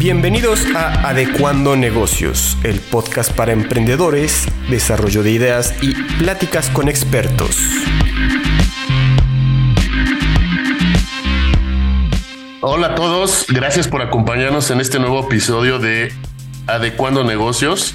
Bienvenidos 0.00 0.64
a 0.74 1.10
Adecuando 1.10 1.76
Negocios, 1.76 2.56
el 2.64 2.80
podcast 2.80 3.32
para 3.32 3.52
emprendedores, 3.52 4.46
desarrollo 4.70 5.22
de 5.22 5.30
ideas 5.32 5.74
y 5.82 5.92
pláticas 5.92 6.70
con 6.70 6.88
expertos. 6.88 7.58
Hola 12.62 12.86
a 12.86 12.94
todos, 12.94 13.44
gracias 13.50 13.88
por 13.88 14.00
acompañarnos 14.00 14.70
en 14.70 14.80
este 14.80 14.98
nuevo 14.98 15.20
episodio 15.26 15.78
de 15.78 16.10
Adecuando 16.66 17.22
Negocios. 17.22 17.94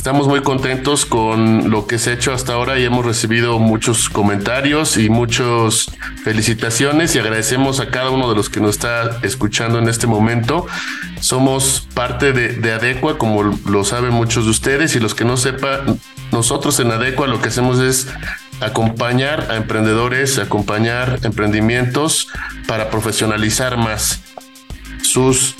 Estamos 0.00 0.28
muy 0.28 0.40
contentos 0.40 1.04
con 1.04 1.68
lo 1.68 1.86
que 1.86 1.98
se 1.98 2.08
ha 2.08 2.12
hecho 2.14 2.32
hasta 2.32 2.54
ahora 2.54 2.78
y 2.78 2.86
hemos 2.86 3.04
recibido 3.04 3.58
muchos 3.58 4.08
comentarios 4.08 4.96
y 4.96 5.10
muchas 5.10 5.90
felicitaciones 6.24 7.14
y 7.14 7.18
agradecemos 7.18 7.80
a 7.80 7.90
cada 7.90 8.08
uno 8.08 8.30
de 8.30 8.34
los 8.34 8.48
que 8.48 8.60
nos 8.60 8.70
está 8.76 9.18
escuchando 9.22 9.78
en 9.78 9.90
este 9.90 10.06
momento. 10.06 10.66
Somos 11.20 11.86
parte 11.92 12.32
de, 12.32 12.72
Adecua, 12.72 13.18
como 13.18 13.42
lo 13.42 13.84
saben 13.84 14.14
muchos 14.14 14.46
de 14.46 14.52
ustedes 14.52 14.96
y 14.96 15.00
los 15.00 15.14
que 15.14 15.26
no 15.26 15.36
sepan, 15.36 16.00
nosotros 16.32 16.80
en 16.80 16.92
Adecua 16.92 17.26
lo 17.26 17.42
que 17.42 17.50
hacemos 17.50 17.78
es 17.78 18.08
acompañar 18.62 19.48
a 19.50 19.56
emprendedores, 19.56 20.38
acompañar 20.38 21.18
emprendimientos 21.24 22.28
para 22.66 22.88
profesionalizar 22.88 23.76
más 23.76 24.22
sus 25.02 25.56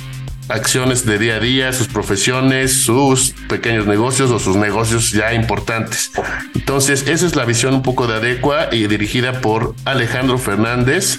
acciones 0.51 1.07
de 1.07 1.19
día 1.19 1.37
a 1.37 1.41
día, 1.41 1.73
sus 1.73 1.89
profesiones, 1.89 2.83
sus 2.83 3.35
pequeños 3.49 3.87
negocios 3.87 4.31
o 4.31 4.39
sus 4.39 4.57
negocios 4.57 5.13
ya 5.13 5.33
importantes. 5.35 6.11
Entonces, 6.55 7.07
esa 7.09 7.27
es 7.27 7.37
la 7.37 7.45
visión 7.45 7.75
un 7.75 7.83
poco 7.83 8.07
de 8.07 8.15
Adecua 8.15 8.69
y 8.73 8.87
dirigida 8.87 9.41
por 9.41 9.75
Alejandro 9.85 10.39
Fernández. 10.39 11.19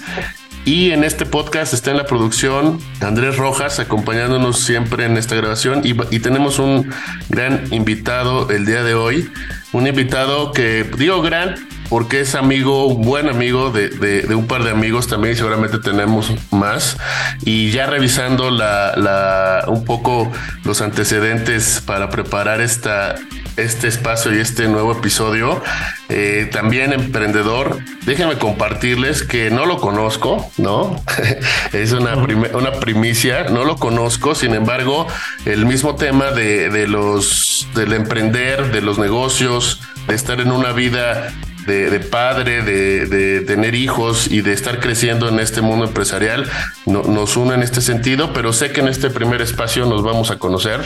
Y 0.64 0.92
en 0.92 1.02
este 1.02 1.26
podcast 1.26 1.74
está 1.74 1.90
en 1.90 1.96
la 1.96 2.06
producción 2.06 2.78
Andrés 3.00 3.36
Rojas 3.36 3.80
acompañándonos 3.80 4.60
siempre 4.60 5.06
en 5.06 5.16
esta 5.16 5.34
grabación 5.34 5.82
y, 5.82 5.94
tenemos 6.20 6.60
un 6.60 6.88
gran 7.28 7.64
invitado 7.72 8.48
el 8.48 8.64
día 8.64 8.84
de 8.84 8.94
hoy, 8.94 9.28
un 9.72 9.88
invitado 9.88 10.52
que 10.52 10.88
digo 10.96 11.20
gran 11.20 11.56
porque 11.92 12.20
es 12.20 12.34
amigo, 12.34 12.86
un 12.86 13.02
buen 13.02 13.28
amigo 13.28 13.70
de, 13.70 13.90
de, 13.90 14.34
un 14.34 14.46
par 14.46 14.64
de 14.64 14.70
amigos 14.70 15.08
también, 15.08 15.36
seguramente 15.36 15.78
tenemos 15.78 16.32
más. 16.50 16.96
Y 17.44 17.70
ya 17.70 17.84
revisando 17.84 18.50
la, 18.50 18.96
la, 18.96 19.64
un 19.66 19.84
poco 19.84 20.32
los 20.64 20.80
antecedentes 20.80 21.82
para 21.84 22.08
preparar 22.08 22.62
esta, 22.62 23.16
este 23.58 23.88
espacio 23.88 24.34
y 24.34 24.38
este 24.38 24.68
nuevo 24.68 24.92
episodio, 24.92 25.62
eh, 26.08 26.48
también 26.50 26.94
emprendedor, 26.94 27.80
déjenme 28.06 28.38
compartirles 28.38 29.22
que 29.22 29.50
no 29.50 29.66
lo 29.66 29.76
conozco, 29.76 30.50
¿no? 30.56 30.98
es 31.74 31.92
una, 31.92 32.14
una 32.14 32.72
primicia, 32.80 33.50
no 33.50 33.64
lo 33.64 33.76
conozco, 33.76 34.34
sin 34.34 34.54
embargo, 34.54 35.06
el 35.44 35.66
mismo 35.66 35.94
tema 35.96 36.30
de, 36.30 36.70
de 36.70 36.88
los, 36.88 37.68
del 37.74 37.92
emprender, 37.92 38.72
de 38.72 38.80
los 38.80 38.98
negocios, 38.98 39.82
de 40.08 40.14
estar 40.14 40.40
en 40.40 40.52
una 40.52 40.72
vida 40.72 41.30
de, 41.66 42.00
padre, 42.00 42.62
de, 42.62 43.40
tener 43.42 43.74
hijos 43.74 44.30
y 44.30 44.40
de 44.40 44.52
estar 44.52 44.80
creciendo 44.80 45.28
en 45.28 45.40
este 45.40 45.60
mundo 45.60 45.84
empresarial 45.86 46.46
nos 46.86 47.36
une 47.36 47.54
en 47.54 47.62
este 47.62 47.80
sentido, 47.80 48.32
pero 48.32 48.52
sé 48.52 48.72
que 48.72 48.80
en 48.80 48.88
este 48.88 49.10
primer 49.10 49.40
espacio 49.40 49.86
nos 49.86 50.02
vamos 50.02 50.30
a 50.30 50.38
conocer 50.38 50.80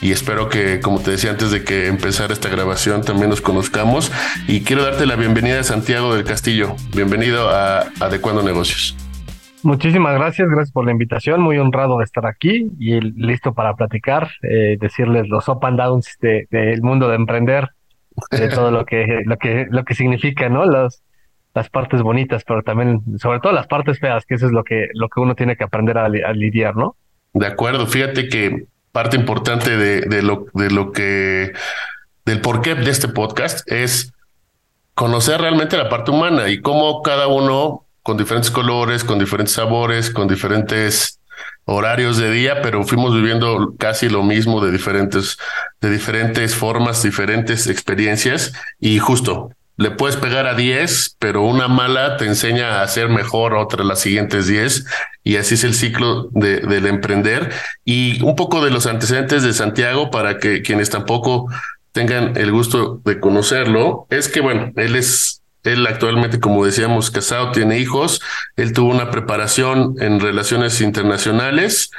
y 0.00 0.12
espero 0.12 0.48
que, 0.48 0.80
como 0.80 1.00
te 1.00 1.12
decía 1.12 1.30
antes 1.30 1.50
de 1.50 1.64
que 1.64 1.86
empezara 1.86 2.32
esta 2.32 2.48
grabación, 2.48 3.02
también 3.02 3.30
nos 3.30 3.40
conozcamos 3.40 4.12
y 4.46 4.60
quiero 4.60 4.84
darte 4.84 5.06
la 5.06 5.16
bienvenida 5.16 5.60
a 5.60 5.64
Santiago 5.64 6.14
del 6.14 6.24
Castillo. 6.24 6.76
Bienvenido 6.94 7.50
a 7.50 7.86
Adecuando 8.00 8.42
Negocios. 8.42 8.96
Muchísimas 9.62 10.14
gracias, 10.14 10.46
gracias 10.50 10.72
por 10.72 10.84
la 10.84 10.90
invitación, 10.90 11.40
muy 11.40 11.56
honrado 11.56 11.96
de 11.96 12.04
estar 12.04 12.26
aquí 12.26 12.70
y 12.78 13.00
listo 13.00 13.54
para 13.54 13.74
platicar, 13.74 14.28
eh, 14.42 14.76
decirles 14.78 15.26
los 15.28 15.48
up 15.48 15.64
and 15.64 15.78
downs 15.78 16.18
del 16.20 16.82
mundo 16.82 17.08
de 17.08 17.16
emprender 17.16 17.70
de 18.30 18.48
todo 18.48 18.70
lo 18.70 18.84
que, 18.84 19.22
lo 19.24 19.36
que, 19.36 19.66
lo 19.70 19.84
que 19.84 19.94
significa, 19.94 20.48
¿no? 20.48 20.64
Las, 20.64 21.02
las 21.54 21.68
partes 21.70 22.02
bonitas, 22.02 22.44
pero 22.44 22.62
también, 22.62 23.00
sobre 23.18 23.40
todo 23.40 23.52
las 23.52 23.66
partes 23.66 23.98
feas, 23.98 24.24
que 24.26 24.34
eso 24.34 24.46
es 24.46 24.52
lo 24.52 24.64
que, 24.64 24.88
lo 24.94 25.08
que 25.08 25.20
uno 25.20 25.34
tiene 25.34 25.56
que 25.56 25.64
aprender 25.64 25.98
a, 25.98 26.08
lidiar, 26.08 26.76
¿no? 26.76 26.96
De 27.32 27.46
acuerdo, 27.46 27.86
fíjate 27.86 28.28
que 28.28 28.66
parte 28.92 29.16
importante 29.16 29.76
de, 29.76 30.02
de, 30.02 30.22
lo, 30.22 30.46
de 30.54 30.70
lo 30.70 30.92
que, 30.92 31.52
del 32.24 32.40
porqué 32.40 32.74
de 32.74 32.90
este 32.90 33.08
podcast 33.08 33.70
es 33.70 34.12
conocer 34.94 35.40
realmente 35.40 35.76
la 35.76 35.88
parte 35.88 36.10
humana 36.10 36.48
y 36.48 36.60
cómo 36.60 37.02
cada 37.02 37.26
uno 37.26 37.86
con 38.02 38.16
diferentes 38.16 38.50
colores, 38.50 39.02
con 39.02 39.18
diferentes 39.18 39.54
sabores, 39.54 40.10
con 40.10 40.28
diferentes 40.28 41.20
horarios 41.64 42.18
de 42.18 42.30
día, 42.30 42.62
pero 42.62 42.84
fuimos 42.84 43.14
viviendo 43.14 43.74
casi 43.78 44.08
lo 44.08 44.22
mismo 44.22 44.64
de 44.64 44.70
diferentes, 44.70 45.38
de 45.80 45.90
diferentes 45.90 46.54
formas, 46.54 47.02
diferentes 47.02 47.66
experiencias. 47.66 48.52
Y 48.80 48.98
justo 48.98 49.50
le 49.76 49.90
puedes 49.90 50.16
pegar 50.16 50.46
a 50.46 50.54
10, 50.54 51.16
pero 51.18 51.42
una 51.42 51.68
mala 51.68 52.16
te 52.16 52.26
enseña 52.26 52.78
a 52.78 52.82
hacer 52.82 53.08
mejor 53.08 53.54
otra 53.54 53.82
las 53.82 54.00
siguientes 54.00 54.46
10 54.46 54.84
y 55.24 55.36
así 55.36 55.54
es 55.54 55.64
el 55.64 55.74
ciclo 55.74 56.28
de, 56.30 56.60
del 56.60 56.86
emprender. 56.86 57.50
Y 57.84 58.22
un 58.22 58.36
poco 58.36 58.64
de 58.64 58.70
los 58.70 58.86
antecedentes 58.86 59.42
de 59.42 59.52
Santiago 59.52 60.10
para 60.10 60.38
que 60.38 60.62
quienes 60.62 60.90
tampoco 60.90 61.48
tengan 61.92 62.36
el 62.36 62.52
gusto 62.52 63.00
de 63.04 63.20
conocerlo, 63.20 64.06
es 64.10 64.28
que 64.28 64.40
bueno, 64.40 64.72
él 64.76 64.96
es 64.96 65.42
él 65.64 65.86
actualmente, 65.86 66.40
como 66.40 66.64
decíamos, 66.64 67.10
casado, 67.10 67.50
tiene 67.52 67.78
hijos. 67.78 68.20
Él 68.56 68.72
tuvo 68.72 68.90
una 68.90 69.10
preparación 69.10 69.96
en 69.98 70.20
relaciones 70.20 70.80
internacionales. 70.80 71.90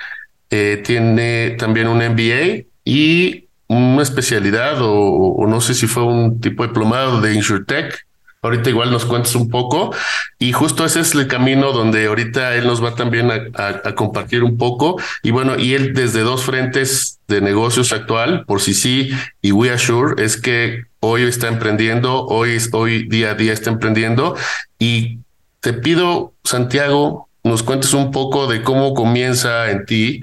Eh, 0.52 0.82
tiene 0.86 1.52
también 1.58 1.88
un 1.88 1.98
MBA 1.98 2.66
y 2.86 3.46
una 3.68 4.04
especialidad 4.04 4.78
o, 4.80 5.44
no 5.48 5.60
sé 5.60 5.74
si 5.74 5.88
fue 5.88 6.04
un 6.04 6.40
tipo 6.40 6.62
de 6.62 6.70
diplomado 6.70 7.20
de 7.20 7.34
InsurTech 7.34 8.06
Ahorita 8.46 8.70
igual 8.70 8.92
nos 8.92 9.06
cuentas 9.06 9.34
un 9.34 9.50
poco 9.50 9.92
y 10.38 10.52
justo 10.52 10.86
ese 10.86 11.00
es 11.00 11.16
el 11.16 11.26
camino 11.26 11.72
donde 11.72 12.06
ahorita 12.06 12.54
él 12.54 12.68
nos 12.68 12.84
va 12.84 12.94
también 12.94 13.32
a, 13.32 13.96
compartir 13.96 14.44
un 14.44 14.60
poco 14.60 15.02
y 15.24 15.32
bueno, 15.32 15.58
y 15.58 15.74
él 15.74 15.96
desde 15.96 16.22
dos 16.22 16.44
frentes 16.44 17.20
de 17.28 17.42
negocios 17.42 17.92
actual, 17.92 18.46
por 18.46 18.62
si 18.62 18.76
sí 18.76 19.10
y 19.42 19.52
We 19.52 19.72
Assure, 19.72 20.24
es 20.24 20.40
que 20.40 20.84
hoy 21.06 21.24
está 21.24 21.48
emprendiendo, 21.48 22.26
hoy, 22.26 22.58
hoy 22.72 23.08
día 23.08 23.32
a 23.32 23.34
día 23.36 23.54
está 23.54 23.70
emprendiendo 23.70 24.36
y 24.80 25.20
te 25.60 25.74
pido, 25.74 26.34
Santiago, 26.44 27.30
nos 27.44 27.64
cuentes 27.64 27.94
un 27.94 28.12
poco 28.12 28.48
de 28.48 28.62
cómo 28.62 28.94
comienza 28.94 29.70
en 29.72 29.86
ti 29.86 30.22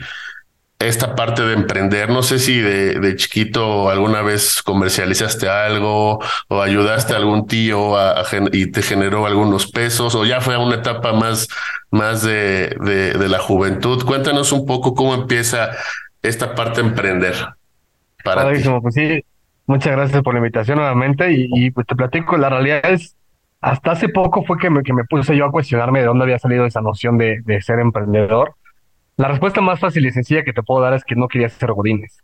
esta 0.79 1.15
parte 1.15 1.43
de 1.43 1.55
emprender. 1.55 2.11
No 2.11 2.23
sé 2.23 2.39
si 2.39 2.61
de, 2.61 3.17
chiquito 3.17 3.91
alguna 3.91 4.23
vez 4.23 4.63
comercializaste 4.63 5.49
algo 5.49 6.21
o 6.49 6.63
ayudaste 6.63 7.15
a 7.15 7.17
algún 7.17 7.47
tío 7.47 7.95
y 8.53 8.71
te 8.71 8.83
generó 8.83 9.27
algunos 9.27 9.71
pesos 9.71 10.15
o 10.15 10.25
ya 10.25 10.41
fue 10.41 10.55
a 10.55 10.59
una 10.59 10.77
etapa 10.77 11.13
más, 11.13 11.49
más 11.91 12.23
de, 12.23 12.77
de, 12.81 13.29
la 13.29 13.39
juventud. 13.39 14.05
Cuéntanos 14.05 14.53
un 14.53 14.67
poco 14.67 14.95
cómo 14.95 15.15
empieza 15.15 15.71
esta 16.23 16.55
parte 16.55 16.83
de 16.83 16.89
emprender. 16.89 17.35
Para 18.25 18.51
Pues 18.81 18.95
sí, 18.95 19.25
muchas 19.67 19.93
gracias 19.93 20.23
por 20.23 20.35
la 20.35 20.41
invitación 20.41 20.79
nuevamente 20.79 21.29
y, 21.33 21.71
pues 21.71 21.87
te 21.87 21.97
platico, 21.97 22.37
la 22.37 22.49
realidad 22.49 22.81
es, 22.85 23.17
hasta 23.61 23.93
hace 23.93 24.09
poco 24.09 24.45
fue 24.45 24.59
que 24.59 24.71
me, 24.71 24.83
que 24.83 24.93
me 24.93 25.05
puse 25.05 25.37
yo 25.37 25.47
a 25.47 25.53
cuestionarme 25.53 26.01
de 26.01 26.07
dónde 26.07 26.25
había 26.25 26.39
salido 26.39 26.67
esa 26.67 26.81
noción 26.81 27.19
de, 27.19 27.41
de 27.45 27.61
ser 27.61 27.79
emprendedor 27.79 28.55
la 29.17 29.29
respuesta 29.29 29.61
más 29.61 29.79
fácil 29.79 30.07
y 30.07 30.11
sencilla 30.11 30.43
que 30.43 30.53
te 30.53 30.63
puedo 30.63 30.81
dar 30.81 30.95
es 30.95 31.05
que 31.05 31.15
no 31.15 31.29
quería 31.29 31.49
ser 31.49 31.73
Godines. 31.73 32.19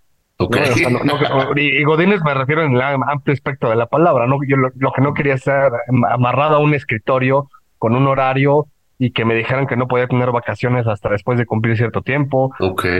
y, 1.57 1.85
Godines 1.85 2.23
me 2.23 2.35
refiero 2.35 2.63
en 2.63 2.75
el 2.75 2.83
amplio 2.83 3.35
espectro 3.35 3.71
de 3.71 3.77
la 3.77 3.87
palabra, 3.87 4.27
¿no? 4.27 4.39
Yo 4.47 4.57
lo, 4.57 4.93
que 4.93 5.03
no 5.03 5.15
quería 5.15 5.37
ser 5.37 5.71
amarrado 6.09 6.57
a 6.57 6.59
un 6.61 6.75
escritorio 6.75 7.51
con 7.79 7.95
un 7.95 8.07
horario 8.07 8.67
y 8.99 9.11
que 9.13 9.25
me 9.25 9.35
dijeran 9.35 9.67
que 9.67 9.77
no 9.77 9.87
podía 9.87 10.09
tener 10.09 10.33
vacaciones 10.33 10.87
hasta 10.87 11.09
después 11.09 11.39
de 11.39 11.47
cumplir 11.47 11.77
cierto 11.77 12.03
tiempo. 12.03 12.53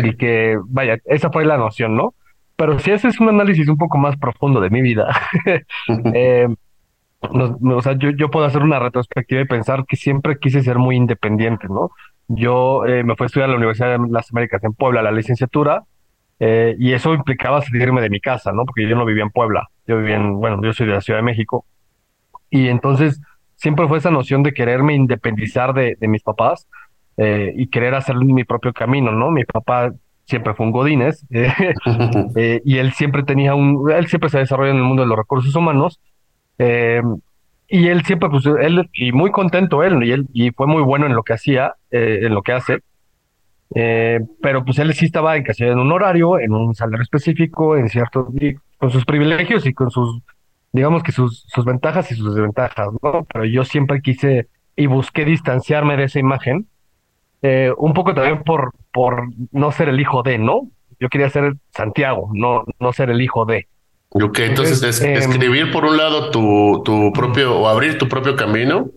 Y 0.05 0.17
que, 0.17 0.59
vaya, 0.67 0.99
esa 1.07 1.31
fue 1.31 1.45
la 1.45 1.57
noción, 1.57 1.97
¿no? 1.97 2.15
Pero 2.59 2.77
si 2.81 2.91
ese 2.91 3.07
es 3.07 3.21
un 3.21 3.29
análisis 3.29 3.69
un 3.69 3.77
poco 3.79 3.99
más 3.99 4.17
profundo 4.17 4.61
de 4.61 4.69
mi 4.69 4.83
vida, 4.83 5.17
eh, 6.13 6.49
o 7.21 7.83
sea, 7.83 7.97
yo, 7.97 8.31
puedo 8.33 8.45
hacer 8.45 8.63
una 8.63 8.81
retrospectiva 8.81 9.41
y 9.41 9.45
pensar 9.45 9.85
que 9.87 9.95
siempre 9.95 10.41
quise 10.41 10.65
ser 10.65 10.77
muy 10.77 10.97
independiente, 10.97 11.69
¿no? 11.69 11.93
Yo 12.27 12.85
eh, 12.85 13.05
me 13.05 13.15
fui 13.15 13.25
a 13.25 13.29
estudiar 13.29 13.49
a 13.49 13.53
la 13.53 13.59
Universidad 13.59 13.97
de 13.97 14.11
las 14.11 14.33
Américas 14.33 14.65
en 14.65 14.73
Puebla, 14.73 15.03
la 15.03 15.13
licenciatura, 15.13 15.85
eh, 16.41 16.75
y 16.81 16.95
eso 16.95 17.15
implicaba 17.15 17.63
salirme 17.63 18.01
de 18.01 18.11
mi 18.11 18.19
casa, 18.19 18.51
¿no? 18.51 18.65
Porque 18.65 18.89
yo 18.89 18.97
no 18.97 19.05
vivía 19.05 19.23
en 19.23 19.31
Puebla, 19.31 19.69
yo 19.87 19.99
vivía 19.99 20.17
en, 20.17 20.35
bueno, 20.41 20.61
yo 20.61 20.73
soy 20.73 20.89
de 20.89 20.95
la 20.95 21.01
Ciudad 21.01 21.21
de 21.21 21.25
México. 21.25 21.65
Y 22.51 22.67
entonces 22.67 23.21
siempre 23.55 23.87
fue 23.87 23.99
esa 23.99 24.11
noción 24.11 24.43
de 24.43 24.53
quererme 24.53 24.97
independizar 24.97 25.75
de, 25.75 25.97
mis 26.01 26.25
papás 26.25 26.67
y 27.17 27.69
querer 27.69 27.95
hacer 27.95 28.17
mi 28.17 28.43
propio 28.43 28.73
camino, 28.73 29.13
¿no? 29.13 29.31
Mi 29.31 29.45
papá 29.45 29.93
siempre 30.29 30.55
fue 30.55 30.67
un 30.67 30.73
Godínez 30.73 31.25
y 31.31 32.79
él 32.79 32.93
siempre 32.93 33.25
tenía 33.25 33.57
un, 33.57 33.91
él 33.91 34.07
siempre 34.07 34.31
se 34.31 34.39
desarrolla 34.39 34.71
en 34.71 34.77
el 34.77 34.85
mundo 34.85 35.03
de 35.03 35.09
los 35.09 35.19
recursos 35.19 35.55
humanos 35.57 35.99
y 37.69 37.89
él 37.89 38.03
siempre, 38.05 38.31
pues, 38.31 38.47
él, 38.47 38.89
y 38.95 39.13
muy 39.13 39.31
contento 39.31 39.83
él, 39.83 40.03
y 40.03 40.13
él, 40.13 40.27
y 40.33 40.51
fue 40.53 40.67
muy 40.67 40.83
bueno 40.83 41.05
en 41.07 41.15
lo 41.15 41.23
que 41.23 41.35
hacía, 41.35 41.75
eh, 41.91 42.21
en 42.23 42.35
lo 42.35 42.43
que 42.43 42.53
hace. 42.53 42.79
Eh, 43.75 44.21
pero 44.41 44.65
pues 44.65 44.79
él 44.79 44.95
sí 44.95 45.05
estaba 45.05 45.37
encasillado 45.37 45.75
en 45.75 45.81
un 45.81 45.93
horario, 45.93 46.39
en 46.39 46.55
un 46.55 46.75
salario 46.75 47.03
específico, 47.03 47.77
en 47.77 47.91
cierto, 47.91 48.33
con 48.79 48.91
sus 48.91 49.05
privilegios 49.05 49.67
y 49.67 49.75
con 49.75 49.91
sus, 49.91 50.23
digamos 50.73 51.03
que 51.03 51.13
sus, 51.13 51.45
sus 51.49 51.67
ventajas 51.67 52.11
y 52.11 52.15
sus 52.15 52.35
desventajas, 52.35 52.89
¿no? 53.03 53.27
Pero 53.31 53.45
yo 53.45 53.65
siempre 53.65 54.01
quise 54.01 54.49
y 54.75 54.87
busqué 54.87 55.27
distanciarme 55.27 55.99
de 55.99 56.05
esa 56.05 56.19
imagen, 56.19 56.67
eh, 57.43 57.71
un 57.77 57.93
poco 57.93 58.15
también 58.15 58.43
por, 58.45 58.73
por 58.99 59.29
no 59.53 59.71
ser 59.71 59.91
el 59.91 60.01
hijo 60.01 60.25
de, 60.25 60.39
¿no? 60.39 60.73
Yo 60.99 61.09
quería 61.09 61.31
ser 61.31 61.55
Santiago, 61.73 62.31
no, 62.35 62.65
no 62.81 62.93
ser 62.93 63.11
el 63.11 63.23
hijo 63.23 63.45
de. 63.45 63.69
Ok, 64.09 64.41
entonces, 64.41 65.01
em, 65.01 65.13
escribir 65.13 65.71
por 65.71 65.85
un 65.85 65.97
lado 65.97 66.33
tu, 66.33 66.83
tu 66.85 67.13
propio 67.13 67.57
o 67.57 67.69
abrir 67.69 67.97
tu 67.97 68.09
propio 68.09 68.35
camino 68.35 68.91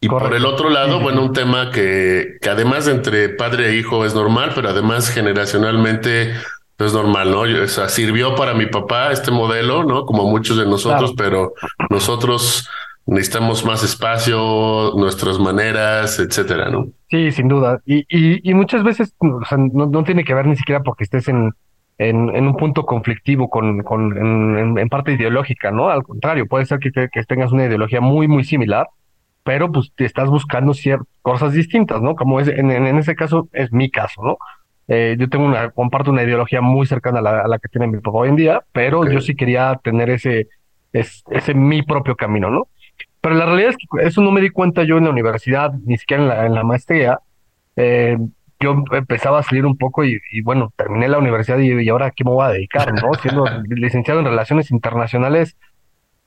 y 0.00 0.08
por 0.08 0.34
el 0.34 0.46
otro 0.46 0.70
lado, 0.70 1.00
bueno, 1.00 1.20
un 1.20 1.34
tema 1.34 1.70
que, 1.70 2.38
que 2.40 2.48
además 2.48 2.86
de 2.86 2.92
entre 2.92 3.28
padre 3.28 3.68
e 3.68 3.76
hijo 3.76 4.06
es 4.06 4.14
normal, 4.14 4.52
pero 4.54 4.70
además 4.70 5.10
generacionalmente 5.10 6.32
es 6.78 6.94
normal, 6.94 7.30
¿no? 7.30 7.40
O 7.40 7.68
sea, 7.68 7.90
sirvió 7.90 8.34
para 8.34 8.54
mi 8.54 8.68
papá 8.68 9.12
este 9.12 9.30
modelo, 9.30 9.84
¿no? 9.84 10.06
Como 10.06 10.24
muchos 10.30 10.56
de 10.56 10.64
nosotros, 10.64 11.12
pero 11.14 11.52
nosotros 11.90 12.70
necesitamos 13.10 13.64
más 13.64 13.82
espacio, 13.82 14.92
nuestras 14.96 15.38
maneras, 15.38 16.18
etcétera, 16.18 16.70
¿no? 16.70 16.86
Sí, 17.10 17.32
sin 17.32 17.48
duda. 17.48 17.80
Y, 17.84 18.06
y, 18.08 18.48
y 18.48 18.54
muchas 18.54 18.84
veces 18.84 19.14
o 19.18 19.44
sea, 19.44 19.58
no, 19.58 19.86
no, 19.86 20.04
tiene 20.04 20.24
que 20.24 20.34
ver 20.34 20.46
ni 20.46 20.56
siquiera 20.56 20.82
porque 20.82 21.04
estés 21.04 21.28
en, 21.28 21.52
en, 21.98 22.34
en 22.34 22.46
un 22.46 22.56
punto 22.56 22.86
conflictivo 22.86 23.50
con, 23.50 23.82
con 23.82 24.16
en, 24.16 24.78
en, 24.78 24.88
parte 24.88 25.12
ideológica, 25.12 25.70
¿no? 25.70 25.90
Al 25.90 26.04
contrario, 26.04 26.46
puede 26.46 26.66
ser 26.66 26.78
que, 26.78 26.90
que 26.90 27.24
tengas 27.24 27.52
una 27.52 27.66
ideología 27.66 28.00
muy, 28.00 28.28
muy 28.28 28.44
similar 28.44 28.88
pero 29.42 29.72
pues 29.72 29.90
te 29.96 30.04
estás 30.04 30.28
buscando 30.28 30.74
ciertas 30.74 31.08
cosas 31.22 31.54
distintas, 31.54 32.02
¿no? 32.02 32.14
Como 32.14 32.40
es, 32.40 32.48
en, 32.48 32.70
en 32.70 32.98
ese 32.98 33.14
caso 33.14 33.48
es 33.52 33.72
mi 33.72 33.90
caso, 33.90 34.22
¿no? 34.22 34.38
Eh, 34.86 35.16
yo 35.18 35.28
tengo 35.28 35.44
una, 35.44 35.70
comparto 35.70 36.10
una 36.10 36.24
ideología 36.24 36.60
muy 36.60 36.86
cercana 36.86 37.20
a 37.20 37.22
la, 37.22 37.40
a 37.42 37.48
la 37.48 37.58
que 37.58 37.68
tiene 37.68 37.86
mi 37.86 37.98
papá 37.98 38.18
hoy 38.18 38.28
en 38.28 38.36
día, 38.36 38.62
pero 38.72 39.08
yo 39.08 39.20
sí 39.20 39.36
quería 39.36 39.78
tener 39.82 40.10
ese, 40.10 40.48
es, 40.92 41.22
ese 41.30 41.54
mi 41.54 41.82
propio 41.82 42.16
camino, 42.16 42.50
¿no? 42.50 42.68
Pero 43.20 43.34
la 43.34 43.46
realidad 43.46 43.70
es 43.70 43.76
que 43.76 44.06
eso 44.06 44.22
no 44.22 44.30
me 44.30 44.40
di 44.40 44.50
cuenta 44.50 44.84
yo 44.84 44.98
en 44.98 45.04
la 45.04 45.10
universidad, 45.10 45.72
ni 45.84 45.98
siquiera 45.98 46.22
en 46.22 46.28
la, 46.28 46.46
en 46.46 46.54
la 46.54 46.64
maestría. 46.64 47.20
Eh, 47.76 48.16
yo 48.60 48.84
empezaba 48.92 49.38
a 49.38 49.42
salir 49.42 49.64
un 49.64 49.76
poco 49.76 50.04
y, 50.04 50.20
y 50.32 50.42
bueno, 50.42 50.72
terminé 50.76 51.08
la 51.08 51.18
universidad 51.18 51.58
y, 51.58 51.72
y, 51.72 51.88
ahora 51.88 52.06
a 52.06 52.10
qué 52.10 52.24
me 52.24 52.30
voy 52.30 52.44
a 52.44 52.50
dedicar, 52.50 52.92
¿no? 52.92 53.14
Siendo 53.14 53.44
licenciado 53.68 54.20
en 54.20 54.26
Relaciones 54.26 54.70
Internacionales, 54.70 55.56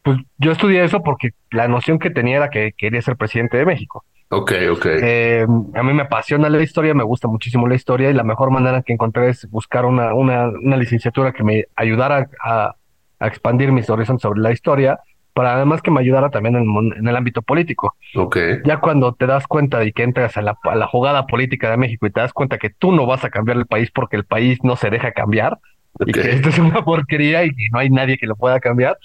pues 0.01 0.17
yo 0.37 0.51
estudié 0.51 0.83
eso 0.83 1.01
porque 1.03 1.31
la 1.51 1.67
noción 1.67 1.99
que 1.99 2.09
tenía 2.09 2.37
era 2.37 2.49
que 2.49 2.73
quería 2.77 3.01
ser 3.01 3.15
presidente 3.17 3.57
de 3.57 3.65
México. 3.65 4.03
Ok, 4.29 4.51
ok. 4.71 4.85
Eh, 4.85 5.45
a 5.75 5.83
mí 5.83 5.93
me 5.93 6.03
apasiona 6.03 6.49
la 6.49 6.61
historia, 6.61 6.95
me 6.95 7.03
gusta 7.03 7.27
muchísimo 7.27 7.67
la 7.67 7.75
historia 7.75 8.09
y 8.09 8.13
la 8.13 8.23
mejor 8.23 8.49
manera 8.49 8.81
que 8.81 8.93
encontré 8.93 9.29
es 9.29 9.47
buscar 9.49 9.85
una, 9.85 10.13
una, 10.15 10.47
una 10.47 10.75
licenciatura 10.75 11.33
que 11.33 11.43
me 11.43 11.65
ayudara 11.75 12.29
a, 12.43 12.75
a, 13.19 13.27
expandir 13.27 13.71
mis 13.71 13.89
horizontes 13.89 14.23
sobre 14.23 14.41
la 14.41 14.51
historia, 14.51 14.99
pero 15.33 15.47
además 15.50 15.81
que 15.81 15.91
me 15.91 16.00
ayudara 16.00 16.30
también 16.30 16.56
en, 16.56 16.94
en, 16.95 17.07
el 17.07 17.15
ámbito 17.15 17.41
político. 17.41 17.95
Ok. 18.15 18.38
Ya 18.65 18.80
cuando 18.80 19.13
te 19.13 19.25
das 19.25 19.47
cuenta 19.47 19.80
de 19.80 19.91
que 19.91 20.03
entras 20.03 20.38
a 20.38 20.41
la, 20.41 20.57
a 20.63 20.75
la 20.75 20.88
jugada 20.88 21.25
política 21.25 21.71
de 21.71 21.77
México 21.77 22.06
y 22.06 22.12
te 22.12 22.19
das 22.19 22.33
cuenta 22.33 22.57
que 22.57 22.69
tú 22.69 22.91
no 22.91 23.06
vas 23.06 23.25
a 23.25 23.30
cambiar 23.30 23.57
el 23.57 23.65
país 23.65 23.89
porque 23.91 24.15
el 24.15 24.25
país 24.25 24.59
no 24.63 24.75
se 24.75 24.89
deja 24.89 25.12
cambiar 25.12 25.57
okay. 25.94 26.07
y 26.07 26.12
que 26.13 26.31
esto 26.31 26.50
es 26.50 26.59
una 26.59 26.83
porquería 26.83 27.44
y 27.44 27.50
que 27.50 27.68
no 27.71 27.80
hay 27.80 27.89
nadie 27.89 28.18
que 28.18 28.27
lo 28.27 28.35
pueda 28.35 28.59
cambiar, 28.59 28.97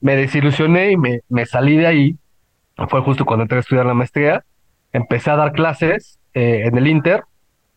me 0.00 0.16
desilusioné 0.16 0.92
y 0.92 0.96
me, 0.96 1.20
me 1.28 1.44
salí 1.46 1.76
de 1.76 1.86
ahí. 1.86 2.16
Fue 2.88 3.02
justo 3.02 3.26
cuando 3.26 3.42
entré 3.42 3.58
a 3.58 3.60
estudiar 3.60 3.84
la 3.84 3.94
maestría. 3.94 4.44
Empecé 4.92 5.30
a 5.30 5.36
dar 5.36 5.52
clases 5.52 6.18
eh, 6.32 6.62
en 6.64 6.78
el 6.78 6.86
Inter 6.86 7.24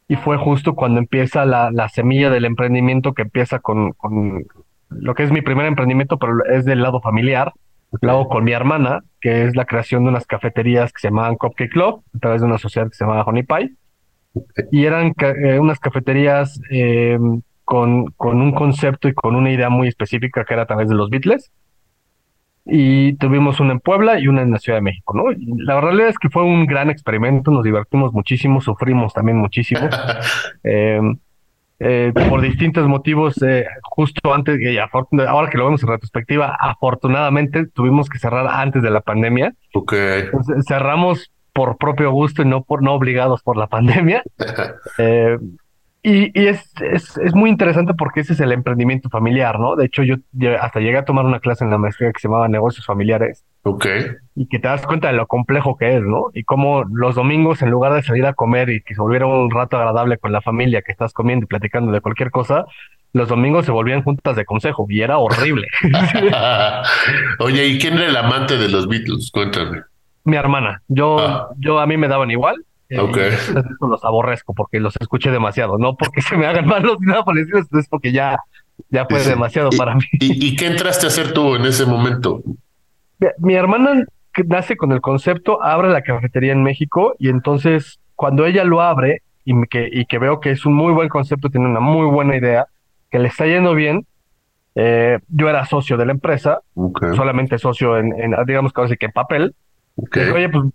y 0.08 0.16
fue 0.16 0.38
justo 0.38 0.74
cuando 0.74 1.00
empieza 1.00 1.46
la, 1.46 1.70
la 1.72 1.90
semilla 1.90 2.30
del 2.30 2.46
emprendimiento 2.46 3.14
que 3.14 3.24
empieza 3.24 3.60
con, 3.60 3.92
con, 3.94 4.46
lo 5.00 5.16
que 5.16 5.24
es 5.24 5.32
mi 5.32 5.42
primer 5.42 5.66
emprendimiento, 5.66 6.18
pero 6.18 6.46
es 6.46 6.66
del 6.66 6.82
lado 6.82 7.02
familiar. 7.02 7.54
Lo 8.02 8.12
hago 8.12 8.30
con 8.30 8.44
mi 8.44 8.52
hermana, 8.52 9.02
que 9.22 9.46
es 9.46 9.56
la 9.56 9.66
creación 9.66 10.04
de 10.04 10.10
unas 10.10 10.26
cafeterías 10.26 10.92
que 10.92 11.00
se 11.00 11.08
llamaban 11.08 11.36
Cupcake 11.36 11.72
Club, 11.72 12.04
a 12.16 12.20
través 12.20 12.42
de 12.42 12.48
una 12.48 12.58
sociedad 12.58 12.90
que 12.90 12.96
se 12.96 13.06
llamaba 13.06 13.24
Honey 13.24 13.44
Pie. 13.44 13.76
Y 14.72 14.86
eran 14.86 15.14
eh, 15.18 15.60
unas 15.60 15.80
cafeterías 15.80 16.60
eh, 16.72 17.20
con, 17.64 18.08
con 18.18 18.42
un 18.42 18.54
concepto 18.54 19.08
y 19.08 19.14
con 19.14 19.36
una 19.36 19.52
idea 19.52 19.70
muy 19.70 19.88
específica 19.88 20.44
que 20.44 20.54
era 20.54 20.64
a 20.64 20.68
través 20.68 20.90
de 20.90 20.96
los 20.96 21.10
Beatles 21.10 21.52
y 22.66 23.16
tuvimos 23.16 23.60
una 23.60 23.74
en 23.74 23.80
Puebla 23.80 24.20
y 24.20 24.28
una 24.28 24.42
en 24.42 24.52
la 24.52 24.60
Ciudad 24.60 24.78
de 24.78 24.84
México, 24.84 25.14
¿no? 25.16 25.32
Y 25.32 25.46
la 25.64 25.82
realidad 25.82 26.08
es 26.08 26.18
que 26.18 26.30
fue 26.30 26.44
un 26.44 26.66
gran 26.66 26.90
experimento, 26.90 27.52
nos 27.52 27.64
divertimos 27.64 28.14
muchísimo, 28.14 28.62
sufrimos 28.62 29.14
también 29.14 29.38
muchísimo. 29.38 29.82
eh, 30.64 31.02
eh, 31.86 32.14
por 32.30 32.40
distintos 32.42 32.88
motivos, 32.88 33.42
eh, 33.44 33.66
justo 33.82 34.34
antes, 34.34 34.60
y 34.62 34.78
ahora 34.78 35.50
que 35.50 35.58
lo 35.58 35.66
vemos 35.66 35.84
en 35.84 35.90
retrospectiva, 35.90 36.56
afortunadamente 36.60 37.66
tuvimos 37.66 38.10
que 38.10 38.20
cerrar 38.20 38.48
antes 38.48 38.82
de 38.82 38.90
la 38.90 39.02
pandemia. 39.02 39.54
Okay. 39.74 40.22
Entonces, 40.22 40.64
cerramos 40.66 41.32
por 41.52 41.78
propio 41.78 42.12
gusto 42.12 42.42
y 42.42 42.46
no 42.46 42.64
por 42.64 42.82
no 42.82 42.94
obligados 42.94 43.44
por 43.44 43.58
la 43.58 43.68
pandemia. 43.68 44.24
eh, 44.98 45.38
y, 46.02 46.40
y 46.40 46.48
es, 46.48 46.72
es, 46.82 47.18
es, 47.18 47.34
muy 47.34 47.50
interesante 47.50 47.94
porque 47.94 48.22
ese 48.22 48.34
es 48.34 48.40
el 48.40 48.52
emprendimiento 48.52 49.10
familiar, 49.10 49.60
¿no? 49.60 49.76
De 49.76 49.86
hecho, 49.86 50.04
yo 50.04 50.16
hasta 50.62 50.80
llegué 50.80 50.98
a 50.98 51.06
tomar 51.06 51.26
una 51.26 51.40
clase 51.40 51.64
en 51.64 51.70
la 51.70 51.78
maestría 51.78 52.12
que 52.12 52.20
se 52.20 52.28
llamaba 52.28 52.48
Negocios 52.48 52.86
Familiares. 52.86 53.44
Ok. 53.64 53.86
Y 54.36 54.48
que 54.48 54.60
te 54.60 54.68
das 54.68 54.86
cuenta 54.86 55.08
de 55.08 55.14
lo 55.14 55.26
complejo 55.26 55.78
que 55.78 55.96
es, 55.96 56.02
¿no? 56.02 56.26
Y 56.34 56.44
cómo 56.44 56.84
los 56.92 57.16
domingos, 57.16 57.62
en 57.62 57.70
lugar 57.70 57.94
de 57.94 58.04
salir 58.04 58.26
a 58.26 58.34
comer 58.34 58.70
y 58.70 58.82
que 58.82 58.94
se 58.94 59.02
volviera 59.02 59.26
un 59.26 59.50
rato 59.52 59.78
agradable 59.78 60.18
con 60.18 60.32
la 60.32 60.42
familia 60.42 60.82
que 60.82 60.92
estás 60.92 61.14
comiendo 61.14 61.46
y 61.46 61.48
platicando 61.48 61.92
de 61.92 62.02
cualquier 62.02 62.30
cosa, 62.30 62.66
los 63.14 63.30
domingos 63.30 63.66
se 63.66 63.72
volvían 63.72 64.04
juntas 64.04 64.36
de 64.36 64.44
consejo 64.46 64.86
y 64.90 65.02
era 65.02 65.18
horrible. 65.18 65.68
Oye, 67.40 67.68
¿y 67.68 67.80
quién 67.80 67.94
era 67.94 68.08
el 68.08 68.18
amante 68.18 68.58
de 68.58 68.70
los 68.70 68.88
Beatles? 68.88 69.32
Cuéntame. 69.32 69.82
Mi 70.26 70.36
hermana. 70.36 70.82
Yo, 70.88 71.20
ah. 71.20 71.50
yo 71.58 71.80
a 71.80 71.86
mí 71.86 71.96
me 71.98 72.08
daban 72.08 72.32
igual 72.32 72.56
Okay. 72.96 73.32
los 73.82 74.04
aborrezco 74.04 74.54
porque 74.54 74.80
los 74.80 74.94
escuché 75.00 75.32
demasiado, 75.32 75.78
no 75.78 75.96
porque 75.96 76.22
se 76.22 76.38
me 76.38 76.46
hagan 76.46 76.68
malos 76.68 76.98
ni 77.00 77.08
nada 77.08 77.24
es 77.80 77.88
porque 77.88 78.12
ya, 78.12 78.38
ya 78.90 79.06
fue 79.06 79.24
demasiado 79.24 79.70
¿Y, 79.72 79.78
para 79.78 79.96
mí. 79.96 80.04
¿y, 80.12 80.48
¿Y, 80.48 80.56
qué 80.56 80.68
entraste 80.68 81.06
a 81.06 81.10
hacer 81.10 81.34
tú 81.34 81.56
en 81.56 81.66
ese 81.66 81.86
momento? 81.86 82.44
Mi, 83.40 83.56
hermana 83.56 84.06
nace 84.48 84.78
con 84.78 84.92
el 84.92 85.02
concepto, 85.02 85.64
abre 85.64 85.90
la 85.90 86.02
cafetería 86.02 86.52
en 86.52 86.64
México 86.64 87.16
y 87.20 87.30
entonces 87.30 88.00
cuando 88.16 88.46
ella 88.46 88.64
lo 88.64 88.82
abre 88.82 89.22
y 89.46 89.54
que, 89.68 89.90
y 89.92 90.06
que 90.06 90.20
veo 90.20 90.40
que 90.40 90.52
es 90.52 90.66
un 90.66 90.74
muy 90.74 90.94
buen 90.94 91.10
concepto, 91.10 91.50
tiene 91.50 91.68
una 91.68 91.80
muy 91.80 92.08
buena 92.08 92.36
idea, 92.36 92.68
que 93.12 93.20
le 93.20 93.28
está 93.28 93.46
yendo 93.46 93.76
bien, 93.76 94.06
eh, 94.76 95.20
yo 95.28 95.50
era 95.50 95.66
socio 95.66 95.98
de 95.98 96.06
la 96.06 96.14
empresa, 96.14 96.62
okay. 96.74 97.16
solamente 97.16 97.58
socio 97.60 97.98
en, 97.98 98.14
en, 98.20 98.36
digamos 98.46 98.74
que 98.74 98.82
ahora 98.82 98.90
sí 98.90 98.98
que 98.98 99.06
en 99.08 99.12
papel. 99.12 99.56
Okay. 99.96 100.30
Oye, 100.30 100.50
pues 100.50 100.66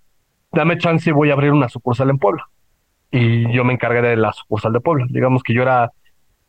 dame 0.52 0.78
chance 0.78 1.10
y 1.10 1.12
voy 1.12 1.30
a 1.30 1.32
abrir 1.32 1.52
una 1.52 1.68
sucursal 1.68 2.10
en 2.10 2.18
Puebla. 2.18 2.44
Y 3.10 3.50
yo 3.52 3.64
me 3.64 3.72
encargué 3.72 4.02
de 4.02 4.16
la 4.16 4.32
sucursal 4.32 4.72
de 4.72 4.80
Puebla. 4.80 5.06
Digamos 5.08 5.42
que 5.42 5.54
yo 5.54 5.62
era, 5.62 5.92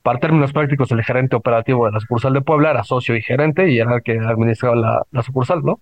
para 0.09 0.19
términos 0.19 0.51
prácticos, 0.51 0.89
el 0.91 1.03
gerente 1.03 1.35
operativo 1.35 1.85
de 1.85 1.91
la 1.91 1.99
sucursal 1.99 2.33
de 2.33 2.41
Puebla, 2.41 2.71
era 2.71 2.83
socio 2.83 3.15
y 3.15 3.21
gerente 3.21 3.69
y 3.69 3.77
era 3.77 3.97
el 3.97 4.01
que 4.01 4.17
administraba 4.17 4.75
la, 4.75 5.03
la 5.11 5.21
sucursal, 5.21 5.61
¿no? 5.63 5.79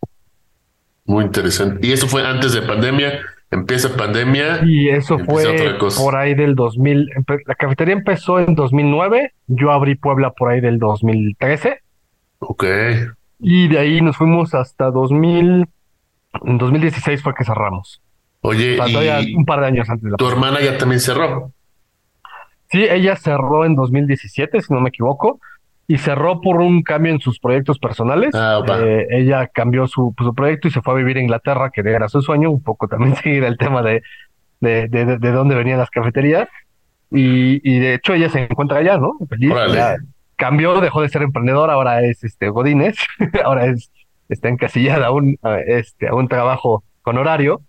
Muy 1.05 1.23
interesante. 1.23 1.87
¿Y 1.87 1.93
eso 1.93 2.09
fue 2.09 2.27
antes 2.27 2.51
de 2.51 2.61
pandemia? 2.61 3.21
Empieza 3.51 3.95
pandemia. 3.95 4.65
Y 4.65 4.89
eso 4.89 5.17
fue 5.19 5.77
por 5.97 6.17
ahí 6.17 6.35
del 6.35 6.55
2000. 6.55 7.09
La 7.45 7.55
cafetería 7.55 7.93
empezó 7.93 8.41
en 8.41 8.53
2009. 8.53 9.31
Yo 9.47 9.71
abrí 9.71 9.95
Puebla 9.95 10.31
por 10.31 10.49
ahí 10.51 10.59
del 10.59 10.77
2013. 10.77 11.79
Ok. 12.39 12.65
Y 13.39 13.69
de 13.69 13.79
ahí 13.79 14.01
nos 14.01 14.17
fuimos 14.17 14.53
hasta 14.55 14.91
2000. 14.91 15.69
En 16.43 16.57
2016 16.57 17.23
fue 17.23 17.33
que 17.33 17.45
cerramos. 17.45 18.01
Oye, 18.41 18.75
y 18.75 19.35
un 19.35 19.45
par 19.45 19.61
de 19.61 19.67
años 19.67 19.89
antes 19.89 20.03
de 20.03 20.11
la 20.11 20.17
¿Tu 20.17 20.27
hermana 20.27 20.59
ya 20.59 20.77
también 20.77 20.99
cerró? 20.99 21.53
Sí, 22.69 22.85
ella 22.89 23.15
cerró 23.15 23.65
en 23.65 23.75
2017, 23.75 24.61
si 24.61 24.73
no 24.73 24.81
me 24.81 24.89
equivoco, 24.89 25.39
y 25.87 25.97
cerró 25.97 26.41
por 26.41 26.61
un 26.61 26.83
cambio 26.83 27.13
en 27.13 27.19
sus 27.19 27.39
proyectos 27.39 27.79
personales. 27.79 28.31
Ah, 28.33 28.61
eh, 28.79 29.07
ella 29.09 29.47
cambió 29.47 29.87
su, 29.87 30.13
su, 30.17 30.35
proyecto 30.35 30.67
y 30.67 30.71
se 30.71 30.81
fue 30.81 30.93
a 30.93 30.97
vivir 30.97 31.17
a 31.17 31.21
Inglaterra, 31.21 31.71
que 31.71 31.81
era 31.81 32.09
su 32.09 32.21
sueño, 32.21 32.51
un 32.51 32.61
poco 32.61 32.87
también 32.87 33.15
seguir 33.23 33.43
el 33.43 33.57
tema 33.57 33.81
de, 33.81 34.03
de, 34.59 34.87
de, 34.89 35.05
de, 35.05 35.17
de 35.17 35.31
dónde 35.31 35.55
venían 35.55 35.79
las 35.79 35.89
cafeterías. 35.89 36.49
Y, 37.09 37.61
y, 37.63 37.79
de 37.79 37.93
hecho 37.93 38.13
ella 38.13 38.29
se 38.29 38.41
encuentra 38.41 38.79
allá, 38.79 38.97
¿no? 38.97 39.13
Feliz, 39.29 39.53
ya 39.73 39.95
cambió, 40.35 40.81
dejó 40.81 41.01
de 41.01 41.09
ser 41.09 41.21
emprendedor, 41.21 41.71
ahora 41.71 42.01
es 42.01 42.21
este 42.23 42.49
Godínez, 42.49 42.97
ahora 43.45 43.65
es 43.67 43.89
está 44.29 44.49
encasillada 44.49 45.07
a 45.07 45.11
un, 45.11 45.37
a 45.41 45.59
este, 45.59 46.07
a 46.07 46.15
un 46.15 46.27
trabajo 46.27 46.83
con 47.01 47.17
horario. 47.17 47.61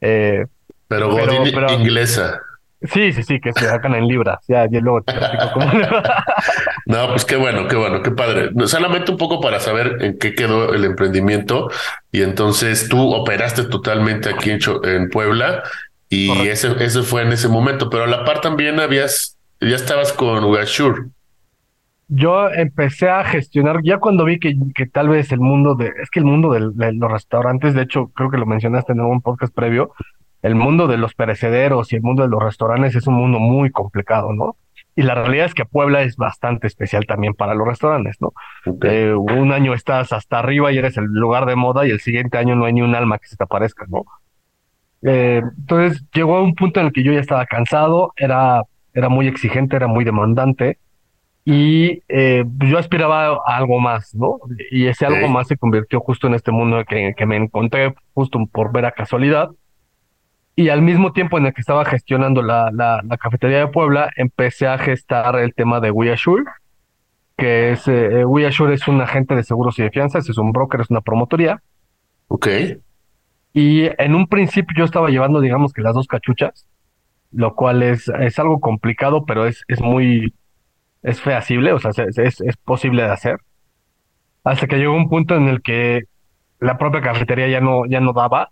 Eh, 0.00 0.46
pero, 0.88 1.14
pero, 1.14 1.72
inglesa. 1.72 2.40
Sí, 2.84 3.12
sí, 3.12 3.22
sí, 3.22 3.40
que 3.40 3.52
se 3.52 3.66
sacan 3.66 3.94
en 3.94 4.06
libras. 4.06 4.38
Ya, 4.48 4.66
ya 4.70 4.80
luego 4.80 5.02
te 5.02 5.14
cómo. 5.54 5.66
no, 6.86 7.08
pues 7.08 7.24
qué 7.24 7.36
bueno, 7.36 7.68
qué 7.68 7.76
bueno, 7.76 8.02
qué 8.02 8.10
padre. 8.10 8.50
Solamente 8.66 9.12
un 9.12 9.18
poco 9.18 9.40
para 9.40 9.60
saber 9.60 9.98
en 10.00 10.18
qué 10.18 10.34
quedó 10.34 10.74
el 10.74 10.84
emprendimiento. 10.84 11.70
Y 12.10 12.22
entonces 12.22 12.88
tú 12.88 13.12
operaste 13.12 13.64
totalmente 13.64 14.30
aquí 14.30 14.50
en, 14.50 14.60
en 14.84 15.10
Puebla 15.10 15.62
Y 16.08 16.30
ese, 16.48 16.84
ese 16.84 17.02
fue 17.02 17.22
en 17.22 17.32
ese 17.32 17.48
momento, 17.48 17.88
pero 17.88 18.04
a 18.04 18.06
la 18.06 18.24
par 18.24 18.40
también 18.40 18.80
habías, 18.80 19.38
ya 19.60 19.76
estabas 19.76 20.12
con 20.12 20.44
Ugashur. 20.44 21.08
Yo 22.14 22.50
empecé 22.50 23.08
a 23.08 23.24
gestionar, 23.24 23.80
ya 23.82 23.96
cuando 23.96 24.26
vi 24.26 24.38
que, 24.38 24.54
que 24.74 24.84
tal 24.84 25.08
vez 25.08 25.32
el 25.32 25.40
mundo 25.40 25.74
de, 25.74 25.92
es 26.02 26.10
que 26.10 26.20
el 26.20 26.26
mundo 26.26 26.52
de, 26.52 26.92
los 26.92 27.10
restaurantes, 27.10 27.72
de 27.72 27.80
hecho, 27.80 28.08
creo 28.08 28.30
que 28.30 28.36
lo 28.36 28.44
mencionaste 28.44 28.92
en 28.92 29.00
un 29.00 29.22
podcast 29.22 29.54
previo, 29.54 29.94
el 30.42 30.54
mundo 30.54 30.88
de 30.88 30.98
los 30.98 31.14
perecederos 31.14 31.92
y 31.92 31.96
el 31.96 32.02
mundo 32.02 32.22
de 32.22 32.28
los 32.28 32.42
restaurantes 32.42 32.94
es 32.96 33.06
un 33.06 33.14
mundo 33.14 33.38
muy 33.38 33.70
complicado, 33.70 34.32
¿no? 34.32 34.56
Y 34.94 35.02
la 35.02 35.14
realidad 35.14 35.46
es 35.46 35.54
que 35.54 35.64
Puebla 35.64 36.02
es 36.02 36.16
bastante 36.16 36.66
especial 36.66 37.06
también 37.06 37.32
para 37.32 37.54
los 37.54 37.66
restaurantes, 37.66 38.20
¿no? 38.20 38.34
Eh, 38.82 39.14
un 39.14 39.52
año 39.52 39.72
estás 39.72 40.12
hasta 40.12 40.38
arriba 40.38 40.70
y 40.70 40.78
eres 40.78 40.98
el 40.98 41.06
lugar 41.06 41.46
de 41.46 41.56
moda 41.56 41.86
y 41.86 41.90
el 41.90 42.00
siguiente 42.00 42.36
año 42.36 42.56
no 42.56 42.66
hay 42.66 42.74
ni 42.74 42.82
un 42.82 42.94
alma 42.94 43.18
que 43.18 43.28
se 43.28 43.36
te 43.36 43.44
aparezca, 43.44 43.86
¿no? 43.88 44.04
Eh, 45.02 45.42
entonces 45.58 46.04
llegó 46.12 46.36
a 46.36 46.42
un 46.42 46.54
punto 46.54 46.80
en 46.80 46.86
el 46.86 46.92
que 46.92 47.02
yo 47.02 47.12
ya 47.12 47.20
estaba 47.20 47.46
cansado, 47.46 48.12
era, 48.16 48.62
era 48.92 49.08
muy 49.08 49.28
exigente, 49.28 49.76
era 49.76 49.86
muy 49.86 50.04
demandante 50.04 50.78
y 51.44 52.02
eh, 52.08 52.44
yo 52.58 52.78
aspiraba 52.78 53.40
a 53.46 53.56
algo 53.56 53.80
más, 53.80 54.14
¿no? 54.14 54.38
Y 54.70 54.86
ese 54.86 55.06
algo 55.06 55.28
más 55.28 55.48
se 55.48 55.56
convirtió 55.56 56.00
justo 56.00 56.26
en 56.26 56.34
este 56.34 56.52
mundo 56.52 56.84
que, 56.84 57.14
que 57.16 57.26
me 57.26 57.36
encontré 57.36 57.94
justo 58.14 58.44
por 58.46 58.72
ver 58.72 58.84
a 58.84 58.92
casualidad. 58.92 59.50
Y 60.54 60.68
al 60.68 60.82
mismo 60.82 61.12
tiempo 61.12 61.38
en 61.38 61.46
el 61.46 61.54
que 61.54 61.62
estaba 61.62 61.84
gestionando 61.84 62.42
la, 62.42 62.70
la, 62.72 63.00
la 63.02 63.16
cafetería 63.16 63.58
de 63.58 63.68
Puebla, 63.68 64.10
empecé 64.16 64.66
a 64.66 64.76
gestar 64.76 65.36
el 65.36 65.54
tema 65.54 65.80
de 65.80 65.90
WeAssure, 65.90 66.44
que 67.36 67.72
es, 67.72 67.88
eh, 67.88 68.24
WeAssure 68.24 68.74
es 68.74 68.86
un 68.86 69.00
agente 69.00 69.34
de 69.34 69.44
seguros 69.44 69.78
y 69.78 69.82
de 69.82 69.90
fianzas, 69.90 70.28
es 70.28 70.36
un 70.36 70.52
broker, 70.52 70.80
es 70.80 70.90
una 70.90 71.00
promotoría. 71.00 71.62
Ok. 72.28 72.48
Y 73.54 73.84
en 73.98 74.14
un 74.14 74.26
principio 74.26 74.76
yo 74.76 74.84
estaba 74.84 75.08
llevando, 75.08 75.40
digamos 75.40 75.72
que 75.72 75.82
las 75.82 75.94
dos 75.94 76.06
cachuchas, 76.06 76.66
lo 77.30 77.54
cual 77.54 77.82
es, 77.82 78.08
es 78.20 78.38
algo 78.38 78.60
complicado, 78.60 79.24
pero 79.24 79.46
es, 79.46 79.64
es 79.68 79.80
muy, 79.80 80.34
es 81.02 81.20
feasible, 81.20 81.72
o 81.72 81.78
sea, 81.78 81.90
es, 81.90 82.40
es, 82.40 82.56
posible 82.58 83.02
de 83.02 83.10
hacer. 83.10 83.38
Hasta 84.44 84.66
que 84.66 84.76
llegó 84.76 84.94
un 84.94 85.08
punto 85.08 85.34
en 85.34 85.48
el 85.48 85.62
que 85.62 86.04
la 86.60 86.78
propia 86.78 87.00
cafetería 87.00 87.48
ya 87.48 87.60
no, 87.60 87.86
ya 87.86 88.00
no 88.00 88.12
daba 88.12 88.50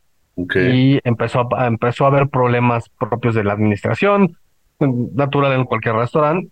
y 0.55 1.01
empezó 1.05 1.49
a, 1.55 1.67
empezó 1.67 2.05
a 2.05 2.09
haber 2.09 2.29
problemas 2.29 2.89
propios 2.91 3.35
de 3.35 3.45
la 3.45 3.53
administración, 3.53 4.37
natural 4.79 5.53
en 5.53 5.65
cualquier 5.65 5.95
restaurante, 5.95 6.51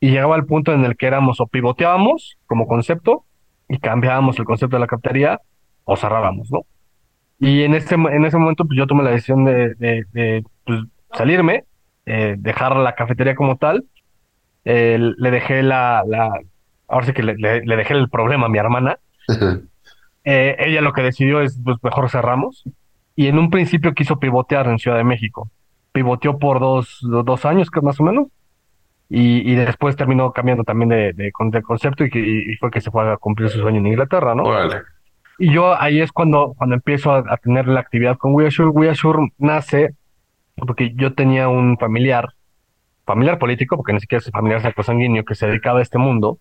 y 0.00 0.10
llegaba 0.10 0.34
al 0.34 0.46
punto 0.46 0.72
en 0.72 0.84
el 0.84 0.96
que 0.96 1.06
éramos 1.06 1.40
o 1.40 1.46
pivoteábamos 1.46 2.36
como 2.46 2.66
concepto 2.66 3.24
y 3.68 3.78
cambiábamos 3.78 4.38
el 4.38 4.44
concepto 4.44 4.76
de 4.76 4.80
la 4.80 4.86
cafetería 4.86 5.40
o 5.84 5.96
cerrábamos, 5.96 6.50
¿no? 6.50 6.66
Y 7.38 7.62
en 7.62 7.74
ese, 7.74 7.94
en 7.94 8.24
ese 8.24 8.38
momento 8.38 8.64
pues, 8.64 8.78
yo 8.78 8.86
tomé 8.86 9.04
la 9.04 9.10
decisión 9.10 9.44
de, 9.44 9.74
de, 9.74 10.44
pues, 10.64 10.80
salirme, 11.12 11.64
eh, 12.06 12.36
dejar 12.38 12.76
la 12.76 12.94
cafetería 12.94 13.34
como 13.34 13.56
tal. 13.56 13.84
Eh, 14.64 14.98
le 15.16 15.30
dejé 15.30 15.62
la, 15.62 16.02
la, 16.06 16.30
ahora 16.88 17.06
sí 17.06 17.12
que 17.12 17.22
le, 17.22 17.36
le, 17.36 17.76
dejé 17.76 17.94
el 17.94 18.08
problema 18.08 18.46
a 18.46 18.48
mi 18.48 18.58
hermana. 18.58 18.98
eh, 20.24 20.56
ella 20.58 20.80
lo 20.80 20.92
que 20.92 21.02
decidió 21.02 21.40
es, 21.40 21.60
pues 21.62 21.76
mejor 21.82 22.08
cerramos. 22.10 22.64
Y 23.16 23.26
en 23.26 23.38
un 23.38 23.50
principio 23.50 23.94
quiso 23.94 24.18
pivotear 24.18 24.68
en 24.68 24.78
Ciudad 24.78 24.98
de 24.98 25.04
México. 25.04 25.50
Pivoteó 25.92 26.38
por 26.38 26.60
dos, 26.60 27.00
dos 27.02 27.44
años, 27.44 27.68
más 27.82 27.98
o 27.98 28.04
menos. 28.04 28.28
Y, 29.08 29.50
y 29.50 29.54
después 29.54 29.96
terminó 29.96 30.32
cambiando 30.32 30.64
también 30.64 30.90
de, 30.90 31.12
de, 31.12 31.62
concepto 31.62 32.04
y, 32.04 32.10
y, 32.12 32.56
fue 32.56 32.70
que 32.70 32.80
se 32.80 32.90
fue 32.90 33.10
a 33.10 33.16
cumplir 33.16 33.48
su 33.48 33.60
sueño 33.60 33.78
en 33.78 33.86
Inglaterra, 33.86 34.34
¿no? 34.34 34.44
Vale. 34.44 34.82
Y 35.38 35.52
yo 35.52 35.80
ahí 35.80 36.00
es 36.00 36.12
cuando, 36.12 36.54
cuando 36.56 36.74
empiezo 36.76 37.12
a, 37.12 37.36
tener 37.36 37.68
la 37.68 37.80
actividad 37.80 38.16
con 38.16 38.34
WeAssure. 38.34 38.70
WeAssure 38.70 39.32
nace 39.38 39.94
porque 40.56 40.92
yo 40.94 41.14
tenía 41.14 41.48
un 41.48 41.76
familiar, 41.76 42.30
familiar 43.04 43.38
político, 43.38 43.76
porque 43.76 43.92
ni 43.92 44.00
siquiera 44.00 44.24
es 44.24 44.30
familiar 44.30 44.74
sanguíneo, 44.82 45.24
que 45.24 45.34
se 45.34 45.46
dedicaba 45.46 45.80
a 45.80 45.82
este 45.82 45.98
mundo, 45.98 46.38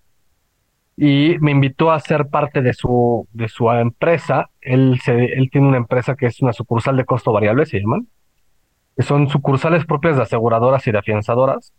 y 0.97 1.35
me 1.39 1.51
invitó 1.51 1.91
a 1.91 1.99
ser 1.99 2.27
parte 2.27 2.61
de 2.61 2.73
su, 2.73 3.27
de 3.33 3.49
su 3.49 3.69
empresa. 3.71 4.49
Él, 4.61 4.99
se, 5.03 5.25
él 5.25 5.49
tiene 5.51 5.67
una 5.67 5.77
empresa 5.77 6.15
que 6.15 6.27
es 6.27 6.41
una 6.41 6.53
sucursal 6.53 6.95
de 6.95 7.05
costo 7.05 7.33
variable, 7.33 7.65
se 7.65 7.79
llaman, 7.79 8.07
que 8.95 9.03
son 9.03 9.27
sucursales 9.27 9.85
propias 9.85 10.15
de 10.15 10.23
aseguradoras 10.23 10.87
y 10.87 10.91
de 10.91 10.97
afianzadoras, 10.99 11.73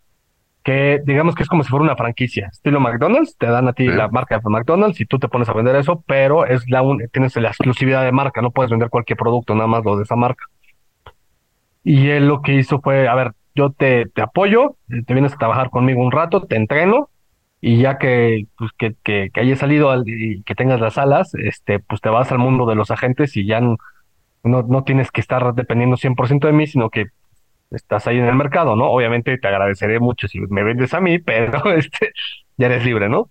que 0.63 1.01
digamos 1.05 1.35
que 1.35 1.45
es 1.45 1.49
como 1.49 1.63
si 1.63 1.71
fuera 1.71 1.85
una 1.85 1.97
franquicia, 1.97 2.49
estilo 2.53 2.81
McDonald's, 2.81 3.37
te 3.39 3.47
dan 3.47 3.69
a 3.69 3.73
ti 3.73 3.87
la 3.87 4.09
marca 4.09 4.39
de 4.39 4.51
McDonald's 4.51 5.01
y 5.01 5.07
tú 5.07 5.19
te 5.19 5.29
pones 5.29 5.49
a 5.49 5.53
vender 5.53 5.77
eso, 5.77 6.03
pero 6.07 6.45
es 6.45 6.69
la 6.69 6.83
tienes 7.13 7.37
la 7.37 7.49
exclusividad 7.49 8.05
de 8.05 8.13
marca, 8.13 8.43
no 8.43 8.51
puedes 8.51 8.71
vender 8.71 8.91
cualquier 8.91 9.17
producto, 9.17 9.55
nada 9.55 9.69
más 9.69 9.85
lo 9.85 9.97
de 9.97 10.03
esa 10.03 10.17
marca. 10.17 10.45
Y 11.85 12.09
él 12.09 12.27
lo 12.27 12.43
que 12.43 12.55
hizo 12.55 12.81
fue, 12.81 13.07
a 13.07 13.15
ver, 13.15 13.33
yo 13.55 13.71
te, 13.71 14.07
te 14.07 14.21
apoyo, 14.21 14.77
te 14.89 15.15
vienes 15.15 15.35
a 15.35 15.39
trabajar 15.39 15.71
conmigo 15.71 16.03
un 16.03 16.11
rato, 16.11 16.43
te 16.43 16.57
entreno, 16.57 17.11
y 17.67 17.79
ya 17.79 17.99
que, 17.99 18.47
pues, 18.57 18.71
que, 18.79 18.95
que, 19.03 19.31
que 19.35 19.41
hayas 19.41 19.59
salido 19.59 19.93
y 20.07 20.45
que 20.45 20.55
tengas 20.55 20.79
las 20.79 20.99
alas, 20.99 21.35
este, 21.35 21.81
pues 21.81 22.01
te 22.01 22.09
vas 22.09 22.31
al 22.31 22.39
mundo 22.39 22.65
de 22.65 22.77
los 22.77 22.93
agentes 22.93 23.37
y 23.37 23.45
ya 23.45 23.61
no, 23.61 23.77
no, 24.45 24.63
no 24.63 24.85
tienes 24.85 25.11
que 25.11 25.21
estar 25.21 25.53
dependiendo 25.53 25.97
100% 25.97 26.47
de 26.47 26.53
mí, 26.53 26.69
sino 26.69 26.91
que 26.91 27.07
estás 27.73 28.07
ahí 28.07 28.19
en 28.19 28.27
el 28.27 28.37
mercado, 28.37 28.77
¿no? 28.77 28.85
Obviamente 28.85 29.37
te 29.37 29.49
agradeceré 29.49 29.99
mucho 29.99 30.29
si 30.29 30.39
me 30.43 30.63
vendes 30.63 30.95
a 30.95 31.01
mí, 31.01 31.19
pero 31.27 31.73
este, 31.73 32.13
ya 32.57 32.67
eres 32.67 32.85
libre, 32.85 33.09
¿no? 33.09 33.31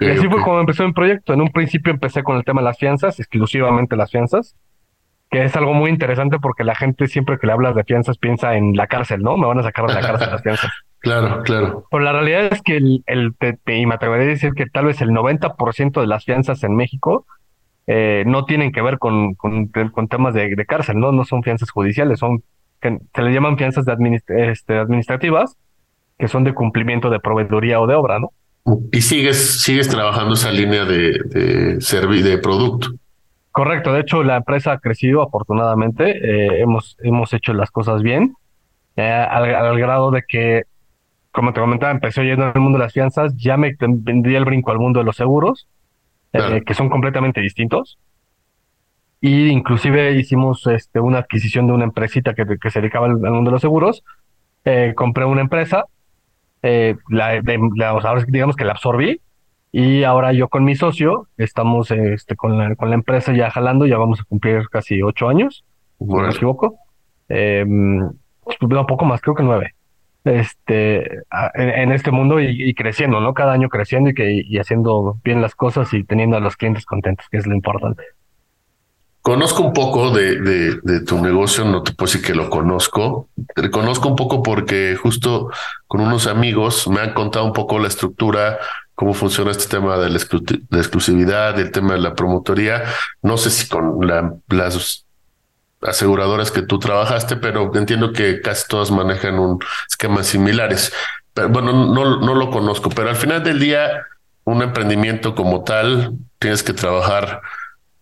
y 0.00 0.10
así 0.10 0.28
fue 0.28 0.42
como 0.42 0.58
empezó 0.58 0.84
el 0.84 0.92
proyecto. 0.92 1.32
En 1.32 1.40
un 1.40 1.52
principio 1.52 1.92
empecé 1.92 2.24
con 2.24 2.38
el 2.38 2.44
tema 2.44 2.62
de 2.62 2.64
las 2.64 2.76
fianzas, 2.76 3.20
exclusivamente 3.20 3.94
las 3.94 4.10
fianzas, 4.10 4.56
que 5.30 5.44
es 5.44 5.54
algo 5.54 5.74
muy 5.74 5.90
interesante 5.90 6.40
porque 6.40 6.64
la 6.64 6.74
gente 6.74 7.06
siempre 7.06 7.38
que 7.38 7.46
le 7.46 7.52
hablas 7.52 7.76
de 7.76 7.84
fianzas 7.84 8.18
piensa 8.18 8.56
en 8.56 8.74
la 8.74 8.88
cárcel, 8.88 9.22
¿no? 9.22 9.36
Me 9.36 9.46
van 9.46 9.60
a 9.60 9.62
sacar 9.62 9.86
de 9.86 9.94
la 9.94 10.00
cárcel 10.00 10.28
las 10.32 10.42
fianzas. 10.42 10.72
Claro, 11.00 11.42
claro. 11.42 11.86
Pero 11.90 12.04
la 12.04 12.12
realidad 12.12 12.48
es 12.52 12.62
que 12.62 12.76
el, 12.76 13.02
el 13.06 13.34
y 13.66 13.86
me 13.86 13.94
atrevería 13.94 14.26
a 14.26 14.30
decir 14.30 14.52
que 14.52 14.66
tal 14.66 14.86
vez 14.86 15.00
el 15.00 15.10
90% 15.10 16.00
de 16.00 16.06
las 16.06 16.24
fianzas 16.24 16.62
en 16.62 16.76
México 16.76 17.26
eh, 17.86 18.24
no 18.26 18.44
tienen 18.44 18.70
que 18.70 18.82
ver 18.82 18.98
con, 18.98 19.34
con, 19.34 19.68
con 19.68 20.08
temas 20.08 20.34
de, 20.34 20.54
de, 20.54 20.66
cárcel, 20.66 20.98
¿no? 20.98 21.10
No 21.10 21.24
son 21.24 21.42
fianzas 21.42 21.70
judiciales, 21.70 22.18
son 22.18 22.42
que 22.80 22.98
se 23.14 23.22
le 23.22 23.32
llaman 23.32 23.58
fianzas 23.58 23.84
de 23.84 24.22
este, 24.50 24.78
administrativas, 24.78 25.56
que 26.18 26.28
son 26.28 26.44
de 26.44 26.54
cumplimiento 26.54 27.10
de 27.10 27.20
proveeduría 27.20 27.80
o 27.80 27.86
de 27.86 27.94
obra, 27.94 28.18
¿no? 28.18 28.32
Y 28.92 29.00
sigues, 29.00 29.62
sigues 29.62 29.88
trabajando 29.88 30.34
esa 30.34 30.52
línea 30.52 30.84
de, 30.84 31.18
de, 31.24 31.78
de 31.78 32.38
producto. 32.38 32.90
Correcto, 33.52 33.92
de 33.92 34.00
hecho 34.00 34.22
la 34.22 34.36
empresa 34.36 34.72
ha 34.72 34.78
crecido 34.78 35.22
afortunadamente, 35.22 36.10
eh, 36.10 36.60
hemos, 36.60 36.96
hemos 37.02 37.32
hecho 37.32 37.52
las 37.52 37.70
cosas 37.70 38.02
bien, 38.02 38.34
eh, 38.96 39.10
al, 39.10 39.78
grado 39.78 40.10
de 40.10 40.22
que, 40.26 40.62
como 41.32 41.52
te 41.52 41.60
comentaba, 41.60 41.92
empezó 41.92 42.22
yendo 42.22 42.44
en 42.44 42.52
el 42.54 42.60
mundo 42.60 42.78
de 42.78 42.84
las 42.84 42.92
fianzas, 42.92 43.36
ya 43.36 43.56
me 43.56 43.76
vendría 43.78 44.38
el 44.38 44.44
brinco 44.44 44.70
al 44.72 44.78
mundo 44.78 45.00
de 45.00 45.04
los 45.04 45.16
seguros, 45.16 45.68
eh, 46.32 46.62
que 46.64 46.74
son 46.74 46.88
completamente 46.88 47.40
distintos. 47.40 47.98
Y 49.20 49.48
inclusive 49.48 50.12
hicimos 50.12 50.66
este, 50.66 50.98
una 50.98 51.18
adquisición 51.18 51.66
de 51.66 51.74
una 51.74 51.84
empresita 51.84 52.34
que, 52.34 52.44
que 52.60 52.70
se 52.70 52.80
dedicaba 52.80 53.06
al, 53.06 53.18
mundo 53.18 53.50
de 53.50 53.52
los 53.52 53.60
seguros. 53.60 54.02
Eh, 54.64 54.94
compré 54.96 55.24
una 55.24 55.42
empresa, 55.42 55.84
eh, 56.62 56.96
la, 57.08 57.40
ahora 57.88 58.24
digamos 58.26 58.56
que 58.56 58.64
la 58.64 58.72
absorbí 58.72 59.20
y 59.72 60.02
ahora 60.02 60.32
yo 60.32 60.48
con 60.48 60.64
mi 60.64 60.74
socio 60.74 61.28
estamos 61.38 61.90
este, 61.90 62.36
con, 62.36 62.58
la, 62.58 62.74
con 62.74 62.90
la 62.90 62.96
empresa 62.96 63.32
ya 63.32 63.50
jalando, 63.50 63.86
ya 63.86 63.98
vamos 63.98 64.20
a 64.20 64.24
cumplir 64.24 64.68
casi 64.68 65.00
ocho 65.00 65.28
años, 65.28 65.64
si 65.98 66.04
no 66.04 66.22
me 66.22 66.30
equivoco. 66.30 66.78
Eh, 67.28 67.64
un 67.64 68.86
poco 68.86 69.04
más, 69.04 69.20
creo 69.20 69.34
que 69.34 69.42
nueve. 69.42 69.74
Este, 70.24 71.22
en, 71.54 71.92
este 71.92 72.10
mundo 72.10 72.40
y, 72.40 72.74
creciendo, 72.74 73.20
¿no? 73.20 73.32
Cada 73.32 73.52
año 73.52 73.68
creciendo 73.68 74.10
y, 74.10 74.14
que, 74.14 74.42
y 74.46 74.58
haciendo 74.58 75.18
bien 75.24 75.40
las 75.40 75.54
cosas 75.54 75.92
y 75.94 76.04
teniendo 76.04 76.36
a 76.36 76.40
los 76.40 76.56
clientes 76.56 76.84
contentos, 76.84 77.26
que 77.30 77.38
es 77.38 77.46
lo 77.46 77.54
importante. 77.54 78.04
Conozco 79.22 79.62
un 79.62 79.72
poco 79.74 80.10
de, 80.10 80.40
de, 80.40 81.00
tu 81.02 81.20
negocio, 81.20 81.64
no 81.64 81.82
te 81.82 81.92
puedo 81.92 82.10
decir 82.10 82.26
que 82.26 82.34
lo 82.34 82.48
conozco. 82.48 83.28
Conozco 83.70 84.08
un 84.08 84.16
poco 84.16 84.42
porque 84.42 84.96
justo 84.96 85.50
con 85.86 86.00
unos 86.00 86.26
amigos 86.26 86.88
me 86.88 87.00
han 87.00 87.12
contado 87.12 87.44
un 87.44 87.52
poco 87.52 87.78
la 87.78 87.88
estructura, 87.88 88.58
cómo 88.94 89.12
funciona 89.12 89.50
este 89.50 89.68
tema 89.68 89.98
de 89.98 90.08
la, 90.08 90.16
exclusividad, 90.16 91.58
el 91.60 91.70
tema 91.70 91.94
de 91.94 92.00
la 92.00 92.14
promotoría. 92.14 92.84
No 93.22 93.36
sé 93.36 93.50
si 93.50 93.68
con 93.68 93.98
las 94.48 95.06
aseguradoras 95.82 96.50
que 96.50 96.62
tú 96.62 96.78
trabajaste, 96.78 97.36
pero 97.36 97.70
entiendo 97.74 98.12
que 98.12 98.40
casi 98.40 98.68
todas 98.68 98.90
manejan 98.90 99.38
un 99.38 99.58
esquema 99.88 100.22
similares. 100.22 100.92
Pero 101.32 101.48
bueno, 101.48 101.72
no, 101.72 102.20
no 102.20 102.34
lo 102.34 102.50
conozco, 102.50 102.90
pero 102.90 103.08
al 103.08 103.16
final 103.16 103.42
del 103.42 103.58
día, 103.58 104.06
un 104.44 104.62
emprendimiento 104.62 105.34
como 105.34 105.62
tal, 105.64 106.12
tienes 106.38 106.62
que 106.62 106.72
trabajar 106.72 107.40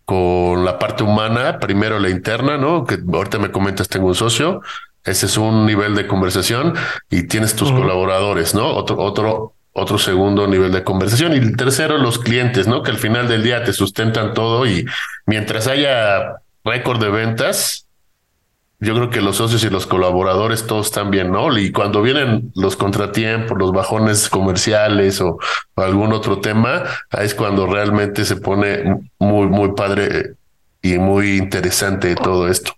con 0.05 0.65
la 0.65 0.79
parte 0.79 1.03
humana, 1.05 1.59
primero 1.59 1.99
la 1.99 2.09
interna, 2.09 2.57
¿no? 2.57 2.85
Que 2.85 2.99
ahorita 3.13 3.39
me 3.39 3.51
comentas, 3.51 3.89
tengo 3.89 4.07
un 4.07 4.15
socio, 4.15 4.63
ese 5.05 5.27
es 5.27 5.37
un 5.37 5.67
nivel 5.67 5.95
de 5.95 6.07
conversación 6.07 6.75
y 7.11 7.25
tienes 7.25 7.55
tus 7.55 7.71
colaboradores, 7.71 8.55
¿no? 8.55 8.69
Otro, 8.69 8.99
otro, 8.99 9.55
otro 9.73 9.99
segundo 9.99 10.47
nivel 10.47 10.73
de 10.73 10.83
conversación. 10.83 11.35
Y 11.35 11.37
el 11.37 11.57
tercero, 11.57 11.99
los 11.99 12.19
clientes, 12.19 12.67
¿no? 12.67 12.83
Que 12.83 12.91
al 12.91 12.97
final 12.97 13.29
del 13.29 13.43
día 13.43 13.65
te 13.65 13.73
sustentan 13.73 14.33
todo 14.35 14.67
y 14.67 14.87
mientras 15.27 15.67
haya 15.67 16.41
récord 16.69 17.01
de 17.01 17.11
ventas, 17.11 17.89
yo 18.81 18.95
creo 18.95 19.11
que 19.11 19.21
los 19.21 19.37
socios 19.37 19.65
y 19.65 19.71
los 19.71 19.87
colaboradores 19.87 20.67
todos 20.67 20.87
están 20.87 21.11
bien, 21.11 21.33
¿no? 21.33 21.57
Y 21.59 21.73
cuando 21.73 22.01
vienen 22.01 22.53
los 22.55 22.77
contratiempos, 22.77 23.59
los 23.59 23.73
bajones 23.73 24.29
comerciales 24.29 25.21
o, 25.21 25.39
algún 25.75 26.13
otro 26.13 26.41
tema, 26.41 26.85
ahí 27.11 27.27
es 27.27 27.35
cuando 27.35 27.67
realmente 27.67 28.25
se 28.25 28.37
pone 28.37 29.01
muy, 29.19 29.47
muy 29.49 29.73
padre 29.73 30.35
y 30.81 30.99
muy 30.99 31.37
interesante 31.37 32.15
todo 32.15 32.49
esto. 32.49 32.73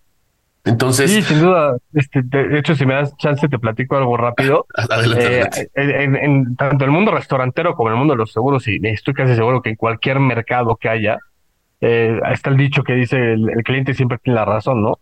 Entonces. 0.64 1.10
Sí, 1.10 1.22
sin 1.22 1.40
duda. 1.40 1.76
Este, 1.92 2.20
de 2.22 2.58
hecho, 2.58 2.74
si 2.74 2.86
me 2.86 2.94
das 2.94 3.14
chance, 3.16 3.48
te 3.48 3.58
platico 3.58 3.96
algo 3.96 4.16
rápido. 4.16 4.66
Adelante, 4.74 5.42
eh, 5.42 5.70
En, 5.74 6.16
en, 6.16 6.56
tanto 6.56 6.84
el 6.84 6.90
mundo 6.90 7.10
restaurantero 7.12 7.74
como 7.74 7.88
en 7.88 7.94
el 7.94 7.98
mundo 7.98 8.14
de 8.14 8.18
los 8.18 8.32
seguros, 8.32 8.66
y 8.68 8.78
estoy 8.84 9.14
casi 9.14 9.34
seguro 9.34 9.62
que 9.62 9.70
en 9.70 9.76
cualquier 9.76 10.20
mercado 10.20 10.76
que 10.76 10.88
haya, 10.88 11.18
eh, 11.80 12.20
está 12.32 12.50
el 12.50 12.56
dicho 12.56 12.82
que 12.82 12.94
dice 12.94 13.32
el, 13.32 13.62
cliente 13.64 13.94
siempre 13.94 14.18
tiene 14.18 14.38
la 14.38 14.44
razón, 14.44 14.82
¿no? 14.82 14.98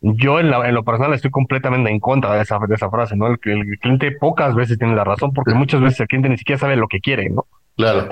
Yo 0.00 0.40
en, 0.40 0.50
la, 0.50 0.68
en 0.68 0.74
lo 0.74 0.84
personal 0.84 1.14
estoy 1.14 1.30
completamente 1.30 1.90
en 1.90 2.00
contra 2.00 2.34
de 2.34 2.42
esa, 2.42 2.58
de 2.58 2.74
esa 2.74 2.90
frase, 2.90 3.16
¿no? 3.16 3.28
El, 3.28 3.38
el 3.44 3.78
cliente 3.78 4.10
pocas 4.12 4.54
veces 4.54 4.78
tiene 4.78 4.94
la 4.94 5.04
razón 5.04 5.32
porque 5.32 5.54
muchas 5.54 5.80
veces 5.80 6.00
el 6.00 6.08
cliente 6.08 6.28
ni 6.28 6.38
siquiera 6.38 6.58
sabe 6.58 6.76
lo 6.76 6.88
que 6.88 7.00
quiere, 7.00 7.30
¿no? 7.30 7.46
Claro. 7.76 8.08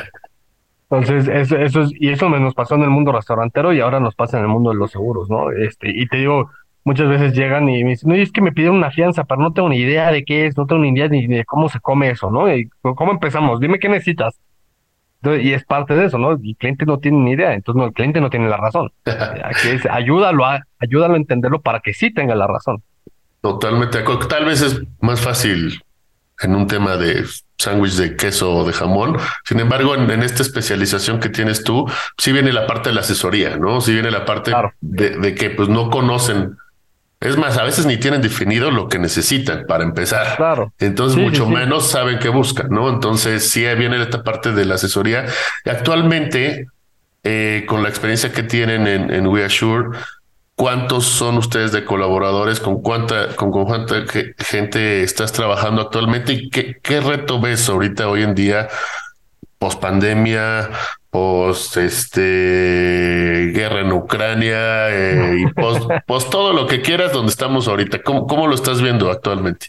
Entonces, 0.91 1.29
eso, 1.29 1.57
eso 1.57 1.83
es, 1.83 1.93
y 1.95 2.09
eso 2.09 2.29
nos 2.29 2.55
pasó 2.55 2.75
en 2.75 2.83
el 2.83 2.91
mundo 2.91 3.13
restaurantero 3.13 3.73
y 3.73 3.81
ahora 3.81 4.01
nos 4.01 4.17
pasa 4.17 4.39
en 4.39 4.45
el 4.45 4.49
mundo 4.51 4.71
de 4.71 4.77
los 4.77 4.91
seguros, 4.91 5.31
¿no? 5.31 5.53
Este, 5.53 5.89
y 5.89 6.07
te 6.09 6.17
digo, 6.17 6.51
muchas 6.83 7.09
veces 7.09 7.33
llegan 7.33 7.69
y 7.69 7.85
me 7.85 7.91
dicen, 7.91 8.09
no, 8.09 8.17
es 8.17 8.33
que 8.33 8.41
me 8.41 8.51
pidieron 8.51 8.79
una 8.79 8.91
fianza, 8.91 9.23
pero 9.25 9.41
no 9.41 9.53
tengo 9.53 9.69
ni 9.69 9.77
idea 9.77 10.11
de 10.11 10.25
qué 10.25 10.47
es, 10.47 10.57
no 10.57 10.67
tengo 10.67 10.83
ni 10.83 10.89
idea 10.89 11.09
ni 11.09 11.29
de 11.29 11.45
cómo 11.45 11.69
se 11.69 11.79
come 11.79 12.11
eso, 12.11 12.31
¿no? 12.31 12.53
Y 12.53 12.69
cómo 12.83 13.13
empezamos, 13.13 13.61
dime 13.61 13.79
qué 13.79 13.89
necesitas. 13.89 14.41
Y 15.23 15.53
es 15.53 15.65
parte 15.65 15.95
de 15.95 16.07
eso, 16.07 16.19
¿no? 16.19 16.39
Y 16.43 16.51
el 16.51 16.57
cliente 16.57 16.87
no 16.87 16.99
tiene 16.99 17.19
ni 17.19 17.33
idea, 17.33 17.53
entonces 17.53 17.79
no, 17.79 17.87
el 17.87 17.93
cliente 17.93 18.21
no 18.21 18.31
tiene 18.31 18.49
la 18.49 18.57
razón. 18.57 18.91
Aquí 19.05 19.69
es, 19.69 19.87
ayúdalo, 19.87 20.47
a, 20.47 20.65
ayúdalo 20.79 21.15
a 21.15 21.17
entenderlo 21.19 21.61
para 21.61 21.81
que 21.81 21.93
sí 21.93 22.13
tenga 22.13 22.35
la 22.35 22.47
razón. 22.47 22.83
Totalmente, 23.41 24.03
tal 24.29 24.45
vez 24.45 24.63
es 24.63 24.83
más 25.01 25.21
fácil 25.21 25.83
en 26.43 26.55
un 26.55 26.67
tema 26.67 26.97
de 26.97 27.25
sándwich 27.59 27.95
de 27.97 28.17
queso 28.17 28.55
o 28.55 28.65
de 28.65 28.73
jamón. 28.73 29.17
Sin 29.45 29.61
embargo, 29.61 29.95
en, 29.95 30.23
esta 30.23 30.43
especialización 30.43 31.21
que 31.21 31.29
tienes 31.29 31.65
tú, 31.65 31.87
sí 32.17 32.33
viene 32.33 32.53
la 32.53 32.67
parte 32.67 32.89
de 32.89 32.95
la 32.95 33.03
asesoría, 33.03 33.57
¿no? 33.57 33.81
Sí 33.81 33.93
viene 33.93 34.11
la 34.11 34.25
parte 34.25 34.53
de, 34.81 35.11
de, 35.19 35.35
que 35.35 35.51
pues 35.51 35.69
no 35.69 35.91
conocen 35.91 36.57
es 37.21 37.37
más, 37.37 37.59
a 37.59 37.65
veces 37.65 37.85
ni 37.85 37.99
tienen 37.99 38.23
definido 38.23 38.71
lo 38.71 38.89
que 38.89 38.99
necesitan 38.99 39.67
para 39.69 39.85
empezar. 39.85 40.37
Claro. 40.37 40.73
Entonces, 40.79 41.21
mucho 41.21 41.47
menos 41.47 41.91
saben 41.91 42.19
qué 42.19 42.31
buscan, 42.31 42.71
¿no? 42.71 42.89
Entonces, 42.89 43.51
sí 43.51 43.63
viene 43.75 44.03
esta 44.03 44.23
parte 44.23 44.53
de 44.53 44.65
la 44.65 44.77
asesoría. 44.77 45.27
Actualmente, 45.67 46.67
eh, 47.23 47.67
con 47.69 47.83
la 47.83 47.91
experiencia 47.91 48.33
que 48.33 48.43
tienen 48.43 48.87
en, 48.87 49.13
en 49.13 49.27
WeAssure, 49.27 49.99
¿cuántos 50.55 51.05
son 51.05 51.37
ustedes 51.37 51.73
de 51.73 51.85
colaboradores? 51.85 52.59
¿Con 52.59 52.81
cuánta, 52.81 53.37
con, 53.37 53.51
cuánta 53.51 54.05
gente 54.39 55.03
estás 55.03 55.33
trabajando 55.33 55.83
actualmente? 55.83 56.33
¿Y 56.33 56.49
qué, 56.49 56.79
qué 56.83 57.01
reto 57.01 57.39
ves 57.39 57.69
ahorita, 57.69 58.09
hoy 58.09 58.23
en 58.23 58.35
día, 58.35 58.69
post 59.59 59.79
pandemia, 59.79 60.71
post 61.11 61.77
este 61.77 63.51
guerra 63.53 63.81
en 63.81 63.93
Ucrania 63.93 64.89
eh, 64.91 65.41
y 65.41 65.47
post, 66.07 66.31
todo 66.31 66.53
lo 66.53 66.67
que 66.67 66.81
quieras 66.81 67.13
donde 67.13 67.31
estamos 67.31 67.69
ahorita. 67.69 68.03
¿Cómo, 68.03 68.27
¿Cómo 68.27 68.47
lo 68.47 68.55
estás 68.55 68.81
viendo 68.81 69.11
actualmente? 69.11 69.69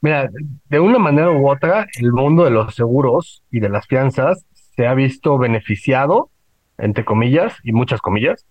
Mira, 0.00 0.30
de 0.68 0.80
una 0.80 0.98
manera 0.98 1.30
u 1.30 1.50
otra, 1.50 1.86
el 2.00 2.12
mundo 2.12 2.44
de 2.44 2.50
los 2.50 2.74
seguros 2.74 3.42
y 3.50 3.60
de 3.60 3.68
las 3.68 3.86
fianzas 3.86 4.44
se 4.76 4.86
ha 4.86 4.94
visto 4.94 5.38
beneficiado, 5.38 6.30
entre 6.78 7.04
comillas, 7.04 7.56
y 7.64 7.72
muchas 7.72 8.00
comillas, 8.00 8.46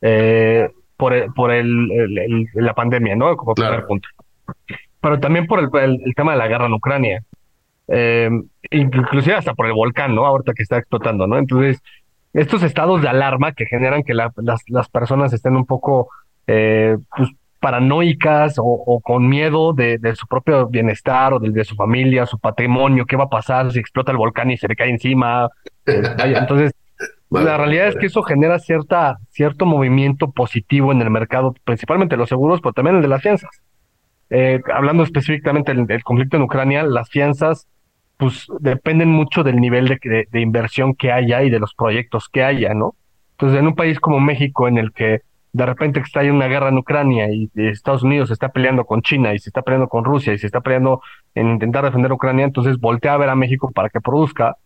eh, 0.00 0.70
por, 0.96 1.12
el, 1.12 1.32
por 1.32 1.50
el, 1.50 2.48
la 2.54 2.74
pandemia, 2.74 3.16
¿no? 3.16 3.36
Como 3.36 3.54
primer 3.54 3.84
punto. 3.86 4.08
Pero 5.00 5.18
también 5.18 5.48
por 5.48 5.58
el, 5.58 6.00
el, 6.04 6.14
tema 6.14 6.32
de 6.32 6.38
la 6.38 6.46
guerra 6.46 6.66
en 6.66 6.74
Ucrania 6.74 7.24
eh, 7.94 8.30
inclusive 8.70 9.34
hasta 9.34 9.52
por 9.52 9.66
el 9.66 9.74
volcán, 9.74 10.14
¿no? 10.14 10.24
Ahorita 10.24 10.54
que 10.54 10.62
está 10.62 10.78
explotando, 10.78 11.26
¿no? 11.26 11.36
Entonces, 11.36 11.82
estos 12.32 12.62
estados 12.62 13.02
de 13.02 13.08
alarma 13.08 13.52
que 13.52 13.66
generan 13.66 14.02
que 14.02 14.14
las, 14.14 14.32
las 14.68 14.88
personas 14.88 15.34
estén 15.34 15.56
un 15.56 15.66
poco 15.66 16.08
eh, 16.46 16.96
pues, 17.14 17.28
paranoicas 17.60 18.54
o, 18.58 19.00
con 19.04 19.28
miedo 19.28 19.74
de, 19.74 19.98
su 20.16 20.26
propio 20.26 20.68
bienestar 20.68 21.34
o 21.34 21.38
del 21.38 21.52
de 21.52 21.64
su 21.64 21.76
familia, 21.76 22.24
su 22.24 22.38
patrimonio, 22.38 23.04
qué 23.04 23.14
va 23.14 23.24
a 23.24 23.28
pasar 23.28 23.70
si 23.70 23.78
explota 23.78 24.10
el 24.10 24.16
volcán 24.16 24.50
y 24.50 24.56
se 24.56 24.68
le 24.68 24.74
cae 24.74 24.88
encima. 24.88 25.50
Eh, 25.84 26.02
entonces, 26.34 26.72
la 27.30 27.58
realidad 27.58 27.88
es 27.88 27.96
que 27.96 28.06
eso 28.06 28.22
genera 28.22 28.58
cierta, 28.58 29.18
cierto 29.28 29.66
movimiento 29.66 30.30
positivo 30.30 30.92
en 30.92 31.02
el 31.02 31.10
mercado, 31.10 31.54
principalmente 31.64 32.16
los 32.16 32.30
seguros, 32.30 32.62
pero 32.62 32.72
también 32.72 32.96
el 32.96 33.02
de 33.02 33.08
las 33.08 33.20
fianzas. 33.20 33.50
Eh, 34.30 34.62
hablando 34.74 35.02
específicamente 35.02 35.74
del, 35.74 36.02
conflicto 36.02 36.38
en 36.38 36.44
Ucrania, 36.44 36.82
las 36.84 37.10
fianzas 37.10 37.68
pues 38.22 38.46
dependen 38.60 39.08
mucho 39.08 39.42
del 39.42 39.56
nivel 39.56 39.88
de, 39.88 40.28
de, 40.30 40.40
inversión 40.40 40.94
que 40.94 41.10
haya 41.10 41.42
y 41.42 41.50
de 41.50 41.58
los 41.58 41.74
proyectos 41.74 42.28
que 42.28 42.44
haya, 42.44 42.72
¿no? 42.72 42.94
Entonces, 43.32 43.58
en 43.58 43.66
un 43.66 43.74
país 43.74 43.98
como 43.98 44.20
México, 44.20 44.68
en 44.68 44.78
el 44.78 44.92
que 44.92 45.22
de 45.52 45.66
repente 45.66 45.98
está 45.98 46.20
una 46.20 46.46
guerra 46.46 46.68
en 46.68 46.78
Ucrania 46.78 47.26
y 47.32 47.50
Estados 47.56 48.04
Unidos 48.04 48.28
se 48.28 48.34
está 48.34 48.50
peleando 48.50 48.84
con 48.84 49.02
China 49.02 49.34
y 49.34 49.40
se 49.40 49.48
está 49.48 49.62
peleando 49.62 49.88
con 49.88 50.04
Rusia 50.04 50.32
y 50.32 50.38
se 50.38 50.46
está 50.46 50.60
peleando 50.60 51.02
en 51.34 51.48
intentar 51.48 51.84
defender 51.84 52.12
Ucrania, 52.12 52.44
entonces 52.44 52.78
voltea 52.78 53.14
a 53.14 53.16
ver 53.16 53.28
a 53.28 53.34
México 53.34 53.72
para 53.72 53.88
que 53.88 54.00
produzca 54.00 54.56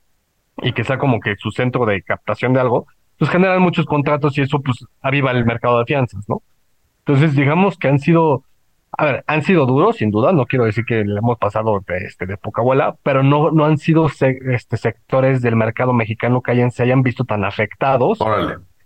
y 0.59 0.73
que 0.73 0.85
sea 0.85 0.99
como 0.99 1.19
que 1.19 1.37
su 1.37 1.51
centro 1.51 1.87
de 1.87 2.03
captación 2.03 2.53
de 2.53 2.61
algo, 2.61 2.87
pues 3.19 3.31
generan 3.31 3.63
muchos 3.63 3.87
contratos 3.87 4.37
y 4.37 4.43
eso 4.43 4.61
pues 4.61 4.85
aviva 5.01 5.31
el 5.31 5.47
mercado 5.47 5.79
de 5.79 5.87
fianzas, 5.87 6.29
¿no? 6.29 6.43
Entonces, 7.07 7.35
digamos 7.35 7.79
que 7.79 7.89
han 7.89 8.01
sido 8.01 8.45
a 8.93 9.05
ver, 9.05 9.25
han 9.27 9.43
sido 9.43 9.67
duros, 9.67 9.97
sin 9.97 10.11
duda, 10.11 10.33
no 10.33 10.47
quiero 10.47 10.65
decir 10.65 10.85
que 10.85 11.05
le 11.05 11.19
hemos 11.19 11.39
pasado 11.39 11.83
este, 11.89 12.27
de 12.27 12.37
poca 12.37 12.63
abuela, 12.63 12.97
pero 13.03 13.23
no, 13.23 13.51
no 13.51 13.65
han 13.65 13.79
sido 13.79 14.07
este, 14.09 14.77
sectores 14.77 15.43
del 15.43 15.57
mercado 15.57 15.93
mexicano 15.93 16.41
que 16.41 16.53
hayan, 16.53 16.71
se 16.71 16.83
hayan 16.83 17.03
visto 17.03 17.25
tan 17.25 17.45
afectados 17.45 18.19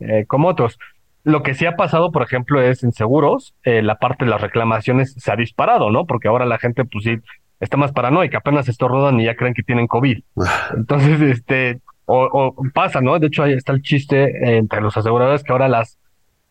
eh, 0.00 0.24
como 0.26 0.48
otros. 0.48 0.78
Lo 1.22 1.42
que 1.42 1.54
sí 1.54 1.66
ha 1.66 1.76
pasado, 1.76 2.12
por 2.12 2.22
ejemplo, 2.22 2.60
es 2.62 2.82
en 2.82 2.92
seguros, 2.92 3.54
eh, 3.62 3.82
la 3.82 3.96
parte 3.96 4.24
de 4.24 4.30
las 4.30 4.40
reclamaciones 4.40 5.14
se 5.16 5.30
ha 5.30 5.36
disparado, 5.36 5.90
¿no? 5.90 6.06
Porque 6.06 6.28
ahora 6.28 6.46
la 6.46 6.58
gente, 6.58 6.84
pues 6.84 7.04
sí, 7.04 7.18
está 7.60 7.76
más 7.76 7.92
paranoica, 7.92 8.38
apenas 8.38 8.66
rodan 8.78 9.20
y 9.20 9.26
ya 9.26 9.36
creen 9.36 9.54
que 9.54 9.62
tienen 9.62 9.86
COVID. 9.86 10.18
Entonces, 10.74 11.20
este, 11.20 11.80
o, 12.06 12.24
o 12.32 12.56
pasa, 12.74 13.00
¿no? 13.00 13.18
De 13.18 13.28
hecho, 13.28 13.42
ahí 13.42 13.52
está 13.52 13.72
el 13.72 13.82
chiste 13.82 14.56
entre 14.56 14.80
los 14.80 14.96
aseguradores 14.96 15.44
que 15.44 15.52
ahora 15.52 15.68
las 15.68 15.98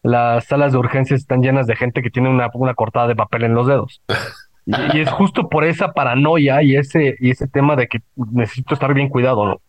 las 0.03 0.45
salas 0.45 0.71
de 0.71 0.77
urgencias 0.77 1.21
están 1.21 1.41
llenas 1.41 1.67
de 1.67 1.75
gente 1.75 2.01
que 2.01 2.09
tiene 2.09 2.29
una, 2.29 2.49
una 2.53 2.73
cortada 2.73 3.07
de 3.07 3.15
papel 3.15 3.43
en 3.43 3.53
los 3.53 3.67
dedos. 3.67 4.01
Y, 4.93 4.99
es 4.99 5.09
justo 5.09 5.49
por 5.49 5.63
esa 5.63 5.93
paranoia 5.93 6.61
y 6.61 6.75
ese, 6.75 7.15
y 7.19 7.31
ese 7.31 7.47
tema 7.47 7.75
de 7.75 7.87
que 7.87 8.01
necesito 8.15 8.75
estar 8.75 8.93
bien 8.93 9.09
cuidado, 9.09 9.45
¿no? 9.45 9.61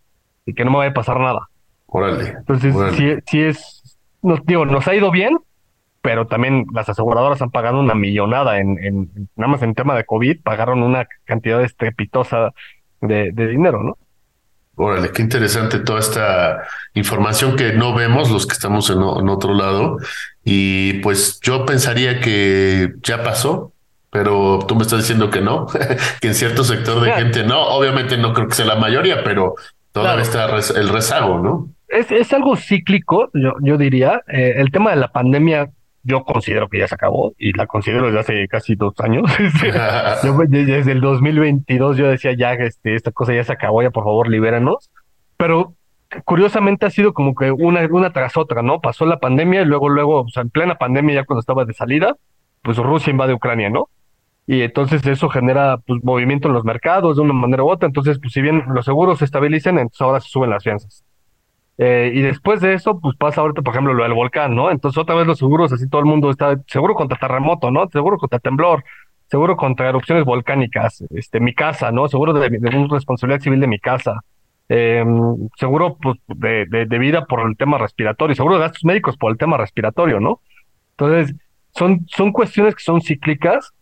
Y 0.44 0.52
que 0.52 0.62
no 0.62 0.72
me 0.72 0.78
vaya 0.78 0.90
a 0.90 0.94
pasar 0.94 1.18
nada. 1.18 1.48
Órale. 1.86 2.34
Entonces, 2.36 2.74
sí, 3.26 3.40
es, 3.40 3.98
nos, 4.20 4.44
digo, 4.44 4.66
nos 4.66 4.86
ha 4.88 4.94
ido 4.94 5.10
bien, 5.10 5.38
pero 6.02 6.26
también 6.26 6.66
las 6.74 6.88
aseguradoras 6.90 7.40
han 7.40 7.50
pagado 7.50 7.80
una 7.80 7.94
millonada 7.94 8.58
en, 8.58 8.78
en 8.84 9.28
nada 9.36 9.52
más 9.52 9.62
en 9.62 9.74
tema 9.74 9.94
de 9.94 10.04
COVID, 10.04 10.42
pagaron 10.42 10.82
una 10.82 11.06
cantidad 11.24 11.62
estrepitosa 11.62 12.50
de, 13.00 13.32
de 13.32 13.46
dinero, 13.46 13.82
¿no? 13.82 13.96
Órale, 14.82 15.10
qué 15.12 15.20
interesante 15.20 15.78
toda 15.78 16.00
esta 16.00 16.62
información 16.94 17.54
que 17.54 17.74
no 17.74 17.94
vemos 17.94 18.30
los 18.30 18.46
que 18.46 18.54
estamos 18.54 18.88
en, 18.88 18.98
otro 18.98 19.52
lado. 19.52 19.98
Y 20.42 20.94
pues 21.00 21.38
yo 21.42 21.66
pensaría 21.66 22.20
que 22.20 22.94
ya 23.02 23.22
pasó, 23.22 23.74
pero 24.10 24.60
tú 24.66 24.74
me 24.76 24.82
estás 24.82 25.00
diciendo 25.00 25.28
que 25.28 25.42
no, 25.42 25.66
que 26.22 26.28
en 26.28 26.34
cierto 26.34 26.64
sector 26.64 27.02
de 27.02 27.12
gente 27.12 27.44
no. 27.44 27.60
Obviamente 27.60 28.16
no 28.16 28.32
creo 28.32 28.48
que 28.48 28.54
sea 28.54 28.64
la 28.64 28.76
mayoría, 28.76 29.22
pero 29.22 29.54
todavía 29.92 30.22
está 30.22 30.46
el 30.46 30.88
rezago, 30.88 31.38
¿no? 31.40 31.68
Es, 31.88 32.10
es 32.10 32.32
algo 32.32 32.56
cíclico, 32.56 33.28
yo, 33.34 33.56
yo 33.60 33.76
diría. 33.76 34.22
Eh, 34.28 34.54
el 34.56 34.70
tema 34.70 34.90
de 34.90 34.96
la 34.96 35.12
pandemia 35.12 35.68
yo 36.02 36.24
considero 36.24 36.68
que 36.68 36.78
ya 36.78 36.88
se 36.88 36.94
acabó 36.94 37.34
y 37.38 37.52
la 37.52 37.66
considero 37.66 38.06
desde 38.06 38.20
hace 38.20 38.48
casi 38.48 38.74
dos 38.74 38.94
años. 39.00 39.30
yo, 40.24 40.38
desde 40.48 40.92
el 40.92 41.00
2022 41.00 41.96
yo 41.96 42.08
decía 42.08 42.32
ya, 42.32 42.54
este, 42.54 42.94
esta 42.94 43.12
cosa 43.12 43.34
ya 43.34 43.44
se 43.44 43.52
acabó, 43.52 43.82
ya 43.82 43.90
por 43.90 44.04
favor 44.04 44.28
libéranos. 44.28 44.90
Pero 45.36 45.74
curiosamente 46.24 46.86
ha 46.86 46.90
sido 46.90 47.14
como 47.14 47.34
que 47.34 47.50
una, 47.50 47.86
una 47.90 48.12
tras 48.12 48.36
otra, 48.36 48.62
¿no? 48.62 48.80
Pasó 48.80 49.06
la 49.06 49.20
pandemia 49.20 49.62
y 49.62 49.64
luego, 49.64 49.88
luego, 49.88 50.22
o 50.22 50.28
sea, 50.28 50.42
en 50.42 50.50
plena 50.50 50.76
pandemia 50.76 51.16
ya 51.16 51.24
cuando 51.24 51.40
estaba 51.40 51.64
de 51.64 51.74
salida, 51.74 52.16
pues 52.62 52.76
Rusia 52.78 53.10
invade 53.10 53.34
Ucrania, 53.34 53.70
¿no? 53.70 53.88
Y 54.46 54.62
entonces 54.62 55.06
eso 55.06 55.28
genera 55.28 55.78
pues 55.86 56.02
movimiento 56.02 56.48
en 56.48 56.54
los 56.54 56.64
mercados 56.64 57.16
de 57.16 57.22
una 57.22 57.32
manera 57.32 57.62
u 57.62 57.70
otra. 57.70 57.86
Entonces, 57.86 58.18
pues 58.20 58.32
si 58.32 58.42
bien 58.42 58.64
los 58.74 58.84
seguros 58.84 59.20
se 59.20 59.24
estabilizan, 59.24 59.78
entonces 59.78 60.00
ahora 60.00 60.20
se 60.20 60.28
suben 60.28 60.50
las 60.50 60.64
fianzas. 60.64 61.04
Eh, 61.82 62.12
y 62.14 62.20
después 62.20 62.60
de 62.60 62.74
eso, 62.74 63.00
pues 63.00 63.16
pasa 63.16 63.40
ahorita, 63.40 63.62
por 63.62 63.72
ejemplo, 63.72 63.94
lo 63.94 64.02
del 64.02 64.12
volcán, 64.12 64.54
¿no? 64.54 64.70
Entonces 64.70 64.98
otra 64.98 65.14
vez 65.14 65.26
los 65.26 65.38
seguros, 65.38 65.72
así 65.72 65.88
todo 65.88 66.00
el 66.02 66.06
mundo 66.06 66.30
está 66.30 66.60
seguro 66.66 66.94
contra 66.94 67.16
terremoto, 67.16 67.70
¿no? 67.70 67.88
Seguro 67.88 68.18
contra 68.18 68.38
temblor, 68.38 68.84
seguro 69.30 69.56
contra 69.56 69.88
erupciones 69.88 70.26
volcánicas, 70.26 71.02
este, 71.08 71.40
mi 71.40 71.54
casa, 71.54 71.90
¿no? 71.90 72.06
Seguro 72.06 72.34
de, 72.34 72.50
de 72.50 72.70
responsabilidad 72.90 73.40
civil 73.40 73.60
de 73.60 73.66
mi 73.66 73.78
casa, 73.78 74.20
eh, 74.68 75.02
seguro 75.58 75.96
pues, 75.96 76.18
de, 76.28 76.66
de, 76.66 76.98
vida 76.98 77.24
por 77.24 77.40
el 77.48 77.56
tema 77.56 77.78
respiratorio, 77.78 78.36
seguro 78.36 78.56
de 78.56 78.60
gastos 78.60 78.84
médicos 78.84 79.16
por 79.16 79.32
el 79.32 79.38
tema 79.38 79.56
respiratorio, 79.56 80.20
¿no? 80.20 80.42
Entonces, 80.90 81.34
son, 81.74 82.06
son 82.08 82.30
cuestiones 82.32 82.74
que 82.74 82.84
son 82.84 83.00
cíclicas. 83.00 83.72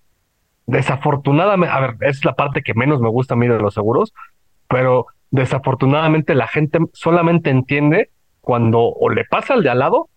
Desafortunadamente, 0.66 1.74
a 1.74 1.80
ver, 1.80 1.96
es 2.02 2.24
la 2.24 2.34
parte 2.34 2.62
que 2.62 2.74
menos 2.74 3.00
me 3.00 3.08
gusta 3.08 3.34
a 3.34 3.36
mí 3.36 3.48
de 3.48 3.58
los 3.58 3.74
seguros, 3.74 4.14
pero 4.68 5.08
desafortunadamente 5.30 6.34
la 6.34 6.46
gente 6.46 6.78
solamente 6.92 7.50
entiende 7.50 8.10
cuando 8.40 8.80
o 8.80 9.10
le 9.10 9.24
pasa 9.24 9.54
al 9.54 9.62
de 9.62 9.70
al 9.70 9.80
lado 9.80 10.08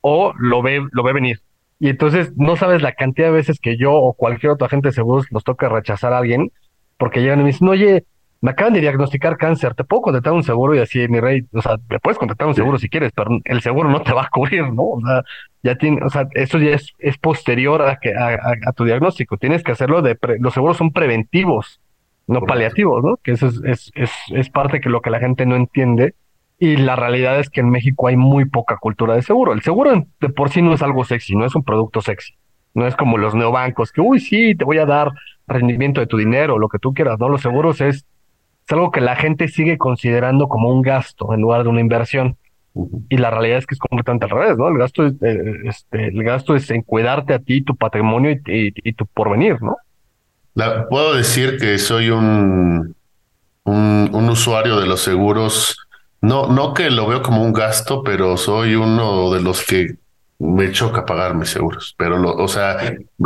o 0.00 0.32
lo 0.38 0.62
ve, 0.62 0.86
lo 0.92 1.02
ve 1.02 1.12
venir. 1.12 1.40
Y 1.80 1.88
entonces 1.88 2.32
no 2.36 2.56
sabes 2.56 2.82
la 2.82 2.92
cantidad 2.92 3.28
de 3.28 3.34
veces 3.34 3.60
que 3.60 3.76
yo 3.76 3.92
o 3.92 4.14
cualquier 4.14 4.52
otro 4.52 4.66
agente 4.66 4.88
de 4.88 4.92
seguros 4.92 5.26
nos 5.30 5.44
toca 5.44 5.68
rechazar 5.68 6.12
a 6.12 6.18
alguien 6.18 6.50
porque 6.96 7.20
llegan 7.20 7.40
y 7.40 7.42
me 7.44 7.50
dicen, 7.50 7.68
oye, 7.68 8.04
me 8.40 8.52
acaban 8.52 8.72
de 8.72 8.80
diagnosticar 8.80 9.36
cáncer, 9.36 9.74
¿te 9.74 9.84
puedo 9.84 10.02
contratar 10.02 10.32
un 10.32 10.44
seguro? 10.44 10.74
Y 10.74 10.78
así, 10.78 11.08
mi 11.08 11.20
rey, 11.20 11.46
o 11.52 11.60
sea, 11.60 11.76
me 11.88 11.98
puedes 11.98 12.18
contratar 12.18 12.46
un 12.46 12.54
seguro 12.54 12.78
si 12.78 12.88
quieres, 12.88 13.12
pero 13.12 13.30
el 13.44 13.60
seguro 13.62 13.88
no 13.88 14.02
te 14.02 14.12
va 14.12 14.22
a 14.22 14.28
cubrir, 14.28 14.72
¿no? 14.72 14.82
O 14.82 15.00
sea, 15.00 15.22
ya 15.62 15.74
tiene, 15.76 16.00
o 16.04 16.08
sea, 16.08 16.28
eso 16.34 16.58
ya 16.58 16.70
es, 16.70 16.92
es 16.98 17.18
posterior 17.18 17.82
a, 17.82 17.98
que, 17.98 18.12
a, 18.14 18.72
tu 18.72 18.84
diagnóstico. 18.84 19.38
Tienes 19.38 19.62
que 19.64 19.72
hacerlo 19.72 20.02
de, 20.02 20.16
los 20.38 20.54
seguros 20.54 20.76
son 20.76 20.92
preventivos, 20.92 21.80
no 22.28 22.42
paliativos, 22.42 23.02
¿no? 23.02 23.16
Que 23.16 23.32
eso 23.32 23.48
es, 23.48 23.60
es, 23.64 23.90
es, 23.94 24.12
es 24.30 24.50
parte 24.50 24.80
que 24.80 24.88
lo 24.88 25.00
que 25.00 25.10
la 25.10 25.18
gente 25.18 25.44
no 25.46 25.56
entiende 25.56 26.14
y 26.58 26.76
la 26.76 26.96
realidad 26.96 27.38
es 27.38 27.50
que 27.50 27.60
en 27.60 27.70
México 27.70 28.08
hay 28.08 28.16
muy 28.16 28.44
poca 28.44 28.76
cultura 28.76 29.14
de 29.14 29.22
seguro. 29.22 29.52
El 29.52 29.62
seguro 29.62 30.06
de 30.20 30.28
por 30.28 30.50
sí 30.50 30.60
no 30.60 30.74
es 30.74 30.82
algo 30.82 31.04
sexy, 31.04 31.36
no 31.36 31.46
es 31.46 31.54
un 31.54 31.62
producto 31.62 32.00
sexy. 32.00 32.34
No 32.74 32.86
es 32.86 32.96
como 32.96 33.16
los 33.16 33.34
neobancos 33.34 33.92
que, 33.92 34.00
uy, 34.00 34.20
sí, 34.20 34.54
te 34.54 34.64
voy 34.64 34.78
a 34.78 34.86
dar 34.86 35.12
rendimiento 35.46 36.00
de 36.00 36.06
tu 36.06 36.16
dinero, 36.16 36.58
lo 36.58 36.68
que 36.68 36.78
tú 36.78 36.92
quieras. 36.92 37.18
No, 37.18 37.28
los 37.28 37.40
seguros 37.40 37.80
es, 37.80 37.96
es 37.96 38.72
algo 38.72 38.90
que 38.90 39.00
la 39.00 39.16
gente 39.16 39.48
sigue 39.48 39.78
considerando 39.78 40.48
como 40.48 40.70
un 40.70 40.82
gasto 40.82 41.32
en 41.32 41.40
lugar 41.40 41.62
de 41.62 41.70
una 41.70 41.80
inversión. 41.80 42.36
Y 43.08 43.16
la 43.16 43.30
realidad 43.30 43.58
es 43.58 43.66
que 43.66 43.74
es 43.74 43.80
completamente 43.80 44.26
al 44.26 44.30
revés, 44.30 44.58
¿no? 44.58 44.68
El 44.68 44.78
gasto 44.78 45.06
es, 45.06 45.14
eh, 45.22 45.54
este, 45.64 46.08
el 46.08 46.22
gasto 46.22 46.54
es 46.54 46.70
en 46.70 46.82
cuidarte 46.82 47.34
a 47.34 47.38
ti, 47.38 47.62
tu 47.62 47.76
patrimonio 47.76 48.36
y, 48.46 48.92
tu 48.92 49.06
porvenir, 49.06 49.62
¿no? 49.62 49.76
Puedo 50.88 51.14
decir 51.14 51.58
que 51.58 51.78
soy 51.78 52.10
un, 52.10 52.94
un, 53.64 54.10
un 54.12 54.30
usuario 54.30 54.78
de 54.80 54.86
los 54.86 55.00
seguros 55.00 55.76
no, 56.20 56.48
no 56.48 56.74
que 56.74 56.90
lo 56.90 57.06
veo 57.06 57.22
como 57.22 57.42
un 57.42 57.52
gasto, 57.52 58.02
pero 58.02 58.36
soy 58.36 58.74
uno 58.74 59.32
de 59.32 59.40
los 59.40 59.64
que 59.64 59.96
me 60.40 60.70
choca 60.72 61.04
pagar 61.04 61.34
mis 61.34 61.50
seguros. 61.50 61.94
Pero, 61.96 62.18
lo, 62.18 62.34
o 62.34 62.48
sea, 62.48 62.76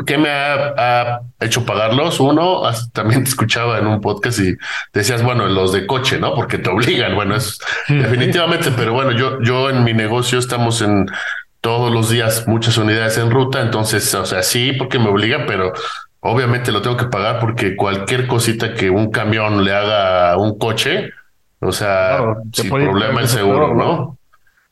¿qué 0.06 0.18
me 0.18 0.28
ha, 0.30 1.20
hecho 1.40 1.64
pagarlos? 1.64 2.20
Uno, 2.20 2.62
también 2.92 3.24
te 3.24 3.30
escuchaba 3.30 3.78
en 3.78 3.86
un 3.86 4.00
podcast 4.00 4.40
y 4.40 4.56
decías, 4.92 5.22
bueno, 5.22 5.46
los 5.46 5.72
de 5.72 5.86
coche, 5.86 6.18
¿no? 6.18 6.34
Porque 6.34 6.58
te 6.58 6.68
obligan. 6.70 7.14
Bueno, 7.14 7.34
es 7.34 7.58
definitivamente, 7.88 8.70
pero 8.76 8.92
bueno, 8.92 9.12
yo, 9.12 9.40
yo 9.42 9.70
en 9.70 9.84
mi 9.84 9.94
negocio 9.94 10.38
estamos 10.38 10.82
en 10.82 11.06
todos 11.62 11.92
los 11.92 12.10
días 12.10 12.46
muchas 12.48 12.76
unidades 12.76 13.16
en 13.18 13.30
ruta, 13.30 13.60
entonces, 13.60 14.12
o 14.14 14.26
sea, 14.26 14.42
sí, 14.42 14.72
porque 14.72 14.98
me 14.98 15.08
obligan, 15.08 15.44
pero 15.46 15.72
obviamente 16.22 16.72
lo 16.72 16.82
tengo 16.82 16.96
que 16.96 17.06
pagar 17.06 17.40
porque 17.40 17.76
cualquier 17.76 18.26
cosita 18.26 18.74
que 18.74 18.90
un 18.90 19.10
camión 19.10 19.64
le 19.64 19.74
haga 19.74 20.32
a 20.32 20.36
un 20.36 20.58
coche, 20.58 21.10
o 21.60 21.72
sea, 21.72 22.18
sin 22.52 22.70
problema 22.70 23.20
el 23.20 23.28
seguro, 23.28 23.74
¿no? 23.74 24.18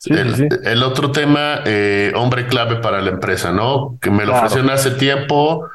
el, 0.05 0.83
otro 0.83 1.11
tema, 1.11 1.61
eh, 1.65 2.11
hombre 2.15 2.47
clave 2.47 2.77
para 2.77 3.01
la 3.01 3.11
empresa, 3.11 3.51
¿no? 3.51 3.97
Que 4.01 4.09
me 4.09 4.25
lo 4.25 4.35
ofrecieron 4.35 4.71
hace 4.71 4.91
tiempo. 4.91 5.69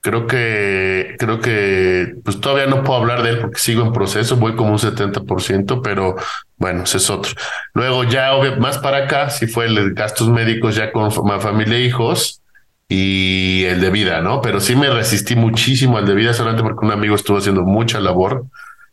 Creo 0.00 0.26
que, 0.26 1.16
creo 1.18 1.40
que, 1.40 2.14
pues 2.24 2.40
todavía 2.40 2.66
no 2.66 2.82
puedo 2.82 3.00
hablar 3.00 3.22
de 3.22 3.30
él 3.30 3.38
porque 3.40 3.58
sigo 3.58 3.82
en 3.82 3.92
proceso, 3.92 4.36
voy 4.36 4.54
como 4.54 4.70
un 4.70 4.78
70%, 4.78 5.80
pero 5.82 6.16
bueno, 6.56 6.84
ese 6.84 6.96
es 6.96 7.10
otro. 7.10 7.32
Luego 7.74 8.04
ya, 8.04 8.32
más 8.58 8.78
para 8.78 9.04
acá, 9.04 9.30
si 9.30 9.46
fue 9.46 9.66
el 9.66 9.94
gastos 9.94 10.28
médicos 10.28 10.74
ya 10.76 10.92
con 10.92 11.10
familia 11.12 11.76
e 11.76 11.82
hijos 11.82 12.40
y 12.88 13.64
el 13.64 13.80
de 13.80 13.90
vida, 13.90 14.20
¿no? 14.22 14.40
Pero 14.40 14.60
sí 14.60 14.74
me 14.74 14.88
resistí 14.88 15.36
muchísimo 15.36 15.98
al 15.98 16.06
de 16.06 16.14
vida 16.14 16.32
solamente 16.32 16.62
porque 16.62 16.86
un 16.86 16.92
amigo 16.92 17.14
estuvo 17.14 17.38
haciendo 17.38 17.62
mucha 17.62 18.00
labor 18.00 18.46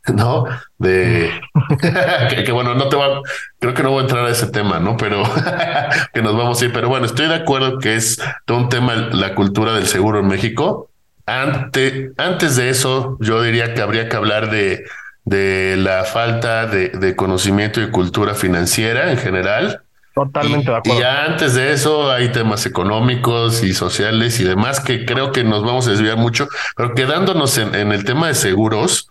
¿no? 0.14 0.46
De 0.78 1.32
que, 2.46 2.52
bueno, 2.52 2.76
no 2.76 2.90
te 2.90 2.96
va, 2.96 3.22
creo 3.60 3.74
que 3.74 3.84
no 3.84 3.92
voy 3.92 4.00
a 4.00 4.02
entrar 4.04 4.26
a 4.26 4.30
ese 4.30 4.48
tema, 4.48 4.80
¿no? 4.80 4.98
Pero 4.98 5.24
que 6.14 6.22
nos 6.22 6.36
vamos 6.36 6.62
a 6.62 6.66
ir. 6.66 6.74
Pero 6.74 6.90
bueno, 6.90 7.06
estoy 7.06 7.28
de 7.28 7.36
acuerdo 7.36 7.80
que 7.80 7.96
es 7.96 8.22
todo 8.46 8.58
un 8.58 8.70
tema 8.70 8.96
la 8.96 9.36
cultura 9.36 9.74
del 9.74 9.88
seguro 9.88 10.20
en 10.20 10.28
México. 10.28 10.90
Ante, 11.26 12.12
antes 12.18 12.56
de 12.56 12.70
eso, 12.70 13.18
yo 13.20 13.42
diría 13.42 13.74
que 13.74 13.82
habría 13.82 14.08
que 14.10 14.16
hablar 14.16 14.52
de, 14.52 14.84
de 15.24 15.76
la 15.78 16.04
falta 16.04 16.68
de, 16.68 16.90
de 16.90 17.16
conocimiento 17.16 17.82
y 17.82 17.90
cultura 17.90 18.36
financiera 18.36 19.12
en 19.12 19.18
general. 19.18 19.85
Totalmente 20.16 20.72
de 20.72 20.78
acuerdo. 20.78 21.02
Y 21.02 21.04
antes 21.04 21.56
de 21.56 21.74
eso 21.74 22.10
hay 22.10 22.32
temas 22.32 22.66
económicos 22.66 23.64
y 23.64 23.74
sociales 23.74 24.40
y 24.40 24.46
demás 24.46 24.80
que 24.80 25.06
creo 25.06 25.34
que 25.34 25.44
nos 25.44 25.64
vamos 25.64 25.88
a 25.88 25.92
desviar 25.92 26.16
mucho, 26.16 26.48
pero 26.78 26.96
quedándonos 26.96 27.58
en, 27.58 27.76
en 27.76 27.92
el 27.92 28.06
tema 28.06 28.28
de 28.28 28.34
seguros, 28.34 29.10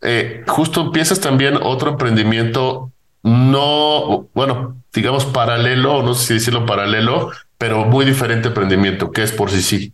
eh, 0.00 0.44
justo 0.46 0.80
empiezas 0.80 1.20
también 1.20 1.58
otro 1.60 1.90
emprendimiento, 1.90 2.90
no, 3.22 4.28
bueno, 4.34 4.76
digamos 4.94 5.26
paralelo, 5.26 6.02
no 6.02 6.14
sé 6.14 6.26
si 6.26 6.34
decirlo 6.34 6.64
paralelo, 6.64 7.32
pero 7.58 7.84
muy 7.84 8.04
diferente 8.04 8.48
emprendimiento, 8.48 9.10
que 9.10 9.22
es 9.22 9.32
por 9.32 9.50
sí 9.50 9.62
sí. 9.62 9.92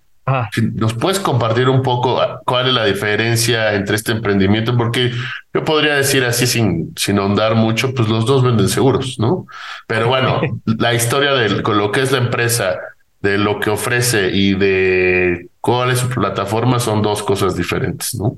¿Nos 0.75 0.95
puedes 0.95 1.19
compartir 1.19 1.69
un 1.69 1.83
poco 1.83 2.21
cuál 2.45 2.69
es 2.69 2.75
la 2.75 2.85
diferencia 2.85 3.75
entre 3.75 3.97
este 3.97 4.13
emprendimiento? 4.13 4.77
Porque 4.77 5.11
yo 5.53 5.65
podría 5.65 5.95
decir 5.95 6.25
así 6.25 6.47
sin, 6.47 6.93
sin 6.97 7.19
ahondar 7.19 7.57
mucho, 7.57 7.93
pues 7.93 8.09
los 8.09 8.25
dos 8.25 8.45
venden 8.45 8.69
seguros, 8.69 9.19
¿no? 9.19 9.47
Pero 9.89 10.09
bueno, 10.09 10.41
la 10.65 10.95
historia 10.95 11.33
de 11.35 11.63
con 11.63 11.77
lo 11.77 11.91
que 11.91 12.03
es 12.03 12.13
la 12.13 12.19
empresa, 12.19 12.79
de 13.21 13.39
lo 13.39 13.59
que 13.59 13.71
ofrece 13.71 14.31
y 14.33 14.55
de 14.55 15.49
cuál 15.61 15.91
es 15.91 15.99
su 15.99 16.09
plataforma 16.09 16.79
son 16.79 17.03
dos 17.03 17.23
cosas 17.23 17.57
diferentes, 17.57 18.15
¿no? 18.15 18.37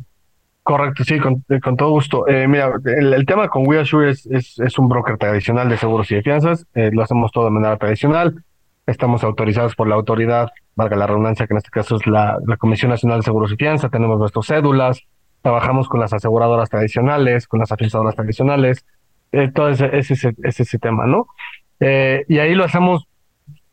Correcto, 0.62 1.04
sí, 1.04 1.18
con, 1.18 1.44
eh, 1.50 1.60
con 1.60 1.76
todo 1.76 1.90
gusto. 1.90 2.26
Eh, 2.26 2.48
mira, 2.48 2.72
el, 2.86 3.26
tema 3.26 3.48
con 3.48 3.66
WeAssure 3.66 4.10
es, 4.10 4.24
es, 4.26 4.58
es, 4.58 4.78
un 4.78 4.88
broker 4.88 5.18
tradicional 5.18 5.68
de 5.68 5.76
seguros 5.76 6.10
y 6.10 6.14
de 6.14 6.22
fianzas. 6.22 6.66
Eh, 6.74 6.90
lo 6.90 7.02
hacemos 7.02 7.30
todo 7.32 7.44
de 7.44 7.50
manera 7.50 7.76
tradicional. 7.76 8.42
Estamos 8.86 9.24
autorizados 9.24 9.74
por 9.74 9.88
la 9.88 9.94
autoridad, 9.94 10.50
valga 10.74 10.96
la 10.96 11.06
redundancia, 11.06 11.46
que 11.46 11.54
en 11.54 11.58
este 11.58 11.70
caso 11.70 11.96
es 11.96 12.06
la, 12.06 12.38
la 12.46 12.56
Comisión 12.56 12.90
Nacional 12.90 13.20
de 13.20 13.24
Seguros 13.24 13.52
y 13.52 13.56
Fianzas. 13.56 13.90
Tenemos 13.90 14.18
nuestras 14.18 14.46
cédulas. 14.46 15.00
Trabajamos 15.42 15.88
con 15.88 16.00
las 16.00 16.12
aseguradoras 16.12 16.70
tradicionales, 16.70 17.46
con 17.46 17.60
las 17.60 17.72
afianzadoras 17.72 18.14
tradicionales. 18.14 18.84
todo 19.54 19.68
ese, 19.70 19.90
ese, 19.96 20.34
ese, 20.42 20.78
tema, 20.78 21.06
¿no? 21.06 21.26
y 21.80 22.38
ahí 22.38 22.54
lo 22.54 22.64
hacemos 22.64 23.06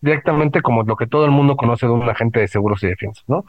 directamente 0.02 0.62
como 0.62 0.84
lo 0.84 0.95
que 0.97 1.08
todo 1.08 1.24
el 1.24 1.32
mundo 1.32 1.56
conoce 1.56 1.86
de 1.86 1.93
un 1.93 2.10
agente 2.10 2.39
de 2.39 2.47
seguros 2.47 2.84
y 2.84 2.88
de 2.88 2.95
fianzas, 2.97 3.24
¿no? 3.28 3.45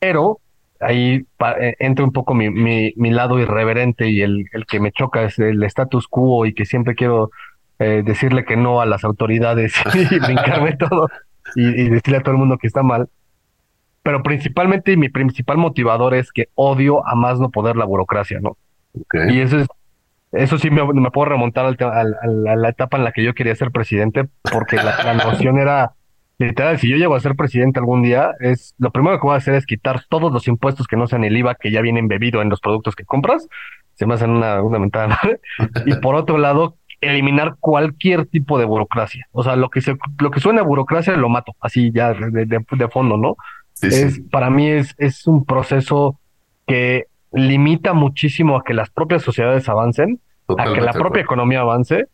pero 0.00 0.40
ahí 0.80 1.26
eh, 1.60 1.76
entra 1.78 2.04
un 2.04 2.12
poco 2.12 2.34
mi, 2.34 2.50
mi, 2.50 2.92
mi, 2.96 3.10
lado 3.10 3.38
irreverente 3.38 4.08
y 4.08 4.22
el, 4.22 4.46
el 4.52 4.66
que 4.66 4.80
me 4.80 4.92
choca 4.92 5.24
es 5.24 5.38
el 5.38 5.62
status 5.64 6.06
quo 6.08 6.46
y 6.46 6.54
que 6.54 6.64
siempre 6.64 6.94
quiero 6.94 7.30
eh, 7.78 8.02
decirle 8.04 8.44
que 8.44 8.56
no 8.56 8.80
a 8.80 8.86
las 8.86 9.04
autoridades 9.04 9.74
y 9.94 10.18
brincarme 10.18 10.76
todo 10.76 11.08
y, 11.54 11.88
decirle 11.88 12.18
a 12.18 12.22
todo 12.22 12.32
el 12.32 12.38
mundo 12.38 12.58
que 12.58 12.66
está 12.66 12.82
mal. 12.82 13.08
Pero 14.02 14.22
principalmente 14.22 14.96
mi 14.96 15.08
principal 15.08 15.58
motivador 15.58 16.14
es 16.14 16.32
que 16.32 16.48
odio 16.54 17.06
a 17.06 17.14
más 17.14 17.40
no 17.40 17.50
poder 17.50 17.76
la 17.76 17.84
burocracia, 17.84 18.40
¿no? 18.40 18.56
Y 19.28 19.40
eso 19.40 19.58
es, 19.58 19.66
eso 20.32 20.58
sí 20.58 20.70
me, 20.70 20.84
me 20.92 21.10
puedo 21.10 21.26
remontar 21.26 21.66
al, 21.66 22.46
a 22.48 22.56
la 22.56 22.68
etapa 22.68 22.96
en 22.96 23.04
la 23.04 23.12
que 23.12 23.22
yo 23.22 23.34
quería 23.34 23.54
ser 23.54 23.70
presidente, 23.70 24.28
porque 24.50 24.76
la, 24.76 25.02
la 25.04 25.14
noción 25.14 25.58
era 25.58 25.92
literal, 26.38 26.78
si 26.78 26.88
yo 26.88 26.96
llego 26.96 27.14
a 27.14 27.20
ser 27.20 27.34
presidente 27.34 27.80
algún 27.80 28.02
día, 28.02 28.32
es 28.40 28.74
lo 28.78 28.90
primero 28.90 29.18
que 29.18 29.26
voy 29.26 29.34
a 29.34 29.38
hacer 29.38 29.54
es 29.54 29.66
quitar 29.66 30.02
todos 30.08 30.32
los 30.32 30.46
impuestos 30.48 30.86
que 30.86 30.96
no 30.96 31.06
sean 31.06 31.24
el 31.24 31.36
IVA 31.36 31.56
que 31.56 31.70
ya 31.70 31.80
vienen 31.80 32.08
bebido 32.08 32.40
en 32.40 32.48
los 32.48 32.60
productos 32.60 32.94
que 32.94 33.04
compras. 33.04 33.48
Se 33.94 34.06
me 34.06 34.14
hacen 34.14 34.30
una, 34.30 34.62
una 34.62 34.78
mentada 34.78 35.18
Y 35.86 35.94
por 35.96 36.14
otro 36.14 36.38
lado, 36.38 36.76
eliminar 37.00 37.56
cualquier 37.60 38.26
tipo 38.26 38.58
de 38.58 38.64
burocracia. 38.64 39.26
O 39.32 39.42
sea, 39.42 39.56
lo 39.56 39.70
que 39.70 39.80
se, 39.80 39.96
lo 40.18 40.30
que 40.30 40.40
suena 40.40 40.60
a 40.60 40.64
burocracia 40.64 41.16
lo 41.16 41.28
mato, 41.28 41.54
así 41.60 41.90
ya 41.92 42.12
de, 42.12 42.46
de, 42.46 42.88
fondo, 42.88 43.16
¿no? 43.16 43.36
es, 43.82 44.20
Para 44.30 44.50
mí 44.50 44.68
es, 44.68 44.94
es 44.98 45.26
un 45.26 45.44
proceso 45.44 46.18
que 46.66 47.06
limita 47.32 47.92
muchísimo 47.92 48.56
a 48.56 48.64
que 48.64 48.74
las 48.74 48.90
propias 48.90 49.22
sociedades 49.22 49.68
avancen, 49.68 50.20
a 50.56 50.72
que 50.72 50.80
la 50.80 50.92
propia 50.92 51.22
economía 51.22 51.60
avance. 51.60 52.06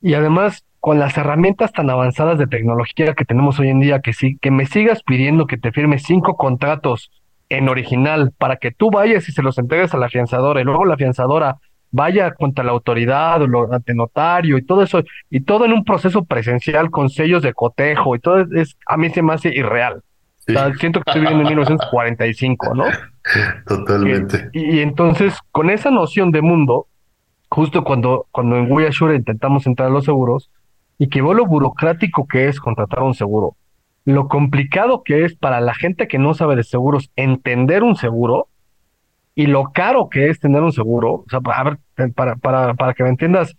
Y 0.00 0.14
además 0.14 0.64
con 0.80 0.98
las 0.98 1.16
herramientas 1.16 1.72
tan 1.72 1.88
avanzadas 1.88 2.38
de 2.38 2.46
tecnología 2.46 3.14
que 3.14 3.24
tenemos 3.24 3.58
hoy 3.58 3.68
en 3.68 3.80
día, 3.80 4.00
que 4.00 4.12
sí, 4.12 4.36
que 4.40 4.50
me 4.50 4.66
sigas 4.66 5.02
pidiendo 5.02 5.46
que 5.46 5.56
te 5.56 5.72
firme 5.72 5.98
cinco 5.98 6.36
contratos 6.36 7.10
en 7.48 7.68
original 7.68 8.32
para 8.36 8.56
que 8.56 8.70
tú 8.70 8.90
vayas 8.90 9.28
y 9.28 9.32
se 9.32 9.42
los 9.42 9.58
entregues 9.58 9.94
a 9.94 9.98
la 9.98 10.06
afianzadora 10.06 10.60
y 10.60 10.64
luego 10.64 10.84
la 10.84 10.94
afianzadora 10.94 11.56
vaya 11.94 12.34
contra 12.34 12.64
la 12.64 12.72
autoridad 12.72 13.40
o 13.42 13.72
ante 13.72 13.94
notario 13.94 14.58
y 14.58 14.62
todo 14.62 14.82
eso, 14.82 15.04
y 15.30 15.40
todo 15.40 15.64
en 15.64 15.72
un 15.72 15.84
proceso 15.84 16.24
presencial 16.24 16.90
con 16.90 17.08
sellos 17.08 17.42
de 17.44 17.54
cotejo 17.54 18.16
y 18.16 18.18
todo 18.18 18.44
es, 18.56 18.76
a 18.86 18.96
mí 18.96 19.10
se 19.10 19.22
me 19.22 19.32
hace 19.32 19.54
irreal. 19.54 20.02
siento 20.80 21.00
que 21.00 21.10
estoy 21.10 21.20
viviendo 21.20 21.42
en 21.42 21.48
1945, 21.50 22.74
¿no? 22.74 22.84
Totalmente. 23.66 24.50
Y, 24.52 24.76
y, 24.76 24.80
entonces, 24.80 25.38
con 25.52 25.70
esa 25.70 25.92
noción 25.92 26.32
de 26.32 26.42
mundo, 26.42 26.88
justo 27.48 27.84
cuando, 27.84 28.26
cuando 28.32 28.56
en 28.56 28.70
We 28.72 28.90
intentamos 29.14 29.64
entrar 29.68 29.88
a 29.88 29.92
los 29.92 30.04
seguros, 30.04 30.50
y 30.98 31.08
que 31.08 31.22
veo 31.22 31.34
lo 31.34 31.46
burocrático 31.46 32.26
que 32.26 32.48
es 32.48 32.58
contratar 32.58 33.04
un 33.04 33.14
seguro. 33.14 33.56
lo 34.04 34.26
complicado 34.28 35.02
que 35.04 35.24
es 35.24 35.36
para 35.36 35.60
la 35.60 35.74
gente 35.74 36.08
que 36.08 36.18
no 36.18 36.34
sabe 36.34 36.56
de 36.56 36.64
seguros 36.64 37.10
entender 37.14 37.84
un 37.84 37.94
seguro 37.94 38.48
y 39.34 39.46
lo 39.46 39.72
caro 39.72 40.08
que 40.08 40.30
es 40.30 40.38
tener 40.40 40.62
un 40.62 40.72
seguro. 40.72 41.12
O 41.12 41.24
sea, 41.28 41.40
a 41.44 41.64
ver, 41.64 41.78
para, 42.14 42.36
para, 42.36 42.74
para 42.74 42.94
que 42.94 43.02
me 43.02 43.08
entiendas, 43.08 43.56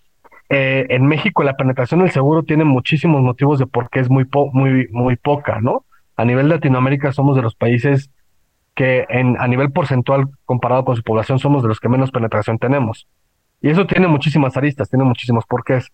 eh, 0.49 0.85
en 0.89 1.05
México 1.05 1.43
la 1.43 1.57
penetración 1.57 2.01
del 2.01 2.11
seguro 2.11 2.43
tiene 2.43 2.63
muchísimos 2.63 3.21
motivos 3.21 3.59
de 3.59 3.65
por 3.65 3.89
qué 3.89 3.99
es 3.99 4.09
muy, 4.09 4.27
muy, 4.53 4.87
muy 4.91 5.15
poca, 5.15 5.59
¿no? 5.59 5.85
A 6.15 6.23
nivel 6.23 6.49
Latinoamérica 6.49 7.11
somos 7.11 7.35
de 7.35 7.41
los 7.41 7.55
países 7.55 8.11
que 8.75 9.05
en, 9.09 9.39
a 9.39 9.47
nivel 9.47 9.71
porcentual 9.71 10.27
comparado 10.45 10.85
con 10.85 10.95
su 10.95 11.03
población 11.03 11.39
somos 11.39 11.61
de 11.61 11.69
los 11.69 11.79
que 11.79 11.89
menos 11.89 12.11
penetración 12.11 12.59
tenemos. 12.59 13.07
Y 13.61 13.69
eso 13.69 13.87
tiene 13.87 14.07
muchísimas 14.07 14.55
aristas, 14.57 14.89
tiene 14.89 15.05
muchísimos 15.05 15.45
porqués. 15.45 15.91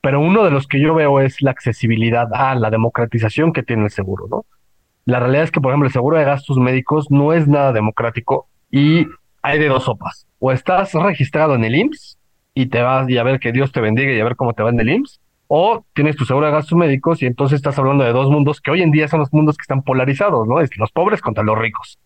Pero 0.00 0.20
uno 0.20 0.44
de 0.44 0.50
los 0.50 0.66
que 0.66 0.80
yo 0.80 0.94
veo 0.94 1.20
es 1.20 1.42
la 1.42 1.50
accesibilidad 1.50 2.28
a 2.32 2.54
la 2.54 2.70
democratización 2.70 3.52
que 3.52 3.62
tiene 3.62 3.84
el 3.84 3.90
seguro, 3.90 4.26
¿no? 4.30 4.46
La 5.04 5.18
realidad 5.18 5.44
es 5.44 5.50
que, 5.50 5.60
por 5.60 5.72
ejemplo, 5.72 5.88
el 5.88 5.92
seguro 5.92 6.16
de 6.16 6.24
gastos 6.24 6.56
médicos 6.56 7.10
no 7.10 7.32
es 7.32 7.48
nada 7.48 7.72
democrático 7.72 8.48
y 8.70 9.06
hay 9.42 9.58
de 9.58 9.68
dos 9.68 9.84
sopas. 9.84 10.26
O 10.38 10.52
estás 10.52 10.92
registrado 10.94 11.54
en 11.54 11.64
el 11.64 11.74
IMSS 11.74 12.18
y 12.54 12.66
te 12.66 12.82
vas 12.82 13.08
y 13.08 13.18
a 13.18 13.22
ver 13.22 13.40
que 13.40 13.52
Dios 13.52 13.72
te 13.72 13.80
bendiga 13.80 14.12
y 14.12 14.20
a 14.20 14.24
ver 14.24 14.36
cómo 14.36 14.52
te 14.52 14.62
va 14.62 14.70
en 14.70 14.80
el 14.80 14.88
IMSS, 14.88 15.20
o 15.52 15.84
tienes 15.94 16.14
tu 16.14 16.24
seguro 16.24 16.46
de 16.46 16.52
gastos 16.52 16.78
médicos 16.78 17.22
y 17.22 17.26
entonces 17.26 17.56
estás 17.56 17.76
hablando 17.78 18.04
de 18.04 18.12
dos 18.12 18.30
mundos 18.30 18.60
que 18.60 18.70
hoy 18.70 18.82
en 18.82 18.92
día 18.92 19.08
son 19.08 19.20
los 19.20 19.32
mundos 19.32 19.56
que 19.56 19.62
están 19.62 19.82
polarizados, 19.82 20.46
¿no? 20.46 20.60
Es 20.60 20.76
los 20.76 20.92
pobres 20.92 21.20
contra 21.20 21.42
los 21.42 21.58
ricos. 21.58 21.98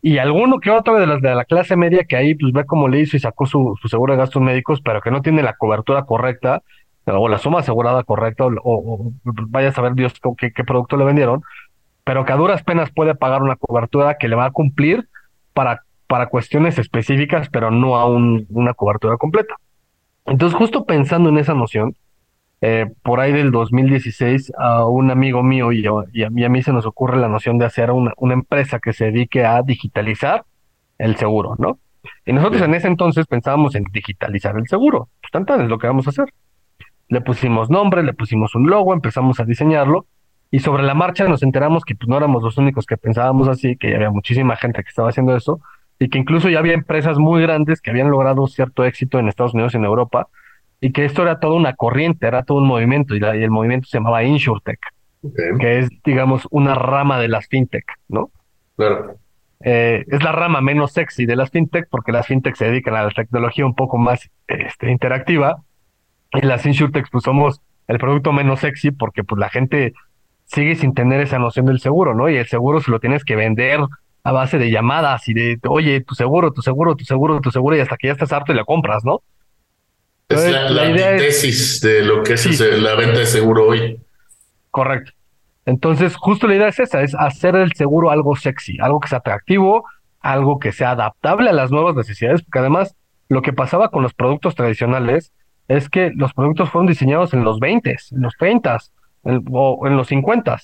Y 0.00 0.18
alguno 0.18 0.58
que 0.58 0.70
otro 0.70 0.98
de 0.98 1.06
las 1.06 1.22
de 1.22 1.34
la 1.36 1.44
clase 1.44 1.76
media 1.76 2.02
que 2.02 2.16
ahí 2.16 2.34
pues 2.34 2.52
ve 2.52 2.64
cómo 2.64 2.88
le 2.88 2.98
hizo 2.98 3.16
y 3.16 3.20
sacó 3.20 3.46
su, 3.46 3.78
seguro 3.88 4.14
de 4.14 4.18
gastos 4.18 4.42
médicos, 4.42 4.80
pero 4.80 5.00
que 5.00 5.12
no 5.12 5.22
tiene 5.22 5.44
la 5.44 5.54
cobertura 5.54 6.02
correcta 6.02 6.62
o 7.06 7.28
la 7.28 7.38
suma 7.38 7.60
asegurada 7.60 8.02
correcta 8.02 8.44
o, 8.44 9.12
vaya 9.22 9.68
a 9.68 9.72
saber 9.72 9.94
Dios 9.94 10.12
qué, 10.36 10.52
qué 10.52 10.64
producto 10.64 10.96
le 10.96 11.04
vendieron, 11.04 11.42
pero 12.02 12.24
que 12.24 12.32
a 12.32 12.36
duras 12.36 12.64
penas 12.64 12.90
puede 12.90 13.14
pagar 13.14 13.42
una 13.42 13.54
cobertura 13.54 14.18
que 14.18 14.26
le 14.26 14.34
va 14.34 14.46
a 14.46 14.50
cumplir 14.50 15.08
para 15.52 15.82
para 16.12 16.26
cuestiones 16.26 16.78
específicas, 16.78 17.48
pero 17.48 17.70
no 17.70 17.96
a 17.96 18.04
un, 18.04 18.46
una 18.50 18.74
cobertura 18.74 19.16
completa. 19.16 19.56
Entonces, 20.26 20.58
justo 20.58 20.84
pensando 20.84 21.30
en 21.30 21.38
esa 21.38 21.54
noción, 21.54 21.96
eh, 22.60 22.84
por 23.02 23.18
ahí 23.18 23.32
del 23.32 23.50
2016, 23.50 24.52
a 24.58 24.84
un 24.84 25.10
amigo 25.10 25.42
mío 25.42 25.72
y, 25.72 25.86
y, 26.12 26.22
a, 26.22 26.28
mí, 26.28 26.44
a 26.44 26.50
mí 26.50 26.62
se 26.62 26.74
nos 26.74 26.84
ocurre 26.84 27.16
la 27.16 27.28
noción 27.28 27.56
de 27.56 27.64
hacer 27.64 27.92
una, 27.92 28.12
una 28.18 28.34
empresa 28.34 28.78
que 28.78 28.92
se 28.92 29.06
dedique 29.06 29.46
a 29.46 29.62
digitalizar 29.62 30.44
el 30.98 31.16
seguro, 31.16 31.56
¿no? 31.58 31.78
Y 32.26 32.34
nosotros 32.34 32.60
en 32.60 32.74
ese 32.74 32.88
entonces 32.88 33.26
pensábamos 33.26 33.74
en 33.74 33.84
digitalizar 33.84 34.58
el 34.58 34.68
seguro. 34.68 35.08
Pues 35.22 35.30
tanto 35.30 35.54
es 35.54 35.66
lo 35.66 35.78
que 35.78 35.86
vamos 35.86 36.06
a 36.08 36.10
hacer. 36.10 36.26
Le 37.08 37.22
pusimos 37.22 37.70
nombre, 37.70 38.02
le 38.02 38.12
pusimos 38.12 38.54
un 38.54 38.68
logo, 38.68 38.92
empezamos 38.92 39.40
a 39.40 39.46
diseñarlo 39.46 40.04
y 40.50 40.58
sobre 40.58 40.82
la 40.82 40.92
marcha 40.92 41.26
nos 41.26 41.42
enteramos 41.42 41.86
que 41.86 41.94
pues, 41.94 42.06
no 42.06 42.18
éramos 42.18 42.42
los 42.42 42.58
únicos 42.58 42.84
que 42.84 42.98
pensábamos 42.98 43.48
así, 43.48 43.78
que 43.78 43.94
había 43.94 44.10
muchísima 44.10 44.56
gente 44.56 44.82
que 44.82 44.90
estaba 44.90 45.08
haciendo 45.08 45.34
eso 45.34 45.58
y 46.02 46.08
que 46.08 46.18
incluso 46.18 46.48
ya 46.48 46.58
había 46.58 46.72
empresas 46.72 47.16
muy 47.18 47.40
grandes 47.42 47.80
que 47.80 47.90
habían 47.90 48.10
logrado 48.10 48.48
cierto 48.48 48.84
éxito 48.84 49.20
en 49.20 49.28
Estados 49.28 49.54
Unidos 49.54 49.74
y 49.74 49.76
en 49.76 49.84
Europa, 49.84 50.26
y 50.80 50.90
que 50.90 51.04
esto 51.04 51.22
era 51.22 51.38
toda 51.38 51.54
una 51.54 51.74
corriente, 51.74 52.26
era 52.26 52.42
todo 52.42 52.58
un 52.58 52.66
movimiento, 52.66 53.14
y, 53.14 53.20
el 53.20 53.50
movimiento 53.52 53.86
se 53.86 53.98
llamaba 53.98 54.24
InsurTech, 54.24 54.80
que 55.60 55.78
es, 55.78 55.90
digamos, 56.04 56.48
una 56.50 56.74
rama 56.74 57.20
de 57.20 57.28
las 57.28 57.46
fintech, 57.46 57.84
¿no? 58.08 58.32
Claro. 58.76 59.14
Eh, 59.60 60.04
es 60.08 60.24
la 60.24 60.32
rama 60.32 60.60
menos 60.60 60.90
sexy 60.90 61.24
de 61.24 61.36
las 61.36 61.50
fintech, 61.50 61.86
porque 61.88 62.10
las 62.10 62.26
fintech 62.26 62.56
se 62.56 62.64
dedican 62.64 62.96
a 62.96 63.04
la 63.04 63.10
tecnología 63.10 63.64
un 63.64 63.76
poco 63.76 63.96
más 63.96 64.28
este, 64.48 64.90
interactiva, 64.90 65.62
y 66.32 66.44
las 66.44 66.66
InsurTech, 66.66 67.10
pues 67.12 67.22
somos 67.22 67.60
el 67.86 67.98
producto 67.98 68.32
menos 68.32 68.58
sexy, 68.58 68.90
porque 68.90 69.22
pues 69.22 69.38
la 69.38 69.50
gente 69.50 69.92
sigue 70.46 70.74
sin 70.74 70.94
tener 70.94 71.20
esa 71.20 71.38
noción 71.38 71.66
del 71.66 71.78
seguro, 71.78 72.12
¿no? 72.12 72.28
Y 72.28 72.38
el 72.38 72.46
seguro 72.48 72.80
se 72.80 72.90
lo 72.90 72.98
tienes 72.98 73.24
que 73.24 73.36
vender 73.36 73.78
a 74.24 74.32
base 74.32 74.58
de 74.58 74.70
llamadas 74.70 75.28
y 75.28 75.34
de, 75.34 75.58
oye, 75.68 76.00
tu 76.00 76.14
seguro, 76.14 76.52
tu 76.52 76.62
seguro, 76.62 76.94
tu 76.94 77.04
seguro, 77.04 77.40
tu 77.40 77.50
seguro, 77.50 77.76
y 77.76 77.80
hasta 77.80 77.96
que 77.96 78.08
ya 78.08 78.12
estás 78.12 78.32
harto 78.32 78.52
y 78.52 78.56
la 78.56 78.64
compras, 78.64 79.04
¿no? 79.04 79.22
es 80.28 80.50
la, 80.50 80.90
idea 80.90 81.16
tesis 81.16 81.80
de 81.82 82.02
lo 82.02 82.22
que 82.22 82.34
es 82.34 82.60
la 82.60 82.94
venta 82.94 83.18
de 83.18 83.26
seguro 83.26 83.68
hoy. 83.68 84.00
Correcto. 84.70 85.12
Entonces, 85.66 86.16
justo 86.16 86.46
la 86.46 86.56
idea 86.56 86.68
es 86.68 86.80
esa, 86.80 87.02
es 87.02 87.14
hacer 87.14 87.54
el 87.56 87.72
seguro 87.74 88.10
algo 88.10 88.34
sexy, 88.34 88.78
algo 88.80 89.00
que 89.00 89.08
sea 89.08 89.18
atractivo, 89.18 89.84
algo 90.20 90.58
que 90.58 90.72
sea 90.72 90.92
adaptable 90.92 91.50
a 91.50 91.52
las 91.52 91.70
nuevas 91.70 91.94
necesidades, 91.94 92.42
porque 92.42 92.60
además 92.60 92.96
lo 93.28 93.42
que 93.42 93.52
pasaba 93.52 93.90
con 93.90 94.02
los 94.02 94.14
productos 94.14 94.54
tradicionales 94.54 95.32
es 95.68 95.88
que 95.88 96.10
los 96.14 96.32
productos 96.32 96.70
fueron 96.70 96.86
diseñados 96.86 97.34
en 97.34 97.44
los 97.44 97.60
20, 97.60 97.90
en 97.90 98.22
los 98.22 98.34
30 98.36 98.78
o 99.50 99.86
en 99.86 99.96
los 99.96 100.08
50 100.08 100.56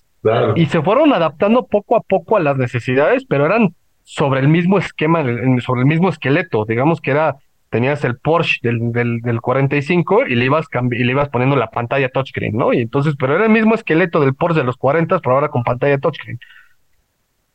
y 0.57 0.67
se 0.67 0.83
fueron 0.83 1.13
adaptando 1.13 1.67
poco 1.67 1.97
a 1.97 2.01
poco 2.01 2.37
a 2.37 2.41
las 2.41 2.57
necesidades, 2.57 3.25
pero 3.25 3.47
eran 3.47 3.75
sobre 4.03 4.41
el 4.41 4.49
mismo 4.49 4.79
esquema, 4.79 5.23
sobre 5.61 5.83
el 5.83 5.87
mismo 5.87 6.09
esqueleto. 6.09 6.65
Digamos 6.65 7.01
que 7.01 7.11
era, 7.13 7.37
tenías 7.71 8.05
el 8.05 8.19
Porsche 8.19 8.59
del, 8.63 8.93
del, 8.93 9.21
del 9.21 9.41
45 9.41 10.27
y 10.27 10.35
le 10.35 10.45
ibas 10.47 10.67
y 10.91 11.05
le 11.05 11.13
ibas 11.13 11.29
poniendo 11.29 11.57
la 11.57 11.71
pantalla 11.71 12.09
touchscreen, 12.09 12.57
¿no? 12.57 12.73
Y 12.73 12.81
entonces, 12.81 13.15
pero 13.19 13.35
era 13.37 13.45
el 13.45 13.51
mismo 13.51 13.75
esqueleto 13.75 14.21
del 14.21 14.35
Porsche 14.35 14.61
de 14.61 14.67
los 14.67 14.77
40, 14.77 15.19
pero 15.21 15.35
ahora 15.35 15.49
con 15.49 15.63
pantalla 15.63 15.99
touchscreen. 15.99 16.39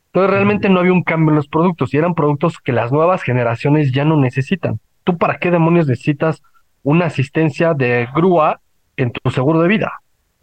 Entonces 0.06 0.30
realmente 0.30 0.68
no 0.68 0.78
había 0.78 0.92
un 0.92 1.02
cambio 1.02 1.30
en 1.30 1.36
los 1.36 1.48
productos 1.48 1.92
y 1.92 1.96
eran 1.96 2.14
productos 2.14 2.58
que 2.58 2.70
las 2.70 2.92
nuevas 2.92 3.22
generaciones 3.22 3.90
ya 3.90 4.04
no 4.04 4.16
necesitan. 4.16 4.78
¿Tú 5.02 5.18
para 5.18 5.38
qué 5.38 5.50
demonios 5.50 5.88
necesitas 5.88 6.40
una 6.84 7.06
asistencia 7.06 7.74
de 7.74 8.06
grúa 8.14 8.60
en 8.96 9.10
tu 9.10 9.30
seguro 9.32 9.60
de 9.60 9.66
vida? 9.66 9.92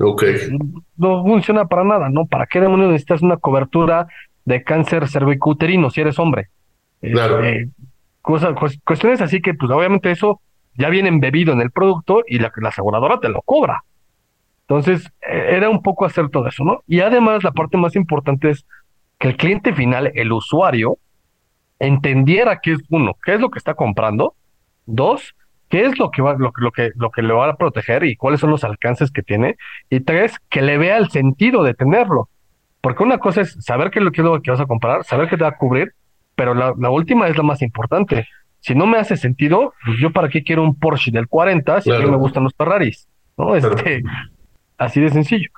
Ok. 0.03 0.23
No 0.97 1.23
funciona 1.23 1.65
para 1.65 1.83
nada, 1.83 2.09
¿no? 2.09 2.25
¿Para 2.25 2.45
qué 2.45 2.59
demonios 2.59 2.89
necesitas 2.89 3.21
una 3.21 3.37
cobertura 3.37 4.07
de 4.45 4.63
cáncer 4.63 5.07
cervicuterino 5.07 5.89
si 5.89 6.01
eres 6.01 6.19
hombre? 6.19 6.49
Claro. 7.01 7.43
Eh, 7.43 7.69
cosas, 8.21 8.55
cuestiones 8.83 9.21
así 9.21 9.41
que, 9.41 9.53
pues 9.53 9.71
obviamente 9.71 10.11
eso 10.11 10.41
ya 10.75 10.89
viene 10.89 11.09
embebido 11.09 11.53
en 11.53 11.61
el 11.61 11.71
producto 11.71 12.23
y 12.27 12.39
la, 12.39 12.51
la 12.55 12.69
aseguradora 12.69 13.19
te 13.19 13.29
lo 13.29 13.41
cobra. 13.41 13.83
Entonces, 14.61 15.11
e, 15.21 15.55
era 15.55 15.69
un 15.69 15.81
poco 15.81 16.05
hacer 16.05 16.29
todo 16.29 16.47
eso, 16.47 16.63
¿no? 16.63 16.83
Y 16.87 17.01
además, 17.01 17.43
la 17.43 17.51
parte 17.51 17.77
más 17.77 17.95
importante 17.95 18.49
es 18.49 18.65
que 19.19 19.27
el 19.27 19.37
cliente 19.37 19.73
final, 19.73 20.11
el 20.15 20.31
usuario, 20.31 20.97
entendiera 21.79 22.61
qué 22.61 22.73
es 22.73 22.79
uno, 22.89 23.15
qué 23.23 23.33
es 23.33 23.41
lo 23.41 23.49
que 23.49 23.59
está 23.59 23.73
comprando, 23.73 24.35
dos, 24.85 25.35
qué 25.71 25.85
es 25.85 25.97
lo 25.97 26.11
que 26.11 26.21
va, 26.21 26.35
lo, 26.37 26.51
lo, 26.55 26.71
que, 26.71 26.91
lo 26.95 27.09
que 27.09 27.23
le 27.23 27.33
va 27.33 27.49
a 27.49 27.55
proteger 27.55 28.03
y 28.03 28.15
cuáles 28.15 28.41
son 28.41 28.51
los 28.51 28.63
alcances 28.63 29.09
que 29.09 29.23
tiene. 29.23 29.55
Y 29.89 30.01
tres, 30.01 30.35
que 30.49 30.61
le 30.61 30.77
vea 30.77 30.97
el 30.97 31.09
sentido 31.09 31.63
de 31.63 31.73
tenerlo. 31.73 32.29
Porque 32.81 33.03
una 33.03 33.17
cosa 33.17 33.41
es 33.41 33.55
saber 33.61 33.89
qué 33.89 33.99
es 33.99 34.05
lo 34.05 34.11
que, 34.11 34.51
vas 34.51 34.59
a 34.59 34.65
comprar, 34.65 35.03
saber 35.05 35.29
qué 35.29 35.37
te 35.37 35.43
va 35.43 35.49
a 35.49 35.57
cubrir, 35.57 35.93
pero 36.35 36.53
la, 36.53 36.89
última 36.89 37.27
es 37.27 37.37
la 37.37 37.43
más 37.43 37.61
importante. 37.61 38.27
Si 38.59 38.75
no 38.75 38.85
me 38.85 38.97
hace 38.97 39.15
sentido, 39.15 39.73
pues 39.85 39.97
yo 39.99 40.11
para 40.11 40.29
qué 40.29 40.43
quiero 40.43 40.63
un 40.63 40.77
Porsche 40.77 41.11
del 41.11 41.27
40 41.27 41.81
si 41.81 41.91
a 41.91 41.99
mí 41.99 42.05
me 42.05 42.17
gustan 42.17 42.43
los 42.43 42.53
Ferraris, 42.53 43.07
¿no? 43.37 43.55
Este, 43.55 44.03
así 44.77 44.99
de 44.99 45.09
sencillo. 45.09 45.49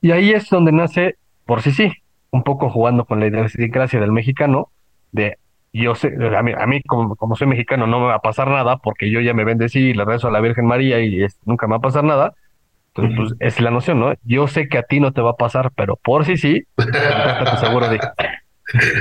Y 0.00 0.10
ahí 0.10 0.32
es 0.32 0.48
donde 0.50 0.70
nace, 0.70 1.16
por 1.46 1.62
sí 1.62 1.72
sí, 1.72 1.92
un 2.30 2.42
poco 2.42 2.68
jugando 2.68 3.04
con 3.04 3.20
la 3.20 3.26
idiosincrasia 3.26 4.00
del 4.00 4.12
mexicano, 4.12 4.70
de 5.12 5.38
yo 5.82 5.94
sé, 5.94 6.14
a 6.36 6.42
mí, 6.42 6.52
a 6.56 6.66
mí 6.66 6.82
como, 6.82 7.16
como, 7.16 7.36
soy 7.36 7.46
mexicano 7.46 7.86
no 7.86 8.00
me 8.00 8.06
va 8.06 8.16
a 8.16 8.20
pasar 8.20 8.48
nada 8.48 8.78
porque 8.78 9.10
yo 9.10 9.20
ya 9.20 9.34
me 9.34 9.44
bendecí 9.44 9.78
y 9.78 9.94
le 9.94 10.04
rezo 10.04 10.28
a 10.28 10.30
la 10.30 10.40
Virgen 10.40 10.66
María 10.66 11.00
y 11.00 11.26
nunca 11.44 11.66
me 11.66 11.72
va 11.72 11.78
a 11.78 11.80
pasar 11.80 12.04
nada. 12.04 12.34
Entonces, 12.94 13.16
pues 13.16 13.34
es 13.40 13.60
la 13.60 13.70
noción, 13.70 14.00
¿no? 14.00 14.14
Yo 14.24 14.48
sé 14.48 14.68
que 14.68 14.78
a 14.78 14.82
ti 14.82 15.00
no 15.00 15.12
te 15.12 15.20
va 15.20 15.30
a 15.30 15.36
pasar, 15.36 15.70
pero 15.76 15.96
por 15.96 16.24
si 16.24 16.36
sí, 16.36 16.62
te 16.76 17.56
seguro 17.58 17.88
de... 17.88 18.00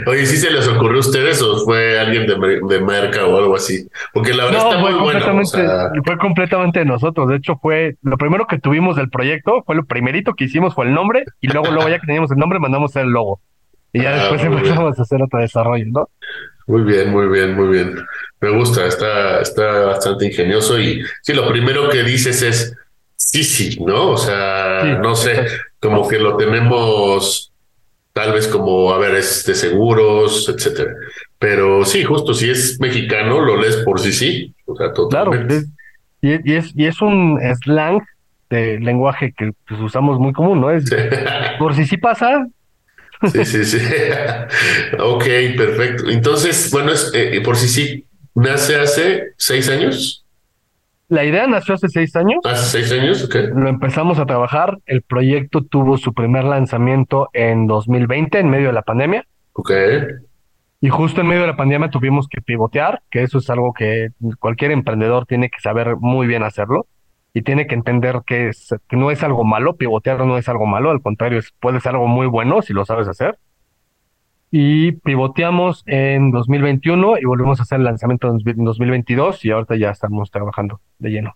Oye, 0.05 0.25
¿sí 0.27 0.37
se 0.37 0.51
les 0.51 0.67
ocurrió 0.67 0.97
a 0.97 0.99
ustedes 0.99 1.41
o 1.41 1.65
fue 1.65 1.99
alguien 1.99 2.27
de, 2.27 2.35
de 2.35 2.79
Merca 2.81 3.25
o 3.25 3.35
algo 3.37 3.55
así? 3.55 3.87
Porque 4.13 4.33
la 4.33 4.45
verdad 4.45 4.69
está 4.69 4.77
muy 4.77 4.93
bueno. 4.93 5.41
Fue 6.05 6.17
completamente 6.19 6.79
de 6.79 6.85
nosotros. 6.85 7.29
De 7.29 7.37
hecho, 7.37 7.57
fue 7.59 7.95
lo 8.03 8.17
primero 8.17 8.45
que 8.45 8.59
tuvimos 8.59 8.95
del 8.95 9.09
proyecto, 9.09 9.63
fue 9.65 9.75
lo 9.75 9.85
primerito 9.85 10.33
que 10.35 10.43
hicimos 10.43 10.75
fue 10.75 10.85
el 10.85 10.93
nombre 10.93 11.23
y 11.41 11.47
luego, 11.47 11.71
luego 11.71 11.89
ya 11.89 11.99
que 11.99 12.05
teníamos 12.05 12.31
el 12.31 12.37
nombre, 12.37 12.59
mandamos 12.59 12.95
el 12.95 13.07
logo. 13.07 13.41
Y 13.91 14.03
ya 14.03 14.09
ah, 14.09 14.15
después 14.17 14.43
empezamos 14.43 14.99
a 14.99 15.01
hacer 15.01 15.23
otro 15.23 15.39
desarrollo, 15.39 15.85
¿no? 15.87 16.09
Muy 16.67 16.81
bien, 16.81 17.11
muy 17.11 17.27
bien, 17.27 17.55
muy 17.55 17.67
bien. 17.69 17.95
Me 18.41 18.49
gusta, 18.49 18.85
está, 18.87 19.41
está 19.41 19.85
bastante 19.85 20.25
ingenioso 20.25 20.79
y 20.79 21.03
sí, 21.21 21.33
lo 21.33 21.47
primero 21.47 21.89
que 21.89 22.03
dices 22.03 22.41
es 22.41 22.75
sí, 23.15 23.43
sí, 23.43 23.79
¿no? 23.83 24.11
O 24.11 24.17
sea, 24.17 24.99
no 25.01 25.15
sé, 25.15 25.45
como 25.79 26.07
que 26.07 26.19
lo 26.19 26.37
tenemos 26.37 27.51
tal 28.13 28.31
vez 28.31 28.47
como, 28.47 28.91
a 28.91 28.97
ver, 28.97 29.15
es 29.15 29.45
de 29.45 29.55
seguros, 29.55 30.47
etcétera. 30.47 30.93
Pero 31.37 31.83
sí, 31.83 32.03
justo 32.03 32.33
si 32.33 32.49
es 32.49 32.79
mexicano, 32.79 33.41
lo 33.41 33.57
lees 33.61 33.77
por 33.77 33.99
sí, 33.99 34.13
sí. 34.13 34.55
O 34.65 34.75
sea, 34.75 34.93
totalmente. 34.93 35.65
Claro, 36.21 36.41
y, 36.43 36.53
es, 36.53 36.71
y 36.75 36.85
es 36.85 37.01
un 37.01 37.39
slang 37.61 38.01
de 38.49 38.79
lenguaje 38.79 39.33
que 39.37 39.51
pues, 39.67 39.79
usamos 39.81 40.17
muy 40.17 40.33
común, 40.33 40.61
¿no? 40.61 40.71
Es 40.71 40.85
por 41.59 41.75
si 41.75 41.85
sí 41.85 41.97
pasa, 41.97 42.47
Sí, 43.31 43.45
sí, 43.45 43.65
sí. 43.65 43.77
ok, 44.99 45.23
perfecto. 45.57 46.09
Entonces, 46.09 46.69
bueno, 46.71 46.91
es, 46.91 47.11
eh, 47.13 47.41
por 47.43 47.57
si 47.57 47.67
sí, 47.67 48.07
nace 48.33 48.75
hace 48.75 49.33
seis 49.37 49.69
años. 49.69 50.25
La 51.07 51.23
idea 51.23 51.45
nació 51.47 51.75
hace 51.75 51.87
seis 51.89 52.15
años. 52.15 52.39
Hace 52.43 52.83
seis 52.83 52.91
años, 52.91 53.23
ok. 53.23 53.35
Lo 53.55 53.69
empezamos 53.69 54.19
a 54.19 54.25
trabajar. 54.25 54.79
El 54.85 55.01
proyecto 55.03 55.63
tuvo 55.63 55.97
su 55.97 56.13
primer 56.13 56.43
lanzamiento 56.43 57.29
en 57.33 57.67
2020, 57.67 58.39
en 58.39 58.49
medio 58.49 58.67
de 58.67 58.73
la 58.73 58.81
pandemia. 58.81 59.25
Ok. 59.53 59.71
Y 60.81 60.89
justo 60.89 61.21
en 61.21 61.27
medio 61.27 61.41
de 61.41 61.47
la 61.47 61.57
pandemia 61.57 61.89
tuvimos 61.89 62.27
que 62.27 62.41
pivotear, 62.41 63.01
que 63.09 63.23
eso 63.23 63.37
es 63.37 63.49
algo 63.49 63.73
que 63.73 64.09
cualquier 64.39 64.71
emprendedor 64.71 65.25
tiene 65.25 65.49
que 65.49 65.59
saber 65.61 65.95
muy 65.95 66.27
bien 66.27 66.43
hacerlo 66.43 66.87
y 67.35 67.41
tiene 67.41 67.67
que 67.67 67.75
entender 67.75 68.21
que, 68.25 68.51
que 68.87 68.95
no 68.95 69.11
es 69.11 69.21
algo 69.21 69.43
malo, 69.43 69.75
pivotear 69.75 70.25
no 70.25 70.37
es 70.37 70.47
algo 70.47 70.65
malo, 70.65 70.89
al 70.89 71.01
contrario, 71.01 71.37
es, 71.37 71.53
puede 71.59 71.81
ser 71.81 71.91
algo 71.91 72.07
muy 72.07 72.27
bueno 72.27 72.61
si 72.61 72.71
lo 72.71 72.85
sabes 72.85 73.09
hacer. 73.09 73.37
Y 74.51 74.93
pivoteamos 74.93 75.83
en 75.85 76.31
2021 76.31 77.17
y 77.17 77.25
volvimos 77.25 77.59
a 77.59 77.63
hacer 77.63 77.79
el 77.79 77.83
lanzamiento 77.83 78.29
en 78.29 78.63
2022 78.63 79.43
y 79.43 79.51
ahorita 79.51 79.75
ya 79.75 79.89
estamos 79.89 80.31
trabajando 80.31 80.79
de 80.97 81.09
lleno. 81.09 81.35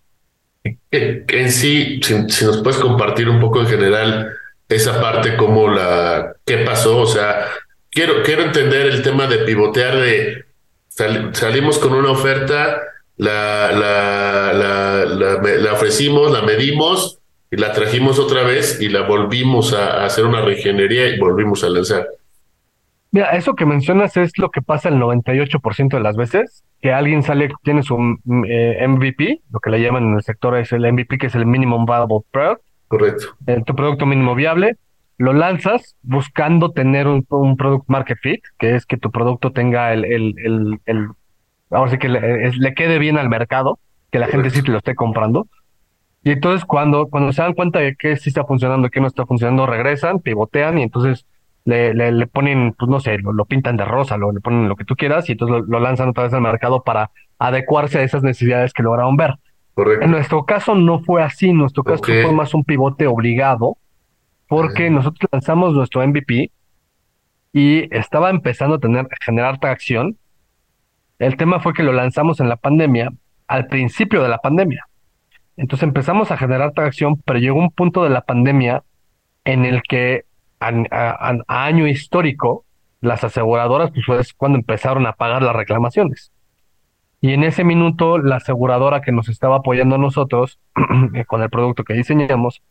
En 0.90 1.50
sí, 1.50 2.00
si, 2.02 2.14
nos 2.14 2.62
puedes 2.62 2.78
compartir 2.78 3.28
un 3.28 3.38
poco 3.38 3.60
en 3.60 3.66
general 3.66 4.32
esa 4.70 5.02
parte, 5.02 5.36
como 5.36 5.68
la, 5.68 6.32
qué 6.46 6.58
pasó, 6.58 6.96
o 6.96 7.06
sea, 7.06 7.44
quiero, 7.90 8.22
quiero 8.24 8.44
entender 8.44 8.86
el 8.86 9.02
tema 9.02 9.26
de 9.26 9.38
pivotear 9.40 9.98
de 9.98 10.44
salimos 11.32 11.78
con 11.78 11.92
una 11.92 12.10
oferta, 12.10 12.80
la, 13.20 13.70
la, 13.72 14.52
la, 14.54 15.42
la, 15.42 15.72
ofrecimos, 15.74 16.32
la 16.32 16.40
medimos 16.40 17.20
y 17.50 17.56
la 17.56 17.72
trajimos 17.72 18.18
otra 18.18 18.44
vez 18.44 18.80
y 18.80 18.88
la 18.88 19.02
volvimos 19.02 19.74
a, 19.74 20.06
hacer 20.06 20.24
una 20.24 20.40
regenería 20.40 21.08
y 21.08 21.18
volvimos 21.18 21.62
a 21.62 21.68
lanzar. 21.68 22.06
Mira, 23.10 23.32
eso 23.36 23.54
que 23.54 23.66
mencionas 23.66 24.16
es 24.16 24.38
lo 24.38 24.50
que 24.50 24.62
pasa 24.62 24.88
el 24.88 24.94
98% 24.94 25.90
de 25.90 26.00
las 26.00 26.16
veces, 26.16 26.64
que 26.80 26.94
alguien 26.94 27.22
sale, 27.22 27.50
tiene 27.62 27.82
su 27.82 27.94
eh, 28.48 28.86
MVP, 28.88 29.42
lo 29.50 29.60
que 29.60 29.68
le 29.68 29.82
llaman 29.82 30.04
en 30.04 30.14
el 30.14 30.22
sector 30.22 30.56
es 30.56 30.72
el 30.72 30.90
MVP, 30.90 31.18
que 31.18 31.26
es 31.26 31.34
el 31.34 31.44
Minimum 31.44 31.84
Viable 31.84 32.20
Product. 32.30 32.62
Correcto. 32.88 33.26
Eh, 33.46 33.62
tu 33.66 33.76
producto 33.76 34.06
mínimo 34.06 34.34
viable, 34.34 34.76
lo 35.18 35.34
lanzas 35.34 35.94
buscando 36.00 36.70
tener 36.70 37.06
un, 37.06 37.26
un, 37.28 37.58
product 37.58 37.84
market 37.88 38.18
fit, 38.22 38.40
que 38.58 38.76
es 38.76 38.86
que 38.86 38.96
tu 38.96 39.10
producto 39.10 39.52
tenga 39.52 39.92
el, 39.92 40.06
el, 40.06 40.34
el, 40.38 40.80
el 40.86 41.08
ahora 41.70 41.90
sí 41.90 41.98
que 41.98 42.08
le, 42.08 42.50
le, 42.52 42.74
quede 42.74 42.98
bien 42.98 43.18
al 43.18 43.28
mercado, 43.28 43.78
que 44.10 44.18
la 44.18 44.26
gente 44.26 44.50
sí 44.50 44.62
te 44.62 44.70
lo 44.70 44.78
esté 44.78 44.94
comprando. 44.94 45.46
Y 46.22 46.30
entonces 46.32 46.64
cuando, 46.64 47.06
cuando 47.06 47.32
se 47.32 47.42
dan 47.42 47.54
cuenta 47.54 47.78
de 47.78 47.96
que 47.96 48.16
sí 48.16 48.28
está 48.28 48.44
funcionando 48.44 48.90
que 48.90 49.00
no 49.00 49.06
está 49.06 49.24
funcionando, 49.24 49.66
regresan, 49.66 50.20
pivotean 50.20 50.78
y 50.78 50.82
entonces 50.82 51.26
le, 51.64 51.94
le, 51.94 52.12
le 52.12 52.26
ponen, 52.26 52.74
pues 52.78 52.90
no 52.90 53.00
sé, 53.00 53.18
lo, 53.18 53.44
pintan 53.44 53.76
de 53.76 53.84
rosa, 53.84 54.16
lo, 54.16 54.32
le 54.32 54.40
ponen 54.40 54.68
lo 54.68 54.76
que 54.76 54.84
tú 54.84 54.96
quieras 54.96 55.28
y 55.28 55.32
entonces 55.32 55.64
lo, 55.66 55.80
lanzan 55.80 56.10
otra 56.10 56.24
vez 56.24 56.32
al 56.34 56.42
mercado 56.42 56.82
para 56.82 57.10
adecuarse 57.38 57.98
a 57.98 58.02
esas 58.02 58.22
necesidades 58.22 58.72
que 58.72 58.82
lograron 58.82 59.16
ver. 59.16 59.36
Correcto. 59.74 60.04
En 60.04 60.10
nuestro 60.10 60.44
caso 60.44 60.74
no 60.74 61.00
fue 61.00 61.22
así, 61.22 61.50
en 61.50 61.58
nuestro 61.58 61.84
caso 61.84 62.02
fue 62.02 62.32
más 62.32 62.52
un 62.54 62.64
pivote 62.64 63.06
obligado, 63.06 63.78
porque 64.46 64.90
nosotros 64.90 65.28
lanzamos 65.32 65.74
nuestro 65.74 66.06
MVP 66.06 66.50
y 67.52 67.94
estaba 67.96 68.30
empezando 68.30 68.76
a 68.76 68.78
tener, 68.78 69.06
generar 69.24 69.58
tracción 69.58 70.16
el 71.20 71.36
tema 71.36 71.60
fue 71.60 71.74
que 71.74 71.82
lo 71.82 71.92
lanzamos 71.92 72.40
en 72.40 72.48
la 72.48 72.56
pandemia, 72.56 73.12
al 73.46 73.66
principio 73.66 74.22
de 74.22 74.30
la 74.30 74.38
pandemia. 74.38 74.86
Entonces 75.56 75.86
empezamos 75.86 76.30
a 76.30 76.38
generar 76.38 76.72
tracción, 76.72 77.20
pero 77.26 77.38
llegó 77.38 77.58
un 77.58 77.70
punto 77.70 78.02
de 78.02 78.08
la 78.08 78.22
pandemia 78.22 78.82
en 79.44 79.66
el 79.66 79.82
que 79.82 80.24
a, 80.60 81.36
año 81.46 81.86
histórico 81.86 82.64
las 83.02 83.22
aseguradoras 83.22 83.90
pues 84.06 84.20
es 84.20 84.32
cuando 84.32 84.58
empezaron 84.58 85.06
a 85.06 85.12
pagar 85.12 85.42
las 85.42 85.54
reclamaciones. 85.54 86.32
Y 87.20 87.34
en 87.34 87.44
ese 87.44 87.64
minuto 87.64 88.16
la 88.16 88.36
aseguradora 88.36 89.02
que 89.02 89.12
nos 89.12 89.28
estaba 89.28 89.56
apoyando 89.56 89.96
a 89.96 89.98
nosotros 89.98 90.58
con 91.26 91.42
el 91.42 91.50
producto 91.50 91.84
que 91.84 91.92
diseñamos 91.92 92.62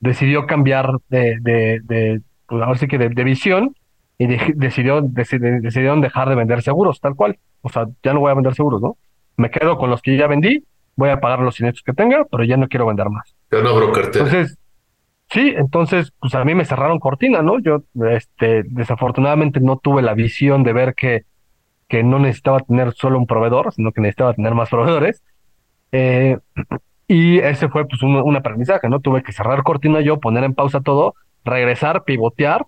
decidió 0.00 0.46
cambiar 0.46 0.98
de, 1.08 1.38
de, 1.40 1.80
de 1.84 2.22
pues 2.46 2.60
ahora 2.60 2.76
sí 2.76 2.88
que 2.88 2.98
de 2.98 3.24
visión 3.24 3.76
y 4.18 4.26
decidió, 4.54 5.02
decidieron 5.02 6.00
dejar 6.00 6.28
de 6.28 6.34
vender 6.34 6.62
seguros, 6.62 7.00
tal 7.00 7.14
cual. 7.14 7.38
O 7.60 7.68
sea, 7.68 7.86
ya 8.02 8.14
no 8.14 8.20
voy 8.20 8.30
a 8.30 8.34
vender 8.34 8.54
seguros, 8.54 8.80
¿no? 8.80 8.96
Me 9.36 9.50
quedo 9.50 9.76
con 9.76 9.90
los 9.90 10.00
que 10.00 10.16
ya 10.16 10.26
vendí, 10.26 10.64
voy 10.96 11.10
a 11.10 11.20
pagar 11.20 11.40
los 11.40 11.56
siniestros 11.56 11.84
que 11.84 11.92
tenga, 11.92 12.24
pero 12.30 12.44
ya 12.44 12.56
no 12.56 12.68
quiero 12.68 12.86
vender 12.86 13.10
más. 13.10 13.34
Ya 13.52 13.60
no 13.60 13.70
abro 13.70 13.92
cartera. 13.92 14.24
Entonces, 14.24 14.58
sí, 15.28 15.52
entonces, 15.56 16.12
pues 16.18 16.34
a 16.34 16.44
mí 16.44 16.54
me 16.54 16.64
cerraron 16.64 16.98
cortina, 16.98 17.42
¿no? 17.42 17.58
Yo, 17.60 17.82
este, 18.10 18.62
desafortunadamente 18.64 19.60
no 19.60 19.76
tuve 19.76 20.00
la 20.00 20.14
visión 20.14 20.62
de 20.62 20.72
ver 20.72 20.94
que, 20.94 21.24
que 21.86 22.02
no 22.02 22.18
necesitaba 22.18 22.60
tener 22.60 22.94
solo 22.94 23.18
un 23.18 23.26
proveedor, 23.26 23.72
sino 23.74 23.92
que 23.92 24.00
necesitaba 24.00 24.32
tener 24.32 24.54
más 24.54 24.70
proveedores. 24.70 25.22
Eh, 25.92 26.38
y 27.08 27.38
ese 27.40 27.68
fue 27.68 27.86
pues 27.86 28.02
un, 28.02 28.16
un 28.16 28.36
aprendizaje, 28.36 28.88
¿no? 28.88 29.00
Tuve 29.00 29.22
que 29.22 29.32
cerrar 29.32 29.62
cortina 29.62 30.00
yo, 30.00 30.20
poner 30.20 30.44
en 30.44 30.54
pausa 30.54 30.80
todo, 30.80 31.14
regresar, 31.44 32.04
pivotear 32.04 32.64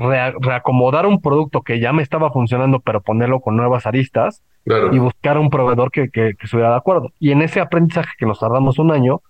reacomodar 0.00 1.06
un 1.06 1.20
producto 1.20 1.62
que 1.62 1.78
ya 1.78 1.92
me 1.92 2.02
estaba 2.02 2.32
funcionando, 2.32 2.80
pero 2.80 3.00
ponerlo 3.00 3.40
con 3.40 3.56
nuevas 3.56 3.86
aristas 3.86 4.42
y 4.64 4.98
buscar 4.98 5.38
un 5.38 5.50
proveedor 5.50 5.90
que, 5.90 6.10
que, 6.10 6.34
estuviera 6.40 6.70
de 6.70 6.76
acuerdo. 6.76 7.12
Y 7.18 7.32
en 7.32 7.42
ese 7.42 7.60
aprendizaje 7.60 8.10
que 8.18 8.26
nos 8.26 8.40
tardamos 8.40 8.78
un 8.78 8.90
año, 8.90 9.22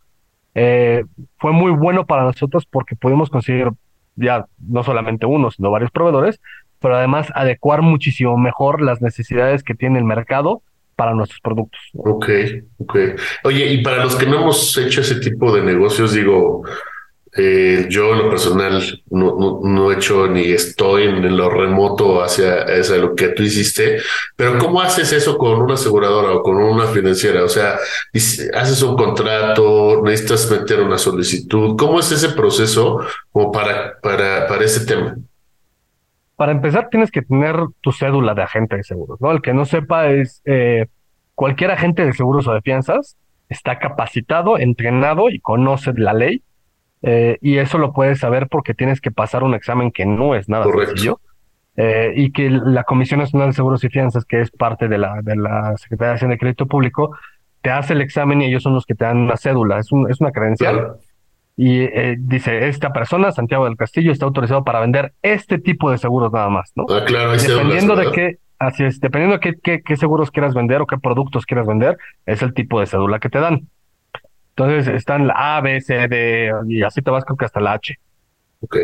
eh, 0.55 1.05
fue 1.39 1.53
muy 1.53 1.71
bueno 1.73 2.07
para 2.07 2.25
nosotros 2.25 2.67
porque 2.67 2.97
pudimos 2.97 3.31
conseguir 3.31 3.71
ya 4.17 4.47
no 4.59 4.83
solamente 4.83 5.27
uno, 5.27 5.51
sino 5.51 5.71
varios 5.71 5.91
proveedores, 5.91 6.41
pero 6.81 6.97
además 6.97 7.29
adecuar 7.35 7.83
muchísimo 7.83 8.37
mejor 8.37 8.81
las 8.81 9.01
necesidades 9.03 9.63
que 9.63 9.75
tiene 9.75 9.99
el 9.99 10.05
mercado 10.05 10.63
para 10.97 11.15
nuestros 11.15 11.41
productos. 11.41 11.81
Ok, 11.95 12.29
ok. 12.79 12.97
Oye, 13.45 13.73
y 13.73 13.83
para 13.83 14.05
los 14.05 14.17
que 14.17 14.27
no 14.27 14.41
hemos 14.41 14.77
hecho 14.77 15.01
ese 15.01 15.19
tipo 15.21 15.55
de 15.55 15.63
negocios, 15.63 16.13
digo, 16.13 16.63
eh, 17.37 17.87
yo 17.89 18.13
en 18.13 18.19
lo 18.19 18.31
personal 18.31 18.83
no, 19.11 19.91
he 19.91 19.95
hecho 19.95 20.27
ni 20.27 20.51
estoy 20.51 21.05
en 21.05 21.37
lo 21.37 21.49
remoto 21.49 22.23
hacia, 22.23 22.63
hacia, 22.63 22.97
lo 22.97 23.15
que 23.15 23.29
tú 23.29 23.45
hiciste, 23.45 23.99
pero 24.35 24.59
¿cómo 24.59 24.81
haces 24.81 25.13
eso 25.13 25.39
con 25.39 25.63
una 25.63 25.75
aseguradora 25.75 26.33
o 26.33 26.43
con 26.43 26.57
una 26.57 26.87
financiera? 26.87 27.45
O 27.45 27.49
sea, 27.49 27.77
haces 28.13 28.83
un 28.83 28.97
contrato, 28.97 30.03
necesitas 30.03 30.51
meter 30.51 30.81
una 30.81 30.99
solicitud. 30.99 31.77
¿Cómo 31.77 32.01
es 32.01 32.11
ese 32.11 32.31
proceso 32.31 33.01
como 33.31 33.53
para, 33.53 34.01
para, 34.01 34.49
para 34.49 34.65
ese 34.65 34.85
tema? 34.85 35.17
Para 36.35 36.53
empezar, 36.53 36.89
tienes 36.91 37.13
que 37.13 37.23
tener 37.23 37.55
tu 37.81 37.93
cédula 37.93 38.35
de 38.35 38.43
agente 38.43 38.77
de 38.77 38.83
seguros, 38.83 39.21
¿no? 39.21 39.31
El 39.31 39.41
que 39.41 39.55
no 39.55 39.67
sepa 39.67 40.09
es 40.09 40.43
eh, 40.47 40.87
cualquier 41.37 41.71
agente 41.71 42.05
de 42.05 42.13
seguros 42.13 42.49
o 42.49 42.55
de 42.55 42.63
fianzas 42.63 43.17
está 43.49 43.79
capacitado, 43.79 44.59
entrenado 44.59 45.29
y 45.29 45.39
conoce 45.39 45.93
la 45.95 46.13
ley 46.13 46.43
eh, 47.03 47.39
y 47.41 47.59
eso 47.59 47.79
lo 47.79 47.93
puedes 47.93 48.19
saber 48.19 48.49
porque 48.49 48.75
tienes 48.75 49.01
que 49.01 49.11
pasar 49.11 49.43
un 49.43 49.55
examen 49.55 49.91
que 49.91 50.07
no 50.07 50.35
es 50.35 50.49
nada 50.49 50.65
sencillo. 50.65 51.21
Eh, 51.77 52.13
y 52.15 52.33
que 52.33 52.51
la 52.51 52.85
Comisión 52.85 53.21
Nacional 53.21 53.51
de 53.51 53.55
Seguros 53.55 53.83
y 53.85 53.89
Fianzas, 53.89 54.25
que 54.25 54.41
es 54.41 54.51
parte 54.51 54.89
de 54.89 54.99
la, 54.99 55.23
de 55.23 55.37
la 55.37 55.77
Secretaría 55.79 56.29
de 56.29 56.39
Crédito 56.39 56.67
Público, 56.67 57.17
te 57.63 57.71
hace 57.71 57.95
el 57.95 58.03
examen 58.03 58.43
y 58.43 58.47
ellos 58.47 58.63
son 58.63 58.75
los 58.75 58.85
que 58.85 58.95
te 58.95 59.05
dan 59.05 59.19
una 59.19 59.37
cédula, 59.37 59.79
es, 59.79 59.91
un, 59.93 60.11
es 60.11 60.21
una 60.21 60.33
credencial. 60.33 60.97
Y 61.57 61.81
eh, 61.83 62.17
dice, 62.19 62.69
esta 62.69 62.93
persona, 62.93 63.33
Santiago 63.33 63.65
del 63.65 63.77
Castillo, 63.77 64.13
está 64.13 64.25
autorizado 64.27 64.65
para 64.65 64.81
vender 64.81 65.13
este 65.23 65.59
tipo 65.59 65.91
de 65.91 65.99
seguros 65.99 66.33
nada 66.33 66.49
más, 66.49 66.73
¿no? 66.75 66.87
Ah, 66.91 67.05
claro, 67.07 67.33
dependiendo 67.33 67.97
de 67.97 68.11
qué, 68.13 68.39
así 68.59 68.85
es, 68.85 69.01
dependiendo 69.01 69.39
de 69.39 69.59
qué, 69.63 69.83
qué 69.83 69.97
seguros 69.97 70.31
quieras 70.31 70.55
vender 70.55 70.81
o 70.81 70.87
qué 70.87 70.99
productos 70.99 71.47
quieras 71.47 71.67
vender, 71.67 71.99
es 72.27 72.43
el 72.43 72.53
tipo 72.53 72.81
de 72.81 72.87
cédula 72.87 73.21
que 73.21 73.29
te 73.29 73.41
dan. 73.41 73.69
Entonces 74.61 74.95
están 74.95 75.27
la 75.27 75.57
A, 75.57 75.61
B, 75.63 75.81
C, 75.81 76.07
D, 76.07 76.53
y 76.69 76.83
así 76.83 77.01
te 77.01 77.11
vas 77.11 77.25
creo 77.25 77.37
que 77.39 77.47
hasta 77.47 77.61
la 77.61 77.73
H. 77.73 77.99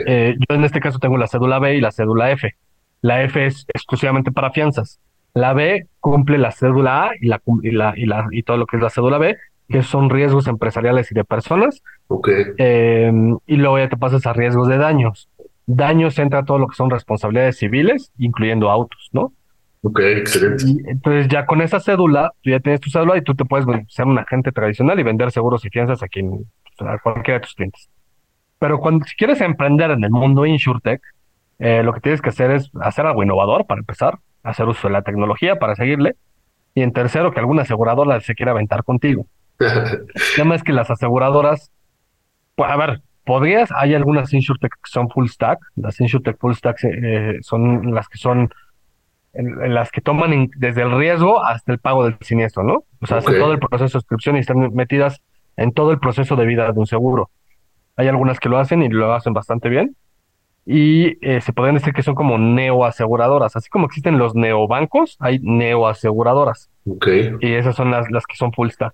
Eh, 0.06 0.34
yo 0.38 0.56
en 0.56 0.64
este 0.64 0.80
caso 0.80 0.98
tengo 0.98 1.18
la 1.18 1.26
cédula 1.26 1.58
B 1.58 1.76
y 1.76 1.82
la 1.82 1.92
cédula 1.92 2.30
F. 2.30 2.54
La 3.02 3.22
F 3.22 3.44
es 3.44 3.66
exclusivamente 3.74 4.32
para 4.32 4.50
fianzas. 4.52 5.00
La 5.34 5.52
B 5.52 5.86
cumple 6.00 6.38
la 6.38 6.50
cédula 6.50 7.08
A 7.08 7.10
y, 7.20 7.26
la, 7.26 7.42
y, 7.62 7.70
la, 7.72 7.92
y, 7.94 8.06
la, 8.06 8.26
y 8.30 8.42
todo 8.42 8.56
lo 8.56 8.64
que 8.64 8.76
es 8.76 8.82
la 8.82 8.88
cédula 8.88 9.18
B, 9.18 9.36
que 9.68 9.82
son 9.82 10.08
riesgos 10.08 10.46
empresariales 10.46 11.12
y 11.12 11.14
de 11.14 11.24
personas. 11.24 11.82
Em, 12.56 13.36
y 13.46 13.56
luego 13.56 13.78
ya 13.78 13.90
te 13.90 13.98
pasas 13.98 14.24
a 14.26 14.32
riesgos 14.32 14.68
de 14.68 14.78
daños. 14.78 15.28
Daños 15.66 16.18
entra 16.18 16.46
todo 16.46 16.58
lo 16.58 16.68
que 16.68 16.76
son 16.76 16.88
responsabilidades 16.88 17.58
civiles, 17.58 18.12
incluyendo 18.16 18.70
autos, 18.70 19.10
¿no? 19.12 19.34
Ok, 19.86 20.00
excelente. 20.00 20.64
entonces 20.90 21.28
ya 21.28 21.46
con 21.46 21.62
esa 21.62 21.78
cédula, 21.78 22.32
tú 22.42 22.50
ya 22.50 22.58
tienes 22.58 22.80
tu 22.80 22.90
cédula 22.90 23.16
y 23.16 23.22
tú 23.22 23.36
te 23.36 23.44
puedes 23.44 23.66
ser 23.88 24.06
un 24.06 24.18
agente 24.18 24.50
tradicional 24.50 24.98
y 24.98 25.04
vender 25.04 25.30
seguros 25.30 25.64
y 25.64 25.68
fianzas 25.68 26.02
a, 26.02 26.08
quien, 26.08 26.44
a 26.80 26.98
cualquiera 26.98 27.38
de 27.38 27.44
tus 27.44 27.54
clientes. 27.54 27.88
Pero 28.58 28.80
cuando 28.80 29.04
si 29.04 29.14
quieres 29.14 29.40
emprender 29.40 29.92
en 29.92 30.02
el 30.02 30.10
mundo 30.10 30.44
InsurTech, 30.44 31.00
eh, 31.60 31.84
lo 31.84 31.92
que 31.92 32.00
tienes 32.00 32.20
que 32.20 32.30
hacer 32.30 32.50
es 32.50 32.68
hacer 32.80 33.06
algo 33.06 33.22
innovador 33.22 33.64
para 33.64 33.78
empezar, 33.78 34.18
hacer 34.42 34.66
uso 34.66 34.88
de 34.88 34.92
la 34.92 35.02
tecnología 35.02 35.54
para 35.54 35.76
seguirle, 35.76 36.16
y 36.74 36.82
en 36.82 36.92
tercero, 36.92 37.32
que 37.32 37.38
alguna 37.38 37.62
aseguradora 37.62 38.20
se 38.20 38.34
quiera 38.34 38.50
aventar 38.50 38.82
contigo. 38.82 39.24
el 39.60 40.06
tema 40.34 40.56
es 40.56 40.64
que 40.64 40.72
las 40.72 40.90
aseguradoras, 40.90 41.70
pues, 42.56 42.68
a 42.68 42.76
ver, 42.76 43.02
podrías, 43.24 43.70
hay 43.70 43.94
algunas 43.94 44.32
InsurTech 44.32 44.72
que 44.72 44.90
son 44.90 45.08
full 45.10 45.28
stack, 45.28 45.60
las 45.76 46.00
InsurTech 46.00 46.38
full 46.40 46.54
stack 46.54 46.76
eh, 46.82 47.38
son 47.40 47.94
las 47.94 48.08
que 48.08 48.18
son 48.18 48.50
en, 49.36 49.74
las 49.74 49.90
que 49.90 50.00
toman 50.00 50.50
desde 50.56 50.82
el 50.82 50.96
riesgo 50.96 51.44
hasta 51.44 51.72
el 51.72 51.78
pago 51.78 52.04
del 52.04 52.16
siniestro, 52.20 52.62
¿no? 52.62 52.84
O 53.00 53.06
sea, 53.06 53.18
hacen 53.18 53.38
todo 53.38 53.52
el 53.52 53.58
proceso 53.58 53.84
de 53.84 53.90
suscripción 53.90 54.36
y 54.36 54.40
están 54.40 54.74
metidas 54.74 55.20
en 55.56 55.72
todo 55.72 55.90
el 55.90 55.98
proceso 55.98 56.36
de 56.36 56.46
vida 56.46 56.70
de 56.72 56.78
un 56.78 56.86
seguro. 56.86 57.30
Hay 57.96 58.08
algunas 58.08 58.40
que 58.40 58.48
lo 58.48 58.58
hacen 58.58 58.82
y 58.82 58.88
lo 58.88 59.12
hacen 59.14 59.32
bastante 59.32 59.68
bien. 59.68 59.96
Y 60.66 61.16
eh, 61.26 61.40
se 61.40 61.52
podrían 61.52 61.76
decir 61.76 61.92
que 61.92 62.02
son 62.02 62.14
como 62.14 62.38
neoaseguradoras. 62.38 63.54
Así 63.54 63.68
como 63.68 63.86
existen 63.86 64.18
los 64.18 64.34
neobancos, 64.34 65.16
hay 65.20 65.38
neoaseguradoras. 65.40 66.70
Okay. 66.84 67.36
Y 67.40 67.54
esas 67.54 67.76
son 67.76 67.90
las, 67.90 68.10
las 68.10 68.26
que 68.26 68.36
son 68.36 68.52
full 68.52 68.68
stack. 68.70 68.92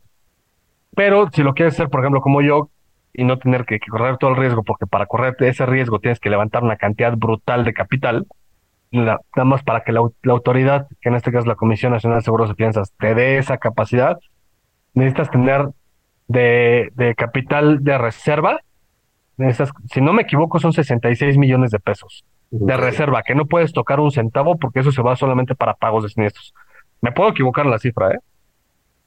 Pero 0.94 1.30
si 1.32 1.42
lo 1.42 1.54
quieres 1.54 1.74
hacer, 1.74 1.88
por 1.88 2.00
ejemplo, 2.00 2.20
como 2.20 2.42
yo, 2.42 2.68
y 3.14 3.24
no 3.24 3.38
tener 3.38 3.64
que, 3.64 3.80
correr 3.80 4.16
todo 4.18 4.30
el 4.30 4.36
riesgo, 4.36 4.62
porque 4.62 4.86
para 4.86 5.06
correr 5.06 5.34
ese 5.40 5.66
riesgo 5.66 5.98
tienes 5.98 6.20
que 6.20 6.30
levantar 6.30 6.62
una 6.62 6.76
cantidad 6.76 7.16
brutal 7.16 7.64
de 7.64 7.72
capital, 7.72 8.26
nada 8.92 9.20
más 9.44 9.62
para 9.62 9.82
que 9.82 9.92
la, 9.92 10.00
autoridad, 10.00 10.86
que 11.00 11.08
en 11.08 11.14
este 11.14 11.30
caso 11.30 11.40
es 11.40 11.48
la 11.48 11.54
Comisión 11.54 11.92
Nacional 11.92 12.18
de 12.18 12.24
Seguros 12.24 12.50
y 12.50 12.54
Fianzas, 12.54 12.92
te 12.98 13.14
dé 13.14 13.38
esa 13.38 13.58
capacidad, 13.58 14.18
necesitas 14.94 15.30
tener 15.30 15.68
de, 16.28 16.90
de 16.94 17.14
capital 17.14 17.82
de 17.82 17.98
reserva, 17.98 18.60
necesitas, 19.36 19.72
si 19.90 20.00
no 20.00 20.12
me 20.12 20.22
equivoco, 20.22 20.60
son 20.60 20.72
66 20.72 21.38
millones 21.38 21.70
de 21.70 21.80
pesos 21.80 22.24
de 22.52 22.76
reserva, 22.76 23.22
que 23.22 23.34
no 23.34 23.46
puedes 23.46 23.72
tocar 23.72 23.98
un 23.98 24.10
centavo 24.10 24.58
porque 24.58 24.80
eso 24.80 24.92
se 24.92 25.00
va 25.00 25.16
solamente 25.16 25.54
para 25.54 25.72
pagos 25.72 26.04
de 26.04 26.10
siniestros. 26.10 26.52
Me 27.00 27.10
puedo 27.10 27.30
equivocar 27.30 27.64
en 27.64 27.70
la 27.70 27.78
cifra, 27.78 28.10
¿eh? 28.10 28.18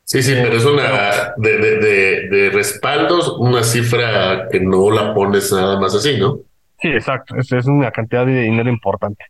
Sí, 0.04 0.22
sí, 0.22 0.34
pero 0.36 0.58
es 0.58 0.66
una 0.66 1.34
de, 1.38 1.58
de, 1.58 2.28
de, 2.30 2.50
respaldos, 2.50 3.38
una 3.40 3.64
cifra 3.64 4.50
que 4.52 4.60
no 4.60 4.92
la 4.92 5.14
pones 5.14 5.52
nada 5.52 5.80
más 5.80 5.96
así, 5.96 6.18
¿no? 6.18 6.40
Sí, 6.80 6.90
exacto, 6.90 7.36
es, 7.38 7.52
es 7.52 7.66
una 7.66 7.92
cantidad 7.92 8.26
de 8.26 8.42
dinero 8.42 8.70
importante. 8.70 9.26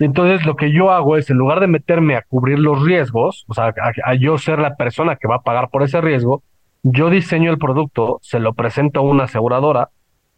Entonces, 0.00 0.44
lo 0.46 0.56
que 0.56 0.72
yo 0.72 0.90
hago 0.90 1.16
es, 1.16 1.30
en 1.30 1.36
lugar 1.36 1.60
de 1.60 1.66
meterme 1.66 2.16
a 2.16 2.22
cubrir 2.22 2.58
los 2.58 2.84
riesgos, 2.84 3.44
o 3.48 3.54
sea, 3.54 3.74
a, 4.04 4.14
yo 4.14 4.38
ser 4.38 4.58
la 4.58 4.76
persona 4.76 5.16
que 5.16 5.28
va 5.28 5.36
a 5.36 5.42
pagar 5.42 5.70
por 5.70 5.82
ese 5.82 6.00
riesgo, 6.00 6.42
yo 6.82 7.10
diseño 7.10 7.50
el 7.50 7.58
producto, 7.58 8.18
se 8.22 8.40
lo 8.40 8.54
presento 8.54 9.00
a 9.00 9.02
una 9.02 9.24
aseguradora, 9.24 9.90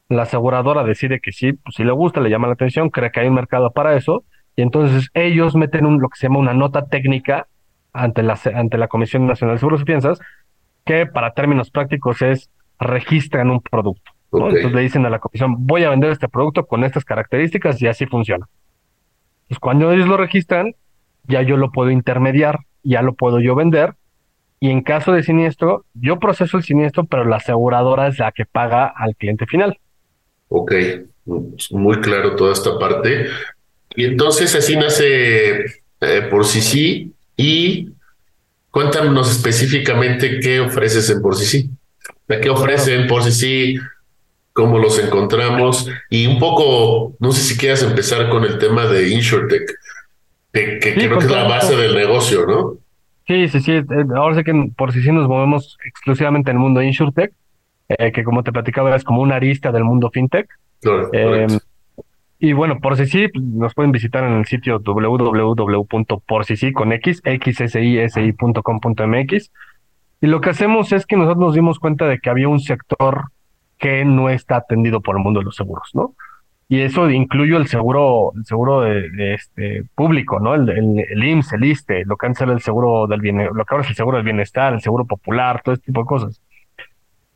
la 0.09 0.23
aseguradora 0.23 0.85
decide 0.85 1.21
que 1.21 1.33
sí, 1.33 1.55
pues 1.55 1.77
si 1.77 1.85
le 1.85 1.93
gusta, 1.93 2.21
le 2.21 2.31
llama 2.31 2.49
la 2.49 2.55
atención, 2.55 2.91
cree 2.91 3.11
que 3.11 3.21
hay 3.21 3.29
un 3.29 3.35
mercado 3.35 3.71
para 3.71 3.97
eso, 3.97 4.25
y 4.57 4.63
entonces 4.63 5.09
ellos 5.15 5.57
meten 5.57 5.87
un, 5.87 6.01
lo 6.01 6.09
que 6.09 6.19
se 6.19 6.27
llama 6.27 6.39
una 6.39 6.55
nota 6.55 6.87
técnica 6.87 7.47
ante 7.93 8.23
la, 8.23 8.39
ante 8.55 8.77
la 8.77 8.89
Comisión 8.89 9.27
Nacional 9.27 9.57
de 9.57 9.61
Seguros 9.61 9.83
y 9.83 9.85
Fianzas, 9.85 10.21
que 10.85 11.07
para 11.07 11.33
términos 11.33 11.71
prácticos 11.71 12.21
es 12.23 12.51
registran 12.79 13.51
un 13.51 13.61
producto. 13.61 14.13
Entonces 14.33 14.73
le 14.73 14.81
dicen 14.81 15.07
a 15.07 15.11
la 15.11 15.21
comisión, 15.21 15.55
voy 15.59 15.85
a 15.85 15.91
vender 15.91 16.11
este 16.11 16.29
producto 16.29 16.67
con 16.67 16.85
estas 16.85 17.05
características 17.05 17.81
y 17.81 17.87
así 17.87 18.07
funciona. 18.07 18.47
Pues 19.49 19.59
cuando 19.59 19.93
ellos 19.93 20.09
lo 20.09 20.17
registran, 20.17 20.75
ya 21.27 21.43
yo 21.43 21.57
lo 21.57 21.71
puedo 21.71 21.91
intermediar, 21.91 22.61
ya 22.83 23.03
lo 23.03 23.15
puedo 23.15 23.41
yo 23.41 23.55
vender. 23.55 23.95
Y 24.61 24.71
en 24.71 24.83
caso 24.83 25.13
de 25.13 25.23
siniestro, 25.23 25.85
yo 25.95 26.19
proceso 26.19 26.57
el 26.57 26.63
siniestro, 26.63 27.05
pero 27.05 27.25
la 27.25 27.37
aseguradora 27.37 28.09
es 28.09 28.19
la 28.19 28.33
que 28.33 28.47
paga 28.47 28.87
al 28.87 29.15
cliente 29.17 29.47
final. 29.47 29.79
Ok, 30.49 30.73
muy 31.71 32.01
claro 32.01 32.37
toda 32.37 32.53
esta 32.53 32.79
parte. 32.79 33.27
Y 33.97 34.05
entonces 34.05 34.55
así 34.55 34.77
nace 34.77 35.65
eh, 36.01 36.29
por 36.31 36.45
sí 36.45 36.61
sí 36.61 37.13
y 37.37 37.91
cuéntanos 38.71 39.31
específicamente 39.31 40.41
qué 40.41 40.61
ofreces 40.61 41.11
en 41.11 41.23
por 41.23 41.37
sí 41.37 41.45
sí. 41.45 41.71
¿Qué 42.27 42.49
ofrecen 42.49 43.07
por 43.07 43.23
sí 43.23 43.33
sí? 43.33 43.79
¿Cómo 44.55 44.79
los 44.79 44.99
encontramos? 45.01 45.91
Y 46.09 46.29
un 46.29 46.39
poco, 46.39 47.17
no 47.19 47.33
sé 47.33 47.43
si 47.43 47.59
quieras 47.59 47.83
empezar 47.83 48.29
con 48.31 48.45
el 48.45 48.57
tema 48.59 48.87
de 48.87 49.09
InsurTech, 49.09 49.69
que, 50.53 50.79
creo 50.79 51.19
que 51.19 51.25
es 51.25 51.31
la 51.31 51.49
base 51.49 51.75
del 51.75 51.97
negocio, 51.97 52.47
¿no? 52.47 52.77
Sí, 53.27 53.49
sí, 53.49 53.61
sí. 53.61 53.73
Eh, 53.73 53.85
ahora 54.15 54.37
sé 54.37 54.45
que 54.45 54.71
por 54.77 54.93
sí 54.93 55.03
sí 55.03 55.11
nos 55.11 55.27
movemos 55.27 55.77
exclusivamente 55.85 56.53
en 56.53 56.59
el 56.59 56.63
mundo 56.63 56.81
InsurTech, 56.83 57.33
eh, 57.89 58.13
que 58.13 58.23
como 58.23 58.45
te 58.45 58.53
platicaba 58.53 58.95
es 58.95 59.03
como 59.03 59.23
una 59.23 59.35
arista 59.35 59.73
del 59.73 59.83
mundo 59.83 60.09
FinTech. 60.13 60.49
Claro, 60.81 61.11
eh, 61.13 61.49
y 62.39 62.53
bueno, 62.53 62.79
por 62.79 62.97
si 62.97 63.07
sí, 63.07 63.27
nos 63.35 63.75
pueden 63.75 63.91
visitar 63.91 64.23
en 64.23 64.35
el 64.35 64.45
sitio 64.47 64.79
www.porcisi 64.79 66.73
con 66.73 66.93
x, 66.93 67.23
xsisi.com.mx. 67.25 68.31
Y 70.21 70.27
lo 70.29 70.41
que 70.41 70.51
hacemos 70.51 70.93
es 70.93 71.07
que 71.07 71.17
nosotros 71.17 71.41
nos 71.41 71.55
dimos 71.55 71.81
cuenta 71.81 72.07
de 72.07 72.21
que 72.21 72.31
había 72.31 72.47
un 72.49 72.61
sector 72.61 73.33
que 73.79 74.05
no 74.05 74.31
está 74.31 74.57
atendido 74.57 75.01
por 75.01 75.17
el 75.17 75.23
mundo 75.23 75.41
de 75.41 75.45
los 75.45 75.57
seguros, 75.57 75.91
¿no? 75.95 76.15
Y 76.69 76.81
eso 76.81 77.11
incluye 77.11 77.57
el 77.57 77.67
seguro, 77.67 78.33
el 78.35 78.45
seguro 78.47 78.81
de, 78.81 79.35
este 79.35 79.85
público, 79.95 80.41
¿no? 80.41 80.55
El, 80.55 80.69
el, 80.71 81.25
IMSS, 81.25 81.53
el 81.53 81.65
ISTE, 81.65 82.05
lo 82.07 82.17
que 82.17 82.27
antes 82.27 82.41
era 82.41 82.53
el 82.53 82.63
seguro 82.63 83.07
del 83.07 83.21
bienestar, 83.21 83.55
lo 83.55 83.65
que 83.65 83.75
ahora 83.75 83.85
es 83.85 83.91
el 83.91 83.97
seguro 83.97 84.17
del 84.17 84.25
bienestar, 84.25 84.73
el 84.73 84.81
seguro 84.81 85.05
popular, 85.05 85.61
todo 85.63 85.75
este 85.75 85.87
tipo 85.87 86.01
de 86.01 86.07
cosas. 86.07 86.41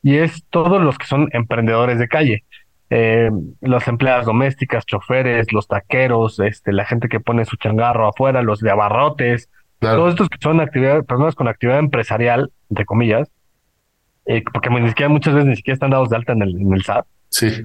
Y 0.03 0.17
es 0.17 0.45
todos 0.49 0.83
los 0.83 0.97
que 0.97 1.07
son 1.07 1.29
emprendedores 1.33 1.99
de 1.99 2.09
calle 2.09 2.45
eh, 2.91 3.31
las 3.61 3.87
empleadas 3.87 4.27
domésticas, 4.27 4.87
choferes, 4.87 5.53
los 5.53 5.69
taqueros, 5.69 6.41
este, 6.41 6.73
la 6.73 6.87
gente 6.87 7.09
que 7.09 7.21
pone 7.21 7.45
su 7.45 7.57
changarro 7.57 8.09
afuera, 8.09 8.43
los 8.43 8.61
de 8.61 8.71
abarrotes, 8.71 9.51
todos 9.79 10.11
estos 10.11 10.29
que 10.29 10.39
son 10.41 10.59
personas 11.07 11.35
con 11.35 11.49
actividad 11.49 11.79
empresarial, 11.79 12.51
entre 12.71 12.85
comillas, 12.85 13.31
eh, 14.29 14.45
porque 14.53 14.69
ni 14.69 14.89
siquiera 14.89 15.09
muchas 15.09 15.33
veces 15.33 15.49
ni 15.49 15.57
siquiera 15.57 15.75
están 15.75 15.91
dados 15.91 16.11
de 16.11 16.17
alta 16.17 16.35
en 16.35 16.43
el, 16.43 16.61
en 16.61 16.73
el 16.75 16.85
SAT. 16.85 17.07
Sí. 17.31 17.63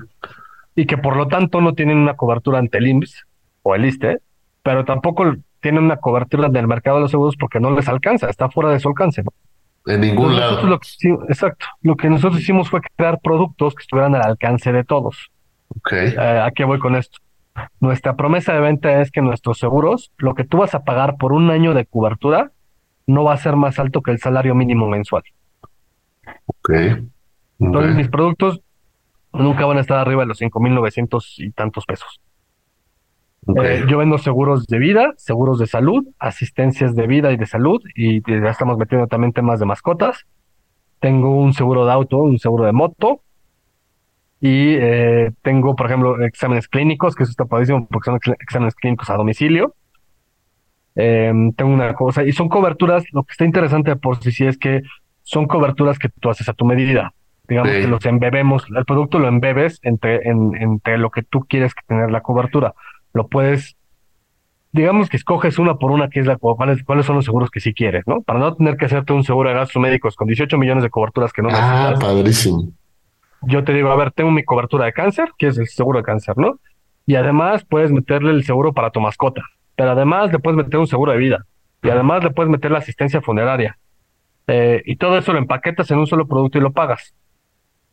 Y 0.76 0.86
que 0.86 0.98
por 0.98 1.18
lo 1.18 1.28
tanto 1.28 1.60
no 1.60 1.74
tienen 1.74 1.98
una 1.98 2.16
cobertura 2.16 2.58
ante 2.58 2.78
el 2.78 2.88
IMSS 2.88 3.26
o 3.64 3.76
el 3.76 3.84
ISTE, 3.84 4.20
pero 4.64 4.86
tampoco 4.86 5.36
tienen 5.60 5.84
una 5.84 5.98
cobertura 5.98 6.48
del 6.48 6.68
mercado 6.68 6.98
de 6.98 7.02
los 7.02 7.12
seguros 7.12 7.36
porque 7.36 7.60
no 7.60 7.72
les 7.72 7.90
alcanza, 7.90 8.30
está 8.30 8.50
fuera 8.50 8.72
de 8.72 8.80
su 8.80 8.88
alcance. 8.88 9.24
¿no? 9.24 9.94
En 9.94 10.00
ningún 10.00 10.38
lado. 10.38 10.80
exacto. 11.28 11.66
Lo 11.82 11.98
que 11.98 12.10
nosotros 12.10 12.42
hicimos 12.42 12.70
fue 12.70 12.80
crear 12.96 13.20
productos 13.22 13.76
que 13.76 13.82
estuvieran 13.82 14.16
al 14.16 14.24
alcance 14.24 14.72
de 14.72 14.86
todos. 14.86 15.32
Okay. 15.80 16.14
Eh, 16.18 16.42
¿A 16.46 16.50
qué 16.52 16.64
voy 16.64 16.80
con 16.80 16.96
esto? 16.96 17.18
Nuestra 17.82 18.16
promesa 18.16 18.54
de 18.54 18.62
venta 18.62 19.02
es 19.02 19.12
que 19.12 19.22
nuestros 19.22 19.60
seguros, 19.60 20.14
lo 20.18 20.34
que 20.34 20.46
tú 20.46 20.60
vas 20.60 20.74
a 20.76 20.86
pagar 20.86 21.18
por 21.18 21.34
un 21.34 21.52
año 21.52 21.74
de 21.74 21.86
cobertura, 21.86 22.52
no 23.06 23.26
va 23.26 23.34
a 23.34 23.38
ser 23.38 23.58
más 23.58 23.80
alto 23.80 24.02
que 24.02 24.12
el 24.12 24.20
salario 24.20 24.56
mínimo 24.56 24.88
mensual. 24.88 25.24
Ok. 26.64 26.72
Entonces, 27.60 27.96
mis 27.96 28.08
productos 28.08 28.62
nunca 29.34 29.66
van 29.66 29.78
a 29.78 29.82
estar 29.82 29.98
arriba 29.98 30.22
de 30.22 30.28
los 30.28 30.42
5.900 30.42 31.36
y 31.38 31.52
tantos 31.52 31.86
pesos. 31.86 32.22
Eh, 33.62 33.84
yo 33.90 33.98
vendo 33.98 34.18
seguros 34.18 34.66
de 34.68 34.80
vida, 34.80 35.14
seguros 35.18 35.60
de 35.60 35.68
salud, 35.68 36.08
asistencias 36.18 36.96
de 36.96 37.08
vida 37.08 37.32
y 37.34 37.38
de 37.38 37.46
salud, 37.46 37.82
y 37.96 38.22
ya 38.22 38.50
estamos 38.50 38.78
metiendo 38.78 39.08
también 39.08 39.34
temas 39.34 39.60
de 39.60 39.66
mascotas. 39.66 40.26
Tengo 41.00 41.38
un 41.42 41.54
seguro 41.54 41.86
de 41.86 41.92
auto, 41.92 42.18
un 42.18 42.40
seguro 42.40 42.64
de 42.66 42.72
moto, 42.72 43.22
y 44.40 44.76
eh, 44.76 45.32
tengo, 45.42 45.76
por 45.76 45.88
ejemplo, 45.88 46.24
exámenes 46.24 46.70
clínicos, 46.70 47.16
que 47.16 47.24
eso 47.24 47.32
está 47.32 47.46
padrísimo 47.46 47.88
porque 47.88 48.12
son 48.12 48.20
exámenes 48.40 48.76
clínicos 48.76 49.10
a 49.10 49.16
domicilio. 49.16 49.76
Em, 50.96 51.52
tengo 51.54 51.74
una 51.74 51.94
cosa, 51.96 52.24
y 52.24 52.32
son 52.32 52.48
coberturas, 52.48 53.04
lo 53.12 53.24
que 53.24 53.32
está 53.32 53.46
interesante 53.46 53.96
por 53.96 54.22
sí 54.22 54.32
sí 54.32 54.46
es 54.46 54.58
que 54.58 54.84
son 55.24 55.48
coberturas 55.48 55.98
que 55.98 56.10
tú 56.10 56.30
haces 56.30 56.48
a 56.48 56.54
tu 56.54 56.66
medida. 56.66 57.14
Digamos 57.48 57.72
que 57.72 57.88
los 57.88 58.06
embebemos, 58.06 58.66
el 58.74 58.86
producto 58.86 59.20
lo 59.20 59.28
embebes 59.28 59.80
entre, 59.82 60.22
entre 60.30 60.98
lo 60.98 61.10
que 61.12 61.24
tú 61.24 61.42
quieres 61.42 61.74
tener 61.88 62.10
la 62.10 62.22
cobertura 62.22 62.74
lo 63.14 63.28
puedes, 63.28 63.78
digamos 64.72 65.10
que 65.10 65.18
escoges 65.18 65.60
una 65.60 65.76
por 65.76 65.92
una, 65.92 66.10
que 66.10 66.20
es 66.20 66.26
la 66.26 66.38
cuáles, 66.38 66.84
cuáles 66.84 67.06
son 67.06 67.16
los 67.16 67.26
seguros 67.26 67.50
que 67.50 67.60
sí 67.60 67.74
quieres, 67.74 68.04
¿no? 68.08 68.22
Para 68.22 68.40
no 68.40 68.56
tener 68.56 68.76
que 68.76 68.86
hacerte 68.86 69.14
un 69.14 69.24
seguro 69.24 69.50
de 69.50 69.56
gastos 69.56 69.82
médicos 69.82 70.16
con 70.16 70.28
18 70.28 70.58
millones 70.58 70.84
de 70.84 70.90
coberturas 70.90 71.32
que 71.32 71.42
no 71.42 71.50
ah, 71.50 71.52
necesitas. 71.52 72.04
Ah, 72.04 72.14
padrísimo. 72.14 72.72
Yo 73.44 73.64
te 73.64 73.74
digo, 73.74 73.92
a 73.92 73.96
ver, 73.96 74.12
tengo 74.12 74.32
mi 74.32 74.44
cobertura 74.44 74.86
de 74.86 74.94
cáncer, 74.94 75.32
que 75.38 75.48
es 75.48 75.58
el 75.58 75.68
seguro 75.68 76.00
de 76.00 76.04
cáncer, 76.04 76.38
¿no? 76.38 76.60
Y 77.06 77.16
además 77.16 77.66
puedes 77.66 77.92
meterle 77.92 78.32
el 78.32 78.44
seguro 78.44 78.74
para 78.74 78.90
tu 78.90 79.00
mascota, 79.00 79.44
pero 79.76 79.92
además 79.92 80.32
le 80.32 80.40
puedes 80.40 80.58
meter 80.58 80.80
un 80.80 80.88
seguro 80.88 81.12
de 81.12 81.18
vida, 81.18 81.46
y 81.82 81.90
además 81.90 82.24
le 82.24 82.32
puedes 82.32 82.50
meter 82.50 82.72
la 82.72 82.80
asistencia 82.80 83.22
funeraria. 83.22 83.78
Eh, 84.48 84.82
y 84.86 84.98
todo 84.98 85.18
eso 85.18 85.34
lo 85.34 85.40
empaquetas 85.40 85.90
en 85.92 86.00
un 86.00 86.08
solo 86.08 86.28
producto 86.28 86.58
y 86.58 86.62
lo 86.62 86.74
pagas, 86.74 87.14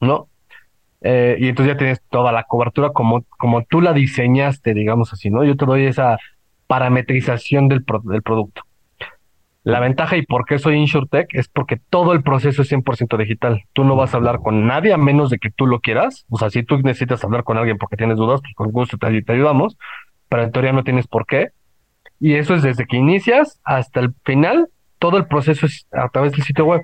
¿no? 0.01 0.29
Eh, 1.03 1.37
y 1.41 1.49
entonces 1.49 1.75
ya 1.75 1.79
tienes 1.79 2.03
toda 2.11 2.33
la 2.33 2.45
cobertura 2.45 2.91
como, 2.91 3.25
como 3.39 3.63
tú 3.65 3.81
la 3.81 3.93
diseñaste, 3.93 4.75
digamos 4.75 5.13
así, 5.13 5.31
¿no? 5.31 5.45
Yo 5.45 5.57
te 5.57 5.65
doy 5.65 5.87
esa 5.87 6.19
parametrización 6.67 7.69
del, 7.69 7.85
del 8.05 8.23
producto. 8.23 8.63
La 9.63 9.81
ventaja 9.81 10.17
y 10.17 10.23
por 10.23 10.47
qué 10.47 10.59
soy 10.59 10.77
InsurTech 10.77 11.35
es 11.35 11.49
porque 11.49 11.79
todo 11.91 12.13
el 12.13 12.23
proceso 12.23 12.63
es 12.63 12.73
100% 12.73 13.19
digital. 13.19 13.63
Tú 13.75 13.85
no 13.85 13.95
vas 13.95 14.15
a 14.15 14.17
hablar 14.17 14.39
con 14.41 14.67
nadie 14.67 14.93
a 14.93 14.97
menos 14.97 15.29
de 15.29 15.39
que 15.39 15.51
tú 15.51 15.67
lo 15.67 15.81
quieras. 15.81 16.25
O 16.31 16.39
sea, 16.39 16.49
si 16.49 16.63
tú 16.63 16.79
necesitas 16.79 17.23
hablar 17.25 17.45
con 17.45 17.59
alguien 17.59 17.77
porque 17.77 17.97
tienes 17.97 18.17
dudas, 18.17 18.41
pues 18.41 18.55
con 18.55 18.73
gusto 18.73 18.97
te, 18.97 19.23
te 19.23 19.33
ayudamos, 19.33 19.77
pero 20.31 20.45
en 20.45 20.53
teoría 20.53 20.73
no 20.73 20.83
tienes 20.83 21.07
por 21.07 21.27
qué. 21.27 21.51
Y 22.19 22.35
eso 22.35 22.55
es 22.55 22.63
desde 22.63 22.87
que 22.87 22.97
inicias 22.97 23.61
hasta 23.65 24.01
el 24.01 24.15
final, 24.25 24.69
todo 25.01 25.17
el 25.17 25.27
proceso 25.27 25.67
es 25.67 25.87
a 25.91 26.09
través 26.09 26.31
del 26.33 26.43
sitio 26.43 26.67
web 26.67 26.83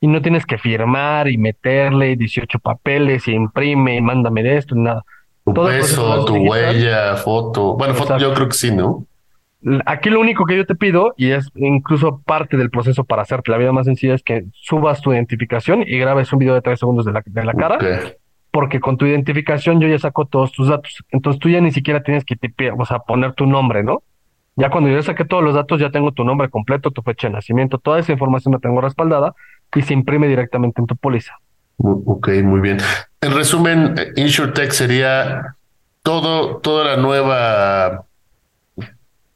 y 0.00 0.06
no 0.06 0.22
tienes 0.22 0.46
que 0.46 0.58
firmar 0.58 1.28
y 1.28 1.36
meterle 1.36 2.14
18 2.14 2.60
papeles 2.60 3.26
y 3.26 3.32
imprime 3.32 3.96
y 3.96 4.00
mándame 4.00 4.44
de 4.44 4.56
esto, 4.58 4.76
nada. 4.76 5.04
Tu 5.44 5.54
peso, 5.54 6.24
tu 6.26 6.36
huella, 6.36 7.16
foto. 7.16 7.76
Bueno, 7.76 7.94
foto 7.94 8.18
yo 8.18 8.32
creo 8.34 8.48
que 8.48 8.54
sí, 8.54 8.70
¿no? 8.70 9.06
Aquí 9.84 10.08
lo 10.08 10.20
único 10.20 10.46
que 10.46 10.56
yo 10.56 10.64
te 10.64 10.74
pido, 10.74 11.12
y 11.18 11.32
es 11.32 11.48
incluso 11.54 12.22
parte 12.24 12.56
del 12.56 12.70
proceso 12.70 13.04
para 13.04 13.22
hacerte 13.22 13.50
la 13.50 13.58
vida 13.58 13.72
más 13.72 13.86
sencilla, 13.86 14.14
es 14.14 14.22
que 14.22 14.44
subas 14.52 15.02
tu 15.02 15.12
identificación 15.12 15.82
y 15.86 15.98
grabes 15.98 16.32
un 16.32 16.38
video 16.38 16.54
de 16.54 16.62
tres 16.62 16.78
segundos 16.78 17.04
de 17.04 17.12
la, 17.12 17.22
de 17.24 17.44
la 17.44 17.52
cara, 17.52 17.78
porque 18.50 18.80
con 18.80 18.96
tu 18.96 19.04
identificación 19.06 19.80
yo 19.80 19.88
ya 19.88 19.98
saco 19.98 20.24
todos 20.24 20.52
tus 20.52 20.68
datos. 20.68 21.04
Entonces 21.10 21.40
tú 21.40 21.50
ya 21.50 21.60
ni 21.60 21.72
siquiera 21.72 22.02
tienes 22.02 22.24
que 22.24 22.38
o 22.76 22.84
sea, 22.86 23.00
poner 23.00 23.34
tu 23.34 23.46
nombre, 23.46 23.82
¿no? 23.82 24.02
Ya 24.56 24.70
cuando 24.70 24.90
yo 24.90 25.02
saqué 25.02 25.24
todos 25.24 25.42
los 25.42 25.54
datos, 25.54 25.80
ya 25.80 25.90
tengo 25.90 26.12
tu 26.12 26.24
nombre 26.24 26.48
completo, 26.50 26.90
tu 26.90 27.02
fecha 27.02 27.28
de 27.28 27.34
nacimiento, 27.34 27.78
toda 27.78 27.98
esa 27.98 28.12
información 28.12 28.52
la 28.52 28.58
tengo 28.58 28.80
respaldada 28.80 29.34
y 29.74 29.82
se 29.82 29.94
imprime 29.94 30.28
directamente 30.28 30.80
en 30.80 30.86
tu 30.86 30.96
póliza. 30.96 31.34
Ok, 31.78 32.28
muy 32.42 32.60
bien. 32.60 32.78
En 33.20 33.34
resumen, 33.34 33.94
InsurTech 34.16 34.70
sería 34.72 35.56
todo, 36.02 36.58
toda 36.58 36.84
la 36.84 36.96
nueva 36.96 38.04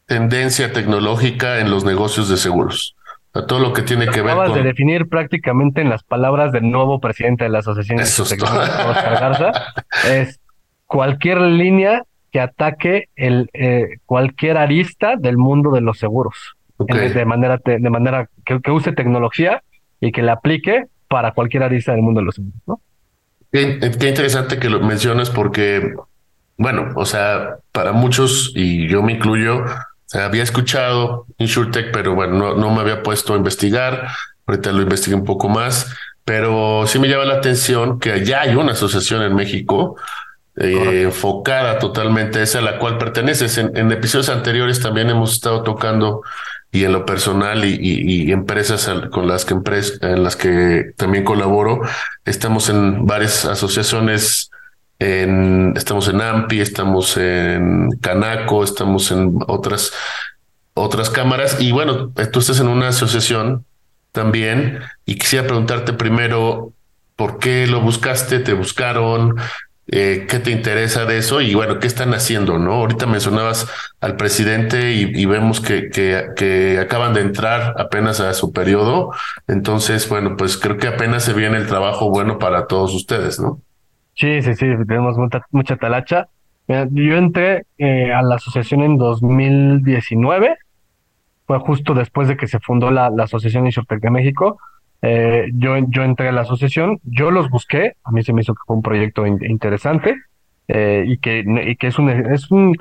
tendencia 0.07 0.73
tecnológica 0.73 1.61
en 1.61 1.71
los 1.71 1.85
negocios 1.85 2.29
de 2.29 2.37
seguros. 2.37 2.97
Todo 3.33 3.59
lo 3.59 3.73
que 3.73 3.83
tiene 3.83 4.07
que 4.07 4.23
ver 4.23 4.37
con... 4.37 4.55
de 4.55 4.62
definir 4.62 5.09
prácticamente 5.09 5.81
en 5.81 5.89
las 5.89 6.05
palabras 6.05 6.53
del 6.53 6.71
nuevo 6.71 7.01
presidente 7.01 7.45
de 7.45 7.51
la 7.51 7.61
Asociación 7.61 7.99
de 7.99 8.37
Garza, 8.37 9.53
es 10.09 10.39
cualquier 10.87 11.41
línea 11.41 12.05
que 12.35 12.41
ataque 12.41 13.11
el 13.14 13.49
eh, 13.53 13.99
cualquier 14.07 14.57
arista 14.57 15.14
del 15.16 15.39
mundo 15.39 15.70
de 15.70 15.80
los 15.80 16.01
seguros. 16.01 16.57
de 16.78 17.24
manera, 17.24 17.61
de 17.64 17.91
manera 17.91 18.28
que, 18.45 18.61
que, 18.61 18.72
use 18.72 18.91
tecnología 18.91 19.62
y 20.01 20.11
que 20.11 20.20
la 20.20 20.32
aplique 20.32 20.87
para 21.07 21.30
cualquier 21.30 21.62
arista 21.62 21.93
del 21.93 22.03
mundo 22.03 22.18
de 22.18 22.24
los 22.26 22.35
seguros, 22.35 22.61
¿no? 22.66 22.80
Qué, 23.53 23.78
qué 24.01 24.09
interesante 24.09 24.59
que 24.59 24.68
lo 24.68 24.80
mencionas 24.80 25.30
porque, 25.30 25.95
bueno, 26.59 26.89
o 26.97 27.05
sea, 27.05 27.59
para 27.70 27.93
muchos, 27.93 28.51
y 28.57 28.89
yo 28.89 29.01
me 29.05 29.12
incluyo, 29.12 29.64
había 30.12 30.43
escuchado 30.43 31.26
InsurTech, 31.39 31.93
pero 31.93 32.16
bueno, 32.16 32.37
no, 32.37 32.55
no 32.57 32.74
me 32.74 32.80
había 32.80 33.05
puesto 33.05 33.35
a 33.35 33.37
investigar. 33.37 34.09
Ahorita 34.45 34.72
lo 34.72 34.82
investigué 34.82 35.14
un 35.14 35.24
poco 35.24 35.49
más, 35.49 35.97
pero 36.24 36.85
sí 36.89 36.99
me 36.99 37.07
llama 37.07 37.26
la 37.26 37.35
atención 37.35 38.01
que 38.01 38.24
ya 38.24 38.41
hay 38.41 38.57
una 38.57 38.72
asociación 38.72 39.22
en 39.22 39.37
México 39.37 39.95
eh, 40.57 41.03
enfocada 41.03 41.79
totalmente 41.79 42.43
esa 42.43 42.59
a 42.59 42.63
la 42.63 42.79
cual 42.79 42.99
perteneces. 42.99 43.59
En, 43.59 43.93
episodios 43.93 44.29
anteriores 44.29 44.81
también 44.81 45.11
hemos 45.11 45.33
estado 45.33 45.63
tocando 45.63 46.23
y 46.71 46.85
en 46.85 46.93
lo 46.93 47.07
personal 47.07 47.65
y, 47.65 47.79
y, 47.81 48.33
empresas 48.33 48.91
con 49.13 49.29
las 49.29 49.45
que 49.45 49.55
en 50.01 50.25
las 50.25 50.35
que 50.35 50.93
también 50.97 51.23
colaboro, 51.23 51.83
estamos 52.25 52.69
en 52.69 53.07
varias 53.07 53.45
asociaciones 53.45 54.51
estamos 54.99 56.09
en 56.09 56.21
AMPI, 56.21 56.61
estamos 56.61 57.17
en 57.17 57.91
Canaco, 58.01 58.65
estamos 58.65 59.11
en 59.11 59.39
otras, 59.47 59.93
otras 60.75 61.11
cámaras. 61.11 61.61
Y 61.61 61.73
bueno, 61.73 62.13
tú 62.33 62.39
estás 62.39 62.61
en 62.61 62.69
una 62.69 62.89
asociación 62.89 63.65
también 64.13 64.81
y 65.05 65.17
quisiera 65.17 65.47
preguntarte 65.47 65.93
primero, 65.93 66.73
¿por 67.17 67.39
qué 67.39 67.67
lo 67.67 67.81
buscaste? 67.81 68.39
¿Te 68.39 68.55
buscaron? 68.55 69.37
Eh, 69.87 70.26
¿Qué 70.28 70.39
te 70.39 70.51
interesa 70.51 71.05
de 71.05 71.18
eso? 71.18 71.41
Y 71.41 71.55
bueno, 71.55 71.78
¿qué 71.78 71.87
están 71.87 72.14
haciendo? 72.14 72.59
¿No? 72.59 72.72
Ahorita 72.72 73.07
mencionabas 73.07 73.68
al 74.01 74.16
presidente 74.16 74.93
y, 74.93 75.26
vemos 75.26 75.61
que, 75.61 76.78
acaban 76.80 77.12
de 77.12 77.20
entrar 77.20 77.74
apenas 77.78 78.20
a 78.20 78.32
su 78.32 78.53
periodo. 78.53 79.12
Entonces, 79.47 80.09
bueno, 80.09 80.37
pues 80.37 80.57
creo 80.57 80.78
que 80.78 80.89
apenas 80.89 81.24
se 81.24 81.35
viene 81.35 81.59
el 81.59 81.66
trabajo 81.66 82.09
bueno 82.09 82.39
para 82.39 82.66
todos 82.66 82.95
ustedes, 82.95 83.39
¿no? 83.39 83.61
Sí, 84.14 84.41
sí, 84.43 84.55
sí, 84.55 84.66
tenemos 84.87 85.18
mucha, 85.18 85.43
mucha 85.51 85.76
talacha. 85.76 86.28
yo 86.66 87.16
entré 87.16 87.66
eh, 87.78 88.12
a 88.12 88.22
la 88.22 88.37
asociación 88.37 88.82
en 88.82 88.97
2019, 88.97 90.57
fue 91.47 91.59
justo 91.59 91.93
después 91.93 92.28
de 92.28 92.37
que 92.37 92.47
se 92.47 92.59
fundó 92.61 92.91
la, 92.91 93.11
la 93.11 93.24
Asociación 93.24 93.66
Insurtech 93.66 94.01
de 94.01 94.11
México. 94.11 94.59
Eh, 95.07 95.51
yo, 95.53 95.77
yo 95.89 96.03
entré 96.03 96.29
a 96.29 96.33
la 96.33 96.41
asociación, 96.41 96.99
yo 97.05 97.31
los 97.31 97.51
busqué, 97.51 97.93
a 98.05 98.11
mí 98.11 98.23
se 98.23 98.33
me 98.33 98.41
hizo 98.41 98.55
que 98.55 98.63
fue 98.67 98.75
un 98.75 98.81
proyecto 98.81 99.27
interesante 99.27 100.17
eh, 100.67 101.05
y, 101.07 101.19
que, 101.19 101.45
y 101.67 101.77
que 101.77 101.89
es, 101.89 101.99
un, 101.99 102.09
es, 102.09 102.51
un, 102.51 102.75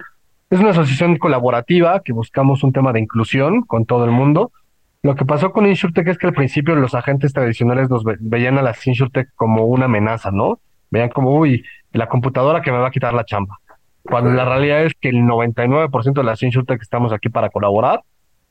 es 0.49 0.57
una 0.57 0.69
asociación 0.69 1.17
colaborativa 1.17 1.99
que 1.99 2.13
buscamos 2.13 2.63
un 2.63 2.71
tema 2.71 2.93
de 2.93 3.01
inclusión 3.01 3.63
con 3.63 3.85
todo 3.85 4.05
el 4.05 4.11
mundo. 4.11 4.53
Lo 5.01 5.15
que 5.15 5.25
pasó 5.25 5.51
con 5.51 5.67
InsurTech 5.67 6.07
es 6.07 6.17
que 6.17 6.27
al 6.27 6.33
principio 6.33 6.75
los 6.75 6.95
agentes 6.95 7.33
tradicionales 7.33 7.89
nos 7.89 8.05
veían 8.05 8.57
a 8.57 8.61
las 8.61 8.87
InsurTech 8.87 9.27
como 9.35 9.65
una 9.65 9.85
amenaza, 9.85 10.31
¿no? 10.31 10.59
Vean 10.91 11.09
como, 11.09 11.37
uy, 11.37 11.65
la 11.91 12.07
computadora 12.07 12.61
que 12.61 12.71
me 12.71 12.77
va 12.77 12.87
a 12.87 12.91
quitar 12.91 13.13
la 13.13 13.25
chamba. 13.25 13.57
Cuando 14.03 14.31
la 14.31 14.45
realidad 14.45 14.85
es 14.85 14.93
que 14.93 15.09
el 15.09 15.23
99% 15.23 16.13
de 16.13 16.23
las 16.23 16.39
que 16.39 16.75
estamos 16.79 17.11
aquí 17.11 17.27
para 17.27 17.49
colaborar. 17.49 18.03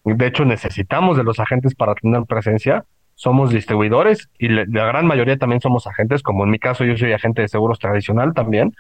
De 0.05 0.27
hecho, 0.27 0.45
necesitamos 0.45 1.17
de 1.17 1.25
los 1.25 1.41
agentes 1.41 1.75
para 1.75 1.95
tener 1.95 2.25
presencia. 2.25 2.85
Somos 3.23 3.53
distribuidores 3.53 4.29
y 4.37 4.49
la 4.49 4.85
gran 4.85 5.07
mayoría 5.07 5.37
también 5.37 5.61
somos 5.61 5.87
agentes, 5.87 6.25
como 6.25 6.43
en 6.43 6.51
mi 6.51 6.59
caso 6.59 6.85
yo 6.85 6.97
soy 6.97 7.13
agente 7.13 7.41
de 7.41 7.47
seguros 7.47 7.79
tradicional 7.79 8.35
también. 8.35 8.75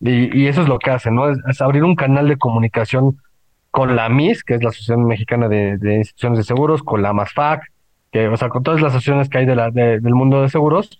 Y, 0.00 0.46
eso 0.46 0.62
es 0.62 0.68
lo 0.68 0.78
que 0.78 0.90
hacen, 0.90 1.16
¿no? 1.16 1.28
Es, 1.28 1.60
abrir 1.60 1.84
un 1.84 1.94
canal 1.94 2.26
de 2.26 2.38
comunicación 2.38 3.18
con 3.70 3.94
la 3.94 4.08
MIS, 4.08 4.42
que 4.42 4.54
es 4.54 4.62
la 4.62 4.70
Asociación 4.70 5.04
Mexicana 5.04 5.48
de, 5.48 5.96
Instituciones 5.96 6.38
de 6.38 6.44
Seguros, 6.44 6.82
con 6.82 7.02
la 7.02 7.12
MASFAC, 7.12 7.70
que, 8.10 8.26
o 8.26 8.36
sea, 8.38 8.48
con 8.48 8.62
todas 8.62 8.80
las 8.80 8.94
asociaciones 8.94 9.28
que 9.28 9.36
hay 9.36 9.44
de 9.44 9.54
la, 9.54 9.70
del 9.70 10.14
mundo 10.14 10.40
de 10.40 10.48
seguros, 10.48 10.98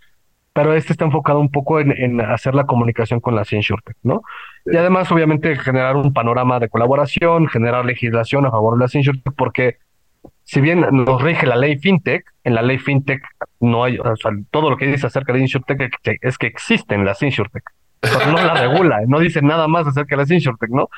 pero 0.53 0.75
este 0.75 0.93
está 0.93 1.07
enfocado 1.07 1.41
un 1.41 1.51
poco 1.51 1.81
en, 1.81 2.21
hacer 2.21 2.55
la 2.55 2.67
comunicación 2.67 3.19
con 3.19 3.35
la 3.35 3.45
InsurTech, 3.51 3.97
¿no? 4.03 4.21
Y 4.67 4.77
además, 4.77 5.11
obviamente, 5.11 5.57
generar 5.57 5.97
un 5.97 6.13
panorama 6.13 6.61
de 6.61 6.69
colaboración, 6.69 7.49
generar 7.49 7.87
legislación 7.87 8.45
a 8.45 8.51
favor 8.51 8.75
de 8.75 8.85
la 8.85 8.91
InsurTech, 8.93 9.35
porque 9.35 9.79
si 10.45 10.61
bien 10.61 10.81
nos 10.81 11.23
rige 11.23 11.47
la 11.47 11.57
ley 11.57 11.79
FinTech, 11.79 12.25
en 12.45 12.55
la 12.55 12.63
ley 12.63 12.79
FinTech 12.79 13.23
no 13.61 13.85
hay, 13.85 13.99
o 13.99 14.17
sea, 14.17 14.31
todo 14.51 14.71
lo 14.71 14.77
que 14.77 14.87
dice 14.87 15.07
acerca 15.07 15.33
de 15.33 15.41
InsurTech 15.41 15.99
es 16.21 16.39
que 16.39 16.47
existen 16.47 17.05
las 17.05 17.23
InsurTech, 17.23 17.65
pero 18.01 18.27
no 18.27 18.37
la 18.37 18.55
regula, 18.67 19.01
no 19.07 19.19
dice 19.19 19.41
nada 19.43 19.67
más 19.69 19.87
acerca 19.87 20.17
de 20.17 20.23
las 20.23 20.31
InsurTech, 20.31 20.71
¿no? 20.71 20.89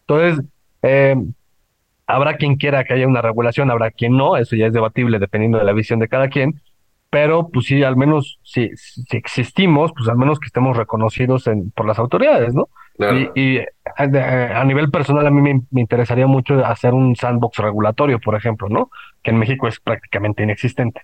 Entonces, 0.00 0.44
eh, 0.82 1.16
habrá 2.06 2.36
quien 2.36 2.56
quiera 2.56 2.82
que 2.84 2.94
haya 2.94 3.06
una 3.06 3.22
regulación, 3.22 3.70
habrá 3.70 3.90
quien 3.92 4.16
no, 4.16 4.36
eso 4.36 4.56
ya 4.56 4.66
es 4.66 4.72
debatible 4.72 5.18
dependiendo 5.18 5.58
de 5.58 5.64
la 5.64 5.72
visión 5.72 6.00
de 6.00 6.08
cada 6.08 6.28
quien, 6.28 6.60
pero 7.10 7.48
pues 7.48 7.66
sí, 7.66 7.82
al 7.84 7.96
menos 7.96 8.40
si, 8.42 8.70
si 8.76 9.16
existimos, 9.16 9.92
pues 9.96 10.08
al 10.08 10.16
menos 10.16 10.40
que 10.40 10.46
estemos 10.46 10.76
reconocidos 10.76 11.46
en, 11.46 11.70
por 11.70 11.86
las 11.86 11.98
autoridades, 11.98 12.52
¿no? 12.54 12.68
Y, 13.34 13.60
a, 13.96 14.64
nivel 14.64 14.90
personal 14.90 15.26
a 15.26 15.30
mí 15.30 15.40
me, 15.40 15.80
interesaría 15.80 16.26
mucho 16.26 16.64
hacer 16.64 16.94
un 16.94 17.14
sandbox 17.14 17.58
regulatorio, 17.58 18.18
por 18.18 18.34
ejemplo, 18.34 18.68
¿no? 18.68 18.90
Que 19.22 19.30
en 19.30 19.38
México 19.38 19.68
es 19.68 19.78
prácticamente 19.78 20.42
inexistente. 20.42 21.02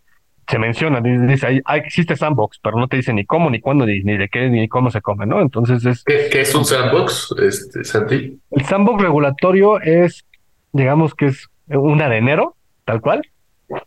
Se 0.48 0.58
menciona, 0.58 1.00
dice, 1.00 1.46
ahí, 1.46 1.78
existe 1.78 2.16
sandbox, 2.16 2.58
pero 2.62 2.76
no 2.76 2.88
te 2.88 2.96
dice 2.96 3.14
ni 3.14 3.24
cómo, 3.24 3.48
ni 3.48 3.60
cuándo, 3.60 3.86
ni, 3.86 4.02
de 4.02 4.28
qué, 4.28 4.50
ni 4.50 4.68
cómo 4.68 4.90
se 4.90 5.00
come, 5.00 5.24
¿no? 5.24 5.40
Entonces 5.40 5.86
es... 5.86 6.04
¿Qué, 6.04 6.28
es 6.40 6.54
un 6.54 6.64
sandbox, 6.64 7.34
este, 7.42 7.84
Santi? 7.84 8.38
El 8.50 8.64
sandbox 8.64 9.02
regulatorio 9.02 9.80
es, 9.80 10.24
digamos 10.72 11.14
que 11.14 11.26
es 11.26 11.48
un 11.68 12.02
arenero, 12.02 12.56
tal 12.84 13.00
cual, 13.00 13.22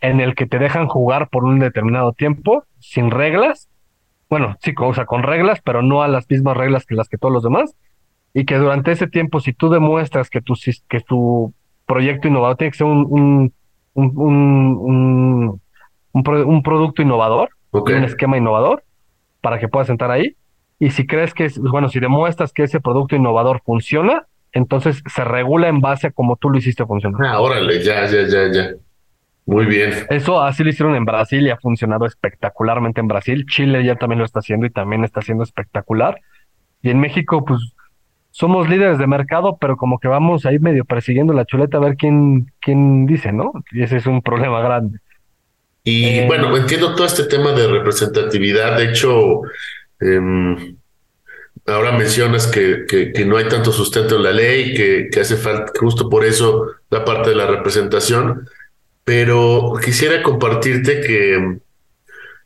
en 0.01 0.19
el 0.19 0.33
que 0.33 0.47
te 0.47 0.57
dejan 0.57 0.87
jugar 0.87 1.29
por 1.29 1.43
un 1.43 1.59
determinado 1.59 2.13
tiempo 2.13 2.63
sin 2.79 3.11
reglas. 3.11 3.69
Bueno, 4.29 4.57
sí, 4.61 4.73
o 4.77 4.93
sea, 4.93 5.05
con 5.05 5.23
reglas, 5.23 5.61
pero 5.63 5.83
no 5.83 6.01
a 6.01 6.07
las 6.07 6.27
mismas 6.29 6.57
reglas 6.57 6.85
que 6.85 6.95
las 6.95 7.07
que 7.07 7.17
todos 7.17 7.33
los 7.33 7.43
demás. 7.43 7.75
Y 8.37 8.45
que 8.45 8.55
durante 8.59 8.91
ese 8.91 9.07
tiempo, 9.07 9.39
si 9.39 9.51
tú 9.51 9.67
demuestras 9.67 10.29
que 10.29 10.41
tu, 10.41 10.53
que 10.87 10.99
tu 10.99 11.55
proyecto 11.87 12.27
innovador 12.27 12.55
tiene 12.55 12.69
que 12.69 12.77
ser 12.77 12.85
un, 12.85 13.07
un, 13.09 13.51
un, 13.95 15.59
un, 16.13 16.61
producto 16.61 17.01
innovador, 17.01 17.49
un 17.71 18.03
esquema 18.03 18.37
innovador, 18.37 18.83
para 19.41 19.57
que 19.57 19.67
puedas 19.67 19.89
entrar 19.89 20.11
ahí. 20.11 20.35
Y 20.77 20.91
si 20.91 21.07
crees 21.07 21.33
que, 21.33 21.45
es, 21.45 21.57
bueno, 21.57 21.89
si 21.89 21.99
demuestras 21.99 22.53
que 22.53 22.61
ese 22.61 22.79
producto 22.79 23.15
innovador 23.15 23.63
funciona, 23.65 24.27
entonces 24.51 25.01
se 25.11 25.23
regula 25.23 25.67
en 25.67 25.81
base 25.81 26.05
a 26.05 26.11
cómo 26.11 26.35
tú 26.35 26.51
lo 26.51 26.59
hiciste 26.59 26.85
funcionar. 26.85 27.19
Ah, 27.25 27.41
órale, 27.41 27.83
ya, 27.83 28.05
ya, 28.05 28.27
ya, 28.27 28.51
ya. 28.51 28.69
Muy 29.47 29.65
bien. 29.65 29.93
Eso 30.11 30.43
así 30.43 30.63
lo 30.63 30.69
hicieron 30.69 30.93
en 30.93 31.05
Brasil 31.05 31.47
y 31.47 31.49
ha 31.49 31.57
funcionado 31.57 32.05
espectacularmente 32.05 33.01
en 33.01 33.07
Brasil. 33.07 33.47
Chile 33.47 33.83
ya 33.83 33.95
también 33.95 34.19
lo 34.19 34.25
está 34.25 34.41
haciendo 34.41 34.67
y 34.67 34.69
también 34.69 35.03
está 35.03 35.21
haciendo 35.21 35.43
espectacular. 35.43 36.21
Y 36.83 36.91
en 36.91 36.99
México, 36.99 37.43
pues 37.43 37.73
somos 38.37 38.69
líderes 38.69 38.99
de 38.99 39.07
mercado, 39.07 39.57
pero 39.59 39.77
como 39.77 39.99
que 39.99 40.07
vamos 40.07 40.45
ahí 40.45 40.59
medio 40.59 40.85
persiguiendo 40.85 41.33
la 41.33 41.45
chuleta 41.45 41.77
a 41.77 41.81
ver 41.81 41.95
quién, 41.95 42.51
quién 42.59 43.07
dice, 43.07 43.31
¿no? 43.31 43.51
Y 43.71 43.81
ese 43.81 43.97
es 43.97 44.05
un 44.05 44.21
problema 44.21 44.61
grande. 44.61 44.99
Y 45.83 46.05
eh, 46.05 46.27
bueno, 46.27 46.55
entiendo 46.55 46.93
todo 46.93 47.07
este 47.07 47.23
tema 47.23 47.53
de 47.53 47.67
representatividad. 47.67 48.77
De 48.77 48.89
hecho, 48.89 49.41
em, 49.99 50.75
ahora 51.65 51.93
mencionas 51.93 52.45
que, 52.45 52.85
que, 52.87 53.25
no 53.25 53.37
hay 53.37 53.47
tanto 53.47 53.71
sustento 53.71 54.17
en 54.17 54.23
la 54.23 54.31
ley, 54.31 54.75
que, 54.75 55.07
que 55.11 55.21
hace 55.21 55.37
falta, 55.37 55.71
justo 55.79 56.07
por 56.07 56.23
eso, 56.23 56.67
la 56.91 57.03
parte 57.03 57.31
de 57.31 57.37
la 57.37 57.47
representación 57.47 58.47
pero 59.07 59.75
quisiera 59.81 60.21
compartirte 60.21 60.99
que, 60.99 61.59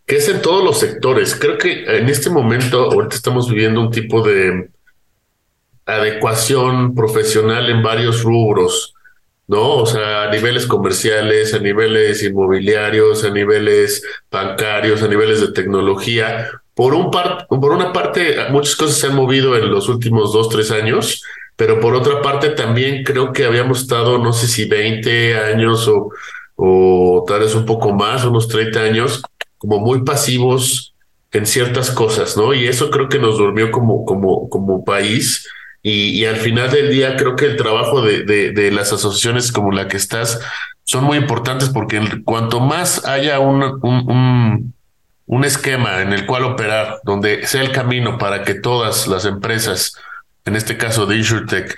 que 0.05 0.15
es 0.17 0.29
en 0.29 0.43
todos 0.43 0.63
los 0.63 0.79
sectores. 0.79 1.33
Creo 1.33 1.57
que 1.57 1.85
en 1.85 2.07
este 2.07 2.29
momento, 2.29 2.91
ahorita 2.91 3.15
estamos 3.15 3.49
viviendo 3.49 3.81
un 3.81 3.89
tipo 3.89 4.21
de 4.21 4.69
adecuación 5.95 6.95
profesional 6.95 7.69
en 7.69 7.83
varios 7.83 8.23
rubros. 8.23 8.93
¿no? 9.47 9.75
O 9.77 9.85
sea, 9.85 10.23
a 10.23 10.31
niveles 10.31 10.65
comerciales, 10.65 11.53
a 11.53 11.59
niveles 11.59 12.23
inmobiliarios, 12.23 13.25
a 13.25 13.29
niveles 13.29 14.01
bancarios, 14.31 15.03
a 15.03 15.09
niveles 15.09 15.41
de 15.41 15.51
tecnología. 15.51 16.49
Por, 16.73 16.93
un 16.93 17.11
par 17.11 17.47
por 17.47 17.73
una 17.73 17.91
parte, 17.91 18.37
muchas 18.49 18.77
cosas 18.77 18.97
se 18.97 19.07
han 19.07 19.15
movido 19.15 19.57
en 19.57 19.69
los 19.69 19.89
últimos 19.89 20.31
dos, 20.31 20.47
tres 20.47 20.71
años, 20.71 21.21
pero 21.57 21.81
por 21.81 21.95
otra 21.95 22.21
parte 22.21 22.51
también 22.51 23.03
creo 23.03 23.33
que 23.33 23.43
habíamos 23.43 23.81
estado, 23.81 24.17
no 24.19 24.31
sé 24.31 24.47
si 24.47 24.69
20 24.69 25.37
años 25.37 25.85
o, 25.89 26.11
o 26.55 27.25
tal 27.27 27.41
vez 27.41 27.53
un 27.53 27.65
poco 27.65 27.93
más, 27.93 28.23
unos 28.23 28.47
30 28.47 28.79
años, 28.79 29.21
como 29.57 29.79
muy 29.79 30.03
pasivos 30.03 30.95
en 31.33 31.45
ciertas 31.45 31.91
cosas, 31.91 32.37
¿no? 32.37 32.53
Y 32.53 32.67
eso 32.67 32.89
creo 32.89 33.09
que 33.09 33.19
nos 33.19 33.37
durmió 33.37 33.69
como, 33.69 34.05
como, 34.05 34.49
como 34.49 34.85
país 34.85 35.45
y, 35.83 36.25
al 36.25 36.35
final 36.35 36.69
del 36.69 36.91
día 36.91 37.15
creo 37.15 37.35
que 37.35 37.45
el 37.45 37.57
trabajo 37.57 38.01
de, 38.03 38.23
de, 38.23 38.71
las 38.71 38.93
asociaciones 38.93 39.51
como 39.51 39.71
la 39.71 39.87
que 39.87 39.97
estás 39.97 40.39
son 40.83 41.03
muy 41.03 41.17
importantes 41.17 41.69
porque 41.69 42.01
cuanto 42.23 42.59
más 42.59 43.05
haya 43.05 43.39
un, 43.39 43.63
un, 43.81 44.73
un, 45.25 45.43
esquema 45.43 46.01
en 46.01 46.13
el 46.13 46.27
cual 46.27 46.43
operar, 46.43 46.99
donde 47.03 47.47
sea 47.47 47.61
el 47.61 47.71
camino 47.71 48.19
para 48.19 48.43
que 48.43 48.53
todas 48.53 49.07
las 49.07 49.25
empresas, 49.25 49.93
en 50.45 50.55
este 50.55 50.77
caso 50.77 51.07
de 51.07 51.17
InsurTech, 51.17 51.75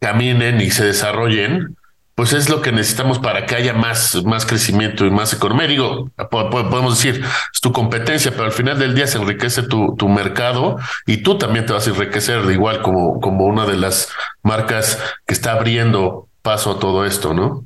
caminen 0.00 0.60
y 0.60 0.70
se 0.70 0.84
desarrollen, 0.84 1.76
pues 2.20 2.34
es 2.34 2.50
lo 2.50 2.60
que 2.60 2.70
necesitamos 2.70 3.18
para 3.18 3.46
que 3.46 3.54
haya 3.54 3.72
más, 3.72 4.22
más 4.26 4.44
crecimiento 4.44 5.06
y 5.06 5.10
más 5.10 5.32
economía. 5.32 5.66
Digo, 5.66 6.10
podemos 6.28 7.02
decir, 7.02 7.24
es 7.24 7.60
tu 7.62 7.72
competencia, 7.72 8.30
pero 8.32 8.44
al 8.44 8.52
final 8.52 8.78
del 8.78 8.94
día 8.94 9.06
se 9.06 9.16
enriquece 9.16 9.62
tu, 9.62 9.96
tu 9.96 10.06
mercado 10.06 10.76
y 11.06 11.22
tú 11.22 11.38
también 11.38 11.64
te 11.64 11.72
vas 11.72 11.86
a 11.86 11.90
enriquecer 11.92 12.44
igual 12.50 12.82
como, 12.82 13.20
como 13.20 13.46
una 13.46 13.64
de 13.64 13.78
las 13.78 14.12
marcas 14.42 15.02
que 15.26 15.32
está 15.32 15.52
abriendo 15.52 16.28
paso 16.42 16.72
a 16.72 16.78
todo 16.78 17.06
esto, 17.06 17.32
¿no? 17.32 17.64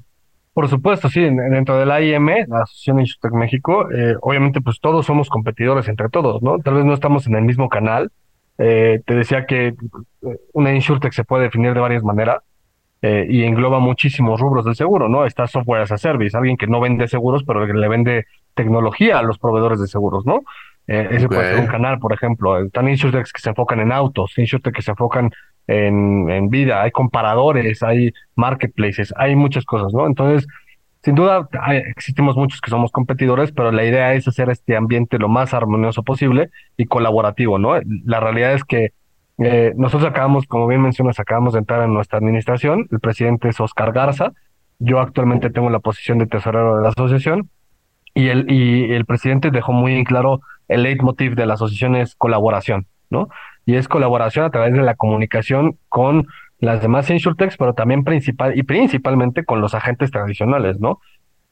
Por 0.53 0.69
supuesto, 0.69 1.09
sí, 1.09 1.23
dentro 1.23 1.77
de 1.77 1.87
la 1.87 2.01
IM, 2.01 2.29
la 2.47 2.63
Asociación 2.63 3.01
Insurtech 3.01 3.33
México, 3.33 3.91
eh, 3.91 4.15
obviamente 4.21 4.61
pues 4.61 4.79
todos 4.79 5.05
somos 5.05 5.31
competidores 5.31 5.89
entre 5.89 6.11
todos, 6.11 6.45
¿no? 6.45 6.61
Tal 6.61 6.75
vez 6.75 6.85
no 6.85 6.95
estamos 6.95 7.27
en 7.27 7.35
el 7.35 7.43
mismo 7.43 7.69
canal. 7.69 8.13
Eh, 8.59 9.01
te 9.05 9.17
decía 9.17 9.47
que 9.47 9.67
eh, 9.67 9.75
una 10.53 10.73
Insurtech 10.73 11.13
se 11.13 11.25
puede 11.25 11.43
definir 11.43 11.75
de 11.75 11.81
varias 11.81 12.05
maneras 12.05 12.45
eh, 13.07 13.27
y 13.29 13.43
engloba 13.43 13.81
muchísimos 13.81 14.41
rubros 14.41 14.65
del 14.65 14.77
seguro, 14.77 15.11
¿no? 15.11 15.27
Está 15.27 15.47
software 15.47 15.83
as 15.83 15.93
a 15.93 15.99
service, 15.99 16.35
alguien 16.35 16.57
que 16.57 16.67
no 16.67 16.81
vende 16.81 17.07
seguros, 17.07 17.45
pero 17.45 17.67
que 17.67 17.75
le 17.75 17.87
vende 17.87 18.25
tecnología 18.55 19.19
a 19.19 19.23
los 19.23 19.39
proveedores 19.39 19.79
de 19.79 19.89
seguros, 19.89 20.25
¿no? 20.25 20.41
Eh, 20.87 21.09
ese 21.11 21.29
puede 21.29 21.53
ser 21.53 21.61
un 21.61 21.67
canal, 21.67 21.99
por 21.99 22.15
ejemplo. 22.15 22.59
Están 22.59 22.89
insurtechs 22.89 23.31
que 23.31 23.43
se 23.43 23.51
enfocan 23.51 23.81
en 23.81 23.93
autos, 23.93 24.39
insurtechs 24.39 24.75
que 24.75 24.81
se 24.81 24.93
enfocan 24.93 25.31
en, 25.67 26.31
en 26.31 26.49
vida, 26.49 26.81
hay 26.81 26.93
comparadores, 26.93 27.83
hay 27.83 28.11
marketplaces, 28.37 29.13
hay 29.19 29.37
muchas 29.37 29.67
cosas, 29.67 29.93
¿no? 29.93 30.07
Entonces, 30.07 30.47
sin 31.03 31.15
duda, 31.15 31.47
existimos 31.95 32.37
muchos 32.39 32.63
que 32.63 32.71
somos 32.71 32.91
competidores, 32.91 33.53
pero 33.53 33.71
la 33.71 33.85
idea 33.85 34.15
es 34.15 34.27
hacer 34.27 34.49
este 34.49 34.79
ambiente 34.79 35.19
lo 35.19 35.29
más 35.29 35.53
armonioso 35.53 36.05
posible 36.05 36.49
y 36.79 36.87
colaborativo, 36.87 37.59
¿no? 37.59 37.79
La 38.07 38.21
realidad 38.21 38.55
es 38.55 38.65
que 38.65 38.93
eh, 39.39 39.73
nosotros 39.77 40.11
acabamos, 40.11 40.47
como 40.47 40.67
bien 40.67 40.83
mencionas, 40.83 41.19
acabamos 41.19 41.55
de 41.55 41.61
entrar 41.61 41.83
en 41.83 41.93
nuestra 41.93 42.19
administración. 42.19 42.87
El 42.91 43.01
presidente 43.01 43.49
es 43.49 43.61
Oscar 43.61 43.93
Garza. 43.93 44.33
Yo 44.79 45.01
actualmente 45.01 45.51
tengo 45.51 45.71
la 45.71 45.81
posición 45.81 46.19
de 46.19 46.27
tesorero 46.27 46.77
de 46.77 46.83
la 46.83 46.89
asociación 46.91 47.51
y 48.15 48.29
el, 48.29 48.51
y 48.51 48.93
el 48.93 49.05
presidente 49.05 49.51
dejó 49.51 49.73
muy 49.73 49.95
en 49.95 50.05
claro 50.05 50.41
el 50.69 50.83
leitmotiv 50.85 51.35
de 51.35 51.47
la 51.47 51.55
asociación 51.55 51.97
es 51.97 52.15
colaboración, 52.15 52.87
¿no? 53.11 53.29
Y 53.67 53.75
es 53.75 53.89
colaboración 53.89 54.45
a 54.45 54.51
través 54.51 54.73
de 54.73 54.83
la 54.83 54.95
comunicación 54.95 55.79
con 55.89 56.27
las 56.59 56.81
demás 56.81 57.11
insurtechs, 57.11 57.57
pero 57.57 57.75
también 57.75 58.05
principal 58.05 58.57
y 58.57 58.63
principalmente 58.63 59.45
con 59.45 59.61
los 59.61 59.75
agentes 59.75 60.11
tradicionales, 60.11 60.81
¿no? 60.81 61.01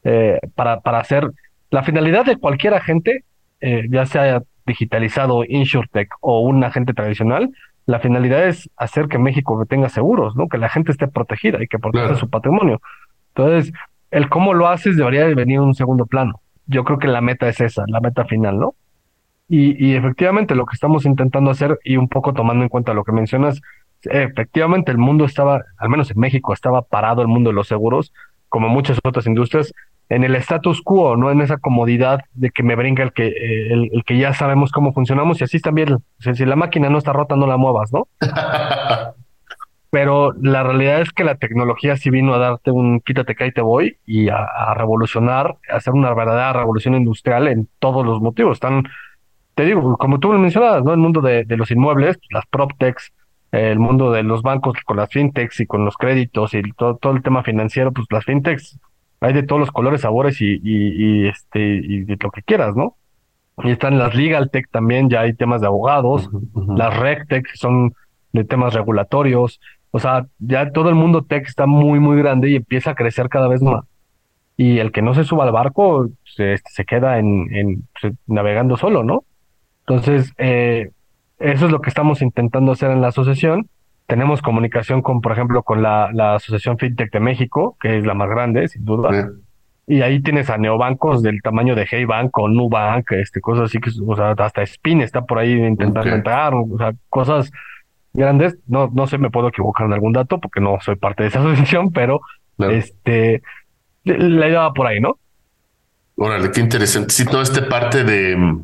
Eh, 0.04 0.38
para, 0.54 0.80
para 0.80 1.00
hacer 1.00 1.30
la 1.70 1.82
finalidad 1.82 2.24
de 2.24 2.36
cualquier 2.36 2.74
agente, 2.74 3.24
eh, 3.60 3.86
ya 3.90 4.06
sea 4.06 4.42
digitalizado, 4.66 5.44
insurtech 5.44 6.08
o 6.20 6.40
un 6.40 6.62
agente 6.64 6.94
tradicional, 6.94 7.50
la 7.86 8.00
finalidad 8.00 8.46
es 8.46 8.70
hacer 8.76 9.08
que 9.08 9.18
México 9.18 9.64
tenga 9.66 9.88
seguros, 9.88 10.36
¿no? 10.36 10.48
Que 10.48 10.58
la 10.58 10.68
gente 10.68 10.92
esté 10.92 11.08
protegida 11.08 11.62
y 11.62 11.66
que 11.66 11.78
proteja 11.78 12.14
su 12.14 12.28
patrimonio. 12.30 12.80
Entonces, 13.34 13.72
el 14.10 14.28
cómo 14.28 14.54
lo 14.54 14.68
haces 14.68 14.96
debería 14.96 15.26
de 15.26 15.34
venir 15.34 15.56
en 15.56 15.64
un 15.64 15.74
segundo 15.74 16.06
plano. 16.06 16.40
Yo 16.66 16.84
creo 16.84 16.98
que 16.98 17.08
la 17.08 17.20
meta 17.20 17.48
es 17.48 17.60
esa, 17.60 17.84
la 17.88 18.00
meta 18.00 18.24
final, 18.24 18.58
¿no? 18.58 18.74
Y, 19.48 19.84
y 19.84 19.94
efectivamente 19.96 20.54
lo 20.54 20.64
que 20.64 20.74
estamos 20.74 21.04
intentando 21.04 21.50
hacer 21.50 21.78
y 21.84 21.96
un 21.96 22.08
poco 22.08 22.32
tomando 22.32 22.62
en 22.62 22.68
cuenta 22.68 22.94
lo 22.94 23.04
que 23.04 23.12
mencionas, 23.12 23.60
efectivamente 24.02 24.92
el 24.92 24.98
mundo 24.98 25.24
estaba, 25.24 25.62
al 25.76 25.88
menos 25.88 26.10
en 26.10 26.20
México, 26.20 26.52
estaba 26.52 26.82
parado 26.82 27.22
el 27.22 27.28
mundo 27.28 27.50
de 27.50 27.54
los 27.54 27.68
seguros, 27.68 28.12
como 28.48 28.68
muchas 28.68 28.98
otras 29.02 29.26
industrias, 29.26 29.72
en 30.12 30.24
el 30.24 30.34
status 30.36 30.82
quo, 30.82 31.16
no 31.16 31.30
en 31.30 31.40
esa 31.40 31.56
comodidad 31.56 32.20
de 32.34 32.50
que 32.50 32.62
me 32.62 32.76
brinca 32.76 33.02
el 33.02 33.14
que, 33.14 33.28
eh, 33.28 33.72
el, 33.72 34.04
que 34.04 34.18
ya 34.18 34.34
sabemos 34.34 34.70
cómo 34.70 34.92
funcionamos 34.92 35.40
y 35.40 35.44
así 35.44 35.58
también, 35.58 35.98
si 36.18 36.44
la 36.44 36.54
máquina 36.54 36.90
no 36.90 36.98
está 36.98 37.14
rota, 37.14 37.34
no 37.34 37.46
la 37.46 37.56
muevas, 37.56 37.92
¿no? 37.94 38.08
Pero 39.90 40.32
la 40.40 40.62
realidad 40.62 41.00
es 41.00 41.12
que 41.12 41.24
la 41.24 41.36
tecnología 41.36 41.96
sí 41.96 42.10
vino 42.10 42.34
a 42.34 42.38
darte 42.38 42.70
un 42.70 43.00
quítate 43.00 43.34
que 43.34 43.44
ahí 43.44 43.52
te 43.52 43.62
voy 43.62 43.98
y 44.04 44.28
a, 44.28 44.74
revolucionar, 44.74 45.56
a 45.70 45.76
hacer 45.76 45.94
una 45.94 46.12
verdadera 46.12 46.52
revolución 46.52 46.94
industrial 46.94 47.48
en 47.48 47.68
todos 47.78 48.04
los 48.04 48.20
motivos. 48.20 48.56
Están, 48.56 48.84
te 49.54 49.64
digo, 49.64 49.96
como 49.96 50.18
tú 50.18 50.32
lo 50.32 50.38
mencionabas, 50.38 50.82
¿no? 50.82 50.92
El 50.92 50.98
mundo 50.98 51.22
de, 51.22 51.44
los 51.48 51.70
inmuebles, 51.70 52.18
las 52.30 52.44
proptechs, 52.46 53.12
el 53.50 53.78
mundo 53.78 54.12
de 54.12 54.22
los 54.22 54.42
bancos 54.42 54.74
con 54.84 54.98
las 54.98 55.10
fintechs 55.10 55.60
y 55.60 55.66
con 55.66 55.84
los 55.86 55.96
créditos 55.96 56.52
y 56.54 56.62
todo, 56.72 56.96
todo 56.96 57.12
el 57.14 57.22
tema 57.22 57.42
financiero, 57.42 57.92
pues 57.92 58.06
las 58.10 58.24
fintechs 58.24 58.78
hay 59.22 59.32
de 59.32 59.44
todos 59.44 59.60
los 59.60 59.70
colores, 59.70 60.00
sabores 60.00 60.40
y, 60.40 60.60
y, 60.62 61.28
este 61.28 61.60
y 61.60 62.04
de 62.04 62.18
lo 62.20 62.30
que 62.32 62.42
quieras, 62.42 62.74
¿no? 62.74 62.96
Y 63.62 63.70
están 63.70 63.96
las 63.96 64.14
legal 64.14 64.50
tech 64.50 64.68
también, 64.70 65.08
ya 65.08 65.20
hay 65.20 65.34
temas 65.34 65.60
de 65.60 65.68
abogados, 65.68 66.28
las 66.76 66.96
rec 66.98 67.28
tech 67.28 67.46
son 67.54 67.94
de 68.32 68.44
temas 68.44 68.74
regulatorios, 68.74 69.60
o 69.92 70.00
sea, 70.00 70.26
ya 70.40 70.72
todo 70.72 70.88
el 70.88 70.96
mundo 70.96 71.22
tech 71.22 71.46
está 71.46 71.66
muy 71.66 72.00
muy 72.00 72.16
grande 72.18 72.50
y 72.50 72.56
empieza 72.56 72.90
a 72.90 72.94
crecer 72.96 73.28
cada 73.28 73.46
vez 73.46 73.62
más. 73.62 73.84
Y 74.56 74.78
el 74.78 74.90
que 74.90 75.02
no 75.02 75.14
se 75.14 75.24
suba 75.24 75.44
al 75.44 75.52
barco 75.52 76.08
se, 76.24 76.56
se 76.58 76.84
queda 76.84 77.18
en, 77.18 77.54
en 77.54 77.88
navegando 78.26 78.76
solo, 78.76 79.04
¿no? 79.04 79.24
Entonces, 79.86 80.32
eh, 80.38 80.90
eso 81.38 81.66
es 81.66 81.72
lo 81.72 81.80
que 81.80 81.90
estamos 81.90 82.22
intentando 82.22 82.72
hacer 82.72 82.90
en 82.90 83.00
la 83.00 83.08
asociación 83.08 83.68
tenemos 84.12 84.42
comunicación 84.42 85.00
con, 85.00 85.22
por 85.22 85.32
ejemplo, 85.32 85.62
con 85.62 85.80
la, 85.80 86.10
la 86.12 86.34
Asociación 86.34 86.76
FinTech 86.76 87.10
de 87.10 87.18
México, 87.18 87.78
que 87.80 87.96
es 87.96 88.04
la 88.04 88.12
más 88.12 88.28
grande, 88.28 88.68
sin 88.68 88.84
duda. 88.84 89.30
Y 89.86 90.02
ahí 90.02 90.20
tienes 90.20 90.50
a 90.50 90.58
neobancos 90.58 91.22
del 91.22 91.40
tamaño 91.40 91.74
de 91.74 91.86
Hey 91.90 92.04
Bank 92.04 92.36
o 92.36 92.46
Nubank, 92.46 93.10
este, 93.12 93.40
cosas 93.40 93.70
así 93.70 93.80
que, 93.80 93.88
o 94.06 94.14
sea, 94.14 94.32
hasta 94.32 94.60
Spin 94.64 95.00
está 95.00 95.22
por 95.24 95.38
ahí 95.38 95.54
intentando 95.54 96.14
entrar, 96.14 96.52
o 96.52 96.76
sea, 96.76 96.92
cosas 97.08 97.50
grandes. 98.12 98.58
No, 98.66 98.90
no 98.92 99.06
sé, 99.06 99.16
me 99.16 99.30
puedo 99.30 99.48
equivocar 99.48 99.86
en 99.86 99.94
algún 99.94 100.12
dato 100.12 100.38
porque 100.38 100.60
no 100.60 100.76
soy 100.82 100.96
parte 100.96 101.22
de 101.22 101.30
esa 101.30 101.38
asociación, 101.40 101.90
pero 101.90 102.20
este, 102.58 103.40
la 104.04 104.46
idea 104.46 104.60
va 104.60 104.74
por 104.74 104.88
ahí, 104.88 105.00
¿no? 105.00 105.16
Órale, 106.16 106.50
qué 106.50 106.60
interesante. 106.60 107.14
Sí, 107.14 107.24
toda 107.24 107.44
esta 107.44 107.66
parte 107.66 108.04
de, 108.04 108.60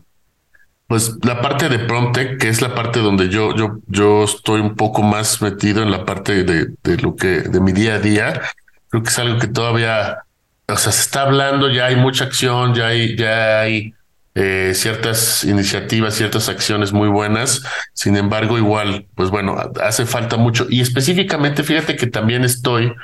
pues 0.89 1.15
la 1.23 1.41
parte 1.41 1.69
de 1.69 1.79
Promtech, 1.79 2.39
que 2.39 2.49
es 2.49 2.61
la 2.61 2.75
parte 2.75 3.01
donde 3.01 3.29
yo, 3.29 3.55
yo, 3.55 3.79
yo 3.87 4.25
estoy 4.25 4.61
un 4.61 4.75
poco 4.75 5.03
más 5.03 5.41
metido 5.41 5.83
en 5.83 5.91
la 5.91 6.05
parte 6.05 6.43
de, 6.43 6.69
de 6.83 6.97
lo 6.97 7.15
que, 7.15 7.43
de 7.43 7.61
mi 7.61 7.73
día 7.73 7.95
a 7.95 7.99
día, 8.01 8.41
creo 8.89 9.03
que 9.03 9.11
es 9.11 9.19
algo 9.19 9.39
que 9.39 9.49
todavía, 9.49 10.25
o 10.67 10.77
sea, 10.77 10.91
se 10.91 11.03
está 11.03 11.23
hablando, 11.23 11.71
ya 11.71 11.87
hay 11.87 11.97
mucha 11.97 12.25
acción, 12.25 12.75
ya 12.75 12.89
hay, 12.89 13.17
ya 13.17 13.61
hay 13.61 13.95
eh, 14.35 14.73
ciertas 14.75 15.45
iniciativas, 15.45 16.15
ciertas 16.15 16.49
acciones 16.49 16.93
muy 16.93 17.09
buenas. 17.09 17.63
Sin 17.93 18.17
embargo, 18.17 18.57
igual, 18.57 19.07
pues 19.15 19.31
bueno, 19.31 19.57
hace 19.83 20.07
falta 20.07 20.37
mucho. 20.37 20.67
Y 20.71 20.81
específicamente, 20.81 21.65
fíjate 21.65 21.97
que 21.97 22.07
también 22.07 22.45
estoy 22.45 22.95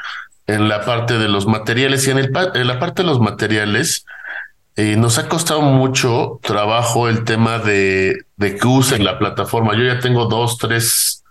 en 0.47 0.68
la 0.68 0.85
parte 0.85 1.18
de 1.18 1.28
los 1.28 1.47
materiales 1.47 2.07
y 2.07 2.12
en, 2.12 2.18
el, 2.18 2.32
en 2.55 2.66
la 2.66 2.78
parte 2.78 3.03
de 3.03 3.09
los 3.09 3.20
materiales, 3.20 4.07
eh, 4.77 4.97
nos 4.97 5.18
ha 5.18 5.29
costado 5.29 5.62
mucho 5.62 6.41
trabajo 6.43 7.09
el 7.09 7.25
tema 7.25 7.59
de, 7.59 8.27
de 8.37 8.57
que 8.57 8.66
usen 8.66 9.05
la 9.05 9.18
plataforma. 9.18 9.77
Yo 9.77 9.85
ya 9.85 10.01
tengo 10.01 10.27
dos, 10.27 10.59
tres, 10.59 11.22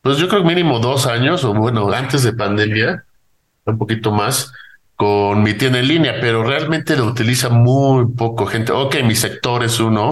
pues 0.00 0.18
yo 0.18 0.28
creo 0.28 0.44
mínimo 0.44 0.78
dos 0.78 1.06
años, 1.06 1.44
o 1.44 1.54
bueno, 1.54 1.90
antes 1.92 2.22
de 2.22 2.32
pandemia, 2.32 3.04
un 3.64 3.78
poquito 3.78 4.12
más, 4.12 4.52
con 4.96 5.42
mi 5.42 5.54
tienda 5.54 5.80
en 5.80 5.88
línea, 5.88 6.14
pero 6.20 6.44
realmente 6.44 6.96
lo 6.96 7.06
utiliza 7.06 7.48
muy 7.48 8.06
poco 8.06 8.46
gente. 8.46 8.72
Ok, 8.72 8.96
mi 9.02 9.16
sector 9.16 9.64
es 9.64 9.80
uno, 9.80 10.10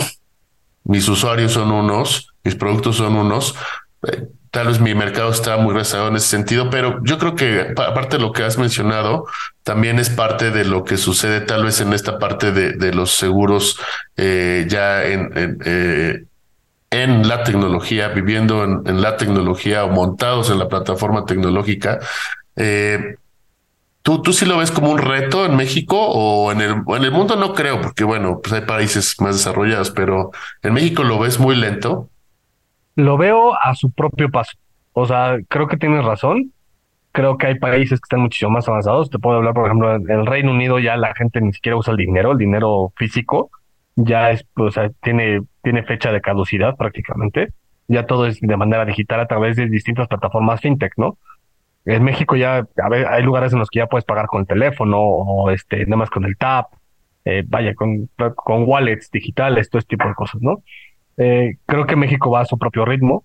mis 0.85 1.09
usuarios 1.09 1.53
son 1.53 1.71
unos, 1.71 2.35
mis 2.43 2.57
productos 2.57 2.97
son 2.97 3.15
unos, 3.17 3.55
eh, 4.11 4.27
tal 4.51 4.67
vez 4.67 4.81
mi 4.81 4.95
mercado 4.95 5.31
está 5.31 5.57
muy 5.57 5.75
rezagado 5.75 6.09
en 6.09 6.17
ese 6.17 6.29
sentido, 6.29 6.71
pero 6.71 7.01
yo 7.05 7.19
creo 7.19 7.37
que 7.37 7.73
aparte 7.77 8.17
de 8.17 8.23
lo 8.23 8.33
que 8.33 8.43
has 8.43 8.59
mencionado, 8.59 9.27
también 9.63 9.99
es 9.99 10.11
parte 10.11 10.51
de 10.51 10.65
lo 10.65 10.85
que 10.85 10.97
sucede 10.97 11.41
tal 11.41 11.65
vez 11.65 11.81
en 11.81 11.93
esta 11.93 12.19
parte 12.19 12.51
de, 12.51 12.93
los 12.93 13.13
seguros 13.13 13.79
eh, 14.17 14.67
ya 14.69 15.05
en, 15.05 15.39
en, 15.39 15.59
eh, 15.65 16.25
en, 16.91 17.29
la 17.29 17.45
tecnología, 17.45 18.09
viviendo 18.09 18.65
en, 18.65 19.01
la 19.01 19.17
tecnología 19.17 19.85
o 19.85 19.91
montados 19.91 20.51
en 20.51 20.59
la 20.59 20.69
plataforma 20.69 21.25
tecnológica. 21.25 22.01
Eh, 22.57 23.15
¿Tú, 24.03 24.23
¿Tú 24.23 24.33
sí 24.33 24.47
lo 24.47 24.57
ves 24.59 24.73
como 24.73 24.91
un 24.91 24.99
reto 24.99 25.45
en 25.45 25.55
México 25.57 25.97
o 26.01 26.51
en 26.51 26.63
el, 26.63 26.71
en 26.89 27.05
el 27.05 27.13
mundo? 27.13 27.37
No 27.37 27.55
creo, 27.55 27.81
porque 27.81 28.03
bueno, 28.03 28.41
pues 28.43 28.53
hay 28.55 28.63
países 28.63 29.15
más 29.21 29.37
desarrollados, 29.37 29.91
pero 29.91 30.33
en 30.63 30.73
México 30.73 31.05
lo 31.05 31.19
ves 31.21 31.39
muy 31.39 31.55
lento. 31.55 32.09
Lo 33.01 33.17
veo 33.17 33.55
a 33.55 33.75
su 33.75 33.91
propio 33.91 34.31
paso. 34.31 34.59
O 34.93 35.07
sea, 35.07 35.39
creo 35.49 35.69
que 35.69 35.77
tienes 35.77 36.05
razón. 36.05 36.53
Creo 37.13 37.39
que 37.39 37.47
hay 37.47 37.59
países 37.59 38.01
que 38.01 38.05
están 38.05 38.21
muchísimo 38.21 38.51
más 38.51 38.69
avanzados. 38.69 39.11
Te 39.11 39.19
puedo 39.19 39.39
hablar, 39.39 39.55
por 39.55 39.67
ejemplo, 39.67 39.95
en 39.95 40.11
el 40.11 40.27
Reino 40.27 40.53
Unido 40.53 40.79
ya 40.79 40.97
la 40.97 41.15
gente 41.15 41.41
ni 41.41 41.53
siquiera 41.53 41.77
usa 41.77 41.93
el 41.93 41.97
dinero, 41.97 42.33
el 42.33 42.39
dinero 42.39 42.93
físico 42.97 43.51
ya 43.97 44.31
es, 44.31 44.47
o 44.57 44.71
sea, 44.71 44.91
tiene, 45.03 45.43
tiene 45.63 45.83
fecha 45.83 46.13
de 46.13 46.21
caducidad 46.21 46.77
prácticamente. 46.77 47.53
Ya 47.89 48.07
todo 48.07 48.27
es 48.27 48.41
de 48.41 48.57
manera 48.57 48.85
digital 48.85 49.21
a 49.21 49.27
través 49.27 49.57
de 49.57 49.67
distintas 49.67 50.09
plataformas 50.09 50.61
fintech, 50.61 50.93
¿no? 50.97 51.19
En 51.85 52.05
México 52.05 52.37
ya 52.37 52.67
a 52.83 52.89
ver, 52.89 53.07
hay 53.07 53.23
lugares 53.23 53.53
en 53.53 53.59
los 53.59 53.69
que 53.71 53.79
ya 53.79 53.87
puedes 53.87 54.05
pagar 54.05 54.27
con 54.27 54.43
el 54.43 54.47
teléfono 54.47 55.01
o 55.01 55.51
este, 55.51 55.85
nada 55.87 55.97
más 55.97 56.11
con 56.11 56.25
el 56.25 56.37
tap, 56.37 56.67
eh, 57.25 57.43
vaya, 57.47 57.75
con, 57.75 58.09
con 58.37 58.65
wallets 58.67 59.11
digitales, 59.11 59.71
todo 59.71 59.81
este 59.81 59.97
tipo 59.97 60.07
de 60.07 60.15
cosas, 60.15 60.41
¿no? 60.41 60.63
Eh, 61.23 61.57
creo 61.67 61.87
que 61.87 61.97
México 61.97 62.31
va 62.31 62.41
a 62.41 62.47
su 62.47 62.57
propio 62.57 62.87
ritmo, 62.87 63.25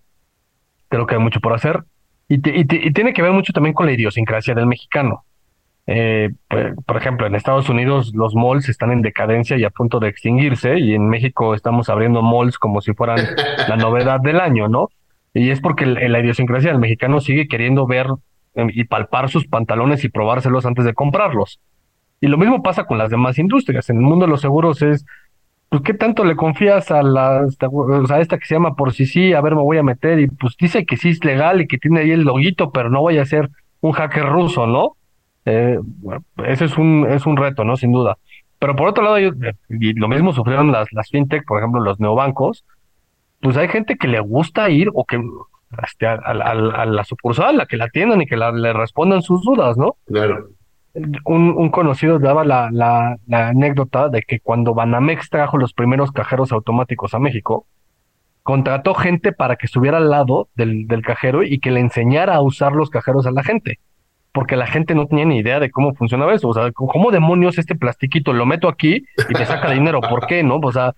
creo 0.89 1.05
que 1.05 1.15
hay 1.15 1.21
mucho 1.21 1.39
por 1.39 1.53
hacer 1.53 1.85
y, 2.27 2.35
y, 2.35 2.65
tiene 2.65 3.13
que 3.13 3.21
ver 3.21 3.31
mucho 3.31 3.53
también 3.53 3.73
con 3.73 3.85
la 3.85 3.93
idiosincrasia 3.93 4.53
del 4.53 4.65
mexicano. 4.65 5.23
Eh, 5.87 6.31
por 6.85 6.97
ejemplo, 6.97 7.25
en 7.25 7.35
Estados 7.35 7.69
Unidos 7.69 8.11
los 8.13 8.35
malls 8.35 8.67
están 8.67 8.91
en 8.91 9.01
decadencia 9.01 9.55
y 9.57 9.63
a 9.63 9.69
punto 9.69 10.01
de 10.01 10.09
extinguirse 10.09 10.77
y 10.77 10.93
en 10.93 11.07
México 11.07 11.55
estamos 11.55 11.87
abriendo 11.87 12.21
malls 12.21 12.57
como 12.57 12.81
si 12.81 12.93
fueran 12.93 13.19
la 13.69 13.77
novedad 13.77 14.19
del 14.19 14.41
año, 14.41 14.67
¿no? 14.67 14.89
Y 15.33 15.51
es 15.51 15.61
porque 15.61 15.85
la 15.85 16.19
idiosincrasia 16.19 16.71
del 16.71 16.81
mexicano 16.81 17.21
sigue 17.21 17.47
queriendo 17.47 17.87
ver 17.87 18.07
em, 18.55 18.71
y 18.73 18.83
palpar 18.83 19.29
sus 19.29 19.47
pantalones 19.47 20.03
y 20.03 20.09
probárselos 20.09 20.65
antes 20.65 20.83
de 20.83 20.93
comprarlos. 20.93 21.61
Y 22.19 22.27
lo 22.27 22.37
mismo 22.37 22.61
pasa 22.61 22.85
con 22.85 22.97
las 22.97 23.09
demás 23.09 23.37
industrias. 23.37 23.89
En 23.89 23.97
el 23.97 24.03
mundo 24.03 24.25
de 24.25 24.31
los 24.31 24.41
seguros 24.41 24.81
es, 24.81 25.05
pues, 25.75 25.83
¿qué 25.83 25.93
tanto 25.93 26.23
le 26.23 26.35
confías 26.35 26.89
a 26.91 27.03
la, 27.03 27.39
a 27.39 28.19
esta 28.19 28.37
que 28.37 28.45
se 28.45 28.55
llama 28.55 28.75
por 28.75 28.93
si 28.93 29.05
sí, 29.05 29.33
a 29.33 29.41
ver, 29.41 29.55
me 29.55 29.61
voy 29.61 29.77
a 29.77 29.83
meter 29.83 30.19
y 30.19 30.27
pues 30.27 30.55
dice 30.57 30.85
que 30.85 30.95
sí 30.95 31.09
es 31.09 31.23
legal 31.25 31.59
y 31.59 31.67
que 31.67 31.77
tiene 31.77 31.99
ahí 31.99 32.11
el 32.11 32.21
loguito, 32.21 32.71
pero 32.71 32.89
no 32.89 33.01
voy 33.01 33.17
a 33.17 33.25
ser 33.25 33.49
un 33.81 33.91
hacker 33.91 34.25
ruso, 34.25 34.67
¿no? 34.67 34.95
Eh, 35.45 35.77
ese 36.45 36.65
es 36.65 36.77
un, 36.77 37.05
es 37.09 37.25
un 37.25 37.35
reto, 37.35 37.65
¿no? 37.65 37.75
Sin 37.75 37.91
duda. 37.91 38.17
Pero 38.57 38.75
por 38.75 38.87
otro 38.87 39.03
lado, 39.03 39.19
y 39.19 39.93
lo 39.93 40.07
mismo 40.07 40.31
sufrieron 40.31 40.71
las, 40.71 40.91
las 40.93 41.09
fintech, 41.09 41.45
por 41.45 41.59
ejemplo, 41.59 41.81
los 41.81 41.99
neobancos, 41.99 42.63
pues 43.41 43.57
hay 43.57 43.67
gente 43.67 43.97
que 43.97 44.07
le 44.07 44.21
gusta 44.21 44.69
ir 44.69 44.89
o 44.93 45.03
que 45.03 45.21
este, 45.83 46.07
a, 46.07 46.33
la 46.85 47.03
sucursal, 47.03 47.59
a 47.59 47.65
que 47.65 47.75
la 47.75 47.85
atiendan 47.85 48.21
y 48.21 48.27
que 48.27 48.37
le 48.37 48.71
respondan 48.71 49.21
sus 49.21 49.41
dudas, 49.43 49.77
¿no? 49.77 49.97
Claro. 50.05 50.47
Un, 51.25 51.49
un 51.49 51.69
conocido 51.69 52.19
daba 52.19 52.45
la, 52.45 52.69
la, 52.71 53.17
anécdota 53.49 54.07
de 54.07 54.21
que 54.21 54.39
cuando 54.39 54.73
Banamex 54.73 55.29
trajo 55.29 55.57
los 55.57 55.73
primeros 55.73 56.11
cajeros 56.11 56.51
automáticos 56.51 57.13
a 57.13 57.19
México, 57.19 57.67
contrató 58.43 58.93
gente 58.93 59.33
para 59.33 59.57
que 59.57 59.65
estuviera 59.65 59.97
al 59.97 60.09
lado 60.09 60.47
del, 60.55 60.87
del 60.87 61.01
cajero 61.01 61.43
y 61.43 61.59
que 61.59 61.71
le 61.71 61.81
enseñara 61.81 62.35
a 62.35 62.41
usar 62.41 62.73
los 62.73 62.89
cajeros 62.89 63.27
a 63.27 63.31
la 63.31 63.43
gente 63.43 63.79
porque 64.35 64.57
la 64.57 64.67
gente 64.67 64.93
no 64.95 65.07
tenía 65.07 65.23
ni 65.23 65.37
idea 65.37 65.61
de 65.61 65.71
cómo 65.71 65.95
funcionaba 65.95 66.33
eso. 66.33 66.49
O 66.49 66.53
sea, 66.53 66.69
¿cómo 66.73 67.09
demonios 67.09 67.57
este 67.57 67.73
plastiquito 67.73 68.33
lo 68.33 68.45
meto 68.45 68.67
aquí 68.67 69.05
y 69.29 69.33
me 69.33 69.45
saca 69.45 69.71
dinero? 69.71 70.01
¿Por 70.01 70.27
qué? 70.27 70.43
¿No? 70.43 70.57
O 70.57 70.71
sea, 70.73 70.93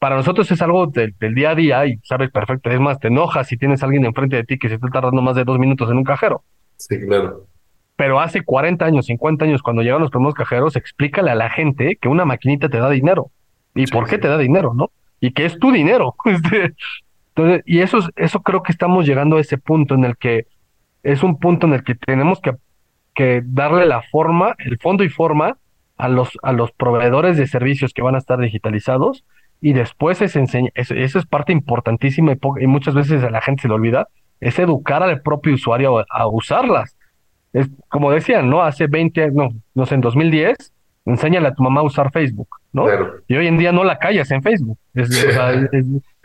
para 0.00 0.16
nosotros 0.16 0.50
es 0.50 0.60
algo 0.60 0.88
del, 0.88 1.14
día 1.32 1.50
a 1.50 1.54
día 1.54 1.86
y 1.86 1.98
sabes 2.02 2.32
perfecto. 2.32 2.70
Es 2.70 2.80
más, 2.80 2.98
te 2.98 3.06
enojas 3.06 3.46
si 3.46 3.56
tienes 3.56 3.82
a 3.82 3.86
alguien 3.86 4.04
enfrente 4.04 4.34
de 4.34 4.42
ti 4.42 4.58
que 4.58 4.68
se 4.68 4.74
está 4.74 4.88
tardando 4.88 5.22
más 5.22 5.36
de 5.36 5.44
dos 5.44 5.60
minutos 5.60 5.88
en 5.92 5.98
un 5.98 6.02
cajero. 6.02 6.42
Sí, 6.76 6.98
claro. 7.06 7.46
Pero 8.02 8.18
hace 8.18 8.42
40 8.42 8.84
años, 8.84 9.06
50 9.06 9.44
años, 9.44 9.62
cuando 9.62 9.82
llegaron 9.82 10.02
los 10.02 10.10
primeros 10.10 10.34
cajeros, 10.34 10.74
explícale 10.74 11.30
a 11.30 11.36
la 11.36 11.50
gente 11.50 11.96
que 12.00 12.08
una 12.08 12.24
maquinita 12.24 12.68
te 12.68 12.78
da 12.78 12.90
dinero. 12.90 13.30
¿Y 13.76 13.86
por 13.86 14.08
qué 14.08 14.18
te 14.18 14.26
da 14.26 14.38
dinero, 14.38 14.74
no? 14.74 14.90
Y 15.20 15.32
que 15.32 15.44
es 15.44 15.58
tu 15.58 15.70
dinero. 15.70 16.16
Este, 16.24 16.74
entonces, 17.34 17.62
y 17.64 17.78
eso, 17.78 18.00
eso 18.16 18.42
creo 18.42 18.62
que 18.62 18.72
estamos 18.72 19.06
llegando 19.06 19.36
a 19.36 19.40
ese 19.40 19.56
punto 19.56 19.94
en 19.94 20.04
el 20.04 20.16
que 20.16 20.46
es 21.02 21.22
un 21.22 21.38
punto 21.38 21.66
en 21.66 21.74
el 21.74 21.84
que 21.84 21.94
tenemos 21.94 22.40
que 22.40 22.52
que 23.14 23.42
darle 23.44 23.86
la 23.86 24.02
forma, 24.02 24.54
el 24.58 24.78
fondo 24.78 25.04
y 25.04 25.08
forma 25.08 25.58
a 25.96 26.08
los, 26.08 26.38
a 26.42 26.52
los 26.52 26.72
proveedores 26.72 27.36
de 27.36 27.46
servicios 27.46 27.92
que 27.92 28.02
van 28.02 28.14
a 28.14 28.18
estar 28.18 28.38
digitalizados 28.38 29.24
y 29.60 29.74
después 29.74 30.20
es 30.22 30.34
enseña, 30.34 30.70
eso, 30.74 30.94
es 30.94 31.26
parte 31.26 31.52
importantísima 31.52 32.32
y, 32.32 32.66
muchas 32.66 32.94
veces 32.94 33.22
a 33.22 33.30
la 33.30 33.40
gente 33.40 33.62
se 33.62 33.68
le 33.68 33.74
olvida, 33.74 34.08
es 34.40 34.58
educar 34.58 35.02
al 35.02 35.22
propio 35.22 35.54
usuario 35.54 36.04
a, 36.08 36.26
usarlas. 36.26 36.96
Es 37.52 37.68
como 37.88 38.10
decían, 38.10 38.48
¿no? 38.48 38.62
Hace 38.62 38.86
20, 38.86 39.30
no, 39.32 39.50
no 39.74 39.86
sé, 39.86 39.94
en 39.94 40.00
2010, 40.00 40.56
enséñale 41.04 41.48
a 41.48 41.54
tu 41.54 41.62
mamá 41.62 41.80
a 41.80 41.84
usar 41.84 42.10
Facebook, 42.10 42.48
¿no? 42.72 42.86
Y 43.28 43.36
hoy 43.36 43.46
en 43.46 43.58
día 43.58 43.72
no 43.72 43.84
la 43.84 43.98
callas 43.98 44.30
en 44.30 44.42
Facebook. 44.42 44.78
Es, 44.94 45.10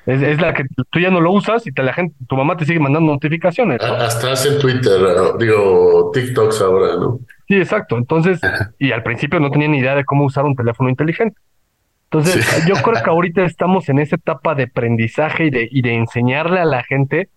es, 0.08 0.40
la 0.40 0.54
que 0.54 0.64
tú 0.90 1.00
ya 1.00 1.10
no 1.10 1.20
lo 1.20 1.34
usas 1.34 1.68
y 1.68 1.74
te, 1.74 1.84
la 1.84 1.92
gente, 1.92 2.16
tu 2.30 2.38
mamá 2.38 2.56
te 2.56 2.64
sigue 2.64 2.80
mandando 2.80 3.12
notificaciones. 3.12 3.82
Hasta 3.82 4.32
hace 4.32 4.52
Twitter, 4.58 5.02
digo, 5.38 6.12
TikToks 6.14 6.62
ahora, 6.62 6.96
¿no? 6.96 7.20
Sí, 7.48 7.56
exacto. 7.56 7.98
Entonces, 7.98 8.40
y 8.80 8.94
al 8.94 9.04
principio 9.04 9.42
no 9.42 9.52
tenía 9.52 9.68
ni 9.68 9.80
idea 9.80 9.96
de 9.96 10.06
cómo 10.06 10.24
usar 10.24 10.46
un 10.46 10.56
teléfono 10.56 10.90
inteligente. 10.90 11.38
Entonces, 12.06 12.66
yo 12.66 12.76
creo 12.76 13.04
que 13.04 13.10
ahorita 13.10 13.44
estamos 13.44 13.90
en 13.90 14.00
esa 14.00 14.16
etapa 14.16 14.56
de 14.56 14.64
aprendizaje 14.64 15.48
y 15.48 15.50
de, 15.50 15.68
y 15.70 15.82
de 15.82 15.96
enseñarle 15.96 16.62
a 16.62 16.66
la 16.66 16.84
gente, 16.84 17.28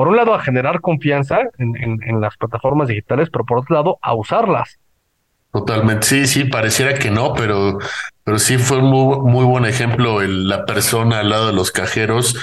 por 0.00 0.08
un 0.08 0.16
lado, 0.16 0.32
a 0.32 0.40
generar 0.40 0.80
confianza 0.80 1.40
en, 1.58 1.76
en 1.76 2.20
las 2.22 2.34
plataformas 2.38 2.88
digitales, 2.88 3.28
pero 3.30 3.44
por 3.44 3.58
otro 3.58 3.76
lado, 3.76 3.98
a 4.00 4.14
usarlas. 4.14 4.78
Totalmente, 5.52 6.06
sí, 6.06 6.26
sí, 6.26 6.44
pareciera 6.44 6.94
que 6.94 7.10
no, 7.10 7.34
pero, 7.34 7.76
pero 8.24 8.38
sí 8.38 8.56
fue 8.56 8.78
un 8.78 8.86
muy, 8.86 9.30
muy 9.30 9.44
buen 9.44 9.66
ejemplo 9.66 10.22
la 10.22 10.64
persona 10.64 11.18
al 11.18 11.28
lado 11.28 11.48
de 11.48 11.52
los 11.52 11.70
cajeros. 11.70 12.34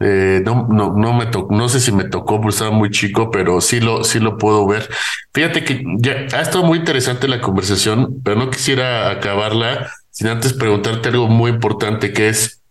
Eh, 0.00 0.40
no, 0.46 0.66
no, 0.70 0.94
no 0.94 1.12
me 1.12 1.26
tocó, 1.26 1.54
no 1.54 1.68
sé 1.68 1.78
si 1.78 1.92
me 1.92 2.04
tocó, 2.04 2.40
porque 2.40 2.54
estaba 2.54 2.70
muy 2.70 2.88
chico, 2.88 3.30
pero 3.30 3.60
sí 3.60 3.80
lo, 3.80 4.02
sí 4.02 4.18
lo 4.18 4.38
puedo 4.38 4.66
ver. 4.66 4.88
Fíjate 5.34 5.62
que 5.62 5.84
ya 5.98 6.12
ha 6.32 6.40
estado 6.40 6.64
muy 6.64 6.78
interesante 6.78 7.28
la 7.28 7.42
conversación, 7.42 8.22
pero 8.24 8.36
no 8.36 8.48
quisiera 8.48 9.10
acabarla 9.10 9.90
sin 10.08 10.28
antes 10.28 10.54
preguntarte 10.54 11.10
algo 11.10 11.28
muy 11.28 11.50
importante, 11.50 12.14
que 12.14 12.30
es 12.30 12.62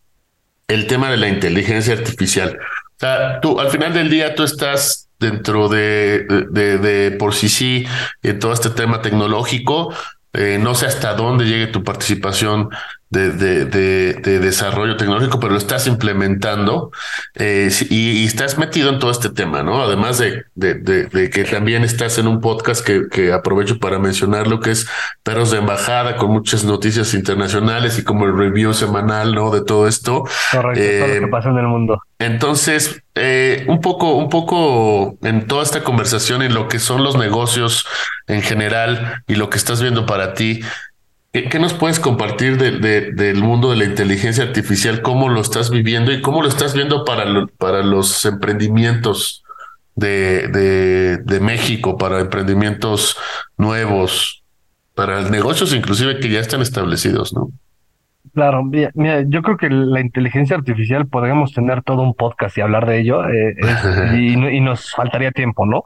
el 0.67 0.87
tema 0.87 1.11
de 1.11 1.17
la 1.17 1.27
inteligencia 1.27 1.93
artificial. 1.93 2.57
Sea, 3.03 3.41
tú 3.41 3.59
al 3.59 3.69
final 3.69 3.93
del 3.93 4.09
día 4.09 4.33
tú 4.33 4.43
estás 4.43 5.09
dentro 5.19 5.67
de, 5.67 6.25
de, 6.51 6.77
de, 6.77 7.11
por 7.11 7.33
sí 7.33 7.49
sí 7.49 7.85
en 8.21 8.39
todo 8.39 8.53
este 8.53 8.69
tema 8.69 9.01
tecnológico. 9.01 9.93
Eh, 10.33 10.57
no 10.59 10.73
sé 10.73 10.87
hasta 10.87 11.13
dónde 11.13 11.45
llegue 11.45 11.67
tu 11.67 11.83
participación 11.83 12.69
de, 13.13 13.65
de, 13.65 14.39
desarrollo 14.39 14.97
tecnológico, 14.97 15.39
pero 15.39 15.51
lo 15.51 15.59
estás 15.59 15.85
implementando 15.85 16.89
eh, 17.35 17.69
y, 17.91 18.25
estás 18.25 18.57
metido 18.57 18.89
en 18.89 18.97
todo 18.97 19.11
este 19.11 19.29
tema, 19.29 19.61
¿no? 19.61 19.83
Además 19.83 20.17
de, 20.17 20.45
de, 20.55 21.29
que 21.29 21.43
también 21.43 21.83
estás 21.83 22.17
en 22.17 22.27
un 22.27 22.41
podcast 22.41 22.83
que, 22.83 23.07
que, 23.11 23.31
aprovecho 23.31 23.77
para 23.77 23.99
mencionar 23.99 24.47
lo 24.47 24.59
que 24.59 24.71
es 24.71 24.87
Perros 25.21 25.51
de 25.51 25.59
Embajada 25.59 26.17
con 26.17 26.31
muchas 26.31 26.63
noticias 26.63 27.13
internacionales 27.13 27.99
y 27.99 28.03
como 28.03 28.25
el 28.25 28.35
review 28.35 28.73
semanal, 28.73 29.35
¿no? 29.35 29.51
De 29.51 29.63
todo 29.63 29.87
esto. 29.87 30.23
Correcto, 30.51 30.81
todo 30.81 31.07
lo 31.07 31.13
que 31.19 31.25
eh, 31.25 31.27
pasa 31.27 31.49
en 31.49 31.57
el 31.57 31.67
mundo. 31.67 32.01
Entonces, 32.17 33.02
eh, 33.15 33.65
un 33.67 33.81
poco, 33.81 34.15
un 34.15 34.29
poco 34.29 35.17
en 35.21 35.47
toda 35.47 35.63
esta 35.63 35.83
conversación 35.83 36.41
en 36.41 36.53
lo 36.53 36.67
que 36.67 36.79
son 36.79 37.03
los 37.03 37.17
negocios 37.17 37.85
en 38.27 38.41
general 38.41 39.23
y 39.27 39.35
lo 39.35 39.49
que 39.49 39.57
estás 39.57 39.81
viendo 39.81 40.05
para 40.05 40.33
ti, 40.33 40.61
¿Qué, 41.33 41.57
nos 41.57 41.73
puedes 41.73 41.99
compartir 41.99 42.59
de, 42.59 43.11
del 43.11 43.41
mundo 43.41 43.71
de 43.71 43.77
la 43.77 43.85
inteligencia 43.85 44.43
artificial? 44.43 45.01
¿Cómo 45.01 45.29
lo 45.29 45.41
estás 45.41 45.71
viviendo 45.71 46.11
y 46.11 46.21
cómo 46.21 46.43
lo 46.43 46.47
estás 46.47 46.75
viendo 46.75 47.05
para, 47.05 47.25
para 47.57 47.81
los 47.81 48.23
emprendimientos 48.25 49.43
de, 49.95 51.17
de, 51.23 51.39
México, 51.39 51.97
para 51.97 52.19
emprendimientos 52.19 53.17
nuevos, 53.57 54.43
para 54.93 55.27
negocios 55.27 55.73
inclusive 55.73 56.19
que 56.19 56.29
ya 56.29 56.39
están 56.39 56.61
establecidos, 56.61 57.33
¿no? 57.33 57.51
Claro, 58.33 58.63
mira, 58.63 58.91
yo 59.27 59.43
creo 59.43 59.57
que 59.57 59.69
la 59.69 60.01
inteligencia 60.01 60.55
artificial 60.55 61.07
podríamos 61.07 61.53
tener 61.53 61.83
todo 61.83 62.01
un 62.01 62.15
podcast 62.15 62.57
y 62.57 62.61
hablar 62.61 62.87
de 62.87 62.99
ello 62.99 63.29
eh, 63.29 63.55
y, 64.17 64.59
nos 64.59 64.91
faltaría 64.91 65.31
tiempo, 65.31 65.65
¿no? 65.65 65.83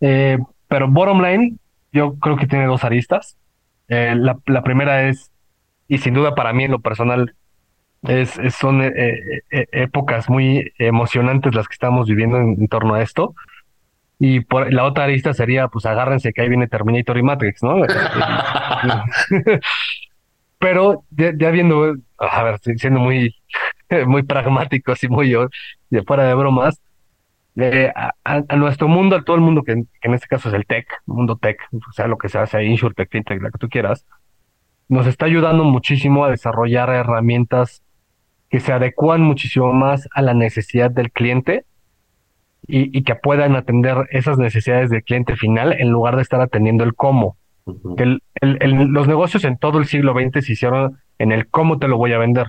Eh, 0.00 0.38
pero 0.66 0.88
bottom 0.88 1.22
line, 1.22 1.56
yo 1.92 2.16
creo 2.18 2.36
que 2.36 2.46
tiene 2.46 2.66
dos 2.66 2.84
aristas. 2.84 3.36
Eh, 3.88 4.14
la, 4.16 4.38
la, 4.46 4.62
primera 4.62 5.08
es, 5.08 5.30
y 5.88 5.98
sin 5.98 6.14
duda 6.14 6.34
para 6.34 6.52
mí 6.52 6.64
en 6.64 6.70
lo 6.70 6.80
personal, 6.80 7.34
es, 8.02 8.38
son 8.56 8.82
eh, 8.82 9.42
eh, 9.50 9.66
épocas 9.72 10.30
muy 10.30 10.72
emocionantes 10.78 11.54
las 11.54 11.68
que 11.68 11.74
estamos 11.74 12.08
viviendo 12.08 12.38
en, 12.38 12.68
torno 12.68 12.94
a 12.94 13.02
esto. 13.02 13.34
Y 14.18 14.40
por, 14.40 14.72
la 14.72 14.84
otra 14.84 15.06
lista 15.08 15.34
sería, 15.34 15.68
pues 15.68 15.86
agárrense 15.86 16.32
que 16.32 16.42
ahí 16.42 16.48
viene 16.48 16.68
Terminator 16.68 17.18
y 17.18 17.22
Matrix, 17.22 17.62
¿no? 17.62 17.76
Pero 20.60 21.04
ya, 21.10 21.50
viendo, 21.50 21.96
a 22.18 22.42
ver, 22.44 22.60
siendo 22.76 23.00
muy, 23.00 23.34
muy 24.06 24.22
pragmáticos 24.22 25.02
y 25.02 25.08
muy 25.08 25.34
fuera 26.06 26.24
de 26.24 26.34
bromas, 26.34 26.80
eh, 27.56 27.92
a, 27.94 28.56
nuestro 28.56 28.86
mundo, 28.86 29.16
a 29.16 29.24
todo 29.24 29.36
el 29.36 29.42
mundo 29.42 29.62
que, 29.64 29.72
en 29.72 30.14
este 30.14 30.28
caso 30.28 30.48
es 30.48 30.54
el 30.54 30.66
tech, 30.66 30.86
mundo 31.06 31.36
tech, 31.36 31.58
o 31.72 31.92
sea, 31.92 32.06
lo 32.06 32.16
que 32.18 32.28
se 32.28 32.38
hace, 32.38 32.62
InsurTech, 32.62 33.10
FinTech, 33.10 33.42
la 33.42 33.50
que 33.50 33.58
tú 33.58 33.68
quieras, 33.68 34.06
nos 34.88 35.06
está 35.06 35.26
ayudando 35.26 35.64
muchísimo 35.64 36.24
a 36.24 36.30
desarrollar 36.30 36.90
herramientas 36.90 37.82
que 38.50 38.60
se 38.60 38.72
adecuan 38.72 39.22
muchísimo 39.22 39.72
más 39.72 40.08
a 40.12 40.22
la 40.22 40.34
necesidad 40.34 40.90
del 40.90 41.10
cliente 41.10 41.64
y, 42.66 43.02
que 43.02 43.14
puedan 43.14 43.56
atender 43.56 44.06
esas 44.10 44.38
necesidades 44.38 44.90
del 44.90 45.02
cliente 45.02 45.36
final 45.36 45.72
en 45.72 45.90
lugar 45.90 46.16
de 46.16 46.22
estar 46.22 46.40
atendiendo 46.40 46.84
el 46.84 46.94
cómo. 46.94 47.36
Los 47.82 49.08
negocios 49.08 49.44
en 49.44 49.58
todo 49.58 49.78
el 49.78 49.86
siglo 49.86 50.14
XX 50.14 50.44
se 50.44 50.52
hicieron 50.52 50.98
en 51.18 51.32
el 51.32 51.48
cómo 51.48 51.78
te 51.78 51.88
lo 51.88 51.96
voy 51.96 52.12
a 52.12 52.18
vender 52.18 52.48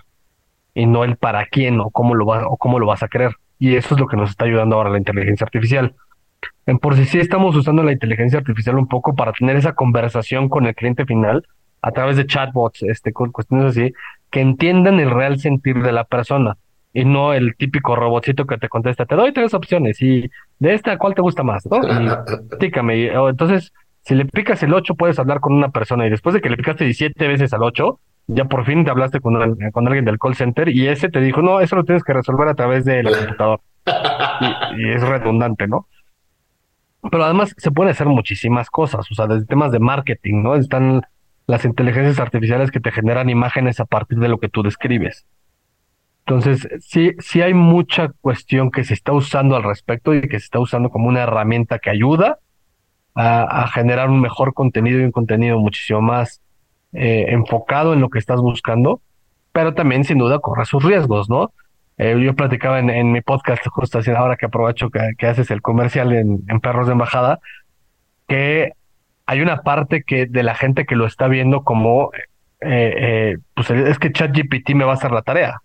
y 0.73 0.85
no 0.85 1.03
el 1.03 1.17
para 1.17 1.45
quién 1.45 1.79
o 1.79 1.89
cómo 1.89 2.15
lo, 2.15 2.25
va, 2.25 2.47
o 2.47 2.57
cómo 2.57 2.79
lo 2.79 2.85
vas 2.85 3.03
a 3.03 3.07
querer. 3.07 3.35
Y 3.59 3.75
eso 3.75 3.95
es 3.95 4.01
lo 4.01 4.07
que 4.07 4.17
nos 4.17 4.29
está 4.29 4.45
ayudando 4.45 4.75
ahora 4.75 4.89
la 4.89 4.97
inteligencia 4.97 5.45
artificial. 5.45 5.93
En 6.65 6.79
por 6.79 6.95
si 6.95 7.05
sí 7.05 7.19
estamos 7.19 7.55
usando 7.55 7.83
la 7.83 7.91
inteligencia 7.91 8.39
artificial 8.39 8.77
un 8.77 8.87
poco 8.87 9.15
para 9.15 9.33
tener 9.33 9.55
esa 9.57 9.73
conversación 9.73 10.49
con 10.49 10.65
el 10.65 10.75
cliente 10.75 11.05
final 11.05 11.45
a 11.81 11.91
través 11.91 12.17
de 12.17 12.25
chatbots, 12.25 12.83
este, 12.83 13.11
con 13.11 13.31
cuestiones 13.31 13.67
así, 13.67 13.93
que 14.29 14.41
entiendan 14.41 14.99
el 14.99 15.11
real 15.11 15.39
sentir 15.39 15.81
de 15.81 15.91
la 15.91 16.05
persona 16.05 16.57
y 16.93 17.05
no 17.05 17.33
el 17.33 17.55
típico 17.55 17.95
robotcito 17.95 18.45
que 18.45 18.57
te 18.57 18.69
contesta, 18.69 19.05
te 19.05 19.15
doy 19.15 19.33
tres 19.33 19.53
opciones 19.53 20.01
y 20.01 20.29
de 20.59 20.73
esta, 20.73 20.97
¿cuál 20.97 21.15
te 21.15 21.21
gusta 21.21 21.43
más? 21.43 21.65
¿no? 21.65 21.81
Y 21.83 22.09
entonces, 23.29 23.73
si 24.03 24.15
le 24.15 24.25
picas 24.25 24.61
el 24.63 24.73
8, 24.73 24.95
puedes 24.95 25.19
hablar 25.19 25.39
con 25.39 25.53
una 25.53 25.69
persona 25.69 26.07
y 26.07 26.09
después 26.09 26.33
de 26.33 26.41
que 26.41 26.49
le 26.49 26.57
picaste 26.57 26.85
17 26.85 27.27
veces 27.27 27.53
al 27.53 27.63
8, 27.63 27.99
ya 28.27 28.45
por 28.45 28.65
fin 28.65 28.83
te 28.83 28.91
hablaste 28.91 29.19
con, 29.19 29.57
con 29.71 29.87
alguien 29.87 30.05
del 30.05 30.17
call 30.17 30.35
center 30.35 30.69
y 30.69 30.87
ese 30.87 31.09
te 31.09 31.21
dijo, 31.21 31.41
no, 31.41 31.59
eso 31.59 31.75
lo 31.75 31.83
tienes 31.83 32.03
que 32.03 32.13
resolver 32.13 32.47
a 32.47 32.55
través 32.55 32.85
de 32.85 33.03
la 33.03 33.11
computadora. 33.17 33.61
Y, 34.77 34.89
es 34.89 35.01
redundante, 35.01 35.67
¿no? 35.67 35.87
Pero 37.09 37.23
además 37.23 37.53
se 37.57 37.71
pueden 37.71 37.91
hacer 37.91 38.07
muchísimas 38.07 38.69
cosas, 38.69 39.09
o 39.11 39.15
sea, 39.15 39.27
desde 39.27 39.45
temas 39.45 39.71
de 39.71 39.79
marketing, 39.79 40.43
¿no? 40.43 40.55
Están 40.55 41.01
las 41.47 41.65
inteligencias 41.65 42.19
artificiales 42.19 42.71
que 42.71 42.79
te 42.79 42.91
generan 42.91 43.29
imágenes 43.29 43.79
a 43.79 43.85
partir 43.85 44.19
de 44.19 44.29
lo 44.29 44.39
que 44.39 44.49
tú 44.49 44.63
describes. 44.63 45.25
Entonces, 46.25 46.67
sí, 46.79 47.13
sí 47.19 47.41
hay 47.41 47.53
mucha 47.53 48.09
cuestión 48.21 48.71
que 48.71 48.83
se 48.83 48.93
está 48.93 49.11
usando 49.11 49.55
al 49.55 49.63
respecto 49.63 50.13
y 50.13 50.21
que 50.21 50.39
se 50.39 50.45
está 50.45 50.59
usando 50.59 50.89
como 50.89 51.09
una 51.09 51.23
herramienta 51.23 51.79
que 51.79 51.89
ayuda 51.89 52.37
a, 53.15 53.67
generar 53.67 54.09
un 54.09 54.21
mejor 54.21 54.53
contenido 54.53 54.99
y 54.99 55.03
un 55.03 55.11
contenido 55.11 55.59
muchísimo 55.59 56.01
más 56.01 56.41
eh, 56.93 57.25
enfocado 57.29 57.93
en 57.93 58.01
lo 58.01 58.09
que 58.09 58.19
estás 58.19 58.39
buscando, 58.41 59.01
pero 59.51 59.73
también 59.73 60.03
sin 60.03 60.17
duda 60.17 60.39
corre 60.39 60.65
sus 60.65 60.83
riesgos, 60.83 61.29
¿no? 61.29 61.51
Eh, 61.97 62.19
yo 62.23 62.33
platicaba 62.35 62.79
en, 62.79 63.11
mi 63.11 63.21
podcast, 63.21 63.65
justo 63.67 63.99
así, 63.99 64.09
ahora 64.11 64.37
que 64.37 64.47
aprovecho 64.47 64.89
que, 64.89 65.27
haces 65.27 65.51
el 65.51 65.61
comercial 65.61 66.13
en, 66.13 66.59
Perros 66.61 66.87
de 66.87 66.93
Embajada, 66.93 67.39
que 68.27 68.73
hay 69.25 69.41
una 69.41 69.61
parte 69.61 70.03
que 70.03 70.25
de 70.25 70.43
la 70.43 70.55
gente 70.55 70.85
que 70.85 70.95
lo 70.95 71.05
está 71.05 71.27
viendo 71.27 71.63
como, 71.63 72.11
eh, 72.61 73.37
pues 73.53 73.69
es 73.69 73.99
que 73.99 74.11
ChatGPT 74.11 74.71
me 74.73 74.85
va 74.85 74.91
a 74.91 74.95
hacer 74.95 75.11
la 75.11 75.21
tarea. 75.21 75.61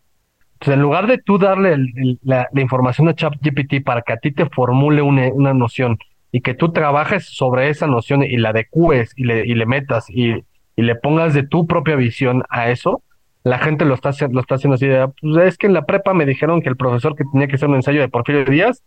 Entonces, 0.55 0.75
en 0.75 0.83
lugar 0.83 1.07
de 1.07 1.19
tú 1.19 1.39
darle 1.39 1.77
la, 2.23 2.49
información 2.55 3.09
a 3.09 3.15
ChatGPT 3.15 3.85
para 3.85 4.03
que 4.03 4.13
a 4.13 4.17
ti 4.17 4.33
te 4.33 4.47
formule 4.47 5.03
una, 5.03 5.29
una, 5.29 5.53
noción 5.53 5.99
y 6.37 6.43
que 6.43 6.53
tú 6.53 6.71
trabajes 6.71 7.25
sobre 7.35 7.71
esa 7.71 7.87
noción 7.87 8.23
y 8.23 8.37
la 8.37 8.51
adecues 8.51 9.15
y 9.17 9.25
le, 9.25 9.47
y 9.47 9.55
le 9.55 9.65
metas 9.65 10.05
y, 10.11 10.35
y 10.77 10.83
le 10.83 10.95
pongas 10.95 11.33
de 11.33 11.45
tu 11.45 11.67
propia 11.67 11.97
visión 11.97 12.43
a 12.51 12.69
eso, 12.69 13.03
la 13.43 13.59
gente 13.59 13.87
lo 13.87 13.95
está, 13.95 14.11
lo 14.31 14.41
está 14.43 14.57
haciendo 14.57 14.75
así 14.75 14.87
de, 14.87 15.09
pues 15.19 15.47
es 15.47 15.57
que 15.57 15.67
en 15.67 15.73
la 15.73 15.87
prepa 15.87 16.13
me 16.13 16.27
dijeron 16.27 16.61
que 16.61 16.69
el 16.69 16.77
profesor 16.77 17.17
que 17.17 17.25
tenía 17.33 17.49
que 17.49 17.57
hacer 17.57 17.71
un 17.71 17.77
ensayo 17.77 18.03
de 18.03 18.11
Porfirio 18.11 18.45
Díaz, 18.45 18.83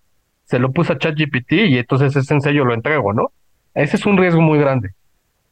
se 0.45 0.60
lo 0.60 0.72
puso 0.72 0.93
a 0.93 1.00
ChatGPT 1.00 1.54
y 1.54 1.78
entonces 1.80 2.16
ese 2.16 2.36
ensayo 2.36 2.66
lo 2.66 2.76
entrego, 2.76 3.14
¿no? 3.14 3.32
Ese 3.74 3.95
es 3.95 4.06
un 4.06 4.18
riesgo 4.18 4.41
muy 4.41 4.60
grande. 4.60 4.91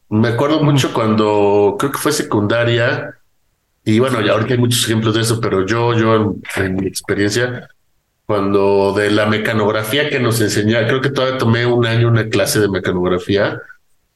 Me 0.10 0.28
acuerdo 0.28 0.62
mucho 0.62 0.93
cuando 0.93 1.78
creo 1.80 1.91
que 1.91 1.98
fue 1.98 2.12
secundaria, 2.12 3.16
y 3.84 3.98
bueno, 3.98 4.22
ya 4.22 4.34
ahorita 4.34 4.54
hay 4.54 4.60
muchos 4.60 4.86
ejemplos 4.86 5.16
de 5.16 5.22
eso, 5.22 5.41
pero 5.41 5.66
yo, 5.66 5.95
yo 5.95 6.36
en, 6.58 6.76
mi 6.76 6.86
experiencia, 6.86 7.68
cuando 8.28 8.94
de 8.94 9.10
la 9.10 9.26
mecanografía 9.26 10.10
que 10.10 10.20
nos 10.20 10.42
enseñaba, 10.42 10.86
creo 10.86 11.00
que 11.00 11.10
todavía 11.10 11.38
tomé 11.38 11.66
un 11.66 11.86
año 11.86 12.10
una 12.10 12.28
clase 12.28 12.60
de 12.60 12.68
mecanografía, 12.68 13.62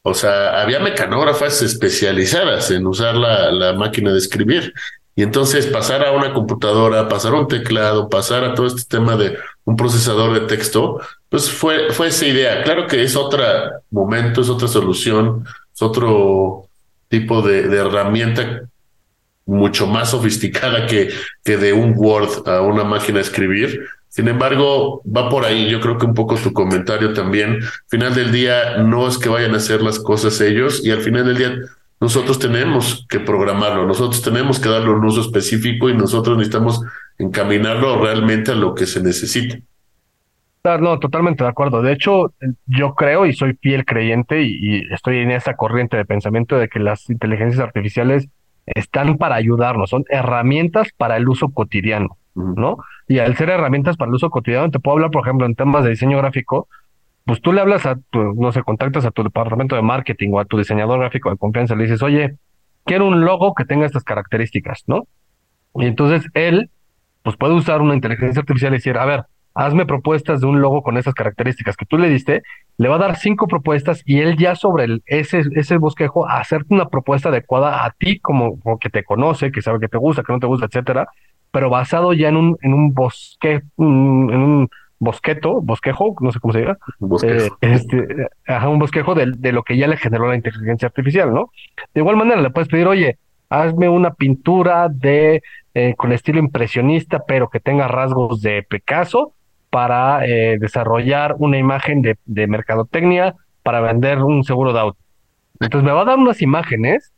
o 0.01 0.13
sea, 0.13 0.61
había 0.61 0.79
mecanógrafas 0.79 1.61
especializadas 1.61 2.71
en 2.71 2.85
usar 2.87 3.15
la, 3.15 3.51
la, 3.51 3.73
máquina 3.73 4.11
de 4.11 4.17
escribir. 4.17 4.73
Y 5.15 5.23
entonces 5.23 5.65
pasar 5.67 6.05
a 6.05 6.11
una 6.11 6.33
computadora, 6.33 7.07
pasar 7.07 7.33
a 7.33 7.39
un 7.39 7.47
teclado, 7.47 8.09
pasar 8.09 8.43
a 8.43 8.53
todo 8.53 8.67
este 8.67 8.83
tema 8.83 9.15
de 9.15 9.37
un 9.63 9.77
procesador 9.77 10.33
de 10.33 10.45
texto, 10.47 10.99
pues 11.29 11.49
fue, 11.49 11.91
fue 11.91 12.07
esa 12.07 12.25
idea. 12.25 12.63
Claro 12.63 12.87
que 12.87 13.03
es 13.03 13.15
otro 13.15 13.43
momento, 13.91 14.41
es 14.41 14.49
otra 14.49 14.67
solución, 14.67 15.45
es 15.73 15.81
otro 15.81 16.65
tipo 17.07 17.41
de, 17.41 17.69
de 17.69 17.77
herramienta 17.77 18.63
mucho 19.45 19.87
más 19.87 20.11
sofisticada 20.11 20.85
que, 20.85 21.11
que 21.43 21.57
de 21.57 21.71
un 21.71 21.93
Word 21.95 22.47
a 22.47 22.61
una 22.61 22.83
máquina 22.83 23.17
de 23.17 23.23
escribir, 23.23 23.87
sin 24.11 24.27
embargo, 24.27 25.01
va 25.05 25.29
por 25.29 25.45
ahí. 25.45 25.69
Yo 25.69 25.79
creo 25.79 25.97
que 25.97 26.05
un 26.05 26.13
poco 26.13 26.35
tu 26.35 26.51
comentario 26.51 27.13
también. 27.13 27.59
Final 27.87 28.13
del 28.13 28.33
día, 28.33 28.79
no 28.79 29.07
es 29.07 29.17
que 29.17 29.29
vayan 29.29 29.53
a 29.53 29.57
hacer 29.57 29.81
las 29.81 29.99
cosas 29.99 30.41
ellos 30.41 30.85
y 30.85 30.91
al 30.91 30.99
final 30.99 31.25
del 31.25 31.37
día 31.37 31.55
nosotros 32.01 32.37
tenemos 32.37 33.05
que 33.09 33.21
programarlo, 33.21 33.85
nosotros 33.85 34.21
tenemos 34.21 34.59
que 34.59 34.67
darle 34.67 34.89
un 34.89 35.05
uso 35.05 35.21
específico 35.21 35.87
y 35.89 35.93
nosotros 35.95 36.35
necesitamos 36.35 36.81
encaminarlo 37.19 38.01
realmente 38.01 38.51
a 38.51 38.55
lo 38.55 38.75
que 38.75 38.85
se 38.85 39.01
necesita. 39.01 39.59
No, 40.65 40.99
totalmente 40.99 41.45
de 41.45 41.49
acuerdo. 41.49 41.81
De 41.81 41.93
hecho, 41.93 42.33
yo 42.65 42.95
creo 42.95 43.25
y 43.25 43.31
soy 43.31 43.53
fiel 43.61 43.85
creyente 43.85 44.41
y, 44.43 44.91
estoy 44.91 45.19
en 45.19 45.31
esa 45.31 45.55
corriente 45.55 45.95
de 45.95 46.03
pensamiento 46.03 46.57
de 46.57 46.67
que 46.67 46.79
las 46.79 47.09
inteligencias 47.09 47.63
artificiales 47.63 48.27
están 48.65 49.17
para 49.17 49.35
ayudarnos, 49.35 49.89
son 49.89 50.03
herramientas 50.09 50.89
para 50.97 51.15
el 51.15 51.29
uso 51.29 51.47
cotidiano, 51.49 52.17
¿no? 52.35 52.77
Y 53.07 53.19
al 53.19 53.35
ser 53.35 53.49
herramientas 53.49 53.97
para 53.97 54.09
el 54.09 54.15
uso 54.15 54.29
cotidiano, 54.29 54.69
te 54.71 54.79
puedo 54.79 54.95
hablar, 54.95 55.11
por 55.11 55.23
ejemplo, 55.25 55.45
en 55.45 55.55
temas 55.55 55.83
de 55.83 55.91
diseño 55.91 56.17
gráfico, 56.17 56.67
pues 57.25 57.41
tú 57.41 57.53
le 57.53 57.61
hablas 57.61 57.85
a 57.85 57.97
tu, 58.09 58.33
no 58.33 58.51
sé, 58.51 58.63
contactas 58.63 59.05
a 59.05 59.11
tu 59.11 59.23
departamento 59.23 59.75
de 59.75 59.81
marketing 59.81 60.29
o 60.33 60.39
a 60.39 60.45
tu 60.45 60.57
diseñador 60.57 60.99
gráfico 60.99 61.29
de 61.29 61.37
confianza, 61.37 61.75
le 61.75 61.83
dices, 61.83 62.01
oye, 62.01 62.35
quiero 62.85 63.07
un 63.07 63.25
logo 63.25 63.53
que 63.53 63.65
tenga 63.65 63.85
estas 63.85 64.03
características, 64.03 64.83
¿no? 64.87 65.07
Y 65.75 65.85
entonces 65.85 66.29
él, 66.33 66.69
pues 67.23 67.37
puede 67.37 67.53
usar 67.53 67.81
una 67.81 67.93
inteligencia 67.93 68.41
artificial 68.41 68.73
y 68.73 68.77
decir, 68.77 68.97
a 68.97 69.05
ver, 69.05 69.25
hazme 69.53 69.85
propuestas 69.85 70.41
de 70.41 70.47
un 70.47 70.61
logo 70.61 70.81
con 70.81 70.97
esas 70.97 71.13
características 71.13 71.75
que 71.75 71.85
tú 71.85 71.97
le 71.97 72.09
diste, 72.09 72.43
le 72.77 72.89
va 72.89 72.95
a 72.95 72.99
dar 72.99 73.17
cinco 73.17 73.47
propuestas 73.47 74.01
y 74.05 74.19
él 74.19 74.37
ya 74.37 74.55
sobre 74.55 74.85
el, 74.85 75.03
ese, 75.05 75.43
ese 75.55 75.77
bosquejo 75.77 76.27
hacerte 76.27 76.73
una 76.73 76.87
propuesta 76.87 77.29
adecuada 77.29 77.85
a 77.85 77.91
ti 77.91 78.19
como, 78.19 78.59
como, 78.59 78.79
que 78.79 78.89
te 78.89 79.03
conoce, 79.03 79.51
que 79.51 79.61
sabe 79.61 79.79
que 79.79 79.89
te 79.89 79.97
gusta, 79.97 80.23
que 80.23 80.33
no 80.33 80.39
te 80.39 80.47
gusta, 80.47 80.65
etcétera, 80.67 81.09
pero 81.51 81.69
basado 81.69 82.13
ya 82.13 82.29
en 82.29 82.37
un, 82.37 82.57
en 82.61 82.73
un 82.73 82.93
bosque, 82.93 83.61
en 83.77 83.85
un 83.85 84.69
bosqueto, 84.99 85.61
bosquejo, 85.61 86.15
no 86.21 86.31
sé 86.31 86.39
cómo 86.39 86.53
se 86.53 86.59
diga, 86.59 86.77
eh, 87.23 87.49
este, 87.61 88.07
un 88.67 88.79
bosquejo 88.79 89.15
de, 89.15 89.33
de, 89.37 89.51
lo 89.51 89.63
que 89.63 89.75
ya 89.75 89.87
le 89.87 89.97
generó 89.97 90.29
la 90.29 90.35
inteligencia 90.35 90.87
artificial, 90.87 91.33
¿no? 91.33 91.51
De 91.93 92.01
igual 92.01 92.15
manera 92.15 92.39
le 92.39 92.51
puedes 92.51 92.69
pedir, 92.69 92.87
oye, 92.87 93.17
hazme 93.49 93.89
una 93.89 94.13
pintura 94.13 94.89
de 94.89 95.41
eh, 95.73 95.95
con 95.97 96.11
estilo 96.11 96.39
impresionista, 96.39 97.23
pero 97.27 97.49
que 97.49 97.59
tenga 97.59 97.87
rasgos 97.87 98.41
de 98.41 98.63
Picasso 98.63 99.33
para 99.69 100.25
eh, 100.25 100.57
desarrollar 100.59 101.35
una 101.39 101.57
imagen 101.57 102.01
de, 102.01 102.17
de 102.25 102.47
mercadotecnia 102.47 103.35
para 103.63 103.81
vender 103.81 104.19
un 104.19 104.43
seguro 104.43 104.71
de 104.71 104.79
auto. 104.79 104.99
Entonces 105.59 105.85
me 105.85 105.93
va 105.93 106.01
a 106.01 106.05
dar 106.05 106.17
unas 106.17 106.41
imágenes 106.41 107.11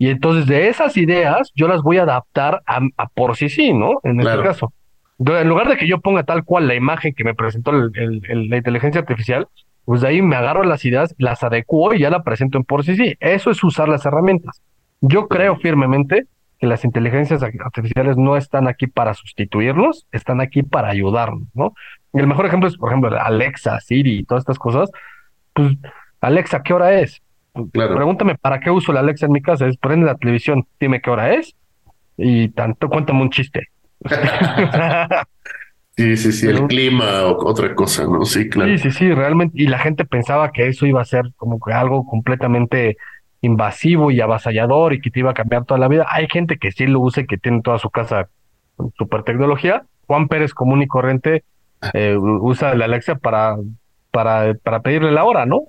y 0.00 0.08
entonces 0.08 0.46
de 0.46 0.68
esas 0.68 0.96
ideas 0.96 1.52
yo 1.54 1.68
las 1.68 1.82
voy 1.82 1.98
a 1.98 2.04
adaptar 2.04 2.62
a, 2.66 2.80
por 3.08 3.36
sí 3.36 3.50
sí, 3.50 3.74
¿no? 3.74 4.00
En 4.02 4.18
este 4.18 4.42
caso. 4.42 4.72
en 5.18 5.46
lugar 5.46 5.68
de 5.68 5.76
que 5.76 5.86
yo 5.86 6.00
ponga 6.00 6.22
tal 6.22 6.42
cual 6.42 6.66
la 6.66 6.74
imagen 6.74 7.12
que 7.14 7.22
me 7.22 7.34
presentó 7.34 7.70
la 7.70 8.56
inteligencia 8.56 9.02
artificial, 9.02 9.46
pues 9.84 10.00
de 10.00 10.08
ahí 10.08 10.22
me 10.22 10.36
agarro 10.36 10.64
las 10.64 10.86
ideas, 10.86 11.14
las 11.18 11.42
adecuo 11.42 11.92
y 11.92 11.98
ya 11.98 12.08
la 12.08 12.22
presento 12.22 12.56
en 12.56 12.64
por 12.64 12.82
sí 12.82 12.96
sí. 12.96 13.14
Eso 13.20 13.50
es 13.50 13.62
usar 13.62 13.90
las 13.90 14.06
herramientas. 14.06 14.62
Yo 15.02 15.28
creo 15.28 15.56
firmemente 15.56 16.24
que 16.58 16.66
las 16.66 16.82
inteligencias 16.86 17.42
artificiales 17.42 18.16
no 18.16 18.38
están 18.38 18.68
aquí 18.68 18.86
para 18.86 19.12
sustituirnos, 19.12 20.06
están 20.12 20.40
aquí 20.40 20.62
para 20.62 20.88
ayudarnos, 20.88 21.46
¿no? 21.52 21.74
Y 22.14 22.20
el 22.20 22.26
mejor 22.26 22.46
ejemplo 22.46 22.70
es, 22.70 22.78
por 22.78 22.88
ejemplo, 22.88 23.20
Alexa, 23.20 23.78
Siri 23.80 24.20
y 24.20 24.24
todas 24.24 24.44
estas 24.44 24.58
cosas. 24.58 24.90
Pues, 25.52 25.76
Alexa, 26.22 26.62
¿qué 26.62 26.72
hora 26.72 26.98
es? 27.00 27.20
Pregúntame 27.72 28.36
para 28.36 28.60
qué 28.60 28.70
uso 28.70 28.92
la 28.92 29.00
Alexa 29.00 29.26
en 29.26 29.32
mi 29.32 29.42
casa. 29.42 29.66
Es 29.66 29.76
prende 29.76 30.06
la 30.06 30.16
televisión, 30.16 30.66
dime 30.78 31.00
qué 31.00 31.10
hora 31.10 31.34
es 31.34 31.54
y 32.16 32.48
tanto 32.50 32.88
cuéntame 32.88 33.22
un 33.22 33.30
chiste. 33.30 33.68
sí, 35.96 36.16
sí, 36.16 36.32
sí, 36.32 36.46
el 36.46 36.66
clima 36.66 37.24
o 37.24 37.46
otra 37.46 37.74
cosa, 37.74 38.04
¿no? 38.04 38.24
Sí, 38.24 38.48
claro. 38.48 38.70
Sí, 38.70 38.78
sí, 38.78 38.90
sí, 38.90 39.12
realmente. 39.12 39.60
Y 39.60 39.66
la 39.66 39.78
gente 39.78 40.04
pensaba 40.04 40.52
que 40.52 40.68
eso 40.68 40.86
iba 40.86 41.00
a 41.00 41.04
ser 41.04 41.32
como 41.36 41.58
que 41.58 41.72
algo 41.72 42.06
completamente 42.06 42.96
invasivo 43.40 44.10
y 44.10 44.20
avasallador 44.20 44.92
y 44.92 45.00
que 45.00 45.10
te 45.10 45.20
iba 45.20 45.30
a 45.30 45.34
cambiar 45.34 45.64
toda 45.64 45.80
la 45.80 45.88
vida. 45.88 46.06
Hay 46.10 46.28
gente 46.30 46.58
que 46.58 46.72
sí 46.72 46.86
lo 46.86 47.00
usa 47.00 47.22
y 47.22 47.26
que 47.26 47.38
tiene 47.38 47.62
toda 47.62 47.78
su 47.78 47.90
casa 47.90 48.28
super 48.96 49.22
tecnología. 49.22 49.84
Juan 50.06 50.28
Pérez 50.28 50.52
común 50.52 50.82
y 50.82 50.86
corriente 50.86 51.44
eh, 51.94 52.16
usa 52.16 52.74
la 52.74 52.84
Alexa 52.84 53.14
para, 53.14 53.56
para, 54.10 54.54
para 54.62 54.80
pedirle 54.80 55.12
la 55.12 55.24
hora, 55.24 55.46
¿no? 55.46 55.62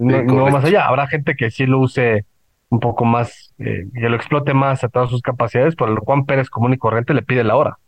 No, 0.00 0.46
más 0.48 0.64
allá, 0.64 0.86
habrá 0.86 1.06
gente 1.06 1.36
que 1.36 1.50
sí 1.50 1.66
lo 1.66 1.80
use 1.80 2.24
un 2.70 2.80
poco 2.80 3.04
más, 3.04 3.52
eh, 3.58 3.86
que 3.92 4.08
lo 4.08 4.16
explote 4.16 4.54
más 4.54 4.82
a 4.82 4.88
todas 4.88 5.10
sus 5.10 5.22
capacidades, 5.22 5.74
pero 5.76 5.92
el 5.92 5.98
Juan 5.98 6.24
Pérez 6.24 6.48
común 6.48 6.72
y 6.72 6.78
corriente 6.78 7.14
le 7.14 7.22
pide 7.22 7.44
la 7.44 7.56
hora. 7.56 7.78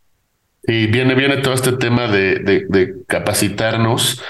Y 0.65 0.87
viene, 0.87 1.15
viene 1.15 1.37
todo 1.37 1.53
este 1.53 1.73
tema 1.73 2.07
de, 2.07 2.39
de, 2.39 2.95
capacitarnos 3.07 4.23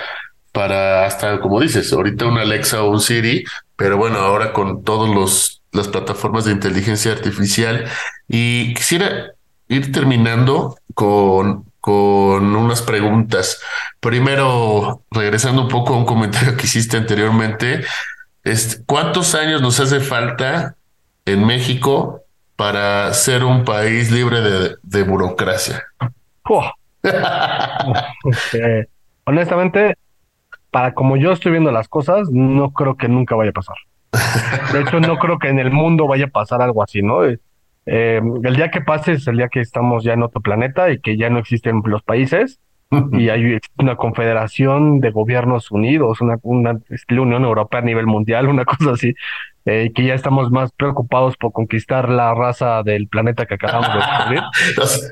para 0.52 1.06
hasta, 1.06 1.40
como 1.40 1.60
dices, 1.60 1.92
ahorita 1.92 2.26
un 2.26 2.38
Alexa 2.38 2.84
o 2.84 2.90
un 2.90 3.00
Siri, 3.00 3.44
pero 3.76 3.98
bueno, 3.98 4.18
ahora 4.20 4.54
con 4.54 4.84
todos 4.84 5.14
los 5.14 5.64
las 5.74 5.88
plataformas 5.88 6.46
de 6.46 6.52
inteligencia 6.52 7.12
artificial. 7.12 7.86
Y 8.28 8.74
quisiera 8.76 9.34
ir 9.68 9.92
terminando 9.92 10.78
con, 10.94 11.66
con 11.84 12.56
unas 12.56 12.82
preguntas. 12.82 13.62
Primero, 14.00 15.02
regresando 15.12 15.64
un 15.64 15.68
poco 15.68 15.94
a 15.94 15.98
un 15.98 16.06
comentario 16.06 16.56
que 16.56 16.64
hiciste 16.64 16.96
anteriormente, 16.96 17.84
¿cuántos 18.86 19.36
años 19.36 19.62
nos 19.62 19.82
hace 19.82 20.00
falta 20.00 20.78
en 21.26 21.46
México 21.46 22.22
para 22.56 23.14
ser 23.14 23.44
un 23.44 23.66
país 23.66 24.10
libre 24.12 24.40
de, 24.82 25.04
burocracia? 25.04 25.84
Este, 28.24 28.88
honestamente, 29.26 29.98
para 30.72 30.94
como 30.94 31.18
yo 31.18 31.34
estoy 31.34 31.52
viendo 31.52 31.74
las 31.74 31.90
cosas, 31.90 32.30
no 32.32 32.72
creo 32.72 32.96
que 32.96 33.10
nunca 33.10 33.36
vaya 33.36 33.50
a 33.50 33.54
pasar. 33.54 33.76
De 34.72 34.80
hecho, 34.80 35.02
no 35.02 35.18
creo 35.18 35.38
que 35.38 35.50
en 35.50 35.60
el 35.60 35.70
mundo 35.70 36.08
vaya 36.08 36.28
a 36.28 36.30
pasar 36.30 36.62
algo 36.62 36.82
así, 36.82 37.02
¿no? 37.02 37.24
Eh, 37.86 38.22
el 38.44 38.56
día 38.56 38.72
que 38.72 38.82
pase 38.82 39.14
es 39.14 39.28
el 39.28 39.38
día 39.38 39.50
que 39.50 39.60
estamos 39.60 40.04
ya 40.04 40.14
en 40.14 40.24
otro 40.24 40.42
planeta 40.42 40.90
y 40.90 41.00
que 41.00 41.18
ya 41.18 41.30
no 41.30 41.40
existen 41.40 41.82
los 41.86 42.02
países 42.04 42.60
y 43.12 43.30
hay 43.30 43.60
una 43.78 43.96
confederación 43.96 45.00
de 45.00 45.12
gobiernos 45.12 45.72
unidos, 45.72 46.22
una, 46.22 46.38
una 46.44 46.80
Unión 47.10 47.44
Europea 47.44 47.82
a 47.82 47.84
nivel 47.84 48.08
mundial, 48.08 48.48
una 48.50 48.66
cosa 48.66 48.92
así, 48.92 49.14
eh, 49.66 49.92
que 49.96 50.06
ya 50.06 50.14
estamos 50.14 50.52
más 50.52 50.72
preocupados 50.74 51.38
por 51.38 51.52
conquistar 51.54 52.10
la 52.10 52.34
raza 52.34 52.84
del 52.84 53.08
planeta 53.08 53.46
que 53.46 53.56
acabamos 53.56 53.94
de 53.94 54.00
descubrir. 54.00 54.42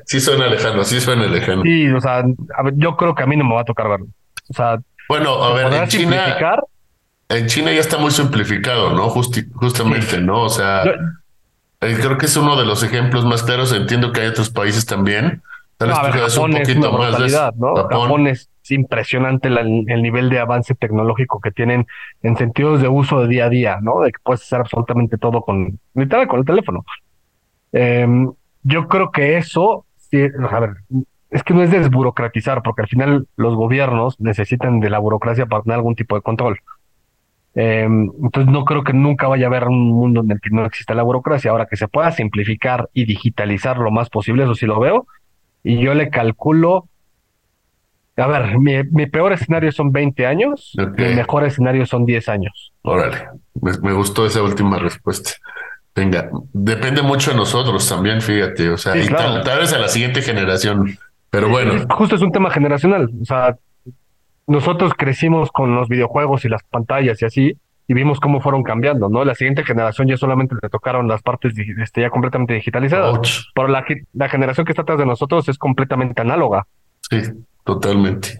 sí 0.06 0.20
suena 0.20 0.46
lejano, 0.46 0.84
sí 0.84 1.00
suena 1.00 1.26
lejano. 1.26 1.62
Sí, 1.62 1.88
o 1.88 2.00
sea, 2.00 2.24
yo 2.74 2.96
creo 2.96 3.14
que 3.14 3.22
a 3.22 3.26
mí 3.26 3.36
no 3.36 3.44
me 3.44 3.54
va 3.54 3.62
a 3.62 3.64
tocar 3.64 3.88
verlo. 3.88 4.06
O 4.48 4.54
sea, 4.54 4.78
bueno, 5.08 5.42
a 5.42 5.54
ver, 5.54 5.72
en 5.72 5.88
China, 5.88 6.38
en 7.28 7.46
China 7.46 7.72
ya 7.72 7.80
está 7.80 7.98
muy 7.98 8.10
simplificado, 8.10 8.94
¿no? 8.94 9.08
justamente, 9.08 10.20
¿no? 10.20 10.42
O 10.42 10.48
sea, 10.48 10.84
eh, 11.82 11.96
creo 12.00 12.16
que 12.16 12.26
es 12.26 12.36
uno 12.36 12.56
de 12.56 12.64
los 12.64 12.82
ejemplos 12.82 13.24
más 13.24 13.42
claros. 13.42 13.72
Entiendo 13.72 14.12
que 14.12 14.20
hay 14.20 14.28
otros 14.28 14.50
países 14.50 14.86
también. 14.86 15.42
Tal 15.76 15.88
vez 15.88 15.98
Japón 15.98 16.52
un 16.52 16.58
poquito 16.58 17.06
es 17.08 17.32
más 17.32 17.56
¿no? 17.56 17.74
Japón. 17.74 18.26
es 18.28 18.48
impresionante 18.70 19.48
el 19.48 20.02
nivel 20.02 20.30
de 20.30 20.38
avance 20.38 20.74
tecnológico 20.74 21.40
que 21.40 21.50
tienen 21.50 21.86
en 22.22 22.36
sentidos 22.36 22.80
de 22.80 22.88
uso 22.88 23.20
de 23.20 23.28
día 23.28 23.46
a 23.46 23.48
día, 23.48 23.78
¿no? 23.82 24.00
De 24.00 24.12
que 24.12 24.18
puedes 24.22 24.42
hacer 24.42 24.60
absolutamente 24.60 25.18
todo 25.18 25.42
con, 25.42 25.80
literal, 25.94 26.28
con 26.28 26.38
el 26.38 26.46
teléfono. 26.46 26.84
Em, 27.72 28.32
yo 28.62 28.86
creo 28.86 29.10
que 29.10 29.36
eso, 29.36 29.84
sí, 30.10 30.22
a 30.22 30.60
ver, 30.60 30.74
es 31.30 31.42
que 31.42 31.54
no 31.54 31.62
es 31.62 31.70
desburocratizar, 31.70 32.62
porque 32.62 32.82
al 32.82 32.88
final 32.88 33.26
los 33.36 33.56
gobiernos 33.56 34.20
necesitan 34.20 34.78
de 34.78 34.90
la 34.90 34.98
burocracia 34.98 35.46
para 35.46 35.62
tener 35.62 35.76
algún 35.76 35.96
tipo 35.96 36.14
de 36.14 36.22
control. 36.22 36.60
Eh, 37.54 37.82
entonces 37.82 38.50
no 38.50 38.64
creo 38.64 38.82
que 38.82 38.94
nunca 38.94 39.28
vaya 39.28 39.46
a 39.46 39.48
haber 39.48 39.64
un 39.68 39.90
mundo 39.90 40.20
en 40.20 40.30
el 40.30 40.40
que 40.40 40.50
no 40.50 40.64
exista 40.64 40.94
la 40.94 41.02
burocracia. 41.02 41.50
Ahora 41.50 41.66
que 41.66 41.76
se 41.76 41.88
pueda 41.88 42.10
simplificar 42.12 42.88
y 42.92 43.04
digitalizar 43.04 43.78
lo 43.78 43.90
más 43.90 44.08
posible, 44.08 44.44
eso 44.44 44.54
sí 44.54 44.66
lo 44.66 44.80
veo. 44.80 45.06
Y 45.62 45.78
yo 45.78 45.94
le 45.94 46.10
calculo, 46.10 46.88
a 48.16 48.26
ver, 48.26 48.58
mi, 48.58 49.06
peor 49.06 49.32
escenario 49.32 49.70
son 49.72 49.92
20 49.92 50.26
años, 50.26 50.72
mi 50.76 51.14
mejor 51.14 51.44
escenario 51.44 51.86
son 51.86 52.04
10 52.04 52.28
años. 52.28 52.72
Órale, 52.82 53.28
me, 53.60 53.92
gustó 53.92 54.26
esa 54.26 54.42
última 54.42 54.78
respuesta. 54.78 55.32
Venga, 55.94 56.30
depende 56.52 57.02
mucho 57.02 57.30
de 57.30 57.36
nosotros 57.36 57.86
también, 57.88 58.20
fíjate, 58.22 58.70
o 58.70 58.78
sea, 58.78 58.96
y 58.96 59.06
tal, 59.08 59.44
tal, 59.44 59.60
vez 59.60 59.72
a 59.74 59.78
la 59.78 59.88
siguiente 59.88 60.22
generación, 60.22 60.98
pero 61.30 61.48
bueno. 61.48 61.86
Justo 61.90 62.16
es 62.16 62.22
un 62.22 62.32
tema 62.32 62.50
generacional, 62.50 63.10
o 63.20 63.24
sea, 63.24 63.56
nosotros 64.46 64.92
crecimos 64.96 65.50
con 65.50 65.74
los 65.74 65.88
videojuegos 65.88 66.44
y 66.44 66.48
las 66.48 66.62
pantallas 66.64 67.20
y 67.22 67.24
así, 67.24 67.56
y 67.88 67.94
vimos 67.94 68.20
cómo 68.20 68.40
fueron 68.40 68.62
cambiando, 68.62 69.08
¿no? 69.08 69.24
La 69.24 69.34
siguiente 69.34 69.64
generación 69.64 70.08
ya 70.08 70.16
solamente 70.16 70.54
le 70.60 70.68
tocaron 70.68 71.08
las 71.08 71.22
partes 71.22 71.52
este, 71.58 72.00
ya 72.00 72.10
completamente 72.10 72.54
digitalizadas. 72.54 73.48
Pero 73.54 73.68
la, 73.68 73.84
la 74.12 74.28
generación 74.28 74.64
que 74.64 74.72
está 74.72 74.82
atrás 74.82 74.98
de 74.98 75.06
nosotros 75.06 75.48
es 75.48 75.58
completamente 75.58 76.20
análoga. 76.22 76.66
Sí, 77.10 77.22
totalmente. 77.64 78.38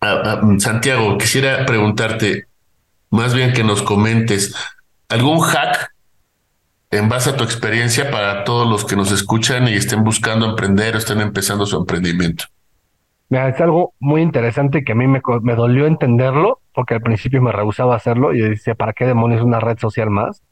Ah, 0.00 0.22
ah, 0.24 0.40
Santiago, 0.58 1.18
quisiera 1.18 1.66
preguntarte, 1.66 2.46
más 3.10 3.34
bien 3.34 3.52
que 3.52 3.64
nos 3.64 3.82
comentes, 3.82 4.54
¿algún 5.08 5.40
hack 5.40 5.92
en 6.90 7.08
base 7.08 7.30
a 7.30 7.36
tu 7.36 7.44
experiencia 7.44 8.10
para 8.10 8.44
todos 8.44 8.68
los 8.68 8.84
que 8.84 8.96
nos 8.96 9.12
escuchan 9.12 9.68
y 9.68 9.74
estén 9.74 10.02
buscando 10.02 10.46
emprender 10.46 10.94
o 10.94 10.98
estén 10.98 11.20
empezando 11.20 11.66
su 11.66 11.76
emprendimiento? 11.76 12.44
Es 13.30 13.60
algo 13.60 13.94
muy 14.00 14.22
interesante 14.22 14.82
que 14.82 14.92
a 14.92 14.96
mí 14.96 15.06
me, 15.06 15.22
me 15.42 15.54
dolió 15.54 15.86
entenderlo, 15.86 16.60
porque 16.74 16.94
al 16.94 17.00
principio 17.00 17.40
me 17.40 17.52
rehusaba 17.52 17.94
hacerlo 17.94 18.34
y 18.34 18.40
decía, 18.40 18.74
¿para 18.74 18.92
qué 18.92 19.06
demonios 19.06 19.42
una 19.42 19.60
red 19.60 19.78
social 19.78 20.10
más? 20.10 20.42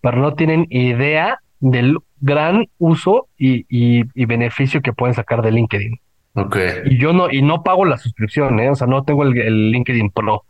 Pero 0.00 0.18
no 0.18 0.34
tienen 0.34 0.66
idea 0.70 1.40
del 1.60 1.98
gran 2.20 2.66
uso 2.78 3.28
y, 3.38 3.66
y, 3.68 4.24
beneficio 4.24 4.80
que 4.80 4.92
pueden 4.92 5.14
sacar 5.14 5.42
de 5.42 5.52
LinkedIn. 5.52 6.00
Okay. 6.34 6.70
Y 6.86 6.98
yo 6.98 7.12
no, 7.12 7.30
y 7.30 7.42
no 7.42 7.62
pago 7.62 7.84
la 7.84 7.98
suscripción, 7.98 8.58
¿eh? 8.58 8.70
o 8.70 8.74
sea, 8.74 8.86
no 8.86 9.04
tengo 9.04 9.22
el, 9.22 9.38
el 9.38 9.70
LinkedIn 9.70 10.10
Pro. 10.10 10.44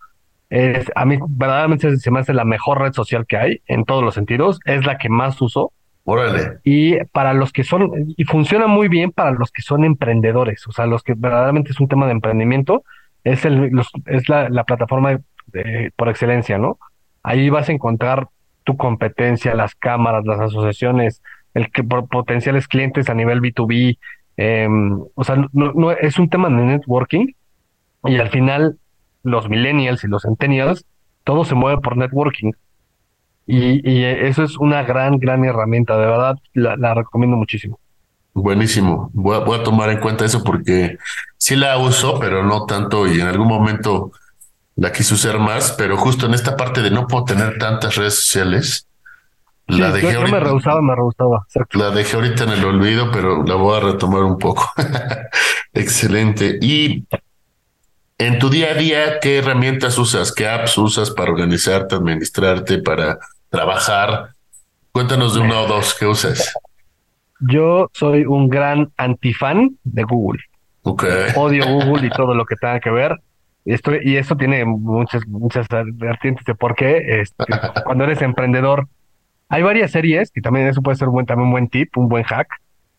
Es, 0.51 0.91
a 0.95 1.05
mí 1.05 1.19
verdaderamente 1.29 1.97
se 1.97 2.11
me 2.11 2.21
hace 2.21 2.33
la 2.33 2.45
mejor 2.45 2.81
red 2.81 2.93
social 2.93 3.27
que 3.27 3.37
hay 3.37 3.61
en 3.67 3.85
todos 3.85 4.03
los 4.03 4.15
sentidos, 4.15 4.61
es 4.65 4.87
la 4.87 4.99
que 4.99 5.09
más 5.09 5.41
uso 5.43 5.73
Órale. 6.05 6.59
Y 6.65 7.03
para 7.07 7.33
los 7.33 7.53
que 7.53 7.65
son, 7.65 7.91
y 8.17 8.25
funciona 8.25 8.67
muy 8.67 8.89
bien 8.89 9.11
para 9.11 9.33
los 9.33 9.51
que 9.51 9.63
son 9.63 9.85
emprendedores, 9.85 10.67
o 10.67 10.73
sea, 10.73 10.87
los 10.87 11.03
que 11.03 11.15
verdaderamente 11.17 11.71
es 11.71 11.81
un 11.81 11.89
tema 11.89 12.07
de 12.07 12.13
emprendimiento, 12.13 12.85
es, 13.25 13.45
el, 13.47 13.71
es 14.07 14.29
la, 14.29 14.51
la 14.51 14.65
plataforma 14.65 15.19
por 15.97 16.09
excelencia, 16.09 16.59
¿no? 16.59 16.79
Ahí 17.23 17.49
vas 17.49 17.69
a 17.69 17.73
encontrar 17.73 18.29
tu 18.65 18.77
competencia, 18.77 19.55
las 19.55 19.75
cámaras, 19.75 20.25
las 20.25 20.41
asociaciones, 20.41 21.23
el 21.55 21.71
que 21.71 21.85
potenciales 21.85 22.67
clientes 22.67 23.09
a 23.09 23.15
nivel 23.15 23.41
B2B, 23.41 23.99
em, 24.37 25.01
o 25.15 25.25
sea, 25.25 25.37
no, 25.37 25.73
no, 25.73 25.93
es 25.93 26.19
un 26.19 26.29
tema 26.29 26.49
de 26.49 26.57
networking 26.57 27.29
y 28.05 28.17
al 28.17 28.31
final 28.31 28.79
los 29.23 29.49
millennials 29.49 30.05
y 30.05 30.09
los 30.09 30.23
centennials, 30.23 30.85
todo 31.23 31.45
se 31.45 31.55
mueve 31.55 31.81
por 31.81 31.97
networking. 31.97 32.53
Y, 33.47 34.05
eso 34.05 34.43
es 34.43 34.57
una 34.57 34.83
gran, 34.85 35.19
gran 35.19 35.45
herramienta, 35.45 35.99
de 35.99 36.07
verdad, 36.07 36.39
la, 36.55 36.95
recomiendo 36.95 37.37
muchísimo. 37.37 37.79
Buenísimo, 38.33 39.11
voy 39.13 39.59
a, 39.59 39.63
tomar 39.63 39.91
en 39.91 40.01
cuenta 40.01 40.25
eso 40.25 40.43
porque 40.43 40.99
sí 41.37 41.55
la 41.55 41.79
uso, 41.79 42.19
pero 42.19 42.43
no 42.43 42.67
tanto 42.67 43.07
y 43.07 43.21
en 43.21 43.29
algún 43.29 43.47
momento 43.47 44.11
la 44.77 44.91
quise 44.91 45.15
usar 45.15 45.39
más, 45.39 45.73
pero 45.79 45.97
justo 45.97 46.27
en 46.27 46.35
esta 46.35 46.57
parte 46.57 46.83
de 46.83 46.91
no 46.91 47.07
puedo 47.07 47.25
tener 47.25 47.59
tantas 47.59 47.95
redes 47.95 48.15
sociales, 48.17 48.89
la 49.67 49.93
dejé 49.93 50.17
ahorita, 50.17 50.39
me 50.39 50.45
rehusaba, 50.45 50.83
me 50.83 50.95
rehusaba. 50.95 51.47
La 51.73 51.91
dejé 51.91 52.17
ahorita 52.17 52.45
en 52.45 52.51
el 52.51 52.65
olvido, 52.65 53.11
pero 53.11 53.45
la 53.45 53.55
voy 53.55 53.77
a 53.77 53.81
retomar 53.81 54.23
un 54.23 54.39
poco. 54.39 54.71
Excelente. 55.73 56.59
Y 56.61 57.07
en 58.19 58.39
tu 58.39 58.51
día 58.51 58.73
a 58.73 58.75
día, 58.75 59.21
¿qué 59.21 59.39
herramientas 59.39 59.97
usas? 59.97 60.33
¿Qué 60.33 60.47
apps 60.49 60.77
usas 60.77 61.11
para 61.11 61.33
organizarte, 61.33 61.95
administrarte, 61.95 62.79
para 62.79 63.19
trabajar. 63.55 64.31
Cuéntanos 64.93 65.35
de 65.35 65.41
uno 65.41 65.63
o 65.63 65.67
dos 65.67 65.95
que 65.99 66.07
uses. 66.07 66.55
Yo 67.41 67.89
soy 67.93 68.25
un 68.25 68.49
gran 68.49 68.93
antifan 68.97 69.77
de 69.85 70.03
Google. 70.05 70.41
Okay. 70.83 71.33
Odio 71.37 71.65
Google 71.67 72.07
y 72.07 72.11
todo 72.11 72.35
lo 72.35 72.45
que 72.45 72.57
tenga 72.57 72.81
que 72.81 72.91
ver. 72.91 73.17
Estoy, 73.65 74.01
y 74.03 74.17
eso 74.17 74.37
tiene 74.37 74.65
muchas, 74.65 75.27
muchas 75.27 75.67
vertientes 75.95 76.45
de 76.45 76.55
por 76.55 76.75
qué. 76.75 77.21
Este, 77.21 77.45
cuando 77.85 78.05
eres 78.05 78.21
emprendedor, 78.23 78.89
hay 79.49 79.63
varias 79.63 79.93
series, 79.93 80.31
y 80.35 80.43
también 80.43 80.67
eso 80.67 80.83
puede 80.83 80.97
ser 80.97 81.09
un 81.09 81.15
buen, 81.15 81.27
también 81.27 81.47
un 81.47 81.53
buen 81.53 81.69
tip, 81.69 81.97
un 81.97 82.09
buen 82.09 82.25
hack. 82.25 82.49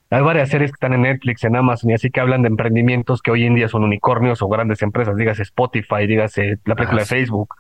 Hay 0.10 0.22
varias 0.22 0.49
series 0.49 0.72
que 0.72 0.76
están 0.76 0.93
en 0.93 1.01
Netflix, 1.01 1.43
en 1.43 1.56
Amazon, 1.56 1.91
y 1.91 1.93
así 1.93 2.10
que 2.10 2.20
hablan 2.20 2.41
de 2.41 2.47
emprendimientos 2.47 3.22
que 3.22 3.32
hoy 3.32 3.45
en 3.45 3.56
día 3.56 3.68
son 3.68 3.84
unicornios 3.84 4.41
o 4.41 4.47
grandes 4.47 4.82
empresas, 4.82 5.16
dígase 5.16 5.43
Spotify, 5.43 6.08
dígase 6.08 6.60
la 6.66 6.76
película 6.76 7.01
de 7.01 7.08
Facebook. 7.08 7.56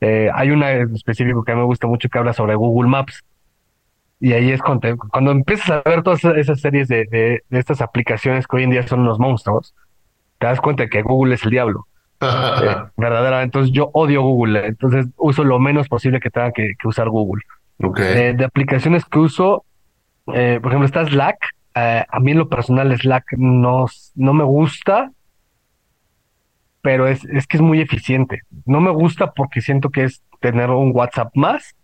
Eh, 0.00 0.30
hay 0.32 0.50
una 0.50 0.70
específica 0.72 1.40
que 1.44 1.54
me 1.54 1.64
gusta 1.64 1.86
mucho 1.86 2.08
que 2.08 2.18
habla 2.18 2.32
sobre 2.32 2.54
Google 2.54 2.88
Maps. 2.88 3.22
Y 4.20 4.32
ahí 4.32 4.50
es 4.50 4.60
cuando, 4.60 4.96
cuando 4.96 5.30
empiezas 5.30 5.70
a 5.70 5.88
ver 5.88 6.02
todas 6.02 6.24
esas 6.24 6.60
series 6.60 6.88
de, 6.88 7.04
de, 7.06 7.42
estas 7.50 7.80
aplicaciones 7.80 8.46
que 8.46 8.56
hoy 8.56 8.64
en 8.64 8.70
día 8.70 8.86
son 8.86 9.00
unos 9.00 9.18
monstruos, 9.18 9.74
te 10.38 10.46
das 10.46 10.60
cuenta 10.60 10.88
que 10.88 11.02
Google 11.02 11.34
es 11.34 11.44
el 11.44 11.50
diablo. 11.50 11.86
eh, 12.20 12.76
verdaderamente. 12.96 13.44
Entonces 13.44 13.72
yo 13.72 13.90
odio 13.92 14.22
Google. 14.22 14.66
Entonces 14.66 15.06
uso 15.16 15.44
lo 15.44 15.58
menos 15.58 15.88
posible 15.88 16.20
que 16.20 16.30
tenga 16.30 16.52
que, 16.52 16.74
usar 16.84 17.08
Google. 17.08 17.42
Okay. 17.80 18.04
Eh, 18.04 18.34
de 18.34 18.44
aplicaciones 18.44 19.04
que 19.04 19.18
uso, 19.20 19.64
eh, 20.34 20.58
por 20.60 20.72
ejemplo, 20.72 20.86
está 20.86 21.06
Slack. 21.06 21.38
eh, 21.76 22.04
a 22.08 22.20
mí 22.20 22.32
en 22.32 22.38
lo 22.38 22.48
personal 22.48 22.96
Slack 22.98 23.34
no, 23.36 23.86
no 24.16 24.32
me 24.32 24.42
gusta, 24.42 25.12
pero 26.82 27.06
es, 27.06 27.24
es 27.24 27.46
que 27.46 27.56
es 27.56 27.62
muy 27.62 27.80
eficiente. 27.80 28.42
No 28.66 28.80
me 28.80 28.90
gusta 28.90 29.32
porque 29.32 29.60
siento 29.60 29.90
que 29.90 30.04
es 30.04 30.22
tener 30.40 30.70
un 30.70 30.92
WhatsApp 30.94 31.30
más, 31.34 31.74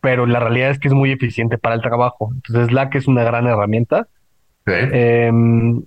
pero 0.00 0.26
la 0.26 0.40
realidad 0.40 0.70
es 0.70 0.78
que 0.78 0.88
es 0.88 0.94
muy 0.94 1.12
eficiente 1.12 1.58
para 1.58 1.76
el 1.76 1.80
trabajo. 1.80 2.30
Entonces 2.34 2.68
Slack 2.68 2.96
es 2.96 3.06
una 3.06 3.22
gran 3.22 3.46
herramienta. 3.46 4.08
Em, 4.66 5.82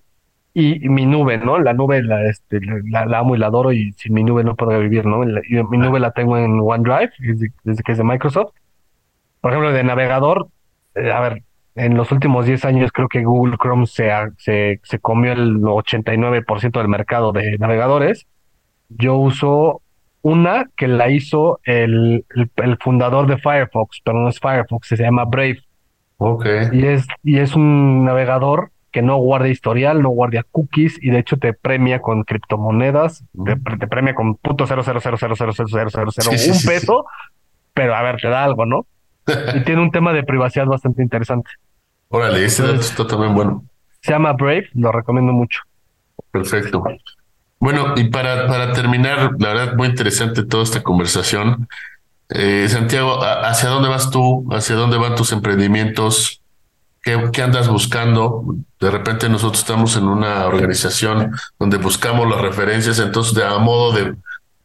y, 0.53 0.88
mi 0.88 1.05
nube, 1.05 1.38
¿no? 1.38 1.59
La 1.59 1.74
nube 1.74 2.01
la, 2.01 2.26
este, 2.30 2.61
la, 2.61 3.01
amo 3.20 3.36
y 3.36 3.39
la 3.39 3.47
adoro 3.47 3.74
y 3.74 3.91
sin 3.93 4.13
mi 4.13 4.24
nube 4.24 4.43
no 4.45 4.55
puedo 4.55 4.80
vivir, 4.80 5.05
¿no? 5.05 5.20
mi 5.20 5.78
nube 5.78 5.99
la 5.99 6.11
tengo 6.11 6.38
en 6.38 6.59
OneDrive, 6.61 7.11
desde, 7.20 7.84
que 7.84 7.91
es 7.91 7.97
de 7.97 8.03
Microsoft. 8.05 8.53
Por 9.41 9.51
ejemplo, 9.51 9.74
de 9.74 9.84
navegador, 9.84 10.47
eh, 10.95 11.11
a 11.11 11.20
ver, 11.20 11.43
en 11.76 11.96
los 11.96 12.12
últimos 12.12 12.46
10 12.46 12.66
años 12.66 12.92
creo 12.92 13.10
que 13.10 13.24
Google 13.24 13.58
Chrome 13.62 13.86
se, 13.86 14.10
se, 14.38 14.80
se 14.84 15.00
comió 15.00 15.34
el 15.34 15.60
89% 15.62 16.72
del 16.72 16.88
mercado 16.88 17.34
de 17.34 17.58
navegadores. 17.58 18.26
Yo 18.90 19.16
uso 19.18 19.82
una 20.22 20.70
que 20.76 20.88
la 20.88 21.10
hizo 21.10 21.60
el, 21.66 22.26
el, 22.56 22.78
fundador 22.78 23.28
de 23.28 23.38
Firefox, 23.38 24.02
pero 24.04 24.20
no 24.20 24.30
es 24.30 24.40
Firefox, 24.40 24.88
se 24.88 24.96
llama 24.96 25.26
Brave. 25.26 25.60
Okay. 26.18 26.70
Y 26.72 26.86
es, 26.86 27.06
y 27.24 27.40
es 27.40 27.56
un 27.56 28.06
navegador 28.06 28.72
que 28.92 29.02
no 29.02 29.18
guarda 29.18 29.50
historial, 29.50 30.02
no 30.02 30.10
guarda 30.10 30.44
cookies 30.50 30.98
y 31.04 31.10
de 31.10 31.20
hecho 31.20 31.38
te 31.38 31.52
premia 31.52 32.02
con 32.02 32.24
criptomonedas, 32.24 33.26
te, 33.46 33.58
te, 33.78 33.88
premia 33.88 34.16
con 34.16 34.36
punto 34.36 34.66
cero 34.66 34.82
cero 34.86 35.02
cero 35.04 35.18
cero 35.20 35.36
cero 35.38 35.52
cero 35.54 35.68
cero 35.70 35.90
cero 35.92 36.12
cero 36.12 36.32
un 36.32 36.66
peso, 36.66 37.06
pero 37.74 37.94
a 37.94 38.02
ver, 38.02 38.16
te 38.16 38.30
da 38.30 38.46
algo, 38.46 38.66
¿no? 38.66 38.88
y 39.56 39.64
tiene 39.64 39.82
un 39.82 39.92
tema 39.92 40.14
de 40.14 40.24
privacidad 40.24 40.66
bastante 40.66 41.04
interesante. 41.04 41.52
Órale, 42.10 42.45
ese 42.45 42.64
dato 42.64 42.82
está 42.82 43.08
también 43.08 43.34
bueno. 43.34 43.64
Se 44.01 44.12
llama 44.12 44.34
Brave, 44.34 44.70
lo 44.74 44.91
recomiendo 44.91 45.34
mucho. 45.34 45.62
Perfecto. 46.32 46.84
Bueno, 47.60 47.93
y 47.95 48.06
para, 48.06 48.47
para 48.47 48.74
terminar, 48.74 49.32
la 49.39 49.47
verdad, 49.49 49.76
muy 49.76 49.88
interesante 49.88 50.43
toda 50.43 50.64
esta 50.64 50.84
conversación. 50.84 51.68
Eh, 52.30 52.68
Santiago, 52.70 53.20
¿hacia 53.24 53.70
dónde 53.70 53.89
vas 53.89 54.12
tú? 54.12 54.47
¿Hacia 54.51 54.76
dónde 54.76 54.97
van 54.97 55.16
tus 55.16 55.32
emprendimientos? 55.32 56.41
¿Qué, 57.01 57.30
¿Qué, 57.32 57.41
andas 57.41 57.68
buscando? 57.68 58.43
De 58.80 58.91
repente 58.91 59.30
nosotros 59.30 59.60
estamos 59.60 59.95
en 59.95 60.03
una 60.08 60.45
organización 60.45 61.32
donde 61.60 61.78
buscamos 61.78 62.30
las 62.30 62.41
referencias, 62.41 62.99
entonces 62.99 63.34
de 63.34 63.45
a 63.45 63.58
modo 63.58 63.91
de 63.93 64.16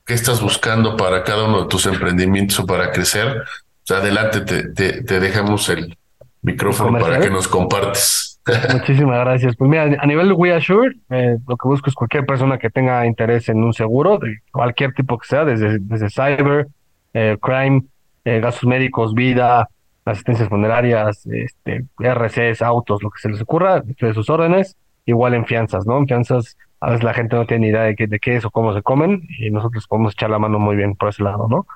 qué 0.05 0.15
estás 0.15 0.41
buscando 0.41 0.97
para 0.97 1.23
cada 1.23 1.45
uno 1.45 1.63
de 1.63 1.69
tus 1.69 1.87
emprendimientos 1.87 2.59
o 2.59 2.67
para 2.67 2.91
crecer, 2.93 3.45
pues 3.87 4.01
adelante 4.01 4.41
te, 4.41 5.03
te 5.03 5.21
dejamos 5.21 5.69
el, 5.69 5.97
micrófono 6.43 6.99
para 6.99 7.21
que 7.21 7.31
nos 7.31 7.49
compartes. 7.49 8.41
Muchísimas 8.73 9.21
gracias. 9.21 9.57
Pues 9.57 9.71
mira, 9.71 9.85
a 9.99 10.07
nivel 10.07 10.29
de 10.29 10.35
WeAssure, 10.35 10.97
eh, 11.11 11.37
lo 11.47 11.57
que 11.57 11.69
busco 11.69 11.91
es 11.91 11.95
cualquier 11.95 12.27
persona 12.27 12.59
que 12.59 12.71
tenga 12.71 13.07
interés 13.07 13.49
en 13.49 13.63
un 13.63 13.73
seguro, 13.73 14.19
de 14.19 14.39
cualquier 14.53 14.93
tipo 14.95 15.19
que 15.19 15.27
sea, 15.27 15.45
desde, 15.45 15.79
desde 15.79 16.09
cyber, 16.09 16.69
eh, 17.13 17.37
crime, 17.41 17.83
eh, 18.25 18.41
gastos 18.41 18.69
médicos, 18.69 19.15
vida, 19.15 19.69
asistencias 20.05 20.49
funerarias, 20.49 21.27
este, 21.27 21.85
RCs, 21.99 22.63
autos, 22.63 23.03
lo 23.03 23.11
que 23.11 23.21
se 23.21 23.29
les 23.29 23.41
ocurra, 23.41 23.81
de 23.81 24.15
sus 24.15 24.29
órdenes, 24.31 24.77
igual 25.07 25.35
en 25.35 25.45
fianzas, 25.45 25.87
¿no? 25.87 25.99
En 25.99 26.07
fianzas, 26.07 26.57
a 26.81 26.91
veces 26.91 27.05
la 27.05 27.15
gente 27.15 27.37
no 27.37 27.47
tiene 27.47 27.67
ni 27.67 27.73
idea 27.73 27.83
de 27.83 27.95
qué, 27.95 28.07
de 28.07 28.19
qué 28.19 28.37
es 28.37 28.45
o 28.45 28.51
cómo 28.51 28.75
se 28.75 28.83
comen, 28.83 29.23
y 29.39 29.51
nosotros 29.51 29.87
podemos 29.87 30.15
echar 30.15 30.31
la 30.31 30.39
mano 30.39 30.59
muy 30.59 30.77
bien 30.77 30.97
por 30.97 31.11
ese 31.11 31.23
lado, 31.23 31.47
¿no? 31.49 31.67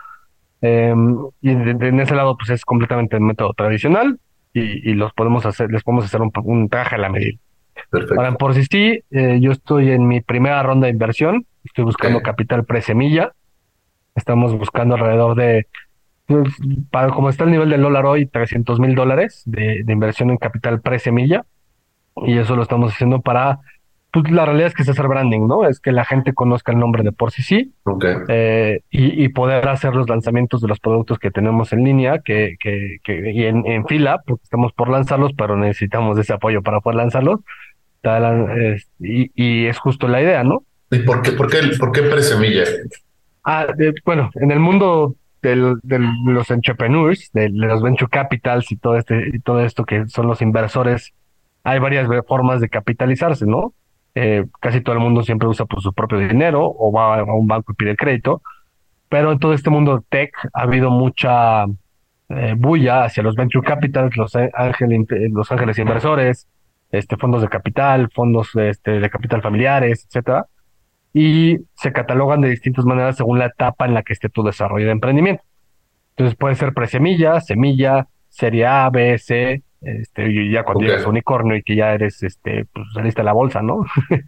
Em, 0.62 1.18
y 1.42 1.50
en 1.50 2.00
ese 2.00 2.14
lado, 2.14 2.36
pues 2.38 2.50
es 2.50 2.64
completamente 2.64 3.16
el 3.16 3.22
método 3.22 3.52
tradicional, 3.52 4.18
y, 4.54 4.94
los 4.94 5.12
podemos 5.12 5.44
hacer, 5.46 5.70
les 5.70 5.82
podemos 5.82 6.04
hacer 6.04 6.20
un, 6.22 6.68
traje 6.68 6.94
a 6.94 6.98
la 6.98 7.08
medida. 7.08 7.38
Perfecto. 7.90 8.14
Ahora, 8.16 8.32
por 8.36 8.54
si 8.54 8.64
sí, 8.64 9.02
eh, 9.10 9.38
yo 9.40 9.50
estoy 9.50 9.90
en 9.90 10.06
mi 10.06 10.20
primera 10.20 10.62
ronda 10.62 10.86
de 10.86 10.92
inversión, 10.92 11.44
estoy 11.64 11.84
buscando 11.84 12.22
capital 12.22 12.64
pre-semilla, 12.64 13.32
estamos 14.14 14.56
buscando 14.56 14.94
alrededor 14.94 15.34
de, 15.34 15.66
pues, 16.26 16.54
para 16.90 17.12
como 17.12 17.30
está 17.30 17.44
el 17.44 17.50
nivel 17.50 17.68
del 17.68 17.82
dólar 17.82 18.06
hoy, 18.06 18.26
300 18.26 18.78
mil 18.78 18.94
dólares 18.94 19.42
de, 19.44 19.82
de, 19.84 19.92
inversión 19.92 20.30
en 20.30 20.36
capital 20.36 20.80
pre-semilla, 20.80 21.44
y 22.24 22.38
eso 22.38 22.54
lo 22.54 22.62
estamos 22.62 22.92
haciendo 22.92 23.22
para 23.22 23.58
pues 24.14 24.30
la 24.30 24.46
realidad 24.46 24.68
es 24.68 24.74
que 24.74 24.82
es 24.82 24.88
hacer 24.88 25.08
branding, 25.08 25.48
¿no? 25.48 25.66
Es 25.66 25.80
que 25.80 25.90
la 25.90 26.04
gente 26.04 26.34
conozca 26.34 26.70
el 26.70 26.78
nombre 26.78 27.02
de 27.02 27.10
por 27.10 27.32
sí 27.32 27.42
sí 27.42 27.74
eh, 28.28 28.80
y, 28.88 29.28
poder 29.30 29.68
hacer 29.68 29.92
los 29.96 30.08
lanzamientos 30.08 30.60
de 30.60 30.68
los 30.68 30.78
productos 30.78 31.18
que 31.18 31.32
tenemos 31.32 31.72
en 31.72 31.82
línea 31.82 32.20
que, 32.20 32.54
que, 32.60 32.98
que 33.02 33.32
y 33.32 33.44
en, 33.44 33.84
fila, 33.86 34.22
porque 34.24 34.44
estamos 34.44 34.72
por 34.72 34.88
lanzarlos, 34.88 35.32
pero 35.36 35.56
necesitamos 35.56 36.16
ese 36.16 36.32
apoyo 36.32 36.62
para 36.62 36.80
poder 36.80 36.98
lanzarlos. 36.98 37.40
Y, 39.00 39.32
y 39.34 39.66
es 39.66 39.78
justo 39.78 40.06
la 40.06 40.22
idea, 40.22 40.44
¿no? 40.44 40.62
¿Y 40.92 41.00
por 41.00 41.20
qué, 41.20 41.32
por 41.32 41.50
qué, 41.50 41.58
por 41.76 41.90
qué 41.90 42.02
presemilla? 42.02 42.62
Ah, 43.42 43.66
bueno, 44.04 44.30
en 44.36 44.52
el 44.52 44.60
mundo 44.60 45.16
de 45.42 45.56
los 45.56 46.50
entrepreneurs, 46.52 47.30
de, 47.32 47.48
los 47.48 47.82
venture 47.82 48.08
capitals 48.08 48.70
y 48.70 48.76
todo 48.76 48.96
este 48.96 49.30
y 49.32 49.40
todo 49.40 49.64
esto 49.64 49.84
que 49.84 50.06
son 50.06 50.28
los 50.28 50.40
inversores, 50.40 51.12
hay 51.64 51.80
varias 51.80 52.08
formas 52.28 52.60
de 52.60 52.68
capitalizarse, 52.68 53.44
¿no? 53.44 53.74
Eh, 54.14 54.46
casi 54.60 54.80
todo 54.80 54.94
el 54.94 55.00
mundo 55.00 55.22
siempre 55.22 55.48
usa 55.48 55.66
por 55.66 55.76
pues, 55.76 55.82
su 55.82 55.92
propio 55.92 56.18
dinero 56.18 56.62
o 56.64 56.92
va 56.92 57.18
a 57.18 57.24
un 57.24 57.48
banco 57.48 57.72
y 57.72 57.74
pide 57.74 57.96
crédito, 57.96 58.42
pero 59.08 59.32
en 59.32 59.38
todo 59.38 59.54
este 59.54 59.70
mundo 59.70 60.04
tech 60.08 60.32
ha 60.52 60.62
habido 60.62 60.90
mucha 60.90 61.64
eh, 62.28 62.54
bulla 62.56 63.04
hacia 63.04 63.22
los 63.22 63.34
venture 63.34 63.66
capitals, 63.66 64.16
los, 64.16 64.34
ángeles, 64.36 65.06
los 65.32 65.50
ángeles 65.50 65.78
inversores, 65.78 66.48
este, 66.92 67.16
fondos 67.16 67.42
de 67.42 67.48
capital, 67.48 68.08
fondos 68.14 68.54
este, 68.54 69.00
de 69.00 69.10
capital 69.10 69.42
familiares, 69.42 70.06
etcétera, 70.06 70.46
y 71.12 71.58
se 71.74 71.92
catalogan 71.92 72.40
de 72.40 72.50
distintas 72.50 72.84
maneras 72.84 73.16
según 73.16 73.40
la 73.40 73.46
etapa 73.46 73.84
en 73.84 73.94
la 73.94 74.02
que 74.02 74.12
esté 74.12 74.28
tu 74.28 74.44
desarrollo 74.44 74.86
de 74.86 74.92
emprendimiento. 74.92 75.42
Entonces 76.10 76.36
puede 76.36 76.54
ser 76.54 76.72
presemilla, 76.72 77.40
semilla, 77.40 78.06
serie 78.28 78.66
A, 78.66 78.88
B, 78.90 79.18
C, 79.18 79.63
este, 79.84 80.50
ya 80.50 80.64
cuando 80.64 80.84
llegas 80.84 81.04
a 81.04 81.08
unicornio 81.08 81.56
y 81.56 81.62
que 81.62 81.76
ya 81.76 81.92
eres, 81.92 82.22
este, 82.22 82.66
pues 82.72 82.86
saliste 82.94 83.20
a 83.20 83.24
la 83.24 83.32
bolsa, 83.32 83.62
¿no? 83.62 83.84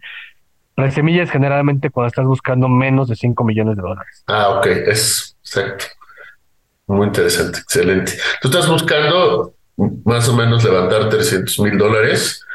La 0.77 0.91
semilla 0.91 1.23
es 1.23 1.31
generalmente 1.31 1.89
cuando 1.89 2.07
estás 2.07 2.25
buscando 2.25 2.69
menos 2.69 3.07
de 3.07 3.15
5 3.15 3.43
millones 3.43 3.77
de 3.77 3.81
dólares. 3.81 4.23
Ah, 4.27 4.49
ok, 4.49 4.67
es 4.67 5.35
exacto. 5.41 5.85
Muy 6.85 7.07
interesante, 7.07 7.59
excelente. 7.59 8.13
Tú 8.41 8.49
estás 8.49 8.69
buscando 8.69 9.55
más 10.05 10.29
o 10.29 10.35
menos 10.35 10.63
levantar 10.63 11.09
300 11.09 11.59
mil 11.61 11.77
dólares 11.79 12.45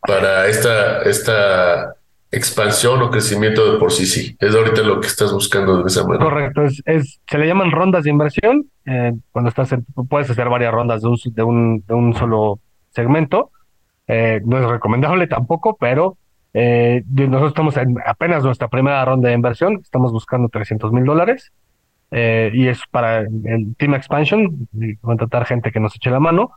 para 0.00 0.46
esta, 0.46 1.02
esta 1.02 1.96
expansión 2.32 3.02
o 3.02 3.10
crecimiento 3.10 3.70
de 3.70 3.78
por 3.78 3.92
sí 3.92 4.06
sí. 4.06 4.34
Es 4.40 4.54
ahorita 4.54 4.82
lo 4.82 5.00
que 5.00 5.06
estás 5.06 5.32
buscando 5.32 5.82
de 5.82 5.86
esa 5.86 6.04
manera. 6.04 6.24
Correcto, 6.24 6.62
es, 6.64 7.20
se 7.28 7.38
le 7.38 7.46
llaman 7.46 7.70
rondas 7.70 8.04
de 8.04 8.10
inversión. 8.10 8.64
Eh, 8.86 9.12
cuando 9.30 9.50
estás 9.50 9.74
puedes 10.08 10.30
hacer 10.30 10.48
varias 10.48 10.72
rondas 10.72 11.02
de 11.02 11.08
un, 11.08 11.18
de 11.26 11.42
un, 11.42 11.84
de 11.86 11.94
un 11.94 12.14
solo 12.14 12.58
segmento. 12.90 13.50
Eh, 14.08 14.40
no 14.46 14.58
es 14.58 14.64
recomendable 14.64 15.26
tampoco, 15.28 15.76
pero 15.78 16.16
eh, 16.54 17.04
nosotros 17.06 17.50
estamos 17.50 17.76
en 17.76 17.96
apenas 18.04 18.42
nuestra 18.42 18.68
primera 18.68 19.04
ronda 19.04 19.28
de 19.28 19.34
inversión. 19.34 19.80
Estamos 19.82 20.10
buscando 20.10 20.48
300 20.48 20.90
mil 20.90 21.04
dólares. 21.04 21.52
y 22.10 22.66
es 22.66 22.80
para 22.90 23.20
el 23.20 23.76
Team 23.76 23.94
Expansion, 23.94 24.68
contratar 25.02 25.44
gente 25.44 25.70
que 25.70 25.80
nos 25.80 25.96
eche 25.96 26.10
la 26.10 26.20
mano, 26.20 26.52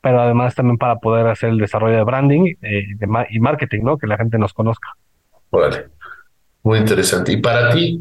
pero 0.00 0.20
además 0.22 0.54
también 0.54 0.78
para 0.78 0.96
poder 0.96 1.26
hacer 1.26 1.50
el 1.50 1.58
desarrollo 1.58 1.96
de 1.96 2.04
branding 2.04 2.54
y 3.30 3.40
marketing, 3.40 3.82
¿no? 3.82 3.98
Que 3.98 4.06
la 4.06 4.16
gente 4.16 4.38
nos 4.38 4.54
conozca. 4.54 4.88
Órale. 5.50 5.88
Muy 6.62 6.78
interesante. 6.78 7.32
¿Y 7.32 7.38
para 7.38 7.70
ti? 7.70 8.00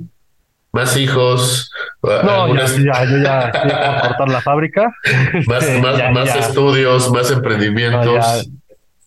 ¿Más 0.72 0.98
hijos? 0.98 1.72
No, 2.04 2.54
ya, 2.56 2.66
ya, 2.66 3.06
yo 3.06 3.18
ya, 3.18 4.02
cortar 4.02 4.30
la 4.30 4.42
fábrica. 4.42 4.94
Más, 5.48 5.64
este, 5.64 5.82
más, 6.12 6.36
estudios, 6.36 7.12
más 7.12 7.32
emprendimientos. 7.32 8.50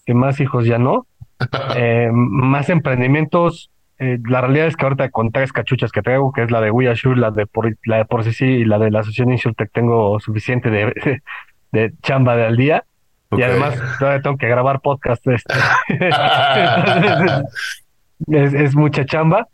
que 0.04 0.14
más 0.14 0.40
hijos 0.40 0.66
ya 0.66 0.78
no. 0.78 1.06
eh, 1.76 2.08
más 2.12 2.68
emprendimientos. 2.70 3.70
Eh, 3.98 4.18
la 4.26 4.40
realidad 4.40 4.66
es 4.66 4.76
que 4.76 4.84
ahorita 4.84 5.10
con 5.10 5.30
tres 5.30 5.52
cachuchas 5.52 5.92
que 5.92 6.00
traigo, 6.00 6.32
que 6.32 6.42
es 6.42 6.50
la 6.50 6.62
de 6.62 6.70
We 6.70 6.92
la 7.16 7.30
de 7.30 7.46
por, 7.46 7.76
la 7.84 7.98
de 7.98 8.04
por 8.06 8.24
sí 8.24 8.32
sí 8.32 8.46
y 8.46 8.64
la 8.64 8.78
de 8.78 8.90
la 8.90 9.00
asociación 9.00 9.30
Insurtech, 9.32 9.70
tengo 9.72 10.18
suficiente 10.20 10.70
de, 10.70 11.20
de 11.72 11.92
chamba 12.02 12.34
de 12.34 12.46
al 12.46 12.56
día. 12.56 12.84
Y 13.32 13.42
además 13.42 13.76
todavía 13.98 14.22
tengo 14.22 14.38
que 14.38 14.48
grabar 14.48 14.80
podcast. 14.80 15.24
Este. 15.28 15.54
Es, 18.28 18.74
mucha 18.74 19.05
chamba, 19.05 19.48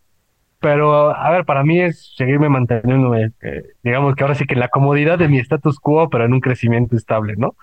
pero 0.61 1.15
a 1.15 1.31
ver, 1.31 1.45
para 1.45 1.63
mí 1.65 1.81
es 1.81 2.15
seguirme 2.17 2.49
manteniéndome, 2.49 3.33
eh, 3.43 3.63
digamos 3.83 4.15
que 4.15 4.25
ahora 4.25 4.35
sí 4.35 4.47
que 4.47 4.55
en 4.55 4.61
la 4.61 4.69
comodidad 4.69 5.19
de 5.19 5.29
mi 5.29 5.39
status 5.39 5.79
quo, 5.79 6.09
pero 6.11 6.25
en 6.25 6.33
un 6.33 6.41
crecimiento 6.41 6.97
estable, 6.97 7.35
¿no? 7.37 7.55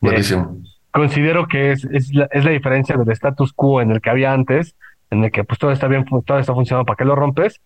Buenísimo. 0.00 0.56
Eh, 0.64 0.68
considero 0.90 1.46
que 1.48 1.72
es, 1.72 1.84
es, 1.84 2.14
la, 2.14 2.28
es 2.30 2.44
la 2.44 2.50
diferencia 2.50 2.96
del 2.96 3.10
status 3.10 3.52
quo 3.52 3.80
en 3.80 3.90
el 3.90 4.00
que 4.00 4.10
había 4.10 4.32
antes, 4.32 4.76
en 5.10 5.24
el 5.24 5.30
que 5.30 5.44
pues 5.44 5.58
todo 5.58 5.72
está 5.72 5.88
bien, 5.88 6.04
todo 6.04 6.38
está 6.38 6.54
funcionando, 6.54 6.86
¿para 6.86 6.96
qué 6.96 7.04
lo 7.04 7.14
rompes? 7.14 7.60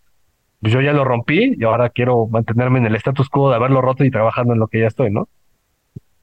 Pues 0.61 0.73
yo 0.73 0.81
ya 0.81 0.93
lo 0.93 1.05
rompí 1.05 1.57
y 1.59 1.65
ahora 1.65 1.91
quiero 1.91 2.29
mantenerme 2.29 2.79
en 2.79 2.87
el 2.87 2.95
status 2.95 3.29
quo 3.29 3.51
de 3.51 3.57
haberlo 3.57 3.81
roto 3.81 4.05
y 4.05 4.11
trabajando 4.11 4.53
en 4.53 4.61
lo 4.61 4.69
que 4.69 4.81
ya 4.81 4.87
estoy, 4.87 5.11
¿no? 5.11 5.29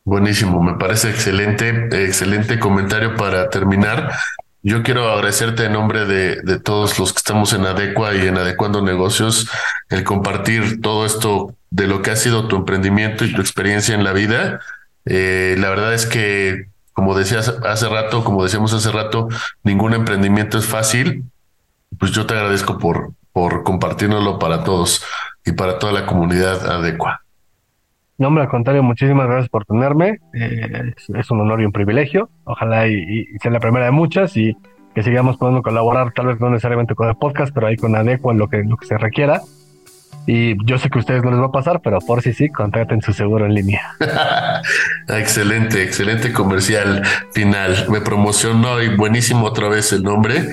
Buenísimo, 0.05 0.63
me 0.63 0.73
parece 0.73 1.09
excelente, 1.09 1.69
excelente 2.05 2.57
comentario 2.57 3.15
para 3.15 3.49
terminar. 3.49 4.11
Yo 4.61 4.83
quiero 4.83 5.09
agradecerte 5.09 5.65
en 5.65 5.73
nombre 5.73 6.05
de, 6.05 6.41
de, 6.41 6.59
todos 6.59 6.99
los 6.99 7.13
que 7.13 7.19
estamos 7.19 7.53
en 7.53 7.65
Adecua 7.65 8.13
y 8.13 8.27
en 8.27 8.37
Adecuando 8.37 8.81
Negocios 8.81 9.49
el 9.89 10.03
compartir 10.03 10.81
todo 10.81 11.05
esto 11.05 11.55
de 11.71 11.87
lo 11.87 12.01
que 12.01 12.11
ha 12.11 12.15
sido 12.15 12.47
tu 12.47 12.55
emprendimiento 12.57 13.25
y 13.25 13.33
tu 13.33 13.41
experiencia 13.41 13.95
en 13.95 14.03
la 14.03 14.11
vida. 14.11 14.59
Eh, 15.05 15.55
la 15.57 15.69
verdad 15.69 15.93
es 15.93 16.05
que, 16.05 16.67
como 16.93 17.17
decías 17.17 17.49
hace 17.65 17.87
rato, 17.87 18.23
como 18.23 18.43
decíamos 18.43 18.73
hace 18.73 18.91
rato, 18.91 19.29
ningún 19.63 19.93
emprendimiento 19.93 20.57
es 20.57 20.65
fácil. 20.65 21.23
Pues 21.97 22.11
yo 22.11 22.25
te 22.25 22.33
agradezco 22.33 22.77
por, 22.77 23.13
por 23.31 23.63
compartirnoslo 23.63 24.39
para 24.39 24.63
todos 24.63 25.03
y 25.45 25.53
para 25.53 25.79
toda 25.79 25.93
la 25.93 26.05
comunidad 26.05 26.69
Adecua. 26.69 27.23
No, 28.19 28.27
hombre, 28.27 28.43
al 28.43 28.49
contrario, 28.49 28.83
muchísimas 28.83 29.27
gracias 29.27 29.49
por 29.49 29.65
tenerme. 29.65 30.19
Eh, 30.33 30.93
es, 31.15 31.31
un 31.31 31.39
honor 31.39 31.61
y 31.61 31.65
un 31.65 31.71
privilegio. 31.71 32.29
Ojalá 32.43 32.85
y, 32.85 33.25
sea 33.41 33.49
la 33.49 33.61
primera 33.61 33.85
de 33.85 33.91
muchas 33.91 34.35
y 34.35 34.57
que 34.93 35.03
sigamos 35.03 35.37
podendo 35.37 35.61
colaborar, 35.61 36.11
tal 36.11 36.27
vez 36.27 36.39
no 36.41 36.49
necesariamente 36.49 36.95
con 36.95 37.07
el 37.07 37.15
podcast, 37.15 37.53
pero 37.53 37.67
ahí 37.67 37.77
con 37.77 37.95
Adecua 37.95 38.33
en 38.33 38.39
lo 38.39 38.49
que, 38.49 38.63
lo 38.63 38.75
que 38.75 38.87
se 38.87 38.97
requiera. 38.97 39.39
Y 40.31 40.63
yo 40.63 40.77
sé 40.77 40.91
que 40.91 40.99
a 40.99 41.01
ustedes 41.01 41.23
no 41.23 41.31
les 41.31 41.39
va 41.39 41.47
a 41.47 41.51
pasar, 41.51 41.81
pero 41.81 41.97
por 42.01 42.21
si 42.21 42.33
sí, 42.33 42.49
contraten 42.49 43.01
su 43.01 43.13
seguro 43.13 43.47
en 43.47 43.55
línea. 43.55 43.81
excelente, 45.07 45.81
excelente 45.81 46.31
comercial 46.31 47.01
final. 47.31 47.87
Me 47.89 47.99
promocionó 47.99 48.79
y 48.79 48.95
buenísimo 48.95 49.47
otra 49.47 49.69
vez 49.69 49.91
el 49.91 50.03
nombre. 50.03 50.49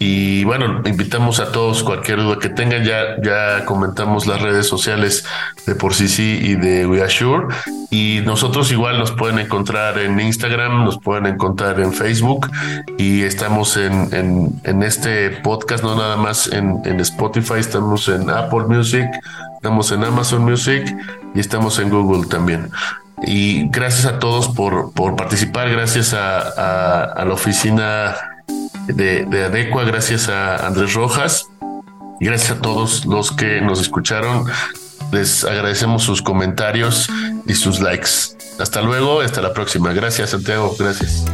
Y 0.00 0.42
bueno, 0.42 0.82
invitamos 0.84 1.38
a 1.38 1.52
todos, 1.52 1.84
cualquier 1.84 2.18
duda 2.18 2.40
que 2.40 2.48
tengan, 2.48 2.82
ya, 2.82 3.22
ya 3.22 3.64
comentamos 3.66 4.26
las 4.26 4.42
redes 4.42 4.66
sociales 4.66 5.24
de 5.64 5.76
Por 5.76 5.94
sí 5.94 6.08
sí 6.08 6.40
y 6.42 6.56
de 6.56 6.88
We 6.88 7.00
Assure. 7.00 7.54
Y 7.90 8.20
nosotros 8.24 8.70
igual 8.70 8.98
nos 8.98 9.10
pueden 9.10 9.40
encontrar 9.40 9.98
en 9.98 10.18
Instagram, 10.20 10.84
nos 10.84 10.98
pueden 10.98 11.26
encontrar 11.26 11.80
en 11.80 11.92
Facebook 11.92 12.48
y 12.98 13.22
estamos 13.22 13.76
en, 13.76 14.08
en, 14.14 14.60
en 14.62 14.82
este 14.84 15.30
podcast, 15.30 15.82
no 15.82 15.96
nada 15.96 16.16
más 16.16 16.46
en, 16.52 16.80
en 16.84 17.00
Spotify, 17.00 17.54
estamos 17.58 18.08
en 18.08 18.30
Apple 18.30 18.66
Music, 18.68 19.06
estamos 19.56 19.92
en 19.92 20.04
Amazon 20.04 20.44
Music 20.44 20.94
y 21.34 21.40
estamos 21.40 21.78
en 21.78 21.90
Google 21.90 22.28
también. 22.28 22.70
Y 23.22 23.68
gracias 23.68 24.06
a 24.06 24.18
todos 24.18 24.48
por, 24.48 24.92
por 24.92 25.16
participar, 25.16 25.70
gracias 25.70 26.14
a, 26.14 27.14
la 27.24 27.32
oficina 27.32 28.16
de, 28.86 29.26
de, 29.26 29.44
Adecua, 29.44 29.84
gracias 29.84 30.28
a 30.28 30.66
Andrés 30.66 30.94
Rojas 30.94 31.46
gracias 32.20 32.58
a 32.58 32.60
todos 32.60 33.06
los 33.06 33.32
que 33.32 33.60
nos 33.60 33.80
escucharon. 33.80 34.44
Les 35.10 35.44
agradecemos 35.44 36.04
sus 36.04 36.22
comentarios 36.22 37.08
y 37.46 37.54
sus 37.54 37.80
likes. 37.80 38.36
Hasta 38.60 38.82
luego, 38.82 39.22
hasta 39.22 39.40
la 39.40 39.52
próxima. 39.52 39.92
Gracias, 39.92 40.30
Santiago. 40.30 40.76
Gracias. 40.78 41.24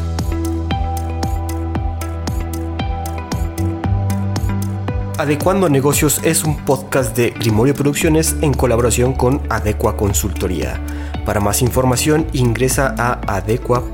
Adecuando 5.19 5.71
Negocios 5.71 6.21
es 6.25 6.45
un 6.45 6.59
podcast 6.59 7.17
de 7.17 7.31
Grimorio 7.31 7.73
Producciones 7.73 8.37
en 8.43 8.53
colaboración 8.53 9.15
con 9.15 9.41
Adecua 9.49 9.97
Consultoría. 9.97 10.79
Para 11.25 11.41
más 11.41 11.63
información 11.63 12.27
ingresa 12.35 12.95
a 12.99 13.23
adecua.mx. 13.27 13.87